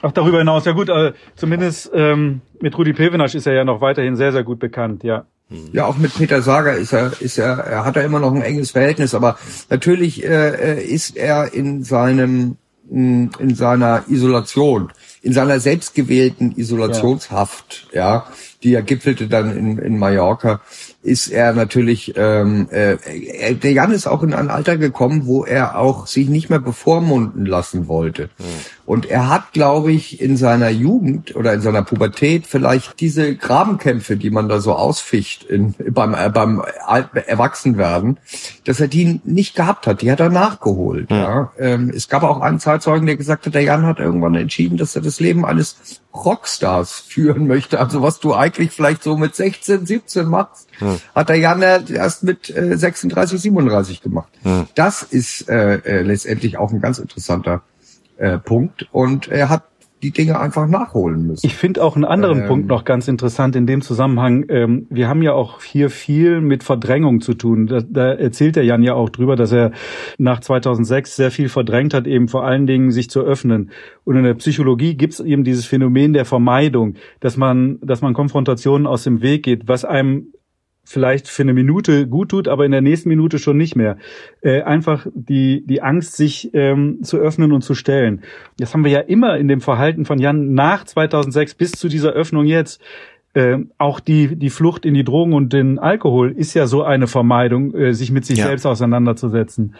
Auch 0.00 0.12
darüber 0.12 0.38
hinaus. 0.38 0.64
Ja 0.64 0.72
gut, 0.72 0.90
äh, 0.90 1.12
zumindest 1.34 1.90
ähm, 1.92 2.40
mit 2.60 2.78
Rudi 2.78 2.92
Pevenasch 2.92 3.34
ist 3.34 3.46
er 3.46 3.54
ja 3.54 3.64
noch 3.64 3.80
weiterhin 3.80 4.14
sehr, 4.14 4.30
sehr 4.30 4.44
gut 4.44 4.60
bekannt, 4.60 5.02
ja. 5.02 5.24
Ja, 5.72 5.86
auch 5.86 5.98
mit 5.98 6.14
Peter 6.14 6.40
Sager 6.40 6.74
ist 6.74 6.92
er, 6.92 7.12
ist 7.20 7.38
er, 7.38 7.58
er 7.58 7.84
hat 7.84 7.96
er 7.96 8.04
immer 8.04 8.18
noch 8.18 8.32
ein 8.32 8.42
enges 8.42 8.70
Verhältnis, 8.70 9.14
aber 9.14 9.36
natürlich 9.70 10.24
äh, 10.24 10.78
äh 10.78 10.84
ist 10.84 11.16
er 11.16 11.52
in 11.52 11.82
seinem 11.84 12.56
in 12.90 13.54
seiner 13.54 14.04
Isolation, 14.08 14.92
in 15.22 15.32
seiner 15.32 15.58
selbstgewählten 15.60 16.52
Isolationshaft, 16.56 17.88
ja, 17.92 18.00
ja 18.00 18.26
die 18.62 18.74
er 18.74 18.82
gipfelte 18.82 19.28
dann 19.28 19.56
in, 19.56 19.78
in 19.78 19.98
Mallorca, 19.98 20.60
ist 21.02 21.28
er 21.28 21.52
natürlich, 21.52 22.14
ähm, 22.16 22.68
äh, 22.70 23.54
der 23.54 23.72
Jan 23.72 23.92
ist 23.92 24.06
auch 24.06 24.22
in 24.22 24.32
ein 24.32 24.48
Alter 24.48 24.78
gekommen, 24.78 25.26
wo 25.26 25.44
er 25.44 25.78
auch 25.78 26.06
sich 26.06 26.28
nicht 26.28 26.48
mehr 26.48 26.60
bevormunden 26.60 27.44
lassen 27.44 27.88
wollte. 27.88 28.30
Mhm. 28.38 28.44
Und 28.86 29.06
er 29.06 29.30
hat, 29.30 29.52
glaube 29.52 29.92
ich, 29.92 30.20
in 30.20 30.36
seiner 30.36 30.68
Jugend 30.68 31.34
oder 31.36 31.54
in 31.54 31.62
seiner 31.62 31.82
Pubertät 31.82 32.46
vielleicht 32.46 33.00
diese 33.00 33.34
Grabenkämpfe, 33.34 34.16
die 34.16 34.30
man 34.30 34.48
da 34.48 34.60
so 34.60 34.74
ausficht 34.74 35.42
in, 35.44 35.74
beim, 35.90 36.14
äh, 36.14 36.28
beim 36.28 36.62
Erwachsenwerden, 37.26 38.18
dass 38.64 38.80
er 38.80 38.88
die 38.88 39.20
nicht 39.24 39.56
gehabt 39.56 39.86
hat. 39.86 40.02
Die 40.02 40.12
hat 40.12 40.20
er 40.20 40.28
nachgeholt. 40.28 41.10
Mhm. 41.10 41.16
Ja. 41.16 41.52
Ähm, 41.58 41.92
es 41.94 42.08
gab 42.08 42.24
auch 42.24 42.40
einen 42.40 42.60
Zeitzeugen, 42.60 43.06
der 43.06 43.16
gesagt 43.16 43.46
hat, 43.46 43.54
der 43.54 43.62
Jan 43.62 43.86
hat 43.86 44.00
irgendwann 44.00 44.34
entschieden, 44.34 44.76
dass 44.76 44.94
er 44.94 45.02
das 45.02 45.18
Leben 45.18 45.46
eines 45.46 46.02
Rockstars 46.14 47.00
führen 47.00 47.46
möchte. 47.46 47.80
Also 47.80 48.02
was 48.02 48.20
du 48.20 48.34
eigentlich 48.34 48.70
vielleicht 48.70 49.02
so 49.02 49.16
mit 49.16 49.34
16, 49.34 49.86
17 49.86 50.26
machst, 50.26 50.68
hm. 50.78 50.98
hat 51.14 51.28
der 51.30 51.38
Jan 51.38 51.62
erst 51.62 52.22
mit 52.22 52.54
äh, 52.54 52.76
36, 52.76 53.40
37 53.40 54.02
gemacht. 54.02 54.28
Hm. 54.42 54.66
Das 54.74 55.02
ist 55.02 55.48
äh, 55.48 55.76
äh, 55.76 56.02
letztendlich 56.02 56.58
auch 56.58 56.70
ein 56.70 56.80
ganz 56.80 56.98
interessanter 56.98 57.62
äh, 58.16 58.38
Punkt. 58.38 58.88
Und 58.92 59.28
er 59.28 59.48
hat 59.48 59.64
die 60.04 60.10
Dinge 60.10 60.38
einfach 60.38 60.68
nachholen 60.68 61.26
müssen. 61.26 61.46
Ich 61.46 61.54
finde 61.54 61.82
auch 61.82 61.96
einen 61.96 62.04
anderen 62.04 62.42
ähm, 62.42 62.46
Punkt 62.46 62.68
noch 62.68 62.84
ganz 62.84 63.08
interessant 63.08 63.56
in 63.56 63.66
dem 63.66 63.80
Zusammenhang. 63.80 64.44
Ähm, 64.50 64.86
wir 64.90 65.08
haben 65.08 65.22
ja 65.22 65.32
auch 65.32 65.62
hier 65.62 65.88
viel 65.88 66.42
mit 66.42 66.62
Verdrängung 66.62 67.22
zu 67.22 67.32
tun. 67.32 67.66
Da, 67.66 67.80
da 67.80 68.12
erzählt 68.12 68.56
der 68.56 68.64
Jan 68.64 68.82
ja 68.82 68.92
auch 68.92 69.08
drüber, 69.08 69.34
dass 69.34 69.50
er 69.50 69.72
nach 70.18 70.40
2006 70.40 71.16
sehr 71.16 71.30
viel 71.30 71.48
verdrängt 71.48 71.94
hat, 71.94 72.06
eben 72.06 72.28
vor 72.28 72.44
allen 72.44 72.66
Dingen 72.66 72.90
sich 72.90 73.08
zu 73.08 73.22
öffnen. 73.22 73.70
Und 74.04 74.16
in 74.16 74.24
der 74.24 74.34
Psychologie 74.34 74.94
gibt 74.94 75.14
es 75.14 75.20
eben 75.20 75.42
dieses 75.42 75.64
Phänomen 75.64 76.12
der 76.12 76.26
Vermeidung, 76.26 76.96
dass 77.20 77.38
man, 77.38 77.78
dass 77.80 78.02
man 78.02 78.12
Konfrontationen 78.12 78.86
aus 78.86 79.04
dem 79.04 79.22
Weg 79.22 79.42
geht, 79.42 79.68
was 79.68 79.86
einem 79.86 80.34
vielleicht 80.84 81.28
für 81.28 81.42
eine 81.42 81.54
Minute 81.54 82.06
gut 82.06 82.28
tut, 82.28 82.48
aber 82.48 82.64
in 82.64 82.72
der 82.72 82.82
nächsten 82.82 83.08
Minute 83.08 83.38
schon 83.38 83.56
nicht 83.56 83.74
mehr. 83.74 83.96
Äh, 84.42 84.62
einfach 84.62 85.06
die, 85.14 85.64
die 85.66 85.82
Angst, 85.82 86.16
sich 86.16 86.50
ähm, 86.54 87.02
zu 87.02 87.18
öffnen 87.18 87.52
und 87.52 87.62
zu 87.62 87.74
stellen. 87.74 88.22
Das 88.58 88.74
haben 88.74 88.84
wir 88.84 88.90
ja 88.90 89.00
immer 89.00 89.38
in 89.38 89.48
dem 89.48 89.60
Verhalten 89.60 90.04
von 90.04 90.18
Jan 90.18 90.52
nach 90.52 90.84
2006 90.84 91.54
bis 91.54 91.72
zu 91.72 91.88
dieser 91.88 92.12
Öffnung 92.12 92.44
jetzt. 92.44 92.80
Äh, 93.32 93.58
auch 93.78 93.98
die, 93.98 94.36
die 94.36 94.50
Flucht 94.50 94.86
in 94.86 94.94
die 94.94 95.02
Drogen 95.02 95.32
und 95.32 95.52
den 95.52 95.80
Alkohol 95.80 96.30
ist 96.30 96.54
ja 96.54 96.66
so 96.68 96.84
eine 96.84 97.08
Vermeidung, 97.08 97.74
äh, 97.74 97.92
sich 97.92 98.12
mit 98.12 98.24
sich 98.24 98.38
ja. 98.38 98.46
selbst 98.46 98.64
auseinanderzusetzen. 98.64 99.74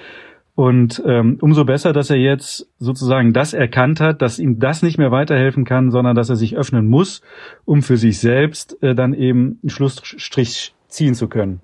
Und 0.56 1.02
ähm, 1.04 1.38
umso 1.40 1.64
besser, 1.64 1.92
dass 1.92 2.10
er 2.10 2.16
jetzt 2.16 2.68
sozusagen 2.78 3.32
das 3.32 3.54
erkannt 3.54 3.98
hat, 4.00 4.22
dass 4.22 4.38
ihm 4.38 4.60
das 4.60 4.82
nicht 4.82 4.98
mehr 4.98 5.10
weiterhelfen 5.10 5.64
kann, 5.64 5.90
sondern 5.90 6.14
dass 6.14 6.30
er 6.30 6.36
sich 6.36 6.56
öffnen 6.56 6.88
muss, 6.88 7.22
um 7.64 7.82
für 7.82 7.96
sich 7.96 8.20
selbst 8.20 8.80
äh, 8.80 8.94
dann 8.94 9.14
eben 9.14 9.58
einen 9.62 9.70
Schlussstrich 9.70 10.73
ziehen 10.94 11.14
zu 11.14 11.28
können. 11.28 11.60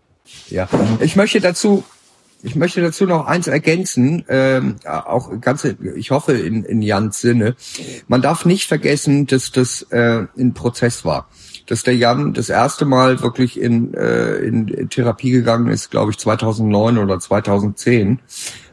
Ja, 0.48 0.68
ich 1.00 1.16
möchte 1.16 1.40
dazu 1.40 1.84
ich 2.42 2.56
möchte 2.56 2.80
dazu 2.80 3.06
noch 3.06 3.26
eins 3.26 3.48
ergänzen, 3.48 4.24
ähm, 4.28 4.76
auch 4.84 5.30
ganze, 5.40 5.76
ich 5.94 6.10
hoffe 6.10 6.32
in, 6.32 6.64
in 6.64 6.80
Jans 6.80 7.20
Sinne. 7.20 7.54
Man 8.08 8.22
darf 8.22 8.44
nicht 8.44 8.66
vergessen, 8.66 9.26
dass 9.26 9.52
das 9.52 9.82
äh, 9.90 10.26
ein 10.38 10.54
Prozess 10.54 11.04
war. 11.04 11.28
Dass 11.66 11.82
der 11.82 11.96
Jan 11.96 12.32
das 12.32 12.48
erste 12.48 12.84
Mal 12.84 13.20
wirklich 13.20 13.60
in, 13.60 13.94
äh, 13.94 14.36
in 14.36 14.88
Therapie 14.88 15.30
gegangen 15.30 15.68
ist, 15.68 15.90
glaube 15.90 16.12
ich, 16.12 16.18
2009 16.18 16.98
oder 16.98 17.20
2010. 17.20 18.20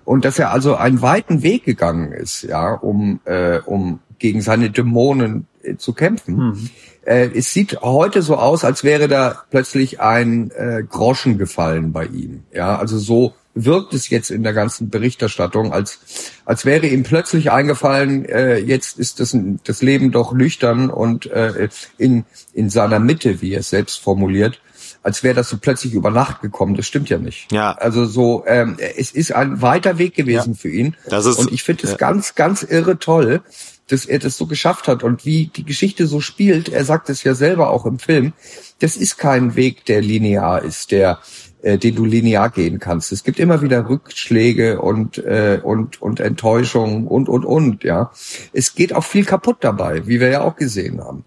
Und 0.05 0.23
dass 0.23 0.39
er 0.39 0.51
also 0.51 0.75
einen 0.75 1.01
weiten 1.01 1.43
Weg 1.43 1.65
gegangen 1.65 2.13
ist, 2.13 2.43
ja, 2.43 2.73
um, 2.73 3.19
äh, 3.25 3.59
um 3.59 3.99
gegen 4.17 4.41
seine 4.41 4.71
Dämonen 4.71 5.45
äh, 5.61 5.75
zu 5.75 5.91
kämpfen. 5.93 6.37
Hm 6.37 6.69
äh, 7.07 7.29
es 7.33 7.53
sieht 7.53 7.81
heute 7.81 8.21
so 8.21 8.35
aus, 8.35 8.65
als 8.65 8.83
wäre 8.83 9.07
da 9.07 9.43
plötzlich 9.49 10.01
ein 10.01 10.51
äh, 10.51 10.83
Groschen 10.83 11.37
gefallen 11.37 11.93
bei 11.93 12.05
ihm. 12.05 12.43
Ja, 12.53 12.77
also 12.77 12.99
so 12.99 13.33
wirkt 13.55 13.93
es 13.93 14.09
jetzt 14.09 14.29
in 14.29 14.43
der 14.43 14.53
ganzen 14.53 14.89
Berichterstattung, 14.89 15.71
als, 15.71 15.99
als 16.45 16.65
wäre 16.65 16.85
ihm 16.85 17.03
plötzlich 17.03 17.49
eingefallen, 17.49 18.25
äh, 18.25 18.57
jetzt 18.57 18.99
ist 18.99 19.19
das, 19.19 19.35
das 19.63 19.81
Leben 19.81 20.11
doch 20.11 20.33
nüchtern 20.33 20.89
und 20.89 21.25
äh, 21.27 21.69
in, 21.97 22.25
in 22.53 22.69
seiner 22.69 22.99
Mitte, 22.99 23.41
wie 23.41 23.53
er 23.53 23.61
es 23.61 23.69
selbst 23.69 24.01
formuliert 24.01 24.61
als 25.03 25.23
wäre 25.23 25.35
das 25.35 25.47
so 25.47 25.57
plötzlich 25.57 25.93
über 25.93 26.11
Nacht 26.11 26.41
gekommen. 26.41 26.75
Das 26.75 26.85
stimmt 26.85 27.07
ja 27.07 27.17
nicht. 27.17 27.49
Ja. 27.53 27.71
Also 27.71 28.05
so, 28.05 28.43
ähm, 28.45 28.75
es 28.97 29.11
ist 29.11 29.33
ein 29.33 29.61
weiter 29.61 29.99
Weg 29.99 30.15
gewesen 30.15 30.53
ja. 30.53 30.59
für 30.59 30.69
ihn. 30.69 30.97
Das 31.07 31.25
ist, 31.25 31.37
und 31.37 31.53
ich 31.53 31.63
finde 31.63 31.83
es 31.85 31.91
ja. 31.91 31.97
ganz, 31.97 32.35
ganz 32.35 32.61
irre 32.63 32.99
toll, 32.99 33.41
dass 33.87 34.05
er 34.05 34.19
das 34.19 34.37
so 34.37 34.45
geschafft 34.45 34.87
hat 34.87 35.03
und 35.03 35.25
wie 35.25 35.47
die 35.47 35.63
Geschichte 35.63 36.07
so 36.07 36.19
spielt. 36.19 36.69
Er 36.69 36.83
sagt 36.83 37.09
es 37.09 37.23
ja 37.23 37.33
selber 37.33 37.69
auch 37.69 37.85
im 37.85 37.99
Film. 37.99 38.33
Das 38.79 38.97
ist 38.97 39.17
kein 39.17 39.55
Weg, 39.55 39.85
der 39.85 40.01
linear 40.01 40.61
ist, 40.61 40.91
der 40.91 41.19
äh, 41.63 41.77
den 41.77 41.95
du 41.95 42.05
linear 42.05 42.49
gehen 42.49 42.79
kannst. 42.79 43.11
Es 43.11 43.23
gibt 43.23 43.39
immer 43.39 43.61
wieder 43.61 43.89
Rückschläge 43.89 44.79
und 44.79 45.17
äh, 45.17 45.59
und 45.63 46.01
und 46.01 46.19
Enttäuschungen 46.19 47.07
und 47.07 47.27
und 47.27 47.45
und 47.45 47.83
ja. 47.83 48.11
Es 48.53 48.75
geht 48.75 48.93
auch 48.93 49.03
viel 49.03 49.25
kaputt 49.25 49.57
dabei, 49.61 50.05
wie 50.07 50.19
wir 50.19 50.29
ja 50.29 50.41
auch 50.41 50.55
gesehen 50.55 51.01
haben. 51.01 51.25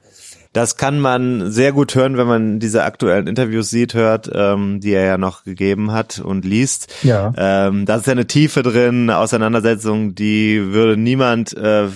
Das 0.52 0.76
kann 0.76 0.98
man 0.98 1.50
sehr 1.52 1.72
gut 1.72 1.94
hören, 1.94 2.16
wenn 2.16 2.26
man 2.26 2.58
diese 2.58 2.82
aktuellen 2.82 3.28
Interviews 3.28 3.70
sieht, 3.70 3.94
hört, 3.94 4.30
ähm, 4.34 4.80
die 4.80 4.92
er 4.92 5.04
ja 5.04 5.18
noch 5.18 5.44
gegeben 5.44 5.92
hat 5.92 6.18
und 6.18 6.44
liest. 6.44 6.92
Ja. 7.02 7.32
Ähm, 7.36 7.86
da 7.86 7.96
ist 7.96 8.06
ja 8.06 8.12
eine 8.12 8.26
Tiefe 8.26 8.62
drin, 8.62 9.10
eine 9.10 9.18
Auseinandersetzung, 9.18 10.16
die 10.16 10.72
würde 10.72 10.96
niemand 10.96 11.56
äh, 11.56 11.88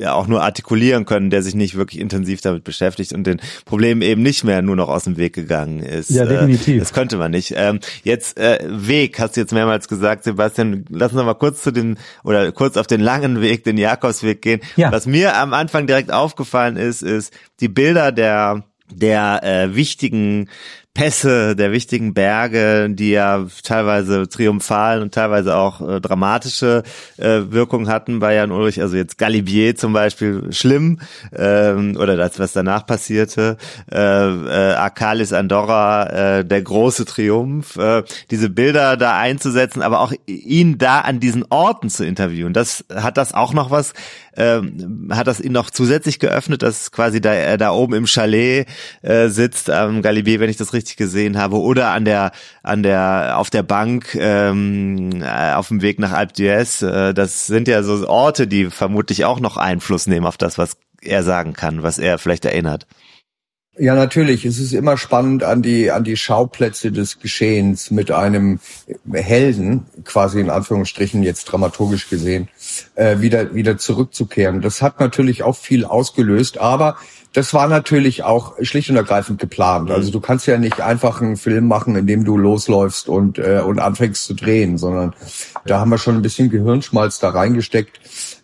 ja 0.00 0.14
auch 0.14 0.26
nur 0.26 0.42
artikulieren 0.42 1.04
können, 1.04 1.30
der 1.30 1.42
sich 1.42 1.54
nicht 1.54 1.76
wirklich 1.76 2.00
intensiv 2.00 2.40
damit 2.40 2.64
beschäftigt 2.64 3.12
und 3.12 3.26
den 3.26 3.40
Problemen 3.64 4.02
eben 4.02 4.22
nicht 4.22 4.44
mehr 4.44 4.62
nur 4.62 4.76
noch 4.76 4.88
aus 4.88 5.04
dem 5.04 5.16
Weg 5.16 5.34
gegangen 5.34 5.80
ist. 5.80 6.10
Ja, 6.10 6.24
definitiv. 6.24 6.76
Äh, 6.76 6.78
das 6.78 6.92
könnte 6.92 7.18
man 7.18 7.30
nicht. 7.30 7.52
Ähm, 7.56 7.80
jetzt 8.02 8.38
äh, 8.38 8.58
Weg, 8.66 9.20
hast 9.20 9.36
du 9.36 9.40
jetzt 9.40 9.52
mehrmals 9.52 9.88
gesagt, 9.88 10.24
Sebastian, 10.24 10.84
lass 10.88 11.12
uns 11.12 11.18
noch 11.18 11.26
mal 11.26 11.34
kurz 11.34 11.62
zu 11.62 11.70
dem 11.70 11.96
oder 12.24 12.50
kurz 12.52 12.76
auf 12.76 12.86
den 12.86 13.00
langen 13.00 13.40
Weg, 13.40 13.64
den 13.64 13.76
Jakobsweg 13.76 14.42
gehen. 14.42 14.60
Ja. 14.76 14.90
Was 14.90 15.06
mir 15.06 15.36
am 15.36 15.52
Anfang 15.52 15.86
direkt 15.86 16.12
aufgefallen 16.12 16.76
ist, 16.76 17.02
ist 17.02 17.32
die 17.60 17.68
Bilder 17.68 18.10
der 18.12 18.64
der 18.92 19.44
äh, 19.44 19.74
wichtigen 19.74 20.48
Pässe 20.92 21.54
der 21.54 21.70
wichtigen 21.70 22.14
Berge, 22.14 22.90
die 22.90 23.10
ja 23.10 23.46
teilweise 23.62 24.28
triumphalen 24.28 25.02
und 25.02 25.14
teilweise 25.14 25.54
auch 25.56 25.80
äh, 25.80 26.00
dramatische 26.00 26.82
äh, 27.16 27.42
Wirkung 27.50 27.88
hatten 27.88 28.18
bei 28.18 28.34
Jan 28.34 28.50
Ulrich. 28.50 28.82
Also 28.82 28.96
jetzt 28.96 29.16
Galibier 29.16 29.76
zum 29.76 29.92
Beispiel 29.92 30.52
schlimm 30.52 30.98
ähm, 31.32 31.96
oder 31.96 32.16
das, 32.16 32.40
was 32.40 32.52
danach 32.52 32.86
passierte. 32.86 33.56
Äh, 33.90 33.98
äh, 33.98 34.74
Arcalis 34.74 35.32
Andorra, 35.32 36.38
äh, 36.38 36.44
der 36.44 36.62
große 36.62 37.04
Triumph. 37.04 37.76
Äh, 37.76 38.02
diese 38.32 38.50
Bilder 38.50 38.96
da 38.96 39.16
einzusetzen, 39.16 39.82
aber 39.82 40.00
auch 40.00 40.12
ihn 40.26 40.76
da 40.78 41.00
an 41.00 41.20
diesen 41.20 41.44
Orten 41.50 41.88
zu 41.88 42.04
interviewen. 42.04 42.52
Das 42.52 42.84
hat 42.92 43.16
das 43.16 43.32
auch 43.32 43.52
noch 43.52 43.70
was 43.70 43.92
ähm, 44.36 45.10
hat 45.12 45.26
das 45.26 45.40
ihn 45.40 45.52
noch 45.52 45.70
zusätzlich 45.70 46.18
geöffnet, 46.18 46.62
dass 46.62 46.92
quasi 46.92 47.20
da 47.20 47.32
er 47.32 47.58
da 47.58 47.72
oben 47.72 47.94
im 47.94 48.06
Chalet 48.06 48.66
äh, 49.02 49.28
sitzt 49.28 49.70
am 49.70 50.02
Galibier, 50.02 50.40
wenn 50.40 50.50
ich 50.50 50.56
das 50.56 50.72
richtig 50.72 50.96
gesehen 50.96 51.38
habe, 51.38 51.58
oder 51.58 51.90
an 51.90 52.04
der 52.04 52.32
an 52.62 52.82
der 52.82 53.34
auf 53.36 53.50
der 53.50 53.62
Bank 53.62 54.14
ähm, 54.14 55.22
äh, 55.22 55.52
auf 55.54 55.68
dem 55.68 55.82
Weg 55.82 55.98
nach 55.98 56.12
Alpe 56.12 56.34
d'Huez. 56.34 56.86
Äh, 56.86 57.14
das 57.14 57.46
sind 57.46 57.68
ja 57.68 57.82
so 57.82 58.08
Orte, 58.08 58.46
die 58.46 58.70
vermutlich 58.70 59.24
auch 59.24 59.40
noch 59.40 59.56
Einfluss 59.56 60.06
nehmen 60.06 60.26
auf 60.26 60.36
das, 60.36 60.58
was 60.58 60.76
er 61.02 61.22
sagen 61.22 61.54
kann, 61.54 61.82
was 61.82 61.98
er 61.98 62.18
vielleicht 62.18 62.44
erinnert. 62.44 62.86
Ja, 63.80 63.94
natürlich. 63.94 64.44
Es 64.44 64.58
ist 64.58 64.74
immer 64.74 64.98
spannend, 64.98 65.42
an 65.42 65.62
die, 65.62 65.90
an 65.90 66.04
die 66.04 66.18
Schauplätze 66.18 66.92
des 66.92 67.18
Geschehens 67.18 67.90
mit 67.90 68.10
einem 68.10 68.60
Helden, 69.10 69.86
quasi 70.04 70.38
in 70.38 70.50
Anführungsstrichen 70.50 71.22
jetzt 71.22 71.46
dramaturgisch 71.46 72.10
gesehen, 72.10 72.50
äh, 72.94 73.20
wieder, 73.20 73.54
wieder 73.54 73.78
zurückzukehren. 73.78 74.60
Das 74.60 74.82
hat 74.82 75.00
natürlich 75.00 75.44
auch 75.44 75.56
viel 75.56 75.86
ausgelöst, 75.86 76.58
aber 76.58 76.98
das 77.32 77.54
war 77.54 77.68
natürlich 77.68 78.22
auch 78.22 78.56
schlicht 78.60 78.90
und 78.90 78.96
ergreifend 78.96 79.40
geplant. 79.40 79.88
Mhm. 79.88 79.94
Also 79.94 80.10
du 80.10 80.20
kannst 80.20 80.46
ja 80.46 80.58
nicht 80.58 80.82
einfach 80.82 81.22
einen 81.22 81.38
Film 81.38 81.66
machen, 81.66 81.96
in 81.96 82.06
dem 82.06 82.24
du 82.24 82.36
losläufst 82.36 83.08
und, 83.08 83.38
äh, 83.38 83.62
und 83.64 83.78
anfängst 83.78 84.26
zu 84.26 84.34
drehen, 84.34 84.76
sondern 84.76 85.14
da 85.64 85.80
haben 85.80 85.90
wir 85.90 85.96
schon 85.96 86.16
ein 86.16 86.22
bisschen 86.22 86.50
Gehirnschmalz 86.50 87.18
da 87.18 87.30
reingesteckt, 87.30 87.98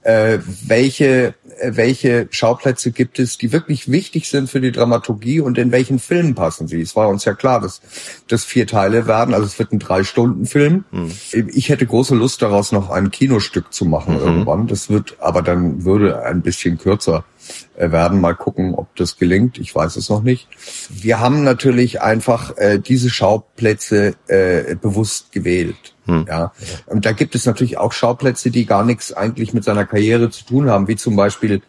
äh, 0.06 0.38
welche 0.66 1.34
welche 1.62 2.28
Schauplätze 2.30 2.90
gibt 2.92 3.18
es, 3.18 3.38
die 3.38 3.52
wirklich 3.52 3.90
wichtig 3.90 4.28
sind 4.28 4.50
für 4.50 4.60
die 4.60 4.72
Dramaturgie 4.72 5.40
und 5.40 5.58
in 5.58 5.72
welchen 5.72 5.98
Filmen 5.98 6.34
passen 6.34 6.68
sie. 6.68 6.80
Es 6.80 6.94
war 6.96 7.08
uns 7.08 7.24
ja 7.24 7.34
klar, 7.34 7.60
dass 7.60 7.80
das 8.28 8.44
vier 8.44 8.66
Teile 8.66 9.06
werden, 9.06 9.34
also 9.34 9.46
es 9.46 9.58
wird 9.58 9.72
ein 9.72 9.78
Drei-Stunden-Film. 9.78 10.84
Mhm. 10.90 11.12
Ich 11.32 11.68
hätte 11.68 11.86
große 11.86 12.14
Lust 12.14 12.42
daraus 12.42 12.72
noch 12.72 12.90
ein 12.90 13.10
Kinostück 13.10 13.72
zu 13.72 13.84
machen 13.84 14.14
mhm. 14.14 14.20
irgendwann. 14.20 14.66
Das 14.66 14.90
wird 14.90 15.16
aber 15.18 15.42
dann 15.42 15.84
würde 15.84 16.22
ein 16.22 16.42
bisschen 16.42 16.78
kürzer 16.78 17.18
äh, 17.18 17.35
werden. 17.76 18.20
Mal 18.20 18.34
gucken, 18.34 18.74
ob 18.74 18.94
das 18.96 19.18
gelingt. 19.18 19.58
Ich 19.58 19.74
weiß 19.74 19.96
es 19.96 20.08
noch 20.08 20.22
nicht. 20.22 20.48
Wir 20.90 21.20
haben 21.20 21.44
natürlich 21.44 22.00
einfach 22.00 22.56
äh, 22.56 22.78
diese 22.78 23.10
Schauplätze 23.10 24.14
äh, 24.28 24.74
bewusst 24.76 25.32
gewählt. 25.32 25.94
Hm. 26.06 26.26
Ja, 26.28 26.52
und 26.86 27.04
da 27.04 27.12
gibt 27.12 27.34
es 27.34 27.46
natürlich 27.46 27.78
auch 27.78 27.92
Schauplätze, 27.92 28.50
die 28.50 28.64
gar 28.64 28.84
nichts 28.84 29.12
eigentlich 29.12 29.52
mit 29.52 29.64
seiner 29.64 29.84
Karriere 29.84 30.30
zu 30.30 30.44
tun 30.44 30.70
haben, 30.70 30.88
wie 30.88 30.96
zum 30.96 31.16
Beispiel 31.16 31.62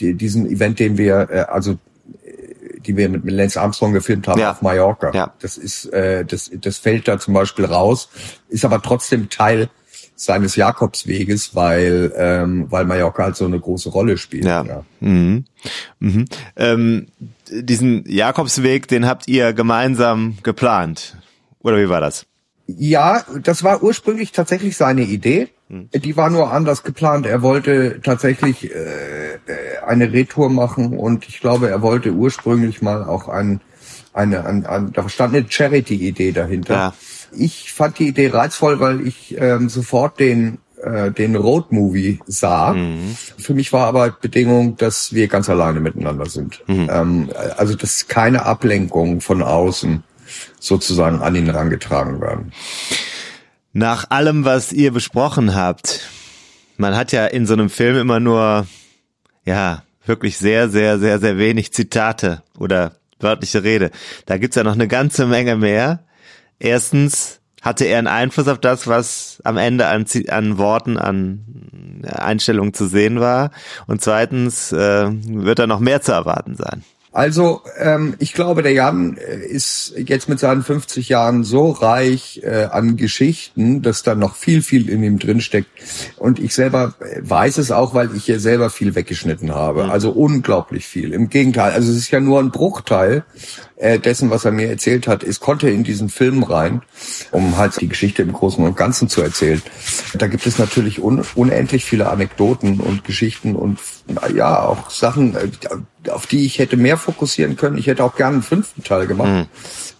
die, 0.00 0.14
diesen 0.14 0.46
Event, 0.50 0.78
den 0.78 0.98
wir, 0.98 1.28
äh, 1.30 1.38
also 1.48 1.72
äh, 2.24 2.80
die 2.80 2.96
wir 2.96 3.08
mit, 3.08 3.24
mit 3.24 3.34
Lance 3.34 3.60
Armstrong 3.60 3.92
gefilmt 3.92 4.26
haben 4.28 4.40
ja. 4.40 4.52
auf 4.52 4.62
Mallorca. 4.62 5.12
Ja. 5.12 5.32
Das 5.40 5.56
ist, 5.56 5.86
äh, 5.86 6.24
das, 6.24 6.50
das 6.52 6.78
fällt 6.78 7.08
da 7.08 7.18
zum 7.18 7.34
Beispiel 7.34 7.64
raus, 7.64 8.08
ist 8.48 8.64
aber 8.64 8.82
trotzdem 8.82 9.28
Teil 9.30 9.68
seines 10.18 10.56
Jakobsweges, 10.56 11.54
weil 11.54 12.12
ähm, 12.16 12.66
weil 12.70 12.84
Mallorca 12.84 13.22
halt 13.24 13.36
so 13.36 13.44
eine 13.44 13.60
große 13.60 13.88
Rolle 13.90 14.18
spielt. 14.18 14.44
Ja. 14.44 14.64
ja. 14.64 14.84
Mhm. 15.00 15.44
Mhm. 16.00 16.24
Ähm, 16.56 17.06
diesen 17.50 18.04
Jakobsweg, 18.04 18.88
den 18.88 19.06
habt 19.06 19.28
ihr 19.28 19.52
gemeinsam 19.52 20.36
geplant, 20.42 21.16
oder 21.60 21.78
wie 21.78 21.88
war 21.88 22.00
das? 22.00 22.26
Ja, 22.66 23.24
das 23.42 23.62
war 23.62 23.82
ursprünglich 23.82 24.32
tatsächlich 24.32 24.76
seine 24.76 25.02
Idee. 25.02 25.48
Hm. 25.68 25.88
Die 25.94 26.16
war 26.16 26.30
nur 26.30 26.52
anders 26.52 26.82
geplant. 26.82 27.24
Er 27.24 27.40
wollte 27.40 28.00
tatsächlich 28.02 28.74
äh, 28.74 29.34
äh, 29.34 29.38
eine 29.86 30.12
Retour 30.12 30.50
machen 30.50 30.98
und 30.98 31.26
ich 31.28 31.40
glaube, 31.40 31.70
er 31.70 31.80
wollte 31.80 32.10
ursprünglich 32.12 32.82
mal 32.82 33.04
auch 33.04 33.28
ein, 33.28 33.60
eine, 34.12 34.44
ein, 34.44 34.66
ein, 34.66 34.92
da 34.92 35.08
stand 35.08 35.34
eine 35.34 35.46
Charity-Idee 35.48 36.32
dahinter. 36.32 36.74
Ich 37.32 37.72
fand 37.72 37.98
die 37.98 38.08
Idee 38.08 38.28
reizvoll, 38.28 38.80
weil 38.80 39.06
ich 39.06 39.36
ähm, 39.38 39.68
sofort 39.68 40.18
den 40.18 40.58
äh, 40.82 41.10
den 41.10 41.36
Road-Movie 41.36 42.20
sah. 42.26 42.72
Mhm. 42.72 43.16
Für 43.36 43.54
mich 43.54 43.72
war 43.72 43.86
aber 43.86 44.10
Bedingung, 44.10 44.76
dass 44.76 45.12
wir 45.12 45.28
ganz 45.28 45.48
alleine 45.48 45.80
miteinander 45.80 46.26
sind. 46.26 46.62
Mhm. 46.66 46.88
Ähm, 46.90 47.30
also 47.56 47.74
dass 47.74 48.06
keine 48.08 48.44
Ablenkung 48.44 49.20
von 49.20 49.42
außen 49.42 50.04
sozusagen 50.60 51.20
an 51.20 51.34
ihn 51.34 51.46
herangetragen 51.46 52.20
werden. 52.20 52.52
Nach 53.72 54.10
allem, 54.10 54.44
was 54.44 54.72
ihr 54.72 54.92
besprochen 54.92 55.54
habt, 55.54 56.08
man 56.76 56.96
hat 56.96 57.12
ja 57.12 57.26
in 57.26 57.46
so 57.46 57.54
einem 57.54 57.70
Film 57.70 57.96
immer 57.96 58.20
nur, 58.20 58.66
ja, 59.44 59.82
wirklich 60.04 60.38
sehr, 60.38 60.68
sehr, 60.68 60.98
sehr, 60.98 61.18
sehr 61.18 61.38
wenig 61.38 61.72
Zitate 61.72 62.42
oder 62.58 62.92
wörtliche 63.20 63.62
Rede. 63.62 63.90
Da 64.26 64.38
gibt's 64.38 64.56
ja 64.56 64.64
noch 64.64 64.72
eine 64.72 64.88
ganze 64.88 65.26
Menge 65.26 65.56
mehr. 65.56 66.04
Erstens 66.58 67.40
hatte 67.62 67.84
er 67.84 67.98
einen 67.98 68.06
Einfluss 68.06 68.48
auf 68.48 68.58
das, 68.58 68.86
was 68.86 69.40
am 69.44 69.56
Ende 69.56 69.86
an, 69.86 70.06
an 70.28 70.58
Worten, 70.58 70.96
an 70.96 72.02
Einstellungen 72.04 72.74
zu 72.74 72.86
sehen 72.86 73.20
war. 73.20 73.50
Und 73.86 74.00
zweitens 74.00 74.72
äh, 74.72 75.08
wird 75.10 75.58
da 75.58 75.66
noch 75.66 75.80
mehr 75.80 76.00
zu 76.00 76.12
erwarten 76.12 76.54
sein. 76.54 76.84
Also 77.12 77.62
ähm, 77.78 78.14
ich 78.18 78.34
glaube, 78.34 78.62
der 78.62 78.72
Jan 78.72 79.16
äh, 79.16 79.38
ist 79.38 79.94
jetzt 79.96 80.28
mit 80.28 80.38
seinen 80.38 80.62
50 80.62 81.08
Jahren 81.08 81.42
so 81.42 81.70
reich 81.70 82.42
äh, 82.44 82.64
an 82.70 82.96
Geschichten, 82.96 83.80
dass 83.80 84.02
da 84.02 84.14
noch 84.14 84.36
viel, 84.36 84.62
viel 84.62 84.90
in 84.90 85.02
ihm 85.02 85.18
drinsteckt. 85.18 85.70
Und 86.16 86.38
ich 86.38 86.54
selber 86.54 86.94
äh, 87.00 87.20
weiß 87.22 87.58
es 87.58 87.72
auch, 87.72 87.94
weil 87.94 88.14
ich 88.14 88.26
hier 88.26 88.40
selber 88.40 88.68
viel 88.68 88.94
weggeschnitten 88.94 89.54
habe. 89.54 89.84
Mhm. 89.84 89.90
Also 89.90 90.10
unglaublich 90.10 90.86
viel. 90.86 91.14
Im 91.14 91.30
Gegenteil, 91.30 91.72
also 91.72 91.90
es 91.90 91.96
ist 91.96 92.10
ja 92.10 92.20
nur 92.20 92.40
ein 92.40 92.50
Bruchteil 92.50 93.24
äh, 93.76 93.98
dessen, 93.98 94.28
was 94.28 94.44
er 94.44 94.52
mir 94.52 94.68
erzählt 94.68 95.08
hat. 95.08 95.22
Es 95.22 95.40
konnte 95.40 95.70
in 95.70 95.84
diesen 95.84 96.10
Film 96.10 96.42
rein, 96.42 96.82
um 97.30 97.56
halt 97.56 97.80
die 97.80 97.88
Geschichte 97.88 98.22
im 98.22 98.32
Großen 98.32 98.62
und 98.62 98.76
Ganzen 98.76 99.08
zu 99.08 99.22
erzählen. 99.22 99.62
Da 100.14 100.26
gibt 100.26 100.46
es 100.46 100.58
natürlich 100.58 101.00
un 101.00 101.24
unendlich 101.34 101.84
viele 101.84 102.08
Anekdoten 102.10 102.80
und 102.80 103.04
Geschichten 103.04 103.56
und 103.56 103.78
ja, 104.34 104.62
auch 104.62 104.90
Sachen, 104.90 105.34
äh, 105.34 106.10
auf 106.10 106.26
die 106.26 106.46
ich 106.46 106.58
hätte 106.58 106.76
mehr 106.76 106.96
fokussieren 106.96 107.56
können. 107.56 107.78
Ich 107.78 107.86
hätte 107.86 108.04
auch 108.04 108.16
gerne 108.16 108.34
einen 108.34 108.42
fünften 108.42 108.82
Teil 108.82 109.06
gemacht. 109.06 109.28
Mhm 109.28 109.46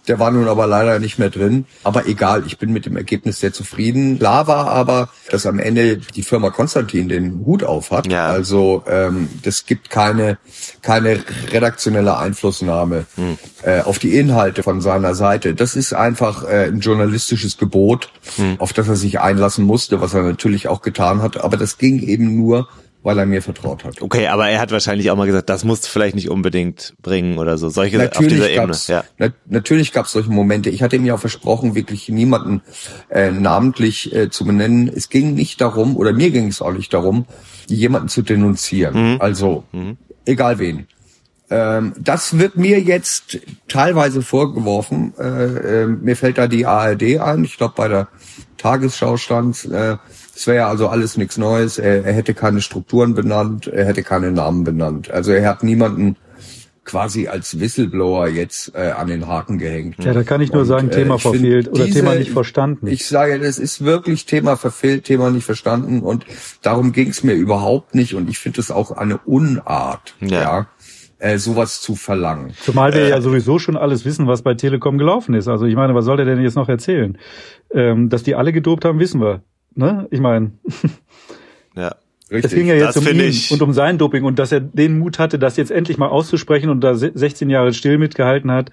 Der 0.09 0.17
war 0.17 0.31
nun 0.31 0.47
aber 0.47 0.65
leider 0.65 0.97
nicht 0.97 1.19
mehr 1.19 1.29
drin. 1.29 1.65
Aber 1.83 2.07
egal, 2.07 2.43
ich 2.47 2.57
bin 2.57 2.73
mit 2.73 2.87
dem 2.87 2.97
Ergebnis 2.97 3.39
sehr 3.39 3.53
zufrieden. 3.53 4.17
Klar 4.17 4.47
war 4.47 4.67
aber, 4.71 5.09
dass 5.29 5.45
am 5.45 5.59
Ende 5.59 5.97
die 5.97 6.23
Firma 6.23 6.49
Konstantin 6.49 7.09
den 7.09 7.45
Hut 7.45 7.63
auf 7.63 7.91
hat. 7.91 8.11
Ja. 8.11 8.25
Also 8.25 8.83
ähm, 8.87 9.29
das 9.43 9.67
gibt 9.67 9.91
keine, 9.91 10.39
keine 10.81 11.19
redaktionelle 11.51 12.17
Einflussnahme 12.17 13.05
hm. 13.15 13.37
äh, 13.61 13.81
auf 13.81 13.99
die 13.99 14.17
Inhalte 14.17 14.63
von 14.63 14.81
seiner 14.81 15.13
Seite. 15.13 15.53
Das 15.53 15.75
ist 15.75 15.93
einfach 15.93 16.43
äh, 16.43 16.65
ein 16.65 16.79
journalistisches 16.79 17.59
Gebot, 17.59 18.09
hm. 18.37 18.59
auf 18.59 18.73
das 18.73 18.87
er 18.87 18.95
sich 18.95 19.19
einlassen 19.19 19.63
musste, 19.63 20.01
was 20.01 20.15
er 20.15 20.23
natürlich 20.23 20.67
auch 20.67 20.81
getan 20.81 21.21
hat. 21.21 21.37
Aber 21.37 21.55
das 21.55 21.77
ging 21.77 22.01
eben 22.01 22.35
nur 22.35 22.67
weil 23.01 23.17
er 23.17 23.25
mir 23.25 23.41
vertraut 23.41 23.85
hat. 23.85 24.01
Okay, 24.01 24.27
aber 24.27 24.49
er 24.49 24.59
hat 24.59 24.71
wahrscheinlich 24.71 25.09
auch 25.09 25.15
mal 25.15 25.25
gesagt, 25.25 25.49
das 25.49 25.63
musst 25.63 25.85
du 25.85 25.89
vielleicht 25.89 26.15
nicht 26.15 26.29
unbedingt 26.29 26.95
bringen 27.01 27.37
oder 27.37 27.57
so. 27.57 27.69
Solche 27.69 27.97
natürlich 27.97 28.17
auf 28.17 28.27
dieser 28.27 28.49
Ebene. 28.49 28.77
Ja. 28.87 29.03
Na, 29.17 29.29
natürlich 29.45 29.93
gab 29.93 30.05
es 30.05 30.11
solche 30.11 30.29
Momente. 30.29 30.69
Ich 30.69 30.83
hatte 30.83 30.97
ihm 30.97 31.05
ja 31.05 31.15
auch 31.15 31.19
versprochen, 31.19 31.75
wirklich 31.75 32.09
niemanden 32.09 32.61
äh, 33.09 33.31
namentlich 33.31 34.13
äh, 34.13 34.29
zu 34.29 34.45
benennen. 34.45 34.91
Es 34.93 35.09
ging 35.09 35.33
nicht 35.33 35.61
darum, 35.61 35.95
oder 35.95 36.11
mir 36.11 36.31
ging 36.31 36.47
es 36.47 36.61
auch 36.61 36.73
nicht 36.73 36.93
darum, 36.93 37.25
jemanden 37.67 38.09
zu 38.09 38.21
denunzieren. 38.21 39.13
Mhm. 39.13 39.21
Also 39.21 39.63
mhm. 39.71 39.97
egal 40.25 40.59
wen. 40.59 40.87
Ähm, 41.49 41.93
das 41.97 42.37
wird 42.37 42.57
mir 42.57 42.79
jetzt 42.79 43.39
teilweise 43.67 44.21
vorgeworfen. 44.21 45.13
Äh, 45.17 45.83
äh, 45.83 45.85
mir 45.87 46.15
fällt 46.15 46.37
da 46.37 46.47
die 46.47 46.65
ARD 46.65 47.19
ein. 47.19 47.43
Ich 47.43 47.57
glaube, 47.57 47.73
bei 47.75 47.87
der 47.87 48.07
Tagesschau 48.57 49.17
stand, 49.17 49.65
äh, 49.65 49.97
es 50.39 50.47
wäre 50.47 50.57
ja 50.57 50.67
also 50.69 50.87
alles 50.87 51.17
nichts 51.17 51.37
Neues. 51.37 51.79
Er, 51.79 52.05
er 52.05 52.13
hätte 52.13 52.33
keine 52.33 52.61
Strukturen 52.61 53.13
benannt, 53.13 53.67
er 53.67 53.83
hätte 53.83 54.03
keine 54.03 54.31
Namen 54.31 54.63
benannt. 54.63 55.11
Also 55.11 55.33
er 55.33 55.45
hat 55.49 55.63
niemanden 55.63 56.15
quasi 56.85 57.27
als 57.27 57.59
Whistleblower 57.59 58.29
jetzt 58.29 58.73
äh, 58.73 58.91
an 58.91 59.07
den 59.07 59.27
Haken 59.27 59.57
gehängt. 59.57 59.97
Ja, 59.99 60.13
da 60.13 60.23
kann 60.23 60.39
ich 60.39 60.53
nur 60.53 60.61
Und, 60.61 60.67
sagen, 60.67 60.91
Thema 60.91 61.15
äh, 61.15 61.19
verfehlt 61.19 61.67
oder 61.67 61.83
diese, 61.83 61.99
Thema 61.99 62.15
nicht 62.15 62.31
verstanden. 62.31 62.87
Ich 62.87 63.05
sage, 63.05 63.37
das 63.37 63.59
ist 63.59 63.83
wirklich 63.83 64.25
Thema 64.25 64.55
verfehlt, 64.55 65.03
Thema 65.03 65.29
nicht 65.29 65.43
verstanden 65.43 65.99
und 65.99 66.25
darum 66.61 66.93
ging 66.93 67.09
es 67.09 67.21
mir 67.21 67.33
überhaupt 67.33 67.93
nicht 67.93 68.15
und 68.15 68.29
ich 68.29 68.39
finde 68.39 68.61
es 68.61 68.71
auch 68.71 68.91
eine 68.91 69.17
Unart, 69.17 70.15
ja. 70.21 70.41
ja 70.41 70.67
äh, 71.19 71.37
sowas 71.37 71.81
zu 71.81 71.95
verlangen. 71.95 72.53
Zumal 72.61 72.93
wir 72.93 73.01
äh, 73.01 73.09
ja 73.09 73.19
sowieso 73.19 73.59
schon 73.59 73.75
alles 73.75 74.05
wissen, 74.05 74.25
was 74.25 74.41
bei 74.41 74.53
Telekom 74.53 74.97
gelaufen 74.97 75.33
ist. 75.33 75.49
Also 75.49 75.65
ich 75.65 75.75
meine, 75.75 75.95
was 75.95 76.05
soll 76.05 76.15
der 76.15 76.25
denn 76.25 76.41
jetzt 76.41 76.55
noch 76.55 76.69
erzählen? 76.69 77.17
Ähm, 77.73 78.07
dass 78.07 78.23
die 78.23 78.35
alle 78.35 78.53
gedopt 78.53 78.85
haben, 78.85 78.99
wissen 78.99 79.19
wir. 79.19 79.43
Ne? 79.75 80.07
Ich 80.11 80.19
meine. 80.19 80.51
ja. 81.75 81.95
Richtig. 82.31 82.51
Es 82.51 82.55
ging 82.55 82.67
ja 82.67 82.75
jetzt 82.75 82.95
das 82.95 82.97
um 82.97 83.07
ihn 83.07 83.19
ich. 83.21 83.51
und 83.51 83.61
um 83.63 83.73
sein 83.73 83.97
Doping 83.97 84.23
und 84.23 84.37
dass 84.37 84.51
er 84.51 84.59
den 84.59 84.99
Mut 84.99 85.17
hatte, 85.17 85.39
das 85.39 85.57
jetzt 85.57 85.71
endlich 85.71 85.97
mal 85.97 86.09
auszusprechen 86.09 86.69
und 86.69 86.81
da 86.81 86.93
16 86.93 87.49
Jahre 87.49 87.73
still 87.73 87.97
mitgehalten 87.97 88.51
hat 88.51 88.69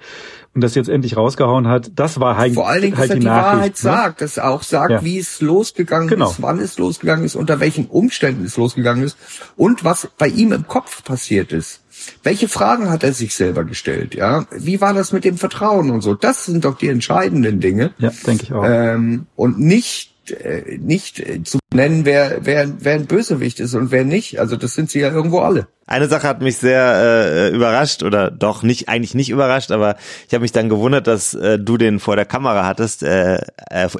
und 0.54 0.62
das 0.62 0.74
jetzt 0.74 0.90
endlich 0.90 1.16
rausgehauen 1.16 1.66
hat. 1.66 1.92
Das 1.94 2.20
war 2.20 2.36
halt 2.36 2.52
Vor 2.52 2.68
allen 2.68 2.82
Dingen, 2.82 2.98
halt 2.98 3.10
dass 3.10 3.14
er 3.14 3.20
die, 3.20 3.20
die 3.22 3.30
Wahrheit 3.30 3.72
ne? 3.72 3.76
sagt, 3.76 4.20
dass 4.20 4.36
er 4.36 4.50
auch 4.50 4.62
sagt, 4.62 4.90
ja. 4.90 5.04
wie 5.04 5.18
es 5.18 5.40
losgegangen 5.40 6.08
genau. 6.08 6.30
ist, 6.30 6.42
wann 6.42 6.58
es 6.58 6.76
losgegangen 6.76 7.24
ist, 7.24 7.34
unter 7.34 7.58
welchen 7.58 7.86
Umständen 7.86 8.44
es 8.44 8.58
losgegangen 8.58 9.02
ist 9.02 9.16
und 9.56 9.84
was 9.84 10.10
bei 10.18 10.28
ihm 10.28 10.52
im 10.52 10.66
Kopf 10.66 11.02
passiert 11.02 11.52
ist. 11.52 11.80
Welche 12.22 12.48
Fragen 12.48 12.90
hat 12.90 13.04
er 13.04 13.14
sich 13.14 13.34
selber 13.34 13.64
gestellt? 13.64 14.14
Ja, 14.14 14.44
wie 14.50 14.82
war 14.82 14.92
das 14.92 15.12
mit 15.12 15.24
dem 15.24 15.38
Vertrauen 15.38 15.90
und 15.90 16.02
so? 16.02 16.14
Das 16.14 16.44
sind 16.44 16.66
doch 16.66 16.76
die 16.76 16.88
entscheidenden 16.88 17.60
Dinge. 17.60 17.92
Ja, 17.96 18.12
denke 18.26 18.44
ich 18.44 18.52
auch. 18.52 18.64
Ähm, 18.66 19.26
und 19.34 19.58
nicht 19.58 20.15
äh, 20.30 20.78
nicht 20.78 21.20
äh, 21.20 21.42
zu 21.42 21.58
nennen, 21.72 22.04
wer, 22.04 22.38
wer, 22.40 22.72
wer 22.80 22.94
ein 22.94 23.06
Bösewicht 23.06 23.60
ist 23.60 23.74
und 23.74 23.90
wer 23.90 24.04
nicht. 24.04 24.40
Also 24.40 24.56
das 24.56 24.74
sind 24.74 24.90
sie 24.90 25.00
ja 25.00 25.10
irgendwo 25.10 25.40
alle. 25.40 25.68
Eine 25.86 26.08
Sache 26.08 26.26
hat 26.26 26.42
mich 26.42 26.56
sehr 26.56 26.82
äh, 26.82 27.54
überrascht 27.54 28.02
oder 28.02 28.30
doch 28.30 28.62
nicht 28.62 28.88
eigentlich 28.88 29.14
nicht 29.14 29.30
überrascht, 29.30 29.70
aber 29.70 29.96
ich 30.26 30.34
habe 30.34 30.42
mich 30.42 30.52
dann 30.52 30.68
gewundert, 30.68 31.06
dass 31.06 31.34
äh, 31.34 31.58
du 31.58 31.76
den 31.76 32.00
vor 32.00 32.16
der 32.16 32.24
Kamera 32.24 32.66
hattest, 32.66 33.02
äh, 33.02 33.38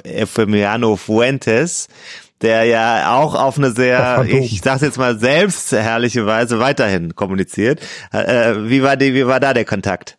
Efemiano 0.03 0.97
Fuentes, 0.97 1.87
der 2.41 2.65
ja 2.65 3.15
auch 3.15 3.35
auf 3.35 3.57
eine 3.57 3.71
sehr, 3.71 4.25
ich 4.27 4.61
sag's 4.61 4.81
jetzt 4.81 4.97
mal 4.97 5.17
selbstherrliche 5.17 6.25
Weise 6.25 6.59
weiterhin 6.59 7.15
kommuniziert. 7.15 7.79
Äh, 8.11 8.55
wie 8.63 8.83
war 8.83 8.97
die, 8.97 9.13
wie 9.13 9.25
war 9.27 9.39
da 9.39 9.53
der 9.53 9.65
Kontakt? 9.65 10.16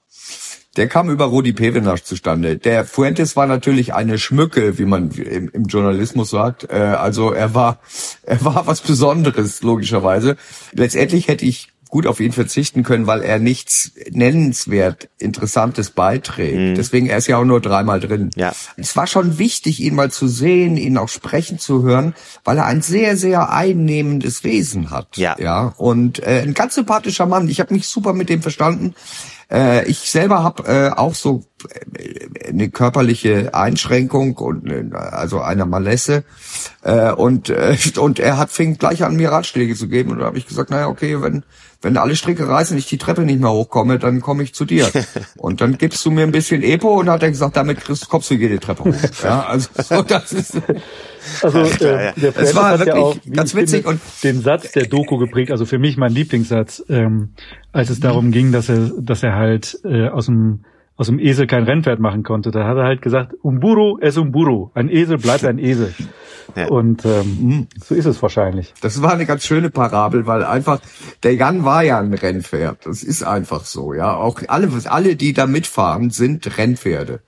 Der 0.78 0.86
kam 0.86 1.10
über 1.10 1.24
Rudi 1.24 1.52
Pevenasch 1.52 2.04
zustande. 2.04 2.56
Der 2.56 2.84
Fuentes 2.84 3.34
war 3.34 3.48
natürlich 3.48 3.94
eine 3.94 4.16
Schmücke, 4.16 4.78
wie 4.78 4.84
man 4.84 5.10
im, 5.10 5.48
im 5.48 5.64
Journalismus 5.64 6.30
sagt. 6.30 6.70
Äh, 6.70 6.76
also 6.76 7.32
er 7.32 7.52
war, 7.52 7.80
er 8.22 8.44
war 8.44 8.68
was 8.68 8.80
Besonderes, 8.80 9.62
logischerweise. 9.62 10.36
Letztendlich 10.72 11.26
hätte 11.26 11.44
ich 11.44 11.72
gut 11.88 12.06
auf 12.06 12.20
ihn 12.20 12.32
verzichten 12.32 12.84
können, 12.84 13.06
weil 13.08 13.22
er 13.22 13.40
nichts 13.40 13.92
nennenswert 14.10 15.08
Interessantes 15.18 15.90
beiträgt. 15.90 16.58
Mhm. 16.58 16.74
Deswegen 16.76 17.06
er 17.06 17.18
ist 17.18 17.26
ja 17.26 17.38
auch 17.38 17.44
nur 17.44 17.60
dreimal 17.60 17.98
drin. 17.98 18.30
Ja. 18.36 18.52
Es 18.76 18.94
war 18.94 19.06
schon 19.06 19.38
wichtig, 19.38 19.80
ihn 19.80 19.96
mal 19.96 20.12
zu 20.12 20.28
sehen, 20.28 20.76
ihn 20.76 20.96
auch 20.96 21.08
sprechen 21.08 21.58
zu 21.58 21.82
hören, 21.82 22.14
weil 22.44 22.58
er 22.58 22.66
ein 22.66 22.82
sehr, 22.82 23.16
sehr 23.16 23.50
einnehmendes 23.50 24.44
Wesen 24.44 24.90
hat. 24.90 25.16
Ja. 25.16 25.34
Ja. 25.40 25.74
Und 25.76 26.20
äh, 26.20 26.42
ein 26.42 26.54
ganz 26.54 26.74
sympathischer 26.74 27.26
Mann. 27.26 27.48
Ich 27.48 27.58
habe 27.58 27.74
mich 27.74 27.88
super 27.88 28.12
mit 28.12 28.28
dem 28.28 28.42
verstanden. 28.42 28.94
Äh, 29.50 29.88
ich 29.88 30.10
selber 30.10 30.42
habe 30.42 30.64
äh, 30.64 30.90
auch 30.90 31.14
so 31.14 31.44
äh, 31.70 32.48
eine 32.48 32.68
körperliche 32.68 33.54
Einschränkung 33.54 34.36
und 34.36 34.70
äh, 34.70 34.84
also 34.94 35.40
eine 35.40 35.64
Malesse. 35.64 36.24
Äh, 36.82 37.12
und 37.12 37.48
äh, 37.48 37.76
und 37.98 38.18
er 38.18 38.36
hat 38.36 38.50
fing 38.50 38.76
gleich 38.76 39.04
an 39.04 39.16
mir 39.16 39.30
Ratschläge 39.30 39.74
zu 39.74 39.88
geben. 39.88 40.10
Und 40.10 40.18
da 40.18 40.26
habe 40.26 40.38
ich 40.38 40.46
gesagt, 40.46 40.70
naja 40.70 40.88
okay, 40.88 41.20
wenn 41.22 41.44
wenn 41.80 41.96
alle 41.96 42.16
Stricke 42.16 42.48
reißen, 42.48 42.76
ich 42.76 42.86
die 42.86 42.98
Treppe 42.98 43.22
nicht 43.22 43.40
mehr 43.40 43.52
hochkomme, 43.52 43.98
dann 43.98 44.20
komme 44.20 44.42
ich 44.42 44.52
zu 44.52 44.64
dir. 44.64 44.90
Und 45.36 45.60
dann 45.60 45.78
gibst 45.78 46.04
du 46.04 46.10
mir 46.10 46.22
ein 46.22 46.32
bisschen 46.32 46.62
Epo 46.62 46.98
und 46.98 47.08
hat 47.08 47.22
er 47.22 47.30
gesagt, 47.30 47.56
damit 47.56 47.80
kriegst, 47.80 48.08
kommst 48.08 48.30
du 48.30 48.34
jede 48.34 48.58
Treppe 48.58 48.84
hoch. 48.84 48.94
Ja, 49.22 49.46
also 49.46 49.68
so, 49.82 50.02
das 50.02 50.32
ist. 50.32 50.60
Also 51.42 51.58
äh, 51.58 52.14
der 52.16 52.36
es 52.38 52.54
war 52.54 52.78
wirklich 52.78 52.94
ja 52.94 53.02
auch, 53.02 53.16
ganz 53.30 53.54
witzig 53.54 53.82
finde, 53.82 53.88
und 53.88 54.00
den 54.24 54.40
Satz 54.40 54.72
der 54.72 54.86
Doku 54.86 55.18
geprägt. 55.18 55.50
Also 55.50 55.66
für 55.66 55.78
mich 55.78 55.98
mein 55.98 56.10
Lieblingssatz, 56.10 56.82
ähm, 56.88 57.34
als 57.70 57.90
es 57.90 58.00
darum 58.00 58.30
ging, 58.30 58.50
dass 58.50 58.70
er, 58.70 58.92
dass 58.98 59.22
er 59.22 59.34
halt 59.34 59.78
äh, 59.84 60.08
aus 60.08 60.26
dem 60.26 60.64
aus 60.98 61.06
dem 61.06 61.20
Esel 61.20 61.46
kein 61.46 61.62
Rennpferd 61.62 62.00
machen 62.00 62.24
konnte. 62.24 62.50
Da 62.50 62.66
hat 62.66 62.76
er 62.76 62.82
halt 62.82 63.00
gesagt, 63.00 63.32
Umburo 63.40 63.98
es 64.02 64.18
Umburo. 64.18 64.72
Ein 64.74 64.90
Esel 64.90 65.16
bleibt 65.16 65.44
ein 65.44 65.58
Esel. 65.58 65.94
Ja. 66.56 66.68
Und 66.68 67.04
ähm, 67.04 67.38
mhm. 67.40 67.66
so 67.78 67.94
ist 67.94 68.06
es 68.06 68.22
wahrscheinlich. 68.22 68.72
Das 68.80 69.02
war 69.02 69.12
eine 69.12 69.26
ganz 69.26 69.44
schöne 69.44 69.68
Parabel, 69.68 70.26
weil 70.26 70.44
einfach 70.44 70.80
der 71.22 71.34
Jan 71.34 71.66
war 71.66 71.82
ja 71.82 71.98
ein 71.98 72.14
Rennpferd. 72.14 72.86
Das 72.86 73.02
ist 73.02 73.22
einfach 73.22 73.66
so, 73.66 73.92
ja. 73.92 74.16
Auch 74.16 74.40
alle, 74.48 74.70
alle, 74.86 75.14
die 75.14 75.34
da 75.34 75.46
mitfahren, 75.46 76.08
sind 76.08 76.56
Rennpferde. 76.56 77.20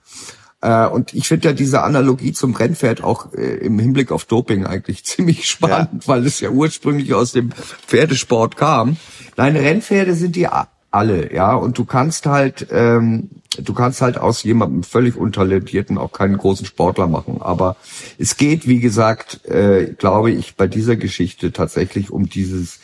Äh, 0.63 0.87
und 0.87 1.13
ich 1.13 1.29
finde 1.29 1.49
ja 1.49 1.55
diese 1.55 1.83
Analogie 1.83 2.33
zum 2.33 2.55
Rennpferd 2.55 3.05
auch 3.05 3.35
äh, 3.35 3.57
im 3.59 3.79
Hinblick 3.79 4.11
auf 4.11 4.25
Doping 4.25 4.65
eigentlich 4.65 5.05
ziemlich 5.05 5.47
spannend, 5.47 6.05
ja. 6.05 6.09
weil 6.09 6.25
es 6.25 6.41
ja 6.41 6.49
ursprünglich 6.49 7.13
aus 7.13 7.33
dem 7.33 7.51
Pferdesport 7.87 8.57
kam. 8.57 8.97
Nein, 9.37 9.55
Rennpferde 9.55 10.15
sind 10.15 10.35
die 10.35 10.49
alle, 10.91 11.33
ja. 11.33 11.55
Und 11.55 11.79
du 11.79 11.85
kannst 11.85 12.27
halt, 12.27 12.67
ähm, 12.71 13.31
du 13.59 13.75
kannst 13.75 14.03
halt 14.03 14.19
aus 14.19 14.43
jemandem 14.43 14.83
völlig 14.83 15.17
untalentierten 15.17 15.99
auch 15.99 16.13
keinen 16.13 16.37
großen 16.37 16.67
Sportler 16.67 17.07
machen. 17.07 17.41
Aber 17.41 17.77
es 18.19 18.37
geht, 18.37 18.67
wie 18.67 18.81
gesagt, 18.81 19.45
äh, 19.47 19.95
glaube 19.97 20.31
ich, 20.31 20.57
bei 20.57 20.67
dieser 20.67 20.97
Geschichte 20.97 21.53
tatsächlich 21.53 22.11
um 22.11 22.29
dieses 22.29 22.81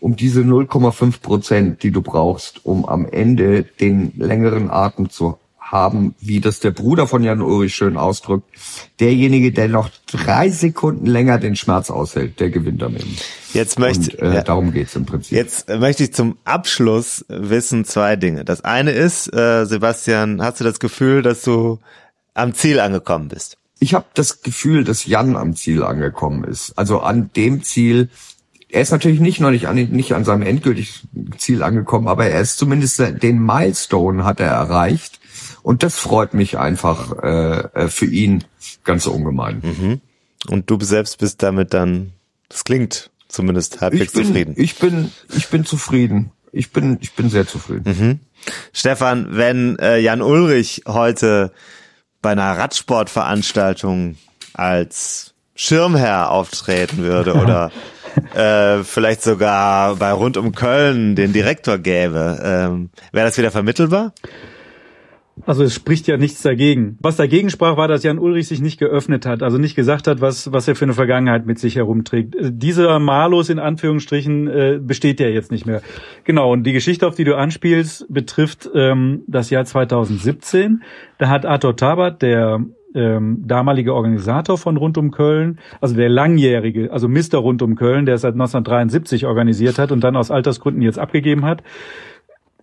um 0.00 0.16
diese 0.16 0.40
0,5 0.40 1.20
Prozent, 1.20 1.82
die 1.82 1.90
du 1.90 2.00
brauchst, 2.00 2.64
um 2.64 2.86
am 2.86 3.04
Ende 3.04 3.64
den 3.64 4.12
längeren 4.16 4.70
Atem 4.70 5.10
zu 5.10 5.36
haben, 5.70 6.14
wie 6.20 6.40
das 6.40 6.58
der 6.58 6.72
Bruder 6.72 7.06
von 7.06 7.22
Jan 7.22 7.40
Ulrich 7.40 7.74
schön 7.74 7.96
ausdrückt. 7.96 8.44
Derjenige, 8.98 9.52
der 9.52 9.68
noch 9.68 9.88
drei 10.10 10.48
Sekunden 10.48 11.06
länger 11.06 11.38
den 11.38 11.54
Schmerz 11.54 11.90
aushält, 11.90 12.40
der 12.40 12.50
gewinnt 12.50 12.82
am 12.82 12.96
Ende. 12.96 13.06
Jetzt 13.52 13.78
möchte, 13.78 14.16
Und, 14.16 14.22
äh, 14.22 14.34
ja. 14.34 14.42
darum 14.42 14.72
geht's 14.72 14.96
im 14.96 15.06
Prinzip. 15.06 15.32
Jetzt 15.32 15.68
möchte 15.68 16.04
ich 16.04 16.12
zum 16.12 16.38
Abschluss 16.44 17.24
wissen 17.28 17.84
zwei 17.84 18.16
Dinge. 18.16 18.44
Das 18.44 18.64
eine 18.64 18.90
ist, 18.90 19.32
äh, 19.32 19.64
Sebastian, 19.64 20.42
hast 20.42 20.60
du 20.60 20.64
das 20.64 20.80
Gefühl, 20.80 21.22
dass 21.22 21.42
du 21.42 21.78
am 22.34 22.54
Ziel 22.54 22.80
angekommen 22.80 23.28
bist? 23.28 23.56
Ich 23.78 23.94
habe 23.94 24.06
das 24.14 24.42
Gefühl, 24.42 24.84
dass 24.84 25.06
Jan 25.06 25.36
am 25.36 25.54
Ziel 25.54 25.84
angekommen 25.84 26.44
ist. 26.44 26.72
Also 26.76 27.00
an 27.00 27.30
dem 27.34 27.62
Ziel, 27.62 28.10
er 28.68 28.82
ist 28.82 28.90
natürlich 28.90 29.20
nicht 29.20 29.40
noch 29.40 29.50
nicht 29.50 29.68
an, 29.68 29.76
nicht 29.76 30.12
an 30.14 30.24
seinem 30.24 30.42
endgültigen 30.42 30.90
Ziel 31.38 31.62
angekommen, 31.62 32.08
aber 32.08 32.26
er 32.26 32.40
ist 32.40 32.58
zumindest 32.58 33.00
den 33.22 33.38
Milestone 33.38 34.24
hat 34.24 34.40
er 34.40 34.48
erreicht. 34.48 35.19
Und 35.62 35.82
das 35.82 35.98
freut 35.98 36.34
mich 36.34 36.58
einfach 36.58 37.22
äh, 37.22 37.60
äh, 37.74 37.88
für 37.88 38.06
ihn 38.06 38.44
ganz 38.84 39.06
ungemein. 39.06 39.62
Mhm. 39.62 40.00
Und 40.48 40.70
du 40.70 40.78
selbst 40.80 41.18
bist 41.18 41.42
damit 41.42 41.74
dann, 41.74 42.12
das 42.48 42.64
klingt 42.64 43.10
zumindest 43.28 43.80
halbwegs 43.80 44.12
ich 44.12 44.12
bin, 44.12 44.26
zufrieden. 44.26 44.54
Ich 44.56 44.78
bin, 44.78 45.12
ich 45.36 45.48
bin 45.48 45.64
zufrieden. 45.64 46.32
Ich 46.52 46.72
bin, 46.72 46.98
ich 47.00 47.12
bin 47.12 47.30
sehr 47.30 47.46
zufrieden. 47.46 47.84
Mhm. 47.84 48.20
Stefan, 48.72 49.28
wenn 49.30 49.78
äh, 49.78 49.98
Jan 49.98 50.22
Ulrich 50.22 50.82
heute 50.88 51.52
bei 52.22 52.32
einer 52.32 52.56
Radsportveranstaltung 52.58 54.16
als 54.54 55.34
Schirmherr 55.54 56.30
auftreten 56.30 56.98
würde 56.98 57.34
oder 57.34 57.70
äh, 58.34 58.82
vielleicht 58.82 59.22
sogar 59.22 59.96
bei 59.96 60.12
Rund 60.12 60.36
um 60.36 60.52
Köln 60.52 61.14
den 61.16 61.32
Direktor 61.32 61.78
gäbe, 61.78 62.40
ähm, 62.42 62.90
wäre 63.12 63.26
das 63.26 63.38
wieder 63.38 63.50
vermittelbar? 63.50 64.12
Also 65.46 65.62
es 65.64 65.74
spricht 65.74 66.06
ja 66.06 66.16
nichts 66.16 66.42
dagegen. 66.42 66.98
Was 67.00 67.16
dagegen 67.16 67.50
sprach, 67.50 67.76
war, 67.76 67.88
dass 67.88 68.02
Jan 68.02 68.18
Ulrich 68.18 68.48
sich 68.48 68.60
nicht 68.60 68.78
geöffnet 68.78 69.26
hat, 69.26 69.42
also 69.42 69.58
nicht 69.58 69.74
gesagt 69.74 70.06
hat, 70.06 70.20
was, 70.20 70.52
was 70.52 70.68
er 70.68 70.74
für 70.74 70.84
eine 70.84 70.92
Vergangenheit 70.92 71.46
mit 71.46 71.58
sich 71.58 71.76
herumträgt. 71.76 72.34
Dieser 72.40 72.98
Malus 72.98 73.48
in 73.48 73.58
Anführungsstrichen 73.58 74.48
äh, 74.48 74.78
besteht 74.82 75.20
ja 75.20 75.28
jetzt 75.28 75.50
nicht 75.50 75.66
mehr. 75.66 75.82
Genau, 76.24 76.52
und 76.52 76.64
die 76.64 76.72
Geschichte, 76.72 77.06
auf 77.06 77.14
die 77.14 77.24
du 77.24 77.36
anspielst, 77.36 78.06
betrifft 78.12 78.68
ähm, 78.74 79.22
das 79.26 79.50
Jahr 79.50 79.64
2017. 79.64 80.82
Da 81.18 81.28
hat 81.28 81.46
Arthur 81.46 81.76
Tabat, 81.76 82.22
der 82.22 82.60
ähm, 82.94 83.42
damalige 83.46 83.94
Organisator 83.94 84.58
von 84.58 84.76
Rund 84.76 84.98
um 84.98 85.10
Köln, 85.10 85.60
also 85.80 85.94
der 85.94 86.08
langjährige, 86.08 86.92
also 86.92 87.08
Mister 87.08 87.38
Rund 87.38 87.62
um 87.62 87.76
Köln, 87.76 88.04
der 88.04 88.16
es 88.16 88.22
seit 88.22 88.34
1973 88.34 89.26
organisiert 89.26 89.78
hat 89.78 89.92
und 89.92 90.02
dann 90.02 90.16
aus 90.16 90.30
Altersgründen 90.30 90.82
jetzt 90.82 90.98
abgegeben 90.98 91.44
hat, 91.44 91.62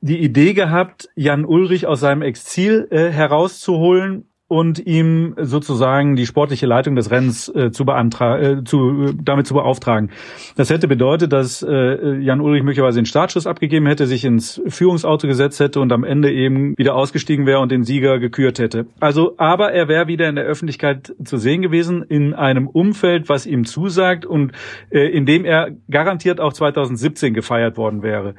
die 0.02 0.19
Idee 0.19 0.53
gehabt, 0.53 1.10
Jan 1.15 1.45
Ulrich 1.45 1.88
aus 1.88 1.99
seinem 1.99 2.22
Exil 2.22 2.88
äh, 2.91 3.10
herauszuholen 3.10 4.26
und 4.49 4.86
ihm 4.86 5.36
sozusagen 5.38 6.15
die 6.15 6.26
sportliche 6.26 6.65
Leitung 6.65 6.95
des 6.95 7.11
Rennens 7.11 7.49
äh, 7.53 7.72
zu 7.72 7.84
beantragen, 7.84 8.60
äh, 8.60 8.64
zu, 8.64 9.14
damit 9.22 9.45
zu 9.45 9.53
beauftragen. 9.53 10.11
Das 10.56 10.69
hätte 10.69 10.88
bedeutet, 10.88 11.34
dass 11.34 11.61
äh, 11.61 12.18
Jan 12.19 12.40
Ulrich 12.40 12.64
möglicherweise 12.64 12.99
den 12.99 13.06
Startschuss 13.06 13.45
abgegeben 13.45 13.88
hätte, 13.88 14.07
sich 14.07 14.24
ins 14.24 14.61
Führungsauto 14.68 15.28
gesetzt 15.28 15.60
hätte 15.60 15.82
und 15.82 15.91
am 15.91 16.06
Ende 16.06 16.32
eben 16.32 16.78
wieder 16.78 16.95
ausgestiegen 16.95 17.45
wäre 17.45 17.60
und 17.60 17.72
den 17.74 17.84
Sieger 17.84 18.19
gekürt 18.19 18.60
hätte. 18.60 18.88
Also, 19.02 19.34
aber 19.38 19.74
er 19.74 19.90
wäre 19.90 20.07
wieder 20.07 20.30
in 20.30 20.36
der 20.36 20.45
Öffentlichkeit 20.45 21.14
zu 21.26 21.36
sehen 21.36 21.61
gewesen 21.61 22.03
in 22.03 22.34
einem 22.34 22.68
Umfeld, 22.68 23.28
was 23.28 23.45
ihm 23.45 23.65
zusagt 23.65 24.26
und 24.26 24.53
äh, 24.91 25.10
in 25.10 25.26
dem 25.26 25.44
er 25.44 25.72
garantiert 25.91 26.40
auch 26.40 26.53
2017 26.53 27.34
gefeiert 27.34 27.76
worden 27.76 28.02
wäre. 28.02 28.36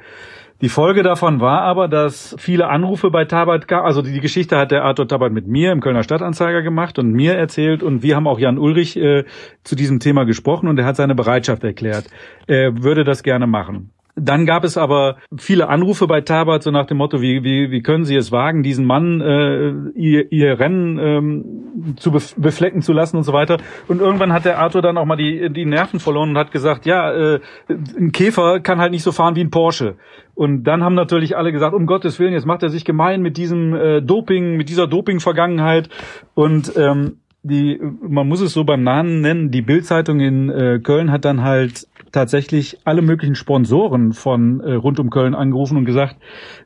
Die 0.61 0.69
Folge 0.69 1.03
davon 1.03 1.39
war 1.39 1.61
aber, 1.61 1.87
dass 1.87 2.35
viele 2.37 2.67
Anrufe 2.67 3.11
bei 3.11 3.23
Tabat 3.23 3.69
gab. 3.69 3.85
Also 3.85 4.01
die 4.01 4.19
Geschichte 4.19 4.57
hat 4.57 4.71
der 4.71 4.83
Arthur 4.83 5.07
Tabat 5.07 5.31
mit 5.31 5.47
mir 5.47 5.71
im 5.71 5.79
Kölner 5.79 6.03
Stadtanzeiger 6.03 6.61
gemacht 6.61 6.99
und 6.99 7.13
mir 7.13 7.35
erzählt 7.35 7.81
und 7.81 8.03
wir 8.03 8.17
haben 8.17 8.27
auch 8.27 8.39
Jan 8.39 8.57
Ulrich 8.57 8.97
äh, 8.97 9.23
zu 9.63 9.75
diesem 9.77 9.99
Thema 10.01 10.25
gesprochen 10.25 10.67
und 10.67 10.77
er 10.77 10.85
hat 10.85 10.97
seine 10.97 11.15
Bereitschaft 11.15 11.63
erklärt. 11.63 12.05
Er 12.45 12.83
würde 12.83 13.05
das 13.05 13.23
gerne 13.23 13.47
machen. 13.47 13.91
Dann 14.21 14.45
gab 14.45 14.63
es 14.63 14.77
aber 14.77 15.17
viele 15.37 15.69
Anrufe 15.69 16.07
bei 16.07 16.21
Tabat, 16.21 16.63
so 16.63 16.71
nach 16.71 16.85
dem 16.85 16.97
Motto, 16.97 17.21
wie, 17.21 17.43
wie, 17.43 17.71
wie 17.71 17.81
können 17.81 18.03
Sie 18.03 18.15
es 18.15 18.31
wagen, 18.31 18.63
diesen 18.63 18.85
Mann 18.85 19.21
äh, 19.21 19.69
ihr, 19.95 20.31
ihr 20.31 20.59
Rennen 20.59 20.99
ähm, 20.99 21.95
zu 21.97 22.11
beflecken 22.11 22.81
zu 22.81 22.93
lassen 22.93 23.17
und 23.17 23.23
so 23.23 23.33
weiter. 23.33 23.57
Und 23.87 24.01
irgendwann 24.01 24.33
hat 24.33 24.45
der 24.45 24.59
Arthur 24.59 24.81
dann 24.81 24.97
auch 24.97 25.05
mal 25.05 25.15
die, 25.15 25.49
die 25.51 25.65
Nerven 25.65 25.99
verloren 25.99 26.31
und 26.31 26.37
hat 26.37 26.51
gesagt, 26.51 26.85
ja, 26.85 27.11
äh, 27.11 27.39
ein 27.69 28.11
Käfer 28.11 28.59
kann 28.59 28.79
halt 28.79 28.91
nicht 28.91 29.03
so 29.03 29.11
fahren 29.11 29.35
wie 29.35 29.41
ein 29.41 29.51
Porsche. 29.51 29.95
Und 30.35 30.63
dann 30.63 30.83
haben 30.83 30.95
natürlich 30.95 31.35
alle 31.35 31.51
gesagt, 31.51 31.73
um 31.73 31.85
Gottes 31.85 32.19
Willen, 32.19 32.33
jetzt 32.33 32.45
macht 32.45 32.63
er 32.63 32.69
sich 32.69 32.85
gemein 32.85 33.21
mit 33.21 33.37
diesem 33.37 33.75
äh, 33.75 34.01
Doping, 34.01 34.55
mit 34.55 34.69
dieser 34.69 34.87
Doping-Vergangenheit. 34.87 35.89
Und 36.33 36.73
ähm, 36.77 37.17
die, 37.43 37.79
man 38.01 38.27
muss 38.27 38.41
es 38.41 38.53
so 38.53 38.63
beim 38.63 38.83
Namen 38.83 39.21
nennen, 39.21 39.51
die 39.51 39.61
Bildzeitung 39.61 40.19
in 40.19 40.49
äh, 40.49 40.79
Köln 40.79 41.11
hat 41.11 41.25
dann 41.25 41.43
halt 41.43 41.87
tatsächlich 42.11 42.79
alle 42.85 43.01
möglichen 43.01 43.35
Sponsoren 43.35 44.13
von 44.13 44.61
äh, 44.61 44.73
rund 44.73 44.99
um 44.99 45.09
Köln 45.09 45.35
angerufen 45.35 45.77
und 45.77 45.85
gesagt, 45.85 46.17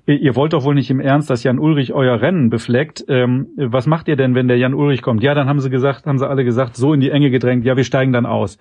ihr 0.06 0.36
wollt 0.36 0.53
doch 0.53 0.64
wohl 0.64 0.76
nicht 0.76 0.90
im 0.90 0.99
Ernst, 0.99 1.30
dass 1.30 1.44
Jan 1.44 1.60
Ulrich 1.60 1.94
euer 1.94 2.22
Rennen 2.22 2.49
befleckt. 2.49 3.06
Ähm, 3.07 3.48
was 3.56 3.86
macht 3.88 4.07
ihr 4.07 4.15
denn, 4.15 4.36
wenn 4.36 4.48
der 4.48 4.57
Jan 4.57 4.74
Ulrich 4.74 5.02
kommt? 5.02 5.24
Ja, 5.24 5.34
dann 5.34 5.48
haben 5.48 5.60
sie 5.60 5.70
gesagt, 5.70 6.06
haben 6.06 6.20
sie 6.20 6.28
alle 6.28 6.44
gesagt, 6.44 6.76
so 6.76 6.94
in 6.94 6.99
die 6.99 7.11
Enge 7.11 7.30
gedrängt, 7.30 7.65
ja, 7.65 7.78
wir 7.78 7.84
steigen 7.84 8.14
dann 8.14 8.26
aus. 8.26 8.57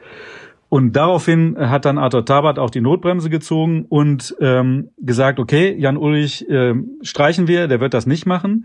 Und 0.68 0.96
daraufhin 0.96 1.56
hat 1.58 1.84
dann 1.84 1.98
Arthur 1.98 2.24
Tabat 2.24 2.58
auch 2.58 2.70
die 2.70 2.80
Notbremse 2.80 3.28
gezogen 3.28 3.84
und 3.90 4.34
ähm, 4.40 4.88
gesagt, 4.96 5.38
okay, 5.38 5.76
Jan 5.78 5.98
Ulrich 5.98 6.48
äh, 6.48 6.74
streichen 7.02 7.46
wir, 7.46 7.68
der 7.68 7.80
wird 7.80 7.92
das 7.92 8.06
nicht 8.06 8.24
machen. 8.24 8.64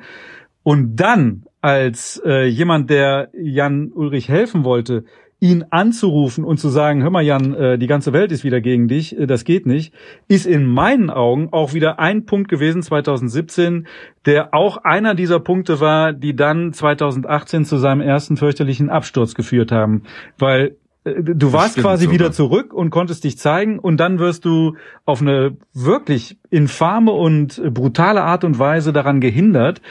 Und 0.63 0.95
dann, 0.95 1.43
als 1.59 2.21
äh, 2.25 2.45
jemand, 2.45 2.89
der 2.89 3.29
Jan 3.33 3.91
Ulrich 3.93 4.29
helfen 4.29 4.63
wollte, 4.63 5.03
ihn 5.39 5.65
anzurufen 5.69 6.43
und 6.43 6.59
zu 6.59 6.69
sagen, 6.69 7.03
hör 7.03 7.11
mal 7.11 7.21
Jan, 7.21 7.53
äh, 7.53 7.77
die 7.77 7.85
ganze 7.87 8.11
Welt 8.11 8.31
ist 8.31 8.43
wieder 8.43 8.59
gegen 8.59 8.87
dich, 8.87 9.17
äh, 9.17 9.27
das 9.27 9.43
geht 9.43 9.67
nicht, 9.67 9.93
ist 10.27 10.47
in 10.47 10.65
meinen 10.65 11.09
Augen 11.09 11.49
auch 11.51 11.73
wieder 11.73 11.99
ein 11.99 12.25
Punkt 12.25 12.49
gewesen 12.49 12.81
2017, 12.81 13.87
der 14.25 14.53
auch 14.55 14.77
einer 14.77 15.13
dieser 15.13 15.39
Punkte 15.39 15.79
war, 15.79 16.11
die 16.11 16.35
dann 16.35 16.73
2018 16.73 17.65
zu 17.65 17.77
seinem 17.77 18.01
ersten 18.01 18.35
fürchterlichen 18.35 18.89
Absturz 18.89 19.35
geführt 19.35 19.71
haben, 19.71 20.03
weil 20.39 20.75
du 21.15 21.53
warst 21.53 21.77
quasi 21.77 22.05
sogar. 22.05 22.13
wieder 22.13 22.31
zurück 22.31 22.73
und 22.73 22.89
konntest 22.89 23.23
dich 23.23 23.37
zeigen 23.37 23.79
und 23.79 23.97
dann 23.97 24.19
wirst 24.19 24.45
du 24.45 24.75
auf 25.05 25.21
eine 25.21 25.57
wirklich 25.73 26.37
infame 26.49 27.11
und 27.11 27.61
brutale 27.73 28.23
Art 28.23 28.43
und 28.43 28.59
Weise 28.59 28.93
daran 28.93 29.21
gehindert. 29.21 29.81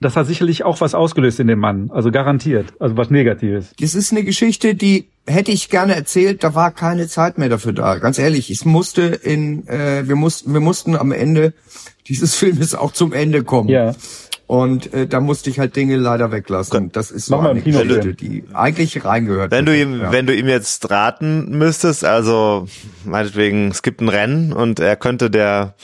Das 0.00 0.16
hat 0.16 0.26
sicherlich 0.26 0.64
auch 0.64 0.80
was 0.80 0.94
ausgelöst 0.94 1.40
in 1.40 1.46
dem 1.46 1.58
Mann, 1.58 1.90
also 1.92 2.10
garantiert, 2.10 2.72
also 2.80 2.96
was 2.96 3.10
Negatives. 3.10 3.72
Das 3.80 3.94
ist 3.94 4.12
eine 4.12 4.24
Geschichte, 4.24 4.74
die 4.74 5.08
hätte 5.26 5.52
ich 5.52 5.70
gerne 5.70 5.94
erzählt, 5.94 6.44
da 6.44 6.54
war 6.54 6.70
keine 6.70 7.08
Zeit 7.08 7.38
mehr 7.38 7.48
dafür 7.48 7.72
da. 7.72 7.96
Ganz 7.98 8.18
ehrlich, 8.18 8.50
es 8.50 8.64
musste 8.64 9.02
in, 9.02 9.66
äh, 9.68 10.06
wir 10.06 10.16
mussten, 10.16 10.52
wir 10.52 10.60
mussten 10.60 10.96
am 10.96 11.12
Ende 11.12 11.54
dieses 12.08 12.34
Filmes 12.36 12.74
auch 12.74 12.92
zum 12.92 13.12
Ende 13.12 13.42
kommen. 13.44 13.68
Ja. 13.68 13.94
Und 14.46 14.92
äh, 14.92 15.06
da 15.06 15.20
musste 15.20 15.48
ich 15.48 15.58
halt 15.58 15.74
Dinge 15.74 15.96
leider 15.96 16.30
weglassen. 16.30 16.92
Das 16.92 17.10
ist 17.10 17.26
so 17.26 17.38
eine 17.38 17.62
Geschichte, 17.62 18.14
die 18.14 18.44
eigentlich 18.52 19.04
reingehört. 19.04 19.50
Wenn 19.50 19.64
du 19.64 19.76
ihm, 19.76 20.00
ja. 20.00 20.12
wenn 20.12 20.26
du 20.26 20.34
ihm 20.34 20.48
jetzt 20.48 20.90
raten 20.90 21.56
müsstest, 21.56 22.04
also 22.04 22.66
meinetwegen, 23.04 23.68
es 23.68 23.82
gibt 23.82 24.00
ein 24.02 24.08
Rennen 24.08 24.52
und 24.52 24.80
er 24.80 24.96
könnte 24.96 25.30
der 25.30 25.74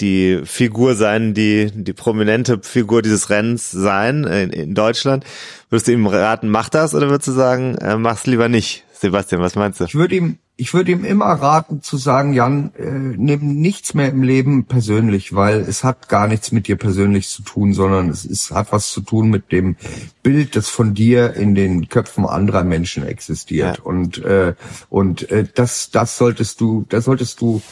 die 0.00 0.40
Figur 0.44 0.94
sein, 0.94 1.34
die 1.34 1.70
die 1.72 1.92
prominente 1.92 2.60
Figur 2.62 3.02
dieses 3.02 3.30
Rennens 3.30 3.70
sein 3.70 4.24
in, 4.24 4.50
in 4.50 4.74
Deutschland. 4.74 5.24
Würdest 5.68 5.88
du 5.88 5.92
ihm 5.92 6.06
raten, 6.06 6.48
mach 6.48 6.68
das 6.68 6.94
oder 6.94 7.10
würdest 7.10 7.28
du 7.28 7.32
sagen, 7.32 7.76
äh, 7.76 7.96
mach's 7.96 8.26
lieber 8.26 8.48
nicht? 8.48 8.84
Sebastian, 8.92 9.40
was 9.40 9.54
meinst 9.54 9.80
du? 9.80 9.84
Ich 9.84 9.94
würde 9.94 10.14
ihm 10.14 10.38
ich 10.60 10.74
würde 10.74 10.92
ihm 10.92 11.06
immer 11.06 11.24
raten 11.24 11.80
zu 11.80 11.96
sagen, 11.96 12.34
Jan, 12.34 12.72
äh, 12.76 12.90
nimm 12.90 13.60
nichts 13.60 13.94
mehr 13.94 14.10
im 14.10 14.22
Leben 14.22 14.66
persönlich, 14.66 15.34
weil 15.34 15.60
es 15.60 15.84
hat 15.84 16.10
gar 16.10 16.28
nichts 16.28 16.52
mit 16.52 16.68
dir 16.68 16.76
persönlich 16.76 17.30
zu 17.30 17.42
tun, 17.42 17.72
sondern 17.72 18.10
es 18.10 18.26
ist, 18.26 18.50
hat 18.50 18.70
was 18.70 18.90
zu 18.90 19.00
tun 19.00 19.30
mit 19.30 19.52
dem 19.52 19.76
Bild, 20.22 20.56
das 20.56 20.68
von 20.68 20.92
dir 20.92 21.32
in 21.32 21.54
den 21.54 21.88
Köpfen 21.88 22.26
anderer 22.26 22.62
Menschen 22.62 23.06
existiert. 23.06 23.78
Ja. 23.78 23.82
Und 23.84 24.22
äh, 24.22 24.54
und 24.90 25.30
äh, 25.30 25.46
das 25.54 25.90
das 25.90 26.18
solltest 26.18 26.60
du, 26.60 26.84
das 26.90 27.06
solltest 27.06 27.40
du, 27.40 27.62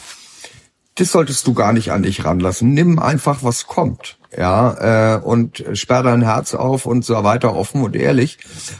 das 0.99 1.11
solltest 1.11 1.47
du 1.47 1.53
gar 1.53 1.73
nicht 1.73 1.91
an 1.91 2.03
dich 2.03 2.25
ranlassen. 2.25 2.73
Nimm 2.73 2.99
einfach, 2.99 3.43
was 3.43 3.67
kommt 3.67 4.19
ja, 4.37 5.15
äh, 5.15 5.19
und 5.19 5.63
sperr 5.73 6.03
dein 6.03 6.21
Herz 6.21 6.53
auf 6.53 6.85
und 6.85 7.03
so 7.03 7.23
weiter 7.23 7.55
offen 7.55 7.81
und 7.81 7.95
ehrlich, 7.95 8.37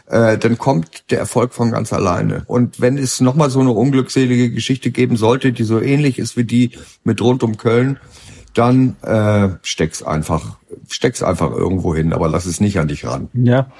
äh, 0.08 0.38
dann 0.38 0.58
kommt 0.58 1.10
der 1.12 1.20
Erfolg 1.20 1.54
von 1.54 1.72
ganz 1.72 1.92
alleine. 1.92 2.44
Und 2.46 2.80
wenn 2.80 2.98
es 2.98 3.20
nochmal 3.20 3.50
so 3.50 3.60
eine 3.60 3.72
unglückselige 3.72 4.52
Geschichte 4.52 4.92
geben 4.92 5.18
sollte, 5.18 5.52
die 5.52 5.64
so 5.64 5.82
ähnlich 5.82 6.20
ist 6.20 6.38
wie 6.38 6.44
die 6.44 6.72
mit 7.04 7.22
rund 7.22 7.42
um 7.42 7.58
Köln, 7.58 8.00
dann 8.54 8.96
äh, 9.02 9.50
steck's 9.64 10.04
einfach, 10.04 10.58
steck's 10.88 11.24
einfach 11.24 11.52
irgendwo 11.52 11.96
hin, 11.96 12.14
aber 12.14 12.30
lass 12.30 12.46
es 12.46 12.62
nicht 12.62 12.80
an 12.80 12.88
dich 12.88 13.06
ran. 13.06 13.30
Ja, 13.34 13.72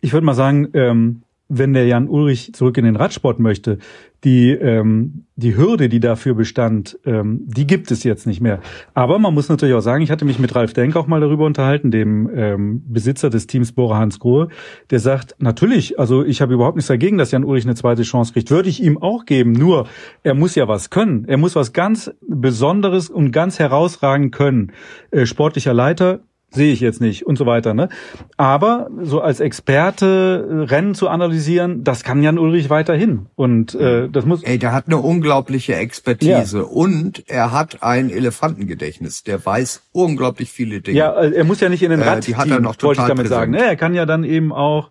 ich 0.00 0.12
würde 0.12 0.26
mal 0.26 0.34
sagen, 0.34 0.68
ähm, 0.74 1.22
wenn 1.48 1.72
der 1.72 1.86
Jan 1.86 2.08
Ulrich 2.08 2.52
zurück 2.52 2.76
in 2.76 2.84
den 2.84 2.96
Radsport 2.96 3.38
möchte, 3.40 3.78
die, 4.24 4.50
ähm, 4.50 5.26
die 5.36 5.56
Hürde, 5.56 5.88
die 5.88 6.00
dafür 6.00 6.34
bestand, 6.34 6.98
ähm, 7.06 7.42
die 7.46 7.66
gibt 7.66 7.90
es 7.90 8.02
jetzt 8.02 8.26
nicht 8.26 8.40
mehr. 8.40 8.60
Aber 8.92 9.18
man 9.18 9.32
muss 9.32 9.48
natürlich 9.48 9.74
auch 9.74 9.80
sagen, 9.80 10.02
ich 10.02 10.10
hatte 10.10 10.24
mich 10.24 10.40
mit 10.40 10.54
Ralf 10.54 10.72
Denk 10.72 10.96
auch 10.96 11.06
mal 11.06 11.20
darüber 11.20 11.46
unterhalten, 11.46 11.90
dem 11.90 12.28
ähm, 12.34 12.82
Besitzer 12.86 13.30
des 13.30 13.46
Teams 13.46 13.72
Bora 13.72 13.98
Hans 13.98 14.18
Grohe, 14.18 14.48
der 14.90 14.98
sagt, 14.98 15.36
natürlich, 15.38 15.98
also 15.98 16.24
ich 16.24 16.40
habe 16.40 16.54
überhaupt 16.54 16.76
nichts 16.76 16.88
dagegen, 16.88 17.16
dass 17.16 17.30
Jan 17.30 17.44
Ulrich 17.44 17.64
eine 17.64 17.76
zweite 17.76 18.02
Chance 18.02 18.32
kriegt. 18.32 18.50
Würde 18.50 18.68
ich 18.68 18.82
ihm 18.82 18.98
auch 18.98 19.24
geben, 19.24 19.52
nur 19.52 19.86
er 20.24 20.34
muss 20.34 20.56
ja 20.56 20.66
was 20.66 20.90
können. 20.90 21.24
Er 21.28 21.38
muss 21.38 21.54
was 21.54 21.72
ganz 21.72 22.10
Besonderes 22.26 23.08
und 23.08 23.30
ganz 23.30 23.60
herausragend 23.60 24.34
können. 24.34 24.72
Äh, 25.12 25.26
sportlicher 25.26 25.74
Leiter, 25.74 26.20
sehe 26.50 26.72
ich 26.72 26.80
jetzt 26.80 27.00
nicht 27.00 27.26
und 27.26 27.36
so 27.36 27.46
weiter. 27.46 27.74
Ne? 27.74 27.88
Aber 28.36 28.88
so 29.02 29.20
als 29.20 29.40
Experte 29.40 30.46
äh, 30.48 30.54
Rennen 30.64 30.94
zu 30.94 31.08
analysieren, 31.08 31.84
das 31.84 32.04
kann 32.04 32.22
Jan 32.22 32.38
Ulrich 32.38 32.70
weiterhin. 32.70 33.26
Und 33.36 33.74
äh, 33.74 34.08
das 34.08 34.24
muss. 34.24 34.42
Ey, 34.42 34.58
der 34.58 34.72
hat 34.72 34.86
eine 34.86 34.98
unglaubliche 34.98 35.74
Expertise 35.74 36.58
ja. 36.58 36.64
und 36.64 37.24
er 37.28 37.52
hat 37.52 37.82
ein 37.82 38.10
Elefantengedächtnis. 38.10 39.24
Der 39.24 39.44
weiß 39.44 39.82
unglaublich 39.92 40.50
viele 40.50 40.80
Dinge. 40.80 40.98
Ja, 40.98 41.20
äh, 41.20 41.32
er 41.32 41.44
muss 41.44 41.60
ja 41.60 41.68
nicht 41.68 41.82
in 41.82 41.90
den 41.90 42.02
Rad. 42.02 42.18
Äh, 42.18 42.20
die 42.22 42.36
hat 42.36 42.48
er 42.48 42.60
noch 42.60 42.82
wollte 42.82 43.02
ich 43.02 43.06
damit 43.06 43.24
präsent. 43.24 43.28
sagen. 43.28 43.52
Ne? 43.52 43.64
Er 43.64 43.76
kann 43.76 43.94
ja 43.94 44.06
dann 44.06 44.24
eben 44.24 44.52
auch 44.52 44.90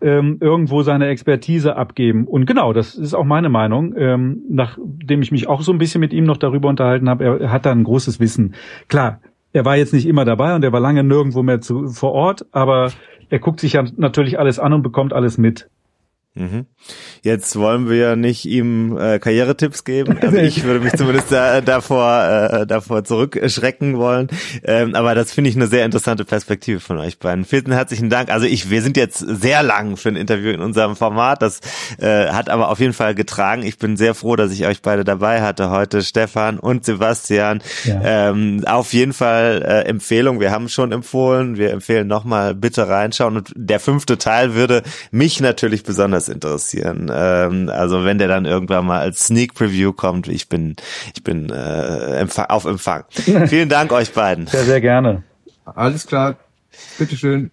ähm, 0.00 0.38
irgendwo 0.40 0.82
seine 0.82 1.06
Expertise 1.08 1.76
abgeben. 1.76 2.26
Und 2.26 2.46
genau, 2.46 2.72
das 2.72 2.94
ist 2.94 3.14
auch 3.14 3.24
meine 3.24 3.48
Meinung. 3.48 3.94
Ähm, 3.96 4.42
nachdem 4.48 5.22
ich 5.22 5.30
mich 5.30 5.48
auch 5.48 5.62
so 5.62 5.72
ein 5.72 5.78
bisschen 5.78 6.00
mit 6.00 6.12
ihm 6.12 6.24
noch 6.24 6.36
darüber 6.36 6.68
unterhalten 6.68 7.08
habe, 7.08 7.24
er, 7.24 7.40
er 7.40 7.52
hat 7.52 7.66
da 7.66 7.72
ein 7.72 7.84
großes 7.84 8.20
Wissen. 8.20 8.54
Klar, 8.88 9.20
er 9.56 9.64
war 9.64 9.76
jetzt 9.76 9.94
nicht 9.94 10.06
immer 10.06 10.26
dabei 10.26 10.54
und 10.54 10.62
er 10.64 10.72
war 10.72 10.80
lange 10.80 11.02
nirgendwo 11.02 11.42
mehr 11.42 11.62
zu, 11.62 11.88
vor 11.88 12.12
Ort, 12.12 12.44
aber 12.52 12.92
er 13.30 13.38
guckt 13.38 13.60
sich 13.60 13.72
ja 13.72 13.84
natürlich 13.96 14.38
alles 14.38 14.58
an 14.58 14.74
und 14.74 14.82
bekommt 14.82 15.14
alles 15.14 15.38
mit. 15.38 15.70
Mhm. 16.36 16.66
Jetzt 17.22 17.56
wollen 17.56 17.88
wir 17.88 17.96
ja 17.96 18.16
nicht 18.16 18.44
ihm 18.44 18.96
äh, 18.98 19.18
Karrieretipps 19.18 19.84
geben. 19.84 20.18
Also 20.20 20.36
ich 20.36 20.64
würde 20.64 20.80
mich 20.80 20.92
zumindest 20.92 21.32
da, 21.32 21.60
davor, 21.60 22.50
äh, 22.52 22.66
davor 22.66 23.04
zurückschrecken 23.04 23.96
wollen. 23.96 24.28
Ähm, 24.62 24.94
aber 24.94 25.14
das 25.14 25.32
finde 25.32 25.50
ich 25.50 25.56
eine 25.56 25.66
sehr 25.66 25.84
interessante 25.84 26.24
Perspektive 26.24 26.80
von 26.80 26.98
euch 26.98 27.18
beiden. 27.18 27.44
Vielen 27.44 27.72
herzlichen 27.72 28.10
Dank. 28.10 28.30
Also 28.30 28.46
ich, 28.46 28.70
wir 28.70 28.82
sind 28.82 28.96
jetzt 28.96 29.18
sehr 29.18 29.62
lang 29.62 29.96
für 29.96 30.10
ein 30.10 30.16
Interview 30.16 30.50
in 30.50 30.60
unserem 30.60 30.94
Format. 30.94 31.40
Das 31.42 31.60
äh, 31.98 32.28
hat 32.28 32.50
aber 32.50 32.68
auf 32.68 32.80
jeden 32.80 32.92
Fall 32.92 33.14
getragen. 33.14 33.62
Ich 33.62 33.78
bin 33.78 33.96
sehr 33.96 34.14
froh, 34.14 34.36
dass 34.36 34.52
ich 34.52 34.66
euch 34.66 34.82
beide 34.82 35.04
dabei 35.04 35.40
hatte 35.42 35.70
heute, 35.70 36.02
Stefan 36.02 36.58
und 36.58 36.84
Sebastian. 36.84 37.62
Ja. 37.84 38.30
Ähm, 38.30 38.62
auf 38.66 38.92
jeden 38.92 39.14
Fall 39.14 39.62
äh, 39.62 39.88
Empfehlung. 39.88 40.38
Wir 40.38 40.50
haben 40.50 40.68
schon 40.68 40.92
empfohlen. 40.92 41.56
Wir 41.56 41.70
empfehlen 41.70 42.06
nochmal 42.06 42.54
bitte 42.54 42.88
reinschauen. 42.88 43.36
Und 43.38 43.52
der 43.56 43.80
fünfte 43.80 44.18
Teil 44.18 44.54
würde 44.54 44.82
mich 45.10 45.40
natürlich 45.40 45.82
besonders 45.82 46.25
interessieren. 46.28 47.10
Ähm, 47.12 47.70
also 47.72 48.04
wenn 48.04 48.18
der 48.18 48.28
dann 48.28 48.44
irgendwann 48.44 48.86
mal 48.86 49.00
als 49.00 49.26
Sneak 49.26 49.54
Preview 49.54 49.92
kommt, 49.92 50.28
ich 50.28 50.48
bin, 50.48 50.76
ich 51.14 51.22
bin 51.22 51.50
äh, 51.50 52.26
auf 52.48 52.64
Empfang. 52.64 53.04
Vielen 53.10 53.68
Dank 53.68 53.92
euch 53.92 54.12
beiden. 54.12 54.46
Sehr, 54.46 54.64
sehr 54.64 54.80
gerne. 54.80 55.22
Alles 55.64 56.06
klar. 56.06 56.36
Bitteschön. 56.98 57.50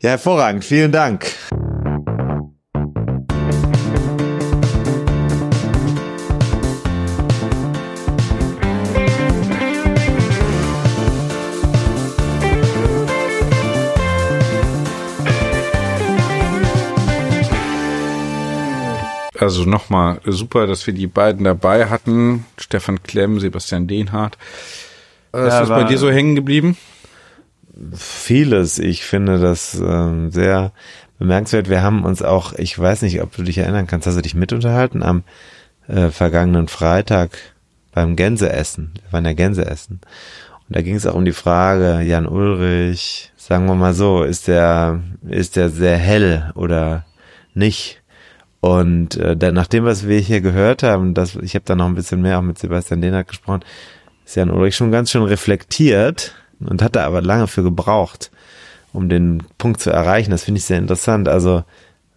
Ja, 0.00 0.10
hervorragend. 0.10 0.64
Vielen 0.64 0.92
Dank. 0.92 1.26
Also 19.46 19.64
nochmal 19.64 20.20
super, 20.24 20.66
dass 20.66 20.88
wir 20.88 20.92
die 20.92 21.06
beiden 21.06 21.44
dabei 21.44 21.86
hatten. 21.86 22.44
Stefan 22.58 23.04
Klemm, 23.04 23.38
Sebastian 23.38 23.86
Dehnhardt. 23.86 24.36
Was 25.30 25.54
ja, 25.54 25.62
ist 25.62 25.68
bei 25.68 25.84
dir 25.84 25.98
so 25.98 26.10
hängen 26.10 26.34
geblieben? 26.34 26.76
Vieles. 27.94 28.80
Ich 28.80 29.04
finde 29.04 29.38
das 29.38 29.78
äh, 29.78 30.30
sehr 30.30 30.72
bemerkenswert. 31.20 31.70
Wir 31.70 31.80
haben 31.80 32.04
uns 32.04 32.22
auch, 32.22 32.54
ich 32.54 32.76
weiß 32.76 33.02
nicht, 33.02 33.22
ob 33.22 33.36
du 33.36 33.44
dich 33.44 33.58
erinnern 33.58 33.86
kannst, 33.86 34.08
hast 34.08 34.16
du 34.16 34.22
dich 34.22 34.34
mit 34.34 34.52
unterhalten 34.52 35.04
am 35.04 35.22
äh, 35.86 36.08
vergangenen 36.08 36.66
Freitag 36.66 37.38
beim 37.92 38.16
Gänseessen. 38.16 38.94
Wir 39.04 39.12
waren 39.12 39.26
ja 39.26 39.32
Gänseessen. 39.32 40.00
Und 40.68 40.76
da 40.76 40.82
ging 40.82 40.96
es 40.96 41.06
auch 41.06 41.14
um 41.14 41.24
die 41.24 41.30
Frage, 41.30 42.00
Jan 42.00 42.26
Ulrich, 42.26 43.30
sagen 43.36 43.66
wir 43.66 43.76
mal 43.76 43.94
so, 43.94 44.24
ist 44.24 44.48
der, 44.48 45.02
ist 45.28 45.54
der 45.54 45.70
sehr 45.70 45.98
hell 45.98 46.50
oder 46.56 47.04
nicht? 47.54 48.02
Und 48.66 49.16
äh, 49.16 49.36
da, 49.36 49.52
nach 49.52 49.68
dem, 49.68 49.84
was 49.84 50.08
wir 50.08 50.18
hier 50.18 50.40
gehört 50.40 50.82
haben, 50.82 51.14
das, 51.14 51.36
ich 51.36 51.54
habe 51.54 51.64
da 51.64 51.76
noch 51.76 51.86
ein 51.86 51.94
bisschen 51.94 52.20
mehr 52.20 52.36
auch 52.36 52.42
mit 52.42 52.58
Sebastian 52.58 53.00
Dehnert 53.00 53.28
gesprochen, 53.28 53.64
ist 54.24 54.34
Jan 54.34 54.50
Ulrich 54.50 54.74
schon 54.74 54.90
ganz 54.90 55.12
schön 55.12 55.22
reflektiert 55.22 56.34
und 56.58 56.82
hat 56.82 56.96
da 56.96 57.06
aber 57.06 57.22
lange 57.22 57.46
für 57.46 57.62
gebraucht, 57.62 58.32
um 58.92 59.08
den 59.08 59.44
Punkt 59.56 59.80
zu 59.80 59.90
erreichen. 59.90 60.32
Das 60.32 60.42
finde 60.42 60.58
ich 60.58 60.64
sehr 60.64 60.78
interessant. 60.78 61.28
Also 61.28 61.62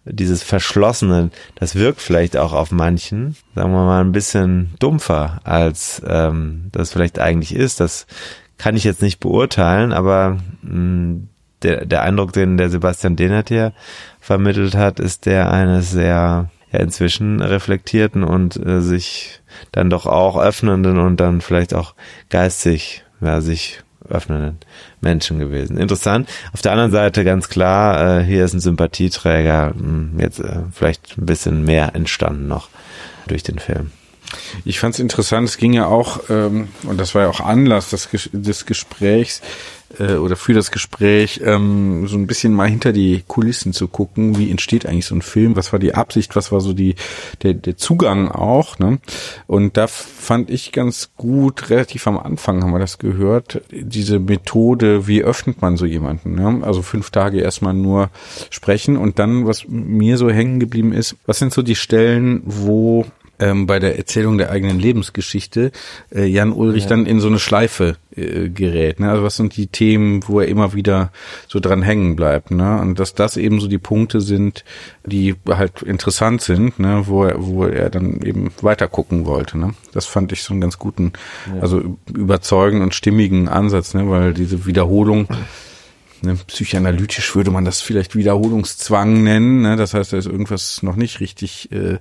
dieses 0.04 0.42
Verschlossene, 0.42 1.30
das 1.54 1.76
wirkt 1.76 2.00
vielleicht 2.00 2.36
auch 2.36 2.52
auf 2.52 2.72
manchen, 2.72 3.36
sagen 3.54 3.70
wir 3.70 3.84
mal, 3.84 4.00
ein 4.00 4.10
bisschen 4.10 4.74
dumpfer, 4.80 5.40
als 5.44 6.02
ähm, 6.04 6.64
das 6.72 6.90
vielleicht 6.90 7.20
eigentlich 7.20 7.54
ist. 7.54 7.78
Das 7.78 8.08
kann 8.58 8.74
ich 8.74 8.82
jetzt 8.82 9.02
nicht 9.02 9.20
beurteilen, 9.20 9.92
aber 9.92 10.38
mh, 10.62 10.74
mm, 10.74 11.28
der, 11.62 11.86
der 11.86 12.02
Eindruck, 12.02 12.32
den 12.32 12.56
der 12.56 12.70
Sebastian 12.70 13.16
Dehnert 13.16 13.48
hier 13.48 13.72
vermittelt 14.20 14.74
hat, 14.74 15.00
ist 15.00 15.26
der 15.26 15.52
eines 15.52 15.90
sehr 15.90 16.50
ja, 16.72 16.78
inzwischen 16.78 17.40
reflektierten 17.40 18.24
und 18.24 18.56
äh, 18.56 18.80
sich 18.80 19.40
dann 19.72 19.90
doch 19.90 20.06
auch 20.06 20.40
öffnenden 20.40 20.98
und 20.98 21.18
dann 21.18 21.40
vielleicht 21.40 21.74
auch 21.74 21.94
geistig 22.28 23.04
ja, 23.20 23.40
sich 23.40 23.82
öffnenden 24.08 24.58
Menschen 25.00 25.38
gewesen. 25.38 25.76
Interessant. 25.76 26.28
Auf 26.52 26.62
der 26.62 26.72
anderen 26.72 26.90
Seite 26.90 27.24
ganz 27.24 27.48
klar, 27.48 28.20
äh, 28.20 28.24
hier 28.24 28.44
ist 28.44 28.54
ein 28.54 28.60
Sympathieträger, 28.60 29.72
mh, 29.74 29.82
hm, 29.82 30.20
jetzt 30.20 30.40
äh, 30.40 30.62
vielleicht 30.72 31.18
ein 31.18 31.26
bisschen 31.26 31.64
mehr 31.64 31.94
entstanden 31.94 32.48
noch 32.48 32.68
durch 33.26 33.42
den 33.42 33.58
Film. 33.58 33.92
Ich 34.64 34.80
fand 34.80 34.94
es 34.94 35.00
interessant, 35.00 35.48
es 35.48 35.56
ging 35.56 35.72
ja 35.72 35.86
auch, 35.86 36.20
ähm, 36.28 36.68
und 36.84 37.00
das 37.00 37.14
war 37.14 37.22
ja 37.22 37.28
auch 37.28 37.40
Anlass 37.40 37.90
des, 37.90 38.08
des 38.32 38.66
Gesprächs, 38.66 39.42
äh, 39.98 40.14
oder 40.14 40.36
für 40.36 40.54
das 40.54 40.70
Gespräch 40.70 41.40
ähm, 41.44 42.06
so 42.06 42.16
ein 42.16 42.26
bisschen 42.26 42.52
mal 42.52 42.68
hinter 42.68 42.92
die 42.92 43.24
Kulissen 43.26 43.72
zu 43.72 43.88
gucken, 43.88 44.38
wie 44.38 44.50
entsteht 44.50 44.86
eigentlich 44.86 45.06
so 45.06 45.14
ein 45.14 45.22
Film, 45.22 45.56
was 45.56 45.72
war 45.72 45.78
die 45.78 45.94
Absicht, 45.94 46.36
was 46.36 46.52
war 46.52 46.60
so 46.60 46.72
die 46.72 46.94
der, 47.42 47.54
der 47.54 47.76
Zugang 47.76 48.30
auch, 48.30 48.78
ne? 48.78 48.98
Und 49.46 49.76
da 49.76 49.86
fand 49.86 50.50
ich 50.50 50.72
ganz 50.72 51.10
gut, 51.16 51.70
relativ 51.70 52.06
am 52.06 52.18
Anfang 52.18 52.62
haben 52.62 52.72
wir 52.72 52.78
das 52.78 52.98
gehört, 52.98 53.62
diese 53.70 54.18
Methode, 54.18 55.06
wie 55.06 55.22
öffnet 55.22 55.60
man 55.60 55.76
so 55.76 55.86
jemanden, 55.86 56.34
ne? 56.34 56.60
Also 56.62 56.82
fünf 56.82 57.10
Tage 57.10 57.40
erstmal 57.40 57.74
nur 57.74 58.10
sprechen 58.50 58.96
und 58.96 59.18
dann, 59.18 59.46
was 59.46 59.66
mir 59.68 60.18
so 60.18 60.30
hängen 60.30 60.60
geblieben 60.60 60.92
ist, 60.92 61.16
was 61.26 61.38
sind 61.38 61.52
so 61.52 61.62
die 61.62 61.76
Stellen, 61.76 62.42
wo 62.44 63.06
ähm, 63.40 63.66
bei 63.66 63.78
der 63.78 63.98
Erzählung 63.98 64.38
der 64.38 64.50
eigenen 64.50 64.78
Lebensgeschichte 64.78 65.72
äh, 66.14 66.24
Jan 66.24 66.52
Ulrich 66.52 66.84
ja. 66.84 66.90
dann 66.90 67.06
in 67.06 67.20
so 67.20 67.28
eine 67.28 67.38
Schleife 67.38 67.96
äh, 68.14 68.48
gerät. 68.48 69.00
Ne? 69.00 69.10
Also 69.10 69.22
was 69.22 69.36
sind 69.36 69.56
die 69.56 69.66
Themen, 69.66 70.22
wo 70.26 70.40
er 70.40 70.48
immer 70.48 70.74
wieder 70.74 71.10
so 71.48 71.58
dran 71.58 71.82
hängen 71.82 72.16
bleibt. 72.16 72.50
Ne? 72.50 72.80
Und 72.80 73.00
dass 73.00 73.14
das 73.14 73.36
eben 73.36 73.60
so 73.60 73.66
die 73.66 73.78
Punkte 73.78 74.20
sind, 74.20 74.64
die 75.04 75.34
halt 75.48 75.82
interessant 75.82 76.42
sind, 76.42 76.78
ne? 76.78 77.04
wo, 77.06 77.24
er, 77.24 77.36
wo 77.38 77.64
er 77.64 77.90
dann 77.90 78.20
eben 78.22 78.50
weiter 78.60 78.88
gucken 78.88 79.26
wollte. 79.26 79.58
Ne? 79.58 79.74
Das 79.92 80.06
fand 80.06 80.32
ich 80.32 80.42
so 80.42 80.52
einen 80.52 80.60
ganz 80.60 80.78
guten, 80.78 81.12
ja. 81.54 81.62
also 81.62 81.96
überzeugenden 82.12 82.84
und 82.84 82.94
stimmigen 82.94 83.48
Ansatz, 83.48 83.94
ne? 83.94 84.08
weil 84.08 84.34
diese 84.34 84.66
Wiederholung 84.66 85.26
Ne, 86.22 86.36
psychoanalytisch 86.46 87.34
würde 87.34 87.50
man 87.50 87.64
das 87.64 87.80
vielleicht 87.80 88.14
Wiederholungszwang 88.14 89.22
nennen. 89.22 89.62
Ne? 89.62 89.76
Das 89.76 89.94
heißt, 89.94 90.12
da 90.12 90.18
ist 90.18 90.26
irgendwas 90.26 90.82
noch 90.82 90.96
nicht 90.96 91.20
richtig 91.20 91.70
äh, 91.72 91.98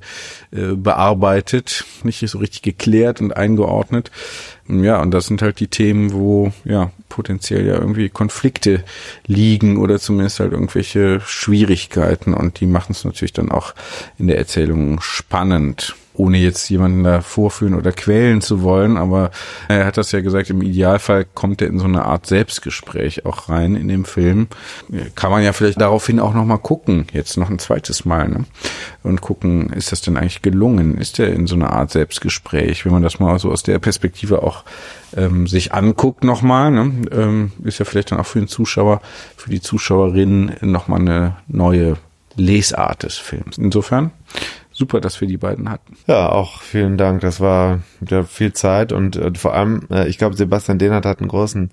äh, 0.52 0.76
bearbeitet, 0.76 1.86
nicht 2.04 2.20
so 2.28 2.40
richtig 2.40 2.62
geklärt 2.62 3.22
und 3.22 3.38
eingeordnet. 3.38 4.12
Ja, 4.68 5.02
und 5.02 5.12
das 5.12 5.28
sind 5.28 5.42
halt 5.42 5.62
die 5.62 5.68
Themen, 5.68 6.12
wo 6.12 6.52
ja 6.66 6.92
potenziell 7.08 7.66
ja 7.66 7.76
irgendwie 7.76 8.10
Konflikte 8.10 8.84
liegen 9.26 9.78
oder 9.78 10.00
zumindest 10.00 10.42
halt 10.42 10.52
irgendwelche 10.52 11.22
Schwierigkeiten 11.22 12.34
und 12.34 12.60
die 12.60 12.68
machen 12.68 12.92
es 12.92 13.06
natürlich 13.06 13.34
dann 13.34 13.52
auch 13.52 13.74
in 14.18 14.28
der 14.28 14.38
Erzählung 14.38 15.00
spannend 15.02 15.96
ohne 16.20 16.38
jetzt 16.38 16.70
jemanden 16.70 17.04
da 17.04 17.22
vorführen 17.22 17.74
oder 17.74 17.94
quälen 17.94 18.42
zu 18.42 18.62
wollen, 18.62 18.98
aber 18.98 19.32
er 19.70 19.86
hat 19.86 19.98
das 19.98 20.12
ja 20.12 20.20
gesagt, 20.20 20.50
im 20.50 20.62
Idealfall 20.62 21.26
kommt 21.26 21.62
er 21.62 21.70
in 21.70 21.80
so 21.80 21.86
eine 21.86 22.06
Art 22.06 22.28
Selbstgespräch 22.28 23.26
auch 23.26 23.48
rein 23.48 23.76
in 23.76 23.88
dem 23.88 24.04
Film. 24.04 24.48
Kann 25.16 25.32
man 25.32 25.44
ja 25.44 25.54
vielleicht 25.54 25.80
daraufhin 25.80 26.20
auch 26.20 26.34
nochmal 26.34 26.58
gucken, 26.58 27.08
jetzt 27.14 27.38
noch 27.38 27.50
ein 27.50 27.58
zweites 27.58 28.04
Mal, 28.04 28.28
ne? 28.28 28.44
Und 29.02 29.22
gucken, 29.22 29.72
ist 29.72 29.94
das 29.94 30.02
denn 30.02 30.18
eigentlich 30.18 30.42
gelungen? 30.42 30.98
Ist 30.98 31.20
er 31.20 31.32
in 31.32 31.48
so 31.48 31.56
eine 31.56 31.72
Art 31.72 31.92
Selbstgespräch, 31.92 32.84
wenn 32.86 32.92
man 32.92 33.04
das 33.04 33.20
mal 33.20 33.40
so 33.40 33.50
aus 33.50 33.64
der 33.64 33.80
Perspektive 33.80 34.44
auch 34.44 34.66
ähm, 35.16 35.48
sich 35.48 35.74
anguckt 35.74 36.26
nochmal, 36.26 36.72
ne? 36.72 36.92
ähm, 37.12 37.52
ist 37.64 37.80
ja 37.80 37.86
vielleicht 37.86 38.12
dann 38.12 38.20
auch 38.20 38.26
für 38.26 38.40
den 38.40 38.50
Zuschauer, 38.50 39.02
für 39.38 39.50
die 39.50 39.62
Zuschauerin 39.62 40.52
nochmal 40.62 41.00
eine 41.00 41.38
neue 41.48 41.96
Lesart 42.36 43.04
des 43.04 43.18
Films. 43.18 43.58
Insofern 43.58 44.12
super, 44.80 45.02
dass 45.02 45.20
wir 45.22 45.28
die 45.28 45.38
beiden 45.38 45.70
hatten. 45.70 45.96
Ja, 46.08 46.30
auch 46.30 46.62
vielen 46.62 46.98
Dank. 46.98 47.22
Das 47.22 47.40
war 47.40 47.82
ja, 48.10 48.24
viel 48.24 48.54
Zeit 48.54 48.92
und 48.92 49.18
äh, 49.18 49.32
vor 49.36 49.54
allem, 49.54 49.82
äh, 49.92 50.08
ich 50.08 50.18
glaube, 50.18 50.36
Sebastian 50.36 50.80
Dehnert 50.80 51.06
hat 51.06 51.20
einen 51.20 51.28
großen 51.28 51.70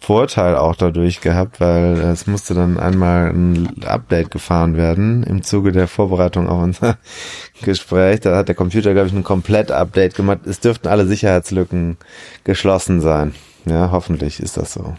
Vorteil 0.00 0.56
auch 0.56 0.76
dadurch 0.76 1.20
gehabt, 1.20 1.60
weil 1.60 1.98
es 1.98 2.28
musste 2.28 2.54
dann 2.54 2.78
einmal 2.78 3.30
ein 3.30 3.82
Update 3.84 4.30
gefahren 4.30 4.76
werden 4.76 5.24
im 5.24 5.42
Zuge 5.42 5.72
der 5.72 5.88
Vorbereitung 5.88 6.48
auf 6.48 6.62
unser 6.62 6.98
Gespräch. 7.62 8.20
Da 8.20 8.36
hat 8.36 8.46
der 8.46 8.54
Computer, 8.54 8.94
glaube 8.94 9.08
ich, 9.08 9.14
ein 9.14 9.24
Komplett-Update 9.24 10.14
gemacht. 10.14 10.40
Es 10.46 10.60
dürften 10.60 10.86
alle 10.86 11.06
Sicherheitslücken 11.06 11.96
geschlossen 12.44 13.00
sein. 13.00 13.34
Ja, 13.66 13.90
hoffentlich 13.90 14.38
ist 14.38 14.56
das 14.56 14.72
so. 14.72 14.96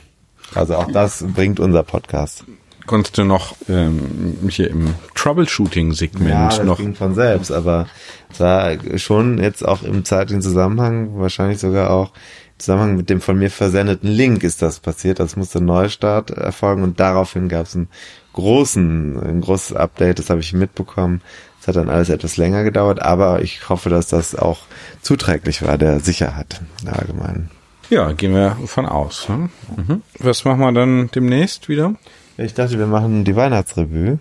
Also 0.53 0.75
auch 0.75 0.91
das 0.91 1.23
bringt 1.33 1.61
unser 1.61 1.83
Podcast 1.83 2.43
konntest 2.89 3.19
du 3.19 3.23
noch 3.23 3.55
ähm, 3.69 4.49
hier 4.49 4.71
im 4.71 4.95
Troubleshooting-Segment 5.13 6.27
ja, 6.27 6.47
das 6.47 6.63
noch. 6.63 6.77
Ging 6.77 6.95
von 6.95 7.13
selbst, 7.13 7.51
aber 7.51 7.85
es 8.31 8.39
war 8.39 8.71
schon 8.97 9.37
jetzt 9.37 9.63
auch 9.63 9.83
im 9.83 10.03
zeitlichen 10.03 10.41
Zusammenhang, 10.41 11.19
wahrscheinlich 11.19 11.59
sogar 11.59 11.91
auch 11.91 12.07
im 12.07 12.57
Zusammenhang 12.59 12.97
mit 12.97 13.11
dem 13.11 13.21
von 13.21 13.37
mir 13.37 13.51
versendeten 13.51 14.09
Link 14.09 14.43
ist 14.43 14.63
das 14.63 14.79
passiert. 14.79 15.19
Das 15.19 15.35
musste 15.35 15.61
Neustart 15.61 16.31
erfolgen 16.31 16.81
und 16.81 16.99
daraufhin 16.99 17.47
gab 17.47 17.67
es 17.67 17.75
einen 17.75 17.89
großen, 18.33 19.19
ein 19.19 19.41
großes 19.41 19.75
Update, 19.75 20.17
das 20.17 20.31
habe 20.31 20.39
ich 20.39 20.53
mitbekommen. 20.53 21.21
Es 21.61 21.67
hat 21.67 21.75
dann 21.75 21.89
alles 21.89 22.09
etwas 22.09 22.37
länger 22.37 22.63
gedauert, 22.63 23.03
aber 23.03 23.43
ich 23.43 23.69
hoffe, 23.69 23.91
dass 23.91 24.07
das 24.07 24.33
auch 24.33 24.61
zuträglich 25.03 25.61
war 25.61 25.77
der 25.77 25.99
Sicherheit 25.99 26.59
allgemein. 26.87 27.51
Ja, 27.91 28.13
gehen 28.13 28.33
wir 28.33 28.57
von 28.65 28.87
aus. 28.87 29.29
Ne? 29.29 29.49
Mhm. 29.77 30.01
Was 30.17 30.43
machen 30.43 30.61
wir 30.61 30.71
dann 30.71 31.11
demnächst 31.13 31.69
wieder? 31.69 31.93
Ich 32.41 32.53
dachte, 32.53 32.79
wir 32.79 32.87
machen 32.87 33.25
die 33.25 33.35
Weihnachtsrevue. 33.35 34.19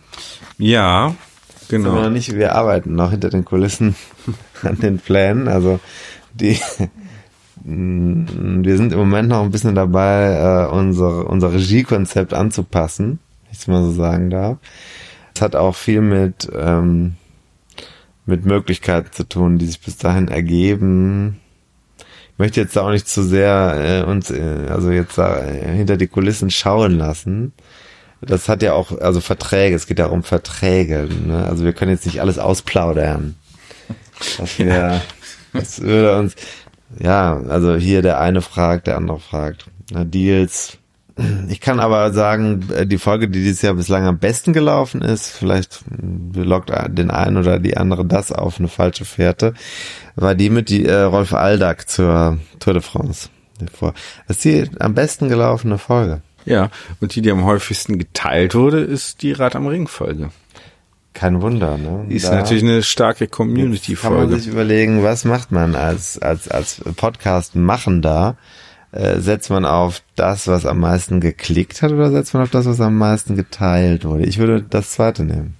Ja, 0.58 1.14
genau. 1.68 1.94
Wir, 1.94 2.02
noch 2.02 2.10
nicht, 2.10 2.34
wir 2.34 2.54
arbeiten 2.54 2.94
noch 2.94 3.10
hinter 3.10 3.30
den 3.30 3.44
Kulissen 3.44 3.94
an 4.62 4.78
den 4.78 4.98
Plänen. 4.98 5.48
Also 5.48 5.78
die 6.34 6.58
wir 7.64 8.76
sind 8.76 8.92
im 8.92 8.98
Moment 8.98 9.28
noch 9.28 9.42
ein 9.42 9.50
bisschen 9.50 9.74
dabei, 9.74 10.66
äh, 10.68 10.72
unser, 10.72 11.28
unser 11.28 11.52
Regiekonzept 11.52 12.32
anzupassen, 12.32 13.18
wenn 13.44 13.52
ich 13.52 13.58
es 13.58 13.66
mal 13.66 13.82
so 13.82 13.90
sagen 13.90 14.30
darf. 14.30 14.58
Es 15.34 15.42
hat 15.42 15.56
auch 15.56 15.74
viel 15.74 16.00
mit, 16.00 16.48
ähm, 16.54 17.16
mit 18.26 18.46
Möglichkeiten 18.46 19.12
zu 19.12 19.28
tun, 19.28 19.58
die 19.58 19.66
sich 19.66 19.80
bis 19.80 19.96
dahin 19.96 20.28
ergeben. 20.28 21.40
Ich 22.32 22.38
möchte 22.38 22.60
jetzt 22.60 22.78
auch 22.78 22.90
nicht 22.90 23.08
zu 23.08 23.22
sehr 23.22 24.04
äh, 24.06 24.10
uns, 24.10 24.30
äh, 24.30 24.66
also 24.68 24.90
jetzt 24.90 25.18
äh, 25.18 25.74
hinter 25.76 25.96
die 25.96 26.06
Kulissen 26.06 26.50
schauen 26.50 26.92
lassen. 26.96 27.52
Das 28.20 28.48
hat 28.48 28.62
ja 28.62 28.72
auch, 28.72 28.98
also 29.00 29.20
Verträge, 29.20 29.76
es 29.76 29.86
geht 29.86 29.98
ja 29.98 30.06
um 30.06 30.22
Verträge. 30.22 31.08
Ne? 31.26 31.44
Also 31.44 31.64
wir 31.64 31.72
können 31.72 31.92
jetzt 31.92 32.06
nicht 32.06 32.20
alles 32.20 32.38
ausplaudern. 32.38 33.36
Das, 34.38 34.58
wär, 34.58 35.02
das 35.52 35.80
würde 35.80 36.18
uns, 36.18 36.34
ja, 36.98 37.40
also 37.48 37.76
hier 37.76 38.02
der 38.02 38.20
eine 38.20 38.42
fragt, 38.42 38.86
der 38.86 38.96
andere 38.96 39.20
fragt. 39.20 39.66
Na, 39.90 40.04
Deals. 40.04 40.78
Ich 41.48 41.60
kann 41.60 41.80
aber 41.80 42.12
sagen, 42.12 42.68
äh, 42.72 42.86
die 42.86 42.98
Folge, 42.98 43.28
die 43.28 43.42
dieses 43.42 43.62
Jahr 43.62 43.74
bislang 43.74 44.06
am 44.06 44.18
besten 44.18 44.52
gelaufen 44.52 45.02
ist, 45.02 45.30
vielleicht 45.30 45.80
lockt 46.34 46.70
den 46.96 47.10
einen 47.10 47.36
oder 47.36 47.58
die 47.58 47.76
andere 47.76 48.04
das 48.04 48.30
auf 48.30 48.60
eine 48.60 48.68
falsche 48.68 49.04
Fährte, 49.04 49.54
war 50.14 50.36
die 50.36 50.48
mit 50.48 50.68
die 50.68 50.86
äh, 50.86 51.00
Rolf 51.00 51.34
Aldag 51.34 51.88
zur 51.88 52.38
Tour 52.60 52.74
de 52.74 52.82
France. 52.82 53.30
Das 54.28 54.36
ist 54.36 54.44
die 54.44 54.70
am 54.78 54.94
besten 54.94 55.28
gelaufene 55.28 55.78
Folge. 55.78 56.22
Ja, 56.48 56.70
und 57.00 57.14
die, 57.14 57.20
die 57.20 57.30
am 57.30 57.44
häufigsten 57.44 57.98
geteilt 57.98 58.54
wurde, 58.54 58.80
ist 58.80 59.22
die 59.22 59.32
Rad 59.32 59.54
am 59.54 59.66
Ring 59.66 59.86
Folge. 59.86 60.30
Kein 61.12 61.42
Wunder, 61.42 61.76
ne? 61.76 62.06
Ist 62.08 62.28
da 62.28 62.36
natürlich 62.36 62.62
eine 62.62 62.82
starke 62.82 63.26
Community-Folge. 63.26 64.16
Kann 64.16 64.30
man 64.30 64.40
sich 64.40 64.50
überlegen, 64.50 65.02
was 65.02 65.24
macht 65.24 65.52
man 65.52 65.74
als, 65.74 66.18
als, 66.18 66.48
als 66.48 66.80
Podcast 66.96 67.54
machen 67.54 68.02
da? 68.02 68.36
Äh, 68.92 69.18
setzt 69.18 69.50
man 69.50 69.66
auf 69.66 70.00
das, 70.16 70.48
was 70.48 70.64
am 70.64 70.78
meisten 70.78 71.20
geklickt 71.20 71.82
hat 71.82 71.92
oder 71.92 72.10
setzt 72.10 72.32
man 72.32 72.44
auf 72.44 72.50
das, 72.50 72.64
was 72.64 72.80
am 72.80 72.96
meisten 72.96 73.36
geteilt 73.36 74.06
wurde? 74.06 74.24
Ich 74.24 74.38
würde 74.38 74.62
das 74.62 74.92
zweite 74.92 75.24
nehmen. 75.24 75.54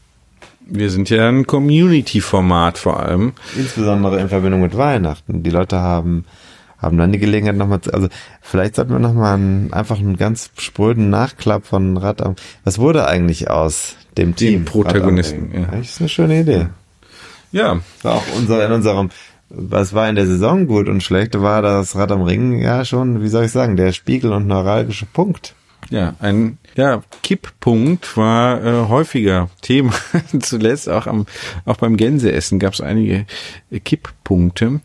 Wir 0.60 0.90
sind 0.90 1.10
ja 1.10 1.28
ein 1.28 1.47
Community-Format 1.47 2.78
vor 2.78 3.01
allem. 3.01 3.35
Insbesondere 3.56 4.20
in 4.20 4.28
Verbindung 4.28 4.62
mit 4.62 4.77
Weihnachten. 4.77 5.43
Die 5.43 5.51
Leute 5.51 5.78
haben 5.78 6.24
haben 6.78 6.96
dann 6.96 7.12
die 7.12 7.18
Gelegenheit 7.18 7.56
nochmal 7.56 7.80
zu, 7.80 7.92
also 7.92 8.09
vielleicht 8.40 8.76
sollten 8.76 8.92
wir 8.92 8.98
nochmal 8.98 9.34
einen, 9.34 9.72
einfach 9.72 9.98
einen 9.98 10.16
ganz 10.16 10.50
spröden 10.59 11.10
Nachklapp 11.10 11.66
von 11.66 11.96
Rad 11.96 12.22
am, 12.22 12.36
was 12.64 12.78
wurde 12.78 13.06
eigentlich 13.06 13.50
aus 13.50 13.96
dem 14.16 14.36
Team? 14.36 14.60
Den 14.60 14.64
Protagonisten, 14.64 15.50
ja. 15.52 15.66
Das 15.70 15.90
ist 15.90 16.00
eine 16.00 16.09
schöne 16.09 16.40
Idee. 16.40 16.66
Ja. 17.52 17.80
War 18.02 18.14
auch 18.14 18.24
unser, 18.36 18.64
in 18.64 18.72
unserem, 18.72 19.10
was 19.48 19.94
war 19.94 20.09
in 20.09 20.16
der 20.16 20.26
Saison 20.26 20.66
gut 20.66 20.88
und 20.88 21.02
schlecht, 21.02 21.40
war 21.40 21.62
das 21.62 21.96
Rad 21.96 22.12
am 22.12 22.22
Ring 22.22 22.60
ja 22.60 22.84
schon, 22.84 23.22
wie 23.22 23.28
soll 23.28 23.46
ich 23.46 23.52
sagen, 23.52 23.76
der 23.76 23.92
Spiegel 23.92 24.32
und 24.32 24.46
neuralgische 24.46 25.06
Punkt. 25.06 25.55
Ja, 25.90 26.14
ein 26.20 26.59
ja, 26.78 27.02
Kipppunkt 27.24 28.16
war 28.16 28.64
äh, 28.64 28.88
häufiger 28.88 29.50
Thema. 29.62 29.92
Zuletzt 30.40 30.88
auch 30.88 31.09
am 31.09 31.26
auch 31.64 31.76
beim 31.76 31.96
Gänseessen 31.96 32.60
gab 32.60 32.72
es 32.72 32.80
einige 32.80 33.26
äh, 33.72 33.80
Kipppunkte. 33.80 34.66
Ähm, 34.66 34.80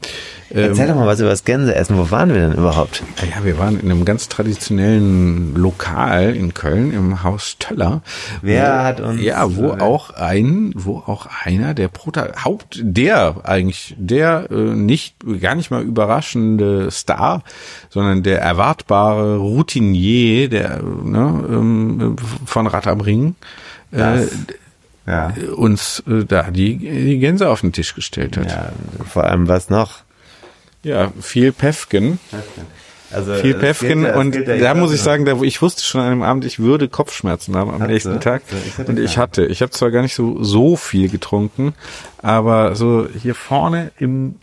Erzähl 0.49 0.87
doch 0.87 0.95
mal 0.95 1.05
was 1.05 1.19
über 1.19 1.29
das 1.29 1.43
Gänseessen. 1.43 1.95
Wo 1.95 2.09
waren 2.09 2.29
wir 2.33 2.41
denn 2.41 2.53
überhaupt? 2.53 3.03
Ja, 3.21 3.45
wir 3.45 3.59
waren 3.59 3.79
in 3.79 3.91
einem 3.91 4.05
ganz 4.05 4.27
traditionellen 4.27 5.53
Lokal 5.53 6.35
in 6.35 6.55
Köln 6.55 6.91
im 6.93 7.21
Haus 7.21 7.57
Töller. 7.59 8.01
Wer 8.41 8.63
wo, 8.63 8.83
hat 8.83 8.99
uns? 8.99 9.21
Ja, 9.21 9.55
wo 9.55 9.67
äh, 9.67 9.79
auch 9.79 10.09
ein, 10.09 10.73
wo 10.75 10.97
auch 10.97 11.27
einer 11.43 11.75
der 11.75 11.89
Prota 11.89 12.43
Haupt, 12.43 12.79
der 12.81 13.35
eigentlich, 13.43 13.95
der 13.99 14.49
äh, 14.49 14.55
nicht 14.55 15.17
gar 15.41 15.53
nicht 15.53 15.69
mal 15.69 15.83
überraschende 15.83 16.89
Star, 16.89 17.43
sondern 17.91 18.23
der 18.23 18.41
erwartbare 18.41 19.37
Routinier, 19.37 20.49
der 20.49 20.81
ne, 20.81 21.45
ähm, 21.49 21.82
von 22.45 22.67
Rad 22.67 22.87
am 22.87 23.01
Ring. 23.01 23.35
Äh, 23.91 24.25
ja. 25.05 25.33
uns 25.55 26.01
äh, 26.07 26.23
da 26.25 26.49
die, 26.49 26.77
die 26.77 27.19
Gänse 27.19 27.49
auf 27.49 27.61
den 27.61 27.73
Tisch 27.73 27.93
gestellt 27.93 28.37
hat. 28.37 28.49
Ja, 28.51 28.71
vor 29.05 29.25
allem 29.25 29.47
was 29.47 29.69
noch? 29.69 30.01
Ja, 30.83 31.11
viel 31.21 31.51
Pefken. 31.51 32.19
Also 33.11 33.35
Viel 33.35 33.53
gilt 33.53 33.91
ja- 34.05 34.15
und 34.15 34.35
ja- 34.35 34.57
da 34.57 34.73
muss 34.73 34.91
ich 34.91 34.99
sagen, 35.01 35.23
da, 35.25 35.39
ich 35.41 35.61
wusste 35.61 35.83
schon 35.83 36.01
an 36.01 36.07
einem 36.07 36.23
Abend, 36.23 36.45
ich 36.45 36.57
würde 36.57 36.87
Kopfschmerzen 36.87 37.55
haben 37.55 37.69
am 37.69 37.81
Hast 37.81 37.87
nächsten? 37.89 38.19
Tag. 38.19 38.41
Ich 38.65 38.77
hatte 38.79 38.91
und 38.91 38.99
ich 38.99 39.17
hatte, 39.19 39.45
ich 39.45 39.61
habe 39.61 39.71
zwar 39.71 39.91
gar 39.91 40.01
nicht 40.01 40.15
so 40.15 40.41
so 40.43 40.75
viel 40.75 41.09
getrunken, 41.09 41.73
aber 42.23 42.75
so 42.75 43.07
hier 43.21 43.35
vorne 43.35 43.91
im 43.99 44.35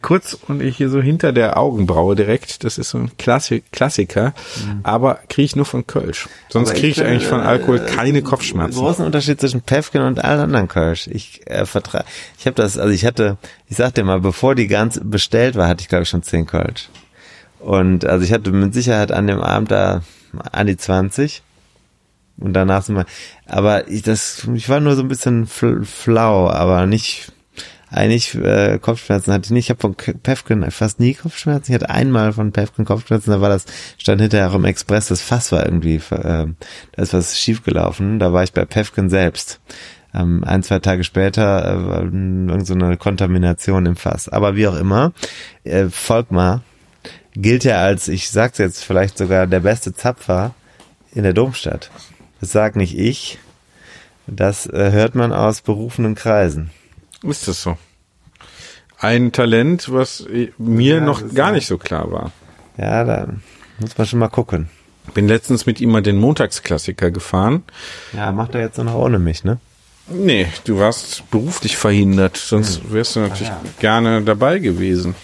kurz 0.00 0.36
und 0.48 0.62
ich 0.62 0.76
hier 0.76 0.88
so 0.88 1.00
hinter 1.00 1.32
der 1.32 1.58
Augenbraue 1.58 2.16
direkt, 2.16 2.64
das 2.64 2.78
ist 2.78 2.90
so 2.90 2.98
ein 2.98 3.10
Klassi 3.18 3.62
Klassiker, 3.72 4.34
aber 4.82 5.20
kriege 5.28 5.46
ich 5.46 5.56
nur 5.56 5.64
von 5.64 5.86
Kölsch. 5.86 6.28
Sonst 6.48 6.70
Mhm. 6.70 6.74
Kriege 6.74 6.88
ich 6.88 6.98
ich, 6.98 7.04
eigentlich 7.04 7.26
von 7.26 7.40
äh, 7.40 7.44
Alkohol 7.44 7.80
keine 7.80 8.22
Kopfschmerzen. 8.22 8.78
großen 8.78 9.04
Unterschied 9.04 9.40
zwischen 9.40 9.62
Pefken 9.62 10.02
und 10.02 10.22
allen 10.22 10.40
anderen 10.40 10.68
Kölsch. 10.68 11.06
Ich 11.06 11.46
äh, 11.46 11.66
vertrage, 11.66 12.04
ich 12.38 12.46
habe 12.46 12.54
das, 12.54 12.78
also 12.78 12.92
ich 12.92 13.04
hatte, 13.04 13.38
ich 13.68 13.76
sag 13.76 13.94
dir 13.94 14.04
mal, 14.04 14.20
bevor 14.20 14.54
die 14.54 14.66
ganz 14.66 15.00
bestellt 15.02 15.56
war, 15.56 15.68
hatte 15.68 15.82
ich 15.82 15.88
glaube 15.88 16.02
ich 16.02 16.08
schon 16.08 16.22
10 16.22 16.46
Kölsch. 16.46 16.88
Und 17.58 18.06
also 18.06 18.24
ich 18.24 18.32
hatte 18.32 18.50
mit 18.52 18.72
Sicherheit 18.74 19.12
an 19.12 19.26
dem 19.26 19.40
Abend 19.40 19.70
da 19.70 20.02
an 20.52 20.66
die 20.66 20.76
20 20.76 21.42
und 22.40 22.54
danach 22.54 22.82
sind 22.82 22.96
wir, 22.96 23.04
aber 23.46 23.88
ich 23.88 24.02
das, 24.02 24.48
ich 24.54 24.68
war 24.68 24.80
nur 24.80 24.96
so 24.96 25.02
ein 25.02 25.08
bisschen 25.08 25.46
fl 25.46 25.84
flau, 25.84 26.48
aber 26.48 26.86
nicht, 26.86 27.32
eigentlich 27.90 28.34
äh, 28.36 28.78
Kopfschmerzen 28.78 29.32
hatte 29.32 29.46
ich 29.46 29.50
nicht. 29.50 29.66
Ich 29.66 29.70
habe 29.70 29.80
von 29.80 29.94
Pefken 29.94 30.68
fast 30.70 31.00
nie 31.00 31.14
Kopfschmerzen. 31.14 31.72
Ich 31.72 31.74
hatte 31.74 31.90
einmal 31.90 32.32
von 32.32 32.52
Pefken 32.52 32.84
Kopfschmerzen, 32.84 33.30
da 33.30 33.40
war 33.40 33.48
das, 33.48 33.66
stand 33.98 34.20
hinterher 34.20 34.50
auch 34.50 34.54
im 34.54 34.64
Express, 34.64 35.08
das 35.08 35.22
Fass 35.22 35.50
war 35.50 35.64
irgendwie, 35.64 35.96
äh, 35.96 36.46
da 36.92 37.02
ist 37.02 37.14
was 37.14 37.38
schiefgelaufen. 37.38 38.18
Da 38.18 38.32
war 38.32 38.44
ich 38.44 38.52
bei 38.52 38.64
Pefken 38.64 39.10
selbst. 39.10 39.60
Ähm, 40.14 40.44
ein, 40.44 40.62
zwei 40.62 40.78
Tage 40.78 41.04
später 41.04 41.64
äh, 41.64 41.86
war 41.86 42.02
irgend 42.02 42.66
so 42.66 42.74
eine 42.74 42.96
Kontamination 42.96 43.86
im 43.86 43.96
Fass. 43.96 44.28
Aber 44.28 44.56
wie 44.56 44.68
auch 44.68 44.76
immer, 44.76 45.12
äh, 45.64 45.86
Volkmar 45.88 46.62
gilt 47.34 47.64
ja 47.64 47.80
als, 47.80 48.08
ich 48.08 48.30
sag's 48.30 48.58
jetzt 48.58 48.84
vielleicht 48.84 49.18
sogar, 49.18 49.46
der 49.46 49.60
beste 49.60 49.94
Zapfer 49.94 50.54
in 51.12 51.22
der 51.22 51.32
Domstadt. 51.32 51.90
Das 52.40 52.52
sag 52.52 52.76
nicht 52.76 52.96
ich. 52.96 53.38
Das 54.26 54.66
äh, 54.66 54.92
hört 54.92 55.14
man 55.14 55.32
aus 55.32 55.60
berufenen 55.60 56.14
Kreisen. 56.14 56.70
Ist 57.22 57.48
das 57.48 57.62
so? 57.62 57.76
Ein 58.98 59.32
Talent, 59.32 59.92
was 59.92 60.20
äh, 60.20 60.52
mir 60.58 60.96
Ja, 60.96 61.00
noch 61.00 61.34
gar 61.34 61.52
nicht 61.52 61.66
so 61.66 61.78
klar 61.78 62.10
war. 62.12 62.32
Ja, 62.76 63.04
da 63.04 63.28
muss 63.78 63.96
man 63.96 64.06
schon 64.06 64.18
mal 64.18 64.28
gucken. 64.28 64.68
Bin 65.14 65.26
letztens 65.26 65.66
mit 65.66 65.80
ihm 65.80 65.90
mal 65.90 66.02
den 66.02 66.18
Montagsklassiker 66.18 67.10
gefahren. 67.10 67.64
Ja, 68.12 68.30
macht 68.32 68.54
er 68.54 68.60
jetzt 68.60 68.78
noch 68.78 68.94
ohne 68.94 69.18
mich, 69.18 69.42
ne? 69.44 69.58
Nee, 70.08 70.46
du 70.64 70.78
warst 70.78 71.30
beruflich 71.30 71.76
verhindert, 71.76 72.36
sonst 72.36 72.92
wärst 72.92 73.16
du 73.16 73.20
natürlich 73.20 73.52
gerne 73.78 74.22
dabei 74.22 74.58
gewesen. 74.58 75.14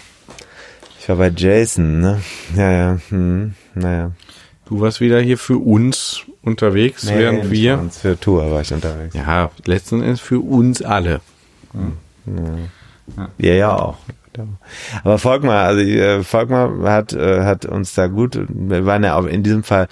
Ich 0.99 1.09
war 1.09 1.17
bei 1.17 1.31
Jason, 1.35 1.99
ne? 1.99 2.21
Ja, 2.55 2.71
ja, 2.71 2.99
hm, 3.09 3.53
naja. 3.75 4.11
Du 4.65 4.81
warst 4.81 4.99
wieder 4.99 5.19
hier 5.21 5.37
für 5.37 5.57
uns 5.57 6.21
unterwegs, 6.41 7.05
während 7.07 7.43
nicht 7.43 7.51
wir. 7.51 7.89
Für 7.91 8.19
Tour 8.19 8.51
war 8.51 8.61
ich 8.61 8.73
unterwegs. 8.73 9.13
Ja, 9.15 9.51
letzten 9.65 10.01
Endes 10.01 10.19
für 10.19 10.39
uns 10.39 10.81
alle. 10.81 11.21
Ja, 13.37 13.53
ja 13.53 13.75
auch. 13.75 13.97
Aber 15.03 15.17
Volkmar, 15.17 15.65
also 15.65 15.81
äh, 15.81 16.23
Volkmar 16.23 16.71
hat 16.83 17.13
äh, 17.13 17.43
hat 17.43 17.65
uns 17.65 17.95
da 17.95 18.07
gut, 18.07 18.39
wir 18.49 18.85
waren 18.85 19.03
ja 19.03 19.15
auch 19.15 19.25
in 19.25 19.43
diesem 19.43 19.63
Fall 19.63 19.87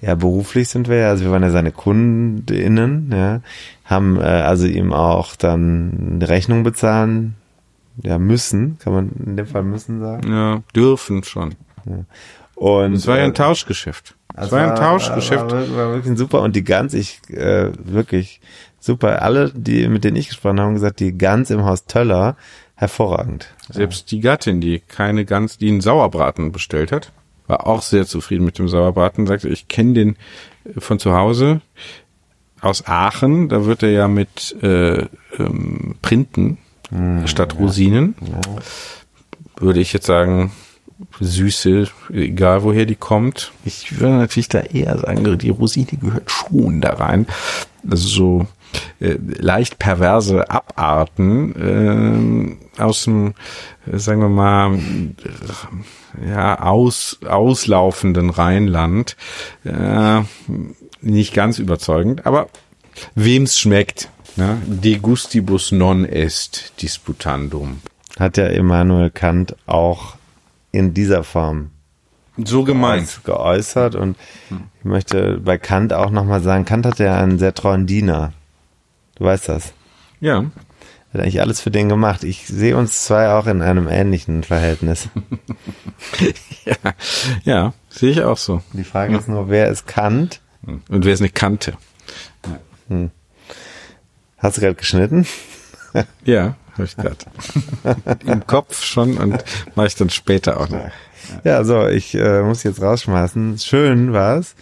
ja 0.00 0.14
beruflich 0.14 0.68
sind 0.68 0.88
wir 0.88 0.98
ja, 0.98 1.08
also 1.08 1.24
wir 1.24 1.32
waren 1.32 1.42
ja 1.42 1.50
seine 1.50 1.72
KundInnen, 1.72 3.10
ja, 3.12 3.40
haben 3.84 4.16
äh, 4.20 4.22
also 4.22 4.66
ihm 4.66 4.92
auch 4.92 5.34
dann 5.34 6.14
eine 6.14 6.28
Rechnung 6.28 6.62
bezahlen, 6.62 7.34
ja 8.02 8.18
müssen, 8.18 8.78
kann 8.78 8.92
man 8.92 9.10
in 9.24 9.36
dem 9.36 9.46
Fall 9.46 9.64
müssen 9.64 10.00
sagen. 10.00 10.32
Ja, 10.32 10.62
dürfen 10.74 11.24
schon. 11.24 11.54
Und 12.54 12.94
Es 12.94 13.06
war 13.06 13.18
ja 13.18 13.24
ein 13.24 13.34
Tauschgeschäft. 13.34 14.14
Es 14.36 14.52
war 14.52 14.70
ein 14.70 14.76
Tauschgeschäft. 14.76 15.50
War, 15.50 15.68
war, 15.70 15.76
war 15.76 15.94
wirklich 15.94 16.16
super 16.16 16.42
und 16.42 16.54
die 16.54 16.64
Gans, 16.64 16.94
ich 16.94 17.20
äh, 17.30 17.70
wirklich 17.78 18.40
super. 18.80 19.22
Alle, 19.22 19.52
die 19.54 19.88
mit 19.88 20.04
denen 20.04 20.16
ich 20.16 20.28
gesprochen 20.28 20.58
habe, 20.58 20.68
haben 20.68 20.74
gesagt, 20.74 21.00
die 21.00 21.16
Gans 21.16 21.50
im 21.50 21.64
Haus 21.64 21.86
Töller 21.86 22.36
hervorragend. 22.74 23.48
Selbst 23.70 24.10
die 24.12 24.20
Gattin, 24.20 24.60
die 24.60 24.80
keine 24.80 25.24
Gans, 25.24 25.58
die 25.58 25.68
einen 25.68 25.80
Sauerbraten 25.80 26.52
bestellt 26.52 26.92
hat, 26.92 27.12
war 27.46 27.66
auch 27.66 27.82
sehr 27.82 28.06
zufrieden 28.06 28.44
mit 28.44 28.58
dem 28.58 28.68
Sauerbraten. 28.68 29.26
Sagte, 29.26 29.48
ich 29.48 29.68
kenne 29.68 29.94
den 29.94 30.16
äh, 30.64 30.80
von 30.80 30.98
zu 30.98 31.14
Hause 31.14 31.60
aus 32.60 32.86
Aachen. 32.86 33.48
Da 33.48 33.64
wird 33.64 33.82
er 33.82 33.90
ja 33.90 34.08
mit 34.08 34.56
äh, 34.62 35.06
ähm, 35.38 35.96
Printen 36.02 36.58
statt 37.26 37.58
Rosinen. 37.58 38.14
Würde 39.56 39.80
ich 39.80 39.92
jetzt 39.92 40.06
sagen, 40.06 40.52
Süße, 41.20 41.88
egal 42.12 42.62
woher 42.62 42.86
die 42.86 42.96
kommt. 42.96 43.52
Ich 43.64 44.00
würde 44.00 44.16
natürlich 44.16 44.48
da 44.48 44.60
eher 44.60 44.98
sagen, 44.98 45.38
die 45.38 45.50
Rosine 45.50 45.98
gehört 46.00 46.30
schon 46.30 46.80
da 46.80 46.94
rein. 46.94 47.26
Also 47.88 48.08
so 48.08 48.46
äh, 49.00 49.16
leicht 49.20 49.78
perverse 49.78 50.50
Abarten 50.50 52.58
äh, 52.78 52.82
aus 52.82 53.04
dem, 53.04 53.34
äh, 53.90 53.98
sagen 53.98 54.20
wir 54.20 54.28
mal, 54.28 54.78
ja, 56.26 56.60
aus, 56.60 57.18
auslaufenden 57.26 58.30
Rheinland. 58.30 59.16
Äh, 59.64 60.22
nicht 61.00 61.34
ganz 61.34 61.58
überzeugend, 61.58 62.26
aber 62.26 62.48
wem's 63.14 63.58
schmeckt. 63.58 64.10
Ne? 64.36 64.60
De 64.66 64.98
gustibus 64.98 65.72
non 65.72 66.04
est 66.04 66.72
disputandum. 66.82 67.80
Hat 68.18 68.36
ja 68.36 68.46
Immanuel 68.46 69.10
Kant 69.10 69.56
auch 69.66 70.16
in 70.72 70.94
dieser 70.94 71.24
Form 71.24 71.70
so 72.44 72.64
gemeint 72.64 73.20
geäußert 73.24 73.94
und 73.94 74.16
ich 74.50 74.84
möchte 74.84 75.40
bei 75.44 75.58
Kant 75.58 75.92
auch 75.92 76.10
nochmal 76.10 76.40
sagen, 76.40 76.64
Kant 76.64 76.86
hatte 76.86 77.04
ja 77.04 77.18
einen 77.18 77.38
sehr 77.38 77.54
treuen 77.54 77.86
Diener. 77.86 78.32
Du 79.18 79.24
weißt 79.24 79.48
das. 79.48 79.72
Ja. 80.20 80.44
Hat 81.12 81.20
eigentlich 81.22 81.40
alles 81.40 81.60
für 81.60 81.70
den 81.70 81.88
gemacht. 81.88 82.22
Ich 82.22 82.46
sehe 82.46 82.76
uns 82.76 83.04
zwei 83.04 83.30
auch 83.30 83.46
in 83.46 83.62
einem 83.62 83.88
ähnlichen 83.88 84.44
Verhältnis. 84.44 85.08
ja, 86.64 86.92
ja 87.44 87.72
sehe 87.88 88.10
ich 88.10 88.22
auch 88.22 88.36
so. 88.36 88.62
Die 88.72 88.84
Frage 88.84 89.16
ist 89.16 89.28
nur, 89.28 89.48
wer 89.48 89.68
ist 89.68 89.86
Kant? 89.86 90.40
Und 90.62 91.04
wer 91.04 91.14
ist 91.14 91.20
eine 91.20 91.30
Kante? 91.30 91.74
Hm. 92.88 93.10
Hast 94.36 94.56
du 94.56 94.60
gerade 94.60 94.74
geschnitten? 94.74 95.26
ja, 96.24 96.56
habe 96.74 96.84
ich 96.84 96.96
gerade. 96.96 97.16
Im 98.26 98.46
Kopf 98.46 98.82
schon 98.82 99.16
und 99.16 99.42
mache 99.74 99.86
ich 99.86 99.96
dann 99.96 100.10
später 100.10 100.60
auch 100.60 100.68
noch. 100.68 100.90
Ja, 101.42 101.64
so, 101.64 101.86
ich 101.88 102.14
äh, 102.14 102.42
muss 102.42 102.62
jetzt 102.62 102.82
rausschmeißen. 102.82 103.58
Schön 103.58 104.12
war's. 104.12 104.54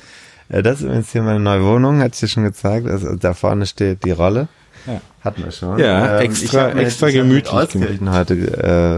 Das 0.49 0.79
ist 0.79 0.83
übrigens 0.83 1.13
hier 1.13 1.23
meine 1.23 1.41
neue 1.41 1.65
Wohnung, 1.65 2.01
hat 2.01 2.15
ich 2.15 2.21
dir 2.21 2.29
schon 2.29 2.45
gezeigt. 2.45 2.87
Also, 2.87 3.17
da 3.17 3.35
vorne 3.35 3.67
steht 3.67 4.05
die 4.05 4.13
Rolle. 4.13 4.49
Ja. 4.87 5.01
Hatten 5.23 5.45
wir 5.45 5.51
schon. 5.51 5.79
Ja, 5.79 6.21
ähm, 6.21 6.31
extra, 6.31 6.73
mir, 6.73 6.83
extra 6.83 7.11
gemütlich. 7.11 7.53
Euskirchen 7.53 8.13
heute, 8.13 8.35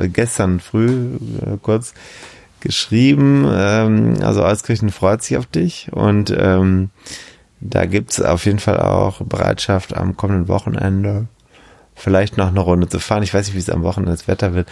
äh, 0.03 0.09
gestern 0.09 0.61
früh 0.61 1.16
äh, 1.41 1.57
kurz 1.62 1.95
geschrieben. 2.61 3.47
Ähm, 3.51 4.16
also 4.23 4.45
Euskirchen 4.45 4.91
freut 4.91 5.23
sich 5.23 5.37
auf 5.39 5.47
dich 5.47 5.89
und 5.93 6.35
ähm, 6.37 6.91
da 7.61 7.87
gibt's 7.87 8.20
auf 8.20 8.45
jeden 8.45 8.59
Fall 8.59 8.79
auch 8.79 9.23
Bereitschaft 9.23 9.97
am 9.97 10.16
kommenden 10.16 10.49
Wochenende 10.49 11.27
vielleicht 11.95 12.37
noch 12.37 12.49
eine 12.49 12.61
Runde 12.61 12.89
zu 12.89 13.01
fahren. 13.01 13.25
Ich 13.25 13.35
weiß 13.35 13.47
nicht, 13.47 13.57
wie 13.57 13.61
es 13.61 13.70
am 13.70 13.83
Wochenende 13.83 14.12
das 14.12 14.29
Wetter 14.29 14.55
wird. 14.55 14.69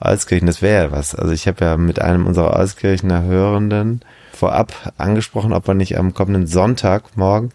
Euskirchen, 0.00 0.46
das 0.46 0.62
wäre 0.62 0.84
ja 0.84 0.92
was. 0.92 1.14
Also 1.14 1.32
ich 1.32 1.46
habe 1.46 1.64
ja 1.64 1.76
mit 1.76 2.00
einem 2.00 2.26
unserer 2.26 2.56
Euskirchener 2.56 3.22
Hörenden 3.22 4.00
vorab 4.32 4.92
angesprochen, 4.98 5.52
ob 5.52 5.66
wir 5.66 5.74
nicht 5.74 5.98
am 5.98 6.14
kommenden 6.14 6.46
Sonntag 6.46 7.16
morgen 7.16 7.50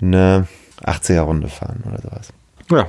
eine 0.00 0.46
80er-Runde 0.82 1.48
fahren 1.48 1.82
oder 1.86 2.00
sowas. 2.02 2.32
Ja. 2.70 2.86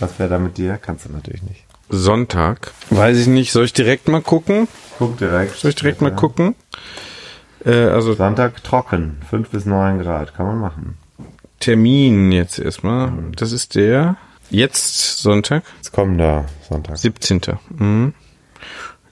Was 0.00 0.18
wäre 0.18 0.28
da 0.28 0.38
mit 0.38 0.58
dir? 0.58 0.78
Kannst 0.80 1.06
du 1.06 1.12
natürlich 1.12 1.42
nicht. 1.42 1.64
Sonntag. 1.88 2.72
Weiß 2.90 3.18
ich 3.18 3.26
nicht. 3.26 3.52
Soll 3.52 3.64
ich 3.64 3.72
direkt 3.72 4.08
mal 4.08 4.22
gucken? 4.22 4.68
Guck 4.98 5.18
direkt. 5.18 5.56
Soll 5.56 5.70
ich 5.70 5.74
direkt 5.76 6.00
mal 6.00 6.14
gucken? 6.14 6.54
Äh, 7.64 7.86
also 7.86 8.14
Sonntag 8.14 8.64
trocken. 8.64 9.18
5 9.30 9.50
bis 9.50 9.66
9 9.66 10.00
Grad. 10.00 10.34
Kann 10.34 10.46
man 10.46 10.58
machen. 10.58 10.98
Termin 11.60 12.32
jetzt 12.32 12.58
erstmal. 12.58 13.12
Das 13.36 13.52
ist 13.52 13.74
der 13.74 14.16
Jetzt 14.52 15.22
Sonntag? 15.22 15.62
Jetzt 15.78 15.92
kommen 15.92 16.18
da 16.18 16.44
Sonntag. 16.68 16.98
17. 16.98 17.40
Mhm. 17.70 18.12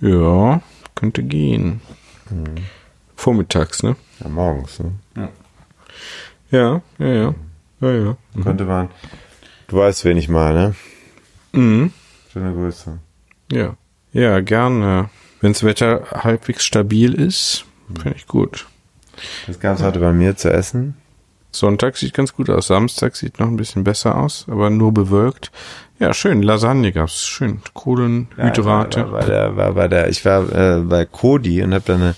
Ja, 0.00 0.60
könnte 0.94 1.22
gehen. 1.22 1.80
Mhm. 2.28 2.56
Vormittags, 3.20 3.82
ne? 3.82 3.96
Ja, 4.20 4.28
morgens, 4.30 4.80
ne? 4.80 4.92
Ja, 6.50 6.80
ja, 6.98 7.06
ja. 7.06 7.34
Ja, 7.80 7.90
ja. 7.90 8.04
ja. 8.04 8.16
Mhm. 8.32 8.44
Könnte 8.44 8.64
man. 8.64 8.88
Du 9.68 9.76
weißt, 9.76 10.06
wen 10.06 10.16
ich 10.16 10.30
meine. 10.30 10.74
Mhm. 11.52 11.92
Schöne 12.32 12.54
Grüße. 12.54 12.98
Ja. 13.52 13.76
Ja, 14.14 14.40
gerne. 14.40 15.10
Wenns 15.42 15.62
Wetter 15.62 16.06
halbwegs 16.12 16.64
stabil 16.64 17.12
ist, 17.12 17.66
finde 17.94 18.16
ich 18.16 18.26
gut. 18.26 18.66
Das 19.46 19.60
gab 19.60 19.76
es 19.76 19.82
heute 19.82 20.00
bei 20.00 20.12
mir 20.12 20.36
zu 20.36 20.50
essen. 20.50 20.96
Sonntag 21.52 21.98
sieht 21.98 22.14
ganz 22.14 22.32
gut 22.32 22.48
aus. 22.48 22.68
Samstag 22.68 23.16
sieht 23.16 23.38
noch 23.38 23.48
ein 23.48 23.56
bisschen 23.56 23.84
besser 23.84 24.16
aus, 24.16 24.46
aber 24.48 24.70
nur 24.70 24.94
bewölkt. 24.94 25.52
Ja, 25.98 26.14
schön. 26.14 26.42
Lasagne 26.42 26.90
gab's. 26.90 27.26
Schön. 27.26 27.60
Kohlenhydrate. 27.74 29.00
Ja, 29.00 29.06
war, 29.06 29.12
war, 29.12 29.26
der, 29.26 29.56
war 29.56 29.72
bei 29.74 29.88
der, 29.88 30.08
ich 30.08 30.24
war 30.24 30.50
äh, 30.52 30.80
bei 30.80 31.04
Kodi 31.04 31.62
und 31.62 31.74
habe 31.74 31.84
da 31.86 31.94
eine 31.96 32.14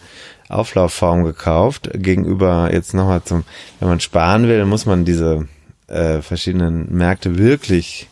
Auflaufform 0.53 1.25
gekauft. 1.25 1.91
Gegenüber 1.95 2.71
jetzt 2.73 2.95
nochmal 2.95 3.23
zum, 3.25 3.45
wenn 3.81 3.89
man 3.89 4.01
sparen 4.01 4.49
will, 4.49 4.65
muss 4.65 4.87
man 4.87 5.05
diese 5.05 5.49
äh, 5.89 6.23
verschiedenen 6.23 6.95
Märkte 6.95 7.39
wirklich 7.39 8.09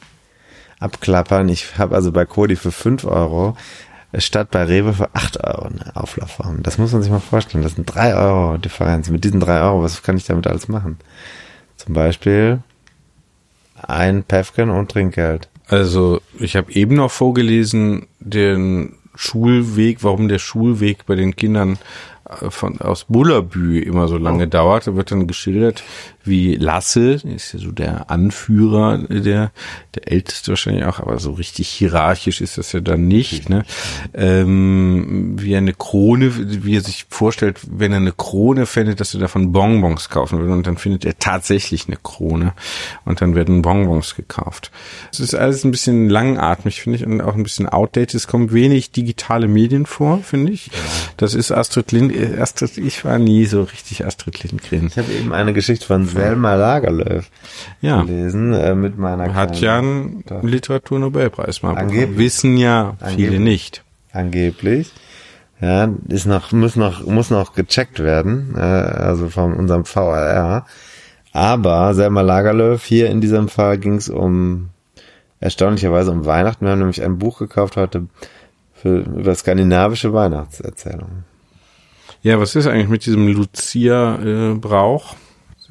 abklappern. 0.79 1.49
Ich 1.49 1.79
habe 1.79 1.95
also 1.95 2.13
bei 2.13 2.25
Kodi 2.25 2.57
für 2.57 2.73
fünf 2.73 3.05
Euro 3.05 3.57
statt 4.19 4.51
bei 4.51 4.65
Rewe 4.65 4.93
für 4.93 5.15
8 5.15 5.45
Euro 5.45 5.67
eine 5.67 5.95
Auflaufform. 5.95 6.63
Das 6.63 6.79
muss 6.79 6.93
man 6.93 7.03
sich 7.03 7.11
mal 7.11 7.21
vorstellen. 7.21 7.63
Das 7.63 7.75
sind 7.75 7.87
3 7.87 8.17
Euro 8.17 8.59
Differenz. 8.59 9.09
Mit 9.09 9.25
diesen 9.25 9.41
3 9.41 9.61
Euro, 9.61 9.83
was 9.83 10.03
kann 10.03 10.17
ich 10.17 10.25
damit 10.25 10.47
alles 10.47 10.69
machen? 10.69 10.99
Zum 11.77 11.95
Beispiel 11.95 12.61
ein 13.77 14.25
Päffchen 14.25 14.71
und 14.71 14.91
Trinkgeld. 14.91 15.49
Also 15.67 16.21
ich 16.39 16.57
habe 16.57 16.73
eben 16.73 16.97
noch 16.97 17.11
vorgelesen, 17.11 18.07
den 18.19 18.97
Schulweg, 19.15 20.03
warum 20.03 20.29
der 20.29 20.39
Schulweg 20.39 21.07
bei 21.07 21.15
den 21.15 21.37
Kindern 21.37 21.79
von 22.49 22.81
aus 22.81 23.05
Bullerbü 23.09 23.81
immer 23.81 24.09
so 24.09 24.17
lange 24.17 24.45
oh. 24.45 24.49
dauert. 24.49 24.87
Da 24.87 24.97
wird 24.97 25.11
dann 25.11 25.27
geschildert, 25.27 25.83
wie 26.25 26.55
Lasse, 26.55 27.21
ist 27.25 27.53
ja 27.55 27.59
so 27.59 27.73
der 27.73 28.11
Anführer, 28.11 28.99
der, 28.99 29.53
der 29.95 30.13
älteste 30.13 30.51
wahrscheinlich 30.51 30.85
auch, 30.85 31.01
aber 31.01 31.19
so 31.19 31.33
richtig 31.33 31.69
hierarchisch 31.69 32.41
ist 32.41 32.59
das 32.59 32.73
ja 32.73 32.81
dann 32.81 33.09
nicht, 33.09 33.49
ne? 33.49 33.65
Ähm, 34.13 35.37
wie 35.39 35.57
eine 35.57 35.73
Krone, 35.73 36.65
wie 36.65 36.77
er 36.77 36.83
sich 36.83 37.07
vorstellt, 37.09 37.61
wenn 37.71 37.93
er 37.93 37.99
eine 37.99 38.13
Krone 38.13 38.67
findet, 38.67 39.01
dass 39.01 39.15
er 39.15 39.21
davon 39.21 39.53
Bonbons 39.53 40.11
kaufen 40.11 40.39
würde 40.39 40.53
und 40.53 40.67
dann 40.67 40.77
findet 40.77 41.05
er 41.05 41.19
tatsächlich 41.19 41.87
eine 41.87 41.97
Krone 41.97 42.53
und 43.05 43.21
dann 43.21 43.35
werden 43.35 43.63
Bonbons 43.63 44.15
gekauft. 44.15 44.71
Es 45.13 45.21
ist 45.21 45.35
alles 45.35 45.65
ein 45.65 45.71
bisschen 45.71 46.11
langatmig, 46.11 46.83
finde 46.83 46.99
ich, 46.99 47.07
und 47.07 47.21
auch 47.21 47.35
ein 47.35 47.43
bisschen 47.43 47.69
outdated. 47.69 48.15
Es 48.15 48.27
kommen 48.27 48.53
wenig 48.53 48.91
digitale 48.93 49.49
Medien 49.49 49.87
vor, 49.87 50.23
finde 50.23 50.53
ich. 50.53 50.71
Das 51.17 51.35
ist 51.35 51.51
Astrid 51.51 51.93
Lindgren, 51.93 52.39
Astrid, 52.39 52.77
ich 52.79 53.05
war 53.05 53.19
nie 53.19 53.47
so 53.47 53.63
richtig 53.63 54.05
Astrid 54.05 54.43
Lindgren. 54.43 54.89
Ich 54.89 54.99
habe 54.99 55.13
eben 55.13 55.33
eine 55.33 55.53
Geschichte 55.53 55.87
von 55.87 56.10
Selma 56.13 56.55
Lagerlöf 56.55 57.31
ja. 57.81 58.03
gelesen 58.03 58.53
äh, 58.53 58.75
mit 58.75 58.99
meiner 58.99 59.35
Hat 59.35 59.61
ja 59.61 59.79
einen 59.79 60.25
Literaturnobelpreis 60.43 61.63
mal 61.63 61.75
bekommen. 61.75 62.19
Wissen 62.19 62.57
ja 62.57 62.97
viele 62.99 63.11
Angeblich. 63.11 63.41
nicht. 63.41 63.85
Angeblich. 64.13 64.93
Ja, 65.61 65.93
ist 66.09 66.27
noch, 66.27 66.53
muss 66.53 66.77
noch, 66.77 67.05
muss 67.05 67.31
noch 67.31 67.55
gecheckt 67.55 68.01
werden, 68.01 68.55
äh, 68.57 68.61
also 68.61 69.29
von 69.29 69.53
unserem 69.53 69.85
VRR. 69.85 70.65
Aber 71.33 71.95
Selma 71.95 72.23
Lagerlöf, 72.23 72.85
hier 72.85 73.11
in 73.11 73.21
diesem 73.21 73.49
Fall 73.49 73.79
ging 73.79 73.95
es 73.97 74.09
um, 74.09 74.71
erstaunlicherweise 75.39 76.11
um 76.11 76.25
Weihnachten. 76.25 76.65
Wir 76.65 76.73
haben 76.73 76.79
nämlich 76.79 77.03
ein 77.03 77.19
Buch 77.19 77.39
gekauft 77.39 77.77
heute 77.77 78.07
für, 78.73 79.01
über 79.01 79.35
skandinavische 79.35 80.13
Weihnachtserzählungen. 80.13 81.25
Ja, 82.23 82.41
was 82.41 82.57
ist 82.57 82.67
eigentlich 82.67 82.89
mit 82.89 83.07
diesem 83.07 83.29
Lucia-Brauch? 83.29 85.15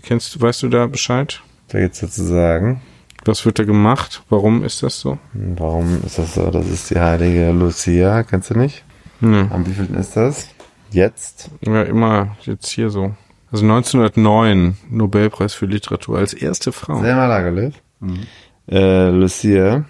Kennst 0.01 0.35
du, 0.35 0.41
weißt 0.41 0.63
du 0.63 0.69
da 0.69 0.87
Bescheid? 0.87 1.41
Da 1.69 1.79
jetzt 1.79 1.99
sozusagen. 1.99 2.81
Was 3.25 3.45
wird 3.45 3.59
da 3.59 3.63
gemacht? 3.63 4.23
Warum 4.29 4.63
ist 4.63 4.81
das 4.81 4.99
so? 4.99 5.17
Warum 5.33 6.01
ist 6.05 6.17
das 6.17 6.35
so? 6.35 6.49
Das 6.49 6.67
ist 6.67 6.89
die 6.89 6.99
heilige 6.99 7.51
Lucia, 7.51 8.23
kennst 8.23 8.49
du 8.49 8.57
nicht? 8.57 8.83
Nee. 9.19 9.45
Am 9.49 9.65
wievielten 9.65 9.95
ist 9.95 10.15
das? 10.15 10.47
Jetzt? 10.91 11.51
Ja, 11.61 11.83
immer 11.83 12.37
jetzt 12.43 12.69
hier 12.69 12.89
so. 12.89 13.13
Also 13.51 13.65
1909 13.65 14.77
Nobelpreis 14.89 15.53
für 15.53 15.65
Literatur 15.65 16.19
als 16.19 16.33
erste 16.33 16.71
Frau. 16.71 17.01
Selma 17.01 17.27
Lagerlöf. 17.27 17.75
Mhm. 17.99 18.19
Äh, 18.67 19.09
Lucia. 19.09 19.85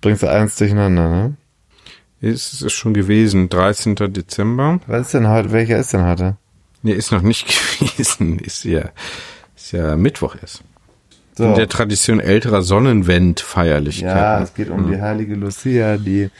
Bringst 0.00 0.22
du 0.22 0.30
eins 0.30 0.56
durcheinander, 0.56 1.08
ne? 1.08 1.36
Ist 2.20 2.62
es 2.62 2.72
schon 2.72 2.94
gewesen, 2.94 3.48
13. 3.48 3.94
Dezember. 3.94 4.80
Was 4.86 5.06
ist 5.06 5.14
denn 5.14 5.28
heute? 5.28 5.52
Welcher 5.52 5.78
ist 5.78 5.92
denn 5.92 6.04
heute? 6.04 6.36
Nee, 6.82 6.92
ist 6.92 7.12
noch 7.12 7.22
nicht 7.22 7.46
gewesen. 7.78 8.38
Ist 8.38 8.64
ja, 8.64 8.90
ist 9.56 9.72
ja 9.72 9.96
Mittwoch 9.96 10.36
erst. 10.40 10.62
So. 11.34 11.44
In 11.44 11.54
der 11.54 11.68
Tradition 11.68 12.18
älterer 12.18 12.62
Sonnenwendfeierlichkeiten. 12.62 14.16
Ja, 14.16 14.42
es 14.42 14.54
geht 14.54 14.70
um 14.70 14.86
mhm. 14.86 14.92
die 14.92 15.00
heilige 15.00 15.36
Lucia, 15.36 15.96
die 15.96 16.30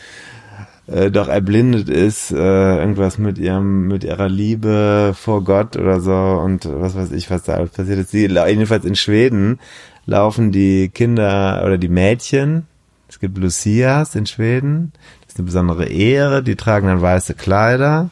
äh, 0.89 1.11
doch 1.11 1.29
erblindet 1.29 1.89
ist, 1.89 2.33
äh, 2.33 2.37
irgendwas 2.79 3.19
mit 3.19 3.39
ihrem, 3.39 3.87
mit 3.87 4.03
ihrer 4.05 4.29
Liebe 4.29 5.15
vor 5.15 5.45
Gott 5.45 5.77
oder 5.77 6.01
so 6.01 6.13
und 6.13 6.69
was 6.69 6.97
weiß 6.97 7.13
ich, 7.13 7.31
was 7.31 7.45
da 7.45 7.55
alles 7.55 7.71
passiert 7.71 7.99
ist. 7.99 8.13
Die, 8.13 8.27
jedenfalls 8.27 8.85
in 8.85 8.97
Schweden 8.97 9.61
laufen 10.07 10.51
die 10.51 10.89
Kinder 10.89 11.63
oder 11.65 11.79
die 11.79 11.89
Mädchen, 11.89 12.67
es 13.09 13.21
gibt 13.21 13.39
Lucias 13.39 14.15
in 14.15 14.27
Schweden, 14.27 14.93
das 15.21 15.35
ist 15.35 15.39
eine 15.39 15.47
besondere 15.47 15.87
Ehre, 15.87 16.43
die 16.43 16.57
tragen 16.57 16.89
dann 16.89 17.03
weiße 17.03 17.35
Kleider 17.35 18.11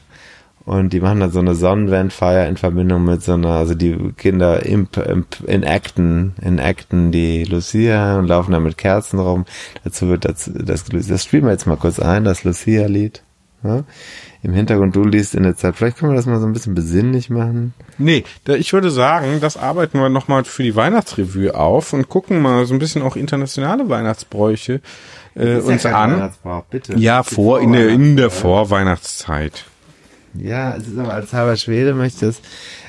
Und 0.67 0.93
die 0.93 0.99
machen 0.99 1.21
dann 1.21 1.31
so 1.31 1.39
eine 1.39 1.55
Sonnenwendfeier 1.55 2.49
in 2.49 2.57
Verbindung 2.57 3.05
mit 3.05 3.23
so 3.23 3.35
einer, 3.35 3.51
also 3.51 3.75
die 3.75 3.97
Kinder 4.17 4.67
imp, 4.67 4.97
imp, 4.97 5.47
enacten, 5.47 6.35
enacten 6.43 7.13
die 7.13 7.45
Lucia 7.45 8.19
und 8.19 8.27
laufen 8.27 8.51
da 8.51 8.59
mit 8.59 8.77
Kerzen 8.77 9.21
rum. 9.21 9.45
Dazu 9.85 10.09
wird 10.09 10.25
das, 10.25 10.51
das, 10.53 10.85
das 10.85 11.25
spielen 11.25 11.45
wir 11.45 11.53
jetzt 11.53 11.69
mal 11.69 11.77
kurz 11.77 12.01
ein, 12.01 12.25
das 12.25 12.43
Lucia-Lied. 12.43 13.23
Ja? 13.63 13.85
Im 14.43 14.55
Hintergrund, 14.55 14.97
du 14.97 15.05
liest 15.05 15.37
in 15.37 15.45
der 15.45 15.55
Zeit. 15.55 15.77
Vielleicht 15.77 15.99
können 15.99 16.11
wir 16.11 16.17
das 16.17 16.27
mal 16.27 16.41
so 16.41 16.47
ein 16.47 16.53
bisschen 16.53 16.75
besinnlich 16.75 17.31
machen. 17.31 17.73
Nee, 17.97 18.25
da, 18.43 18.55
ich 18.55 18.73
würde 18.73 18.91
sagen, 18.91 19.39
das 19.41 19.57
arbeiten 19.57 20.01
wir 20.01 20.09
nochmal 20.09 20.43
für 20.43 20.65
die 20.65 20.75
Weihnachtsrevue 20.75 21.55
auf 21.55 21.93
und 21.93 22.09
gucken 22.09 22.43
mal 22.43 22.67
so 22.67 22.75
ein 22.75 22.81
bisschen 22.81 23.03
auch 23.03 23.15
internationale 23.15 23.89
Weihnachtsbräuche 23.89 24.81
äh, 25.37 25.59
uns 25.59 25.85
ja 25.85 25.97
an. 25.97 26.33
Ja, 26.97 27.23
vor, 27.23 27.61
in 27.61 27.73
der, 27.73 27.89
in 27.89 28.17
der 28.17 28.31
Vorweihnachtszeit. 28.31 29.65
Ja, 30.39 30.75
es 30.77 30.87
ist 30.87 30.99
aber 30.99 31.15
als 31.15 31.33
halber 31.33 31.57
Schwede 31.57 31.95
möchte 31.95 32.27
ich 32.27 32.37
das. 32.37 32.43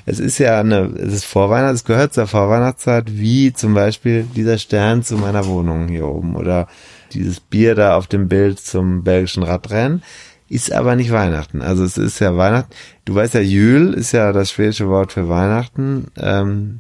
Es 0.06 0.20
ist 0.20 0.38
ja 0.38 0.60
eine, 0.60 0.86
es 0.98 1.14
ist 1.14 1.26
Vorweihnacht, 1.26 1.76
es 1.76 1.84
gehört 1.84 2.14
zur 2.14 2.28
Vorweihnachtszeit, 2.28 3.06
wie 3.08 3.54
zum 3.54 3.74
Beispiel 3.74 4.24
dieser 4.24 4.58
Stern 4.58 5.04
zu 5.04 5.18
meiner 5.18 5.46
Wohnung 5.46 5.88
hier 5.88 6.08
oben 6.08 6.36
oder 6.36 6.68
dieses 7.14 7.40
Bier 7.40 7.76
da 7.76 7.96
auf 7.96 8.08
dem 8.08 8.28
Bild 8.28 8.60
zum 8.60 9.04
belgischen 9.04 9.44
Radrennen. 9.44 10.04
Ist 10.50 10.72
aber 10.72 10.96
nicht 10.96 11.12
Weihnachten. 11.12 11.62
Also 11.62 11.84
es 11.84 11.98
ist 11.98 12.20
ja 12.20 12.38
Weihnachten. 12.38 12.74
Du 13.04 13.16
weißt 13.16 13.34
ja, 13.34 13.42
Jül 13.42 13.94
ist 13.94 14.14
ja 14.14 14.32
das 14.32 14.52
schwedische 14.52 14.88
Wort 14.88 15.12
für 15.12 15.28
Weihnachten. 15.28 16.08
Ähm, 16.18 16.80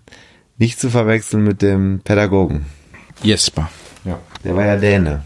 nicht 0.57 0.79
zu 0.79 0.89
verwechseln 0.89 1.43
mit 1.43 1.61
dem 1.61 1.99
Pädagogen. 1.99 2.65
Jesper. 3.21 3.69
Ja. 4.05 4.19
Der 4.43 4.55
war 4.55 4.65
ja 4.65 4.77
Däne. 4.77 5.23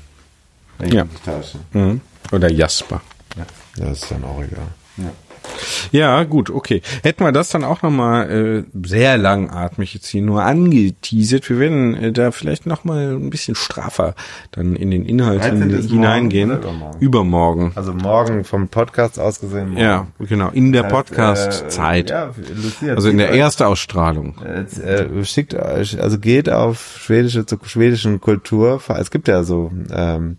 Ja. 0.84 1.06
Mhm. 1.74 2.02
Oder 2.32 2.52
Jasper. 2.52 3.02
Ja. 3.38 3.46
Das 3.78 4.04
ist 4.04 4.12
dann 4.12 4.24
auch 4.24 4.42
egal. 4.42 4.68
Ja. 4.98 5.12
Ja, 5.92 6.24
gut, 6.24 6.50
okay. 6.50 6.82
Hätten 7.04 7.24
wir 7.24 7.32
das 7.32 7.50
dann 7.50 7.64
auch 7.64 7.82
nochmal 7.82 8.30
äh, 8.30 8.64
sehr 8.88 9.18
langatmig 9.18 9.94
jetzt 9.94 10.08
hier 10.08 10.22
nur 10.22 10.44
angeteasert. 10.44 11.50
Wir 11.50 11.60
werden 11.60 11.96
äh, 11.96 12.12
da 12.12 12.32
vielleicht 12.32 12.66
nochmal 12.66 13.14
ein 13.16 13.30
bisschen 13.30 13.56
straffer 13.56 14.16
dann 14.52 14.76
in 14.76 14.92
den 14.92 15.06
Inhalt 15.06 15.44
hin, 15.44 15.70
hineingehen. 15.88 16.52
Übermorgen? 16.52 17.00
übermorgen? 17.00 17.72
Also 17.76 17.94
morgen 17.94 18.44
vom 18.44 18.68
Podcast 18.68 19.20
aus 19.20 19.40
gesehen. 19.40 19.70
Morgen. 19.70 19.82
Ja, 19.82 20.08
genau. 20.20 20.50
In 20.50 20.72
der 20.72 20.84
Podcast-Zeit. 20.84 22.12
Äh, 22.12 22.14
ja, 22.14 22.32
also 22.96 23.10
in 23.10 23.18
der 23.18 23.32
Erstausstrahlung. 23.32 24.36
Äh, 24.42 25.26
schickt, 25.26 25.56
also 25.56 26.20
geht 26.20 26.50
auf 26.50 27.00
schwedische, 27.02 27.46
zur 27.46 27.60
schwedischen 27.64 28.22
Kultur. 28.22 28.82
Es 28.98 29.12
gibt 29.12 29.28
ja 29.28 29.44
so 29.44 29.72
ähm, 29.92 30.38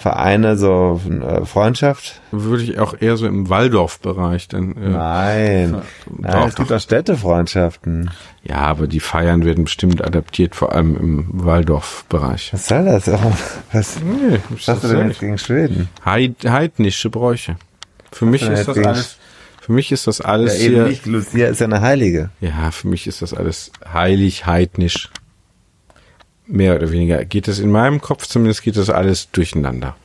Vereine, 0.00 0.56
so 0.56 0.98
äh, 1.10 1.44
Freundschaft? 1.44 2.22
Würde 2.30 2.62
ich 2.62 2.78
auch 2.78 2.94
eher 2.98 3.18
so 3.18 3.26
im 3.26 3.50
Waldorf-Bereich 3.50 4.48
dann. 4.48 4.74
Äh, 4.74 4.88
Nein, 4.88 5.82
Nein 6.08 6.32
doch, 6.32 6.48
es 6.48 6.54
gibt 6.54 6.72
auch 6.72 6.80
Städtefreundschaften. 6.80 8.10
Ja, 8.42 8.60
aber 8.60 8.86
die 8.86 9.00
Feiern 9.00 9.44
werden 9.44 9.64
bestimmt 9.64 10.02
adaptiert, 10.02 10.54
vor 10.54 10.72
allem 10.72 10.96
im 10.96 11.26
Waldorf-Bereich. 11.44 12.54
Was 12.54 12.68
soll 12.68 12.86
das? 12.86 13.08
Was, 13.72 14.00
nee, 14.00 14.40
was 14.48 14.68
hast 14.68 14.84
du 14.84 14.88
denn 14.88 15.08
jetzt 15.08 15.20
gegen 15.20 15.36
Schweden? 15.36 15.90
Heid, 16.02 16.34
heidnische 16.48 17.10
Bräuche. 17.10 17.56
Für 18.10 18.24
mich 18.24 18.40
ist 18.40 18.68
das 18.68 18.78
alles. 18.78 19.16
Für 19.60 19.72
mich 19.72 19.92
ist 19.92 20.06
das 20.06 20.22
alles 20.22 20.58
ja, 20.58 20.64
eben 20.64 20.74
hier. 20.76 20.84
Nicht, 20.86 21.06
Lucia 21.06 21.48
ist 21.48 21.60
ja 21.60 21.66
eine 21.66 21.82
Heilige. 21.82 22.30
Ja, 22.40 22.70
für 22.70 22.88
mich 22.88 23.06
ist 23.06 23.20
das 23.20 23.34
alles 23.34 23.70
heilig, 23.92 24.46
heidnisch 24.46 25.10
mehr 26.50 26.76
oder 26.76 26.90
weniger 26.90 27.24
geht 27.24 27.48
es 27.48 27.58
in 27.58 27.70
meinem 27.70 28.00
Kopf 28.00 28.26
zumindest 28.26 28.62
geht 28.62 28.76
das 28.76 28.90
alles 28.90 29.30
durcheinander. 29.30 29.96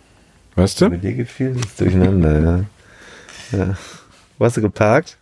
Weißt 0.55 0.81
du? 0.81 0.89
Mit 0.89 1.03
dir 1.03 1.13
geht 1.13 1.30
vieles 1.30 1.76
durcheinander, 1.76 2.67
ja. 3.51 3.57
ja. 3.57 3.77
Wo 4.38 4.45
hast 4.45 4.57
du 4.57 4.61
geparkt? 4.61 5.17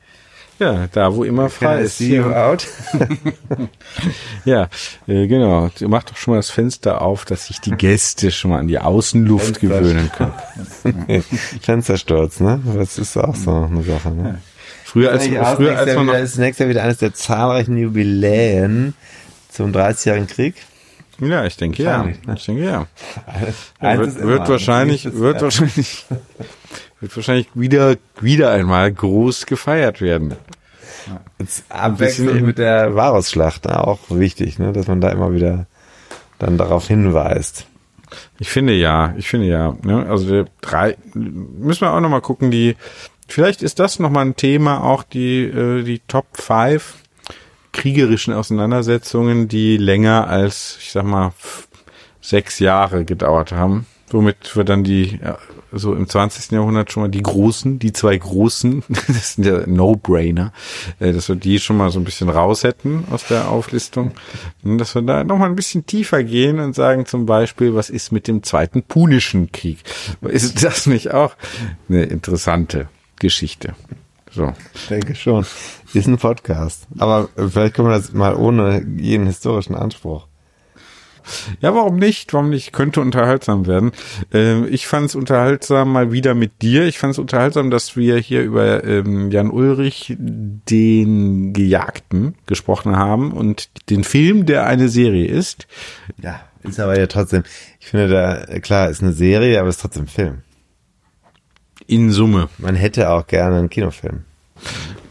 Ja, 0.60 0.88
da 0.92 1.14
wo 1.16 1.24
immer 1.24 1.50
frei 1.50 1.82
ist. 1.82 1.98
See 1.98 2.16
you 2.16 2.32
out. 2.32 2.68
ja, 4.46 4.70
äh, 5.08 5.28
genau. 5.28 5.70
Mach 5.82 6.04
doch 6.04 6.16
schon 6.16 6.34
mal 6.34 6.38
das 6.38 6.52
Fenster 6.52 7.02
auf, 7.02 7.26
dass 7.26 7.48
sich 7.48 7.60
die 7.60 7.72
Gäste 7.72 8.32
schon 8.32 8.52
mal 8.52 8.60
an 8.60 8.68
die 8.68 8.78
Außenluft 8.78 9.58
Fenster 9.58 9.80
gewöhnen 9.80 10.12
können. 10.16 11.24
Fenstersturz, 11.62 12.40
ne? 12.40 12.62
Das 12.76 13.00
ist 13.00 13.18
auch 13.18 13.36
so 13.36 13.52
eine 13.52 13.84
Sache, 13.84 14.12
ne? 14.12 14.42
Früher 14.86 15.12
als, 15.12 15.26
früher 15.26 15.78
als 15.78 15.96
man 15.96 16.06
noch, 16.06 16.14
ist 16.14 16.38
nächstes 16.38 16.60
Jahr 16.60 16.70
wieder 16.70 16.84
eines 16.84 16.98
der 16.98 17.16
zahlreichen 17.16 17.76
Jubiläen 17.78 18.94
zum 19.50 19.72
30-jährigen 19.72 20.28
Krieg. 20.28 20.56
Ja, 21.20 21.46
ich 21.46 21.58
denke 21.58 21.84
ja. 21.84 22.08
Ich 22.36 22.46
denke 22.46 22.64
ja. 22.64 22.88
ja 23.82 23.98
wird, 23.98 24.20
wird 24.22 24.50
wahrscheinlich, 24.50 25.14
wird 25.14 25.42
wahrscheinlich, 25.42 26.06
wird 27.00 27.16
wahrscheinlich 27.16 27.48
wieder, 27.54 27.96
wieder 28.20 28.52
einmal 28.52 28.92
groß 28.92 29.46
gefeiert 29.46 30.02
werden. 30.02 30.36
Abwechselnd 31.70 32.46
mit 32.46 32.58
der 32.58 32.96
Varusschlacht, 32.96 33.68
auch 33.70 34.00
wichtig, 34.10 34.60
ne, 34.60 34.72
dass 34.72 34.88
man 34.88 35.02
da 35.02 35.10
immer 35.10 35.34
wieder 35.34 35.68
dann 36.40 36.58
darauf 36.58 36.88
hinweist. 36.88 37.68
Ich 38.40 38.50
finde 38.50 38.74
ja, 38.74 39.14
ich 39.18 39.28
finde 39.28 39.48
ja, 39.48 39.76
ne, 39.84 40.06
also 40.08 40.44
die 40.44 40.50
drei, 40.62 40.98
müssen 41.14 41.82
wir 41.82 41.94
auch 41.94 42.00
nochmal 42.00 42.22
gucken, 42.22 42.52
die, 42.52 42.76
vielleicht 43.28 43.64
ist 43.64 43.80
das 43.80 44.00
nochmal 44.00 44.26
ein 44.26 44.36
Thema, 44.36 44.84
auch 44.84 45.04
die, 45.04 45.44
äh, 45.44 45.84
die 45.84 46.00
Top 46.08 46.26
5 46.34 47.03
kriegerischen 47.74 48.34
Auseinandersetzungen, 48.34 49.50
die 49.50 49.78
länger 49.78 50.28
als, 50.28 50.78
ich 50.80 50.92
sag 50.92 51.04
mal, 51.04 51.34
sechs 52.22 52.60
Jahre 52.60 53.04
gedauert 53.04 53.52
haben. 53.52 53.86
Womit 54.10 54.56
wir 54.56 54.64
dann 54.64 54.84
die, 54.84 55.20
so 55.72 55.94
im 55.96 56.08
20. 56.08 56.52
Jahrhundert 56.52 56.92
schon 56.92 57.04
mal 57.04 57.10
die 57.10 57.24
großen, 57.24 57.80
die 57.80 57.92
zwei 57.92 58.16
großen, 58.16 58.84
das 59.08 59.34
sind 59.34 59.46
ja 59.46 59.66
No-Brainer, 59.66 60.54
äh, 61.00 61.12
dass 61.12 61.30
wir 61.30 61.36
die 61.36 61.60
schon 61.60 61.78
mal 61.78 61.90
so 61.90 62.00
ein 62.00 62.04
bisschen 62.04 62.30
raus 62.30 62.64
hätten 62.64 63.06
aus 63.10 63.26
der 63.28 63.50
Auflistung. 63.50 64.12
Dass 64.64 64.96
wir 64.96 65.02
da 65.02 65.24
nochmal 65.24 65.50
ein 65.50 65.56
bisschen 65.56 65.86
tiefer 65.86 66.24
gehen 66.24 66.60
und 66.60 66.76
sagen 66.76 67.06
zum 67.06 67.26
Beispiel, 67.26 67.74
was 67.74 67.90
ist 67.90 68.12
mit 68.12 68.28
dem 68.28 68.44
zweiten 68.44 68.84
Punischen 68.84 69.52
Krieg? 69.52 69.80
Ist 70.22 70.64
das 70.64 70.86
nicht 70.86 71.12
auch 71.12 71.36
eine 71.90 72.04
interessante 72.04 72.88
Geschichte? 73.20 73.76
So. 74.32 74.54
Ich 74.74 74.88
denke 74.88 75.16
schon. 75.16 75.46
Ist 75.94 76.08
ein 76.08 76.18
Podcast. 76.18 76.88
Aber 76.98 77.30
vielleicht 77.36 77.76
können 77.76 77.88
wir 77.88 77.96
das 77.96 78.14
mal 78.14 78.36
ohne 78.36 78.86
jeden 78.98 79.28
historischen 79.28 79.76
Anspruch. 79.76 80.28
Ja, 81.62 81.74
warum 81.74 81.98
nicht? 81.98 82.34
Warum 82.34 82.50
nicht? 82.50 82.74
Könnte 82.74 83.02
unterhaltsam 83.02 83.66
werden. 83.66 83.92
Ähm, 84.34 84.68
ich 84.70 84.88
fand 84.88 85.08
es 85.08 85.16
unterhaltsam 85.16 85.92
mal 85.92 86.12
wieder 86.12 86.34
mit 86.34 86.62
dir. 86.62 86.86
Ich 86.86 87.00
fand 87.00 87.12
es 87.14 87.20
unterhaltsam, 87.20 87.70
dass 87.70 87.96
wir 87.96 88.18
hier 88.18 88.44
über 88.44 88.84
ähm, 88.84 89.32
Jan 89.32 89.50
Ulrich, 89.50 90.16
den 90.18 91.54
Gejagten, 91.54 92.36
gesprochen 92.46 92.98
haben 92.98 93.32
und 93.32 93.70
den 93.90 94.04
Film, 94.04 94.46
der 94.46 94.66
eine 94.66 94.90
Serie 94.90 95.28
ist. 95.28 95.68
Ja, 96.22 96.42
ist 96.64 96.80
aber 96.80 97.00
ja 97.00 97.08
trotzdem, 97.08 97.44
ich 97.80 97.88
finde 97.88 98.10
da, 98.10 98.60
klar, 98.60 98.90
ist 98.90 99.02
eine 99.02 99.14
Serie, 99.14 99.60
aber 99.60 99.70
ist 99.70 99.82
trotzdem 99.82 100.08
Film. 100.08 100.40
In 101.88 102.12
Summe. 102.12 102.50
Man 102.58 102.76
hätte 102.76 103.10
auch 103.10 103.28
gerne 103.28 103.58
einen 103.58 103.70
Kinofilm. 103.70 104.24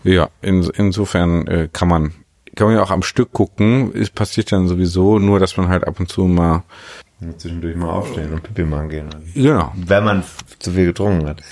Ja, 0.05 0.31
in, 0.41 0.63
insofern 0.75 1.47
äh, 1.47 1.69
kann 1.73 1.89
man 1.89 2.13
kann 2.55 2.67
man 2.67 2.77
ja 2.77 2.83
auch 2.83 2.91
am 2.91 3.03
Stück 3.03 3.33
gucken. 3.33 3.93
Es 3.95 4.11
passiert 4.11 4.53
dann 4.53 4.69
sowieso, 4.69 5.19
nur 5.19 5.39
dass 5.39 5.57
man 5.57 5.69
halt 5.69 5.87
ab 5.87 5.99
und 6.01 6.09
zu 6.09 6.25
mal 6.25 6.65
zwischendurch 7.39 7.77
mal 7.77 7.89
aufstehen 7.89 8.33
und 8.33 8.43
Pipi 8.43 8.65
machen 8.65 8.89
gehen. 8.89 9.09
Genau. 9.35 9.73
Wenn 9.77 10.05
man 10.05 10.25
zu 10.59 10.73
viel 10.73 10.87
getrunken 10.87 11.29
hat. 11.29 11.43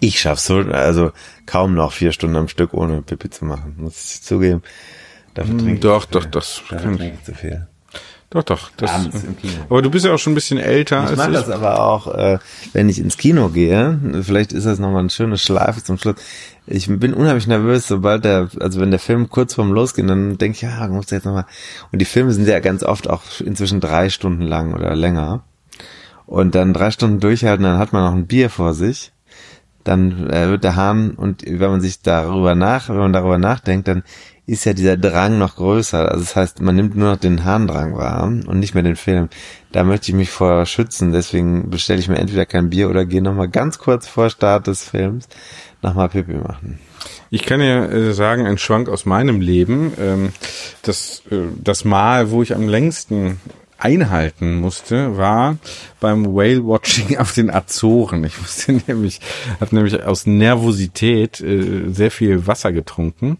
Ich 0.00 0.20
schaff's 0.20 0.44
so, 0.44 0.58
also 0.58 1.12
kaum 1.46 1.74
noch 1.74 1.92
vier 1.92 2.12
Stunden 2.12 2.36
am 2.36 2.48
Stück 2.48 2.74
ohne 2.74 3.00
Pipi 3.00 3.30
zu 3.30 3.46
machen, 3.46 3.76
muss 3.78 4.16
ich 4.16 4.22
zugeben. 4.22 4.62
Dafür 5.32 5.52
hm, 5.52 5.58
trinke 5.58 5.80
doch, 5.80 6.04
doch, 6.04 6.26
das 6.26 6.62
Dafür 6.68 6.96
trinke 6.96 7.14
ich 7.18 7.24
zu 7.24 7.34
viel. 7.34 7.66
Doch, 8.30 8.42
doch. 8.42 8.70
Das, 8.76 8.90
aber 9.70 9.80
du 9.80 9.90
bist 9.90 10.04
ja 10.04 10.12
auch 10.12 10.18
schon 10.18 10.32
ein 10.32 10.34
bisschen 10.34 10.58
älter 10.58 11.02
ich 11.04 11.10
als 11.10 11.16
mach 11.16 11.28
ich. 11.28 11.34
das 11.34 11.48
aber 11.48 11.82
auch, 11.82 12.14
äh, 12.14 12.38
wenn 12.74 12.90
ich 12.90 12.98
ins 12.98 13.16
Kino 13.16 13.48
gehe. 13.48 13.98
Vielleicht 14.22 14.52
ist 14.52 14.66
das 14.66 14.78
nochmal 14.78 15.00
eine 15.00 15.10
schöne 15.10 15.38
Schleife 15.38 15.82
zum 15.82 15.96
Schluss. 15.96 16.16
Ich 16.70 16.86
bin 16.86 17.14
unheimlich 17.14 17.46
nervös, 17.46 17.88
sobald 17.88 18.26
der, 18.26 18.50
also 18.60 18.80
wenn 18.80 18.90
der 18.90 19.00
Film 19.00 19.30
kurz 19.30 19.54
vorm 19.54 19.72
Losgehen, 19.72 20.06
dann 20.06 20.36
denke 20.36 20.56
ich, 20.56 20.62
ja, 20.62 20.86
muss 20.88 21.10
jetzt 21.10 21.24
nochmal. 21.24 21.46
Und 21.92 21.98
die 22.00 22.04
Filme 22.04 22.30
sind 22.32 22.46
ja 22.46 22.60
ganz 22.60 22.82
oft 22.82 23.08
auch 23.08 23.22
inzwischen 23.40 23.80
drei 23.80 24.10
Stunden 24.10 24.42
lang 24.42 24.74
oder 24.74 24.94
länger. 24.94 25.44
Und 26.26 26.54
dann 26.54 26.74
drei 26.74 26.90
Stunden 26.90 27.20
durchhalten, 27.20 27.64
dann 27.64 27.78
hat 27.78 27.94
man 27.94 28.04
noch 28.04 28.12
ein 28.12 28.26
Bier 28.26 28.50
vor 28.50 28.74
sich. 28.74 29.12
Dann 29.82 30.28
äh, 30.28 30.50
wird 30.50 30.62
der 30.62 30.76
Hahn 30.76 31.12
und 31.12 31.42
wenn 31.46 31.70
man 31.70 31.80
sich 31.80 32.02
darüber 32.02 32.54
nach, 32.54 32.90
wenn 32.90 32.98
man 32.98 33.14
darüber 33.14 33.38
nachdenkt, 33.38 33.88
dann 33.88 34.02
ist 34.44 34.66
ja 34.66 34.74
dieser 34.74 34.98
Drang 34.98 35.38
noch 35.38 35.56
größer. 35.56 36.10
Also 36.10 36.20
das 36.24 36.36
heißt, 36.36 36.60
man 36.60 36.76
nimmt 36.76 36.96
nur 36.96 37.12
noch 37.12 37.16
den 37.18 37.44
Harndrang 37.44 37.96
wahr 37.96 38.24
und 38.24 38.58
nicht 38.58 38.74
mehr 38.74 38.82
den 38.82 38.96
Film. 38.96 39.30
Da 39.72 39.84
möchte 39.84 40.10
ich 40.10 40.14
mich 40.14 40.30
vor 40.30 40.66
schützen, 40.66 41.12
deswegen 41.12 41.70
bestelle 41.70 42.00
ich 42.00 42.08
mir 42.08 42.18
entweder 42.18 42.44
kein 42.44 42.68
Bier 42.68 42.90
oder 42.90 43.06
gehe 43.06 43.22
nochmal 43.22 43.48
ganz 43.48 43.78
kurz 43.78 44.06
vor 44.06 44.28
Start 44.28 44.66
des 44.66 44.84
Films 44.84 45.28
nochmal 45.82 46.08
Pipi 46.08 46.34
machen. 46.34 46.78
Ich 47.30 47.44
kann 47.44 47.60
ja 47.60 47.84
äh, 47.84 48.12
sagen, 48.12 48.46
ein 48.46 48.58
Schwank 48.58 48.88
aus 48.88 49.04
meinem 49.04 49.40
Leben. 49.40 49.92
Ähm, 49.98 50.32
das, 50.82 51.22
äh, 51.30 51.36
das 51.62 51.84
Mal, 51.84 52.30
wo 52.30 52.42
ich 52.42 52.54
am 52.54 52.68
längsten 52.68 53.38
einhalten 53.78 54.56
musste, 54.56 55.16
war 55.16 55.56
beim 56.00 56.26
Whale 56.26 56.64
Watching 56.66 57.16
auf 57.18 57.32
den 57.32 57.48
Azoren. 57.48 58.24
Ich 58.24 58.40
musste 58.40 58.72
nämlich, 58.86 59.20
habe 59.60 59.74
nämlich 59.74 60.02
aus 60.02 60.26
Nervosität 60.26 61.40
äh, 61.40 61.88
sehr 61.88 62.10
viel 62.10 62.46
Wasser 62.46 62.72
getrunken 62.72 63.38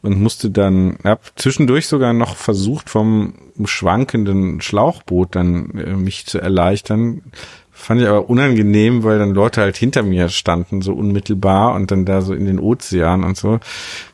und 0.00 0.20
musste 0.20 0.50
dann, 0.50 0.98
hab 1.02 1.32
zwischendurch 1.36 1.88
sogar 1.88 2.12
noch 2.12 2.36
versucht 2.36 2.90
vom 2.90 3.34
schwankenden 3.64 4.60
Schlauchboot 4.60 5.34
dann 5.34 5.70
äh, 5.72 5.96
mich 5.96 6.26
zu 6.26 6.38
erleichtern, 6.38 7.22
Fand 7.82 8.00
ich 8.00 8.06
aber 8.06 8.30
unangenehm, 8.30 9.02
weil 9.02 9.18
dann 9.18 9.34
Leute 9.34 9.60
halt 9.60 9.76
hinter 9.76 10.04
mir 10.04 10.28
standen, 10.28 10.82
so 10.82 10.92
unmittelbar 10.94 11.74
und 11.74 11.90
dann 11.90 12.04
da 12.04 12.20
so 12.20 12.32
in 12.32 12.46
den 12.46 12.60
Ozean 12.60 13.24
und 13.24 13.36
so. 13.36 13.58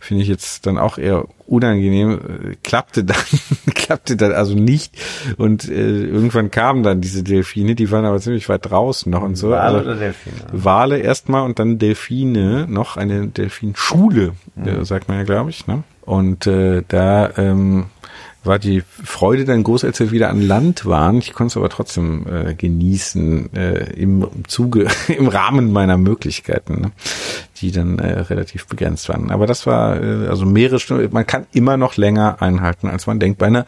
Finde 0.00 0.22
ich 0.22 0.28
jetzt 0.30 0.64
dann 0.64 0.78
auch 0.78 0.96
eher 0.96 1.26
unangenehm. 1.46 2.56
Klappte 2.62 3.04
dann, 3.04 3.18
klappte 3.74 4.16
dann 4.16 4.32
also 4.32 4.54
nicht. 4.54 4.96
Und 5.36 5.68
äh, 5.68 6.04
irgendwann 6.04 6.50
kamen 6.50 6.82
dann 6.82 7.02
diese 7.02 7.22
Delfine, 7.22 7.74
die 7.74 7.90
waren 7.90 8.06
aber 8.06 8.20
ziemlich 8.20 8.48
weit 8.48 8.70
draußen 8.70 9.12
noch 9.12 9.20
und 9.20 9.36
so. 9.36 9.50
Wale 9.50 9.60
also, 9.60 9.80
oder 9.80 9.96
Delfine? 9.96 10.36
Wale 10.50 10.98
erstmal 11.00 11.42
und 11.42 11.58
dann 11.58 11.78
Delfine, 11.78 12.66
noch 12.70 12.96
eine 12.96 13.26
Delfinschule, 13.26 14.32
mhm. 14.54 14.66
äh, 14.66 14.84
sagt 14.86 15.08
man 15.08 15.18
ja, 15.18 15.24
glaube 15.24 15.50
ich. 15.50 15.66
Ne? 15.66 15.82
Und 16.06 16.46
äh, 16.46 16.84
da 16.88 17.36
ähm, 17.36 17.88
war 18.48 18.58
die 18.58 18.82
Freude 18.82 19.44
dann 19.44 19.62
groß, 19.62 19.84
als 19.84 20.00
wir 20.00 20.10
wieder 20.10 20.30
an 20.30 20.42
Land 20.42 20.86
waren. 20.86 21.18
Ich 21.18 21.32
konnte 21.32 21.52
es 21.52 21.56
aber 21.56 21.68
trotzdem 21.68 22.26
äh, 22.26 22.54
genießen 22.54 23.54
äh, 23.54 23.92
im 23.92 24.26
Zuge, 24.48 24.88
im 25.08 25.28
Rahmen 25.28 25.72
meiner 25.72 25.96
Möglichkeiten, 25.96 26.80
ne? 26.80 26.92
die 27.58 27.70
dann 27.70 27.98
äh, 27.98 28.20
relativ 28.20 28.66
begrenzt 28.66 29.08
waren. 29.08 29.30
Aber 29.30 29.46
das 29.46 29.66
war 29.66 30.02
äh, 30.02 30.26
also 30.26 30.46
mehrere 30.46 30.80
Stunden. 30.80 31.08
Man 31.12 31.26
kann 31.26 31.46
immer 31.52 31.76
noch 31.76 31.96
länger 31.96 32.42
einhalten, 32.42 32.88
als 32.88 33.06
man 33.06 33.20
denkt. 33.20 33.38
Bei 33.38 33.46
einer 33.46 33.66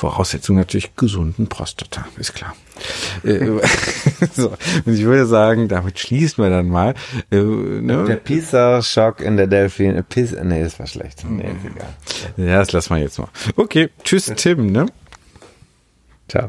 Voraussetzung 0.00 0.56
natürlich 0.56 0.96
gesunden 0.96 1.46
Prostata, 1.46 2.06
ist 2.16 2.32
klar. 2.32 2.56
Äh, 3.22 3.60
so, 4.32 4.48
und 4.86 4.94
ich 4.94 5.04
würde 5.04 5.26
sagen, 5.26 5.68
damit 5.68 5.98
schließen 5.98 6.42
wir 6.42 6.48
dann 6.48 6.70
mal. 6.70 6.94
Äh, 7.30 7.36
ne? 7.36 8.06
Der 8.08 8.16
Pisa-Schock 8.16 9.20
in 9.20 9.36
der 9.36 9.46
Delfin. 9.46 10.02
Pisa, 10.08 10.42
nee, 10.42 10.64
das 10.64 10.78
war 10.78 10.86
schlecht. 10.86 11.22
Nee, 11.28 11.42
ist 11.42 11.66
egal. 11.66 11.94
Ja, 12.38 12.60
das 12.60 12.72
lassen 12.72 12.94
wir 12.94 13.02
jetzt 13.02 13.18
mal. 13.18 13.28
Okay, 13.56 13.90
tschüss 14.02 14.32
Tim, 14.36 14.72
ne? 14.72 14.86
Ciao. 16.28 16.48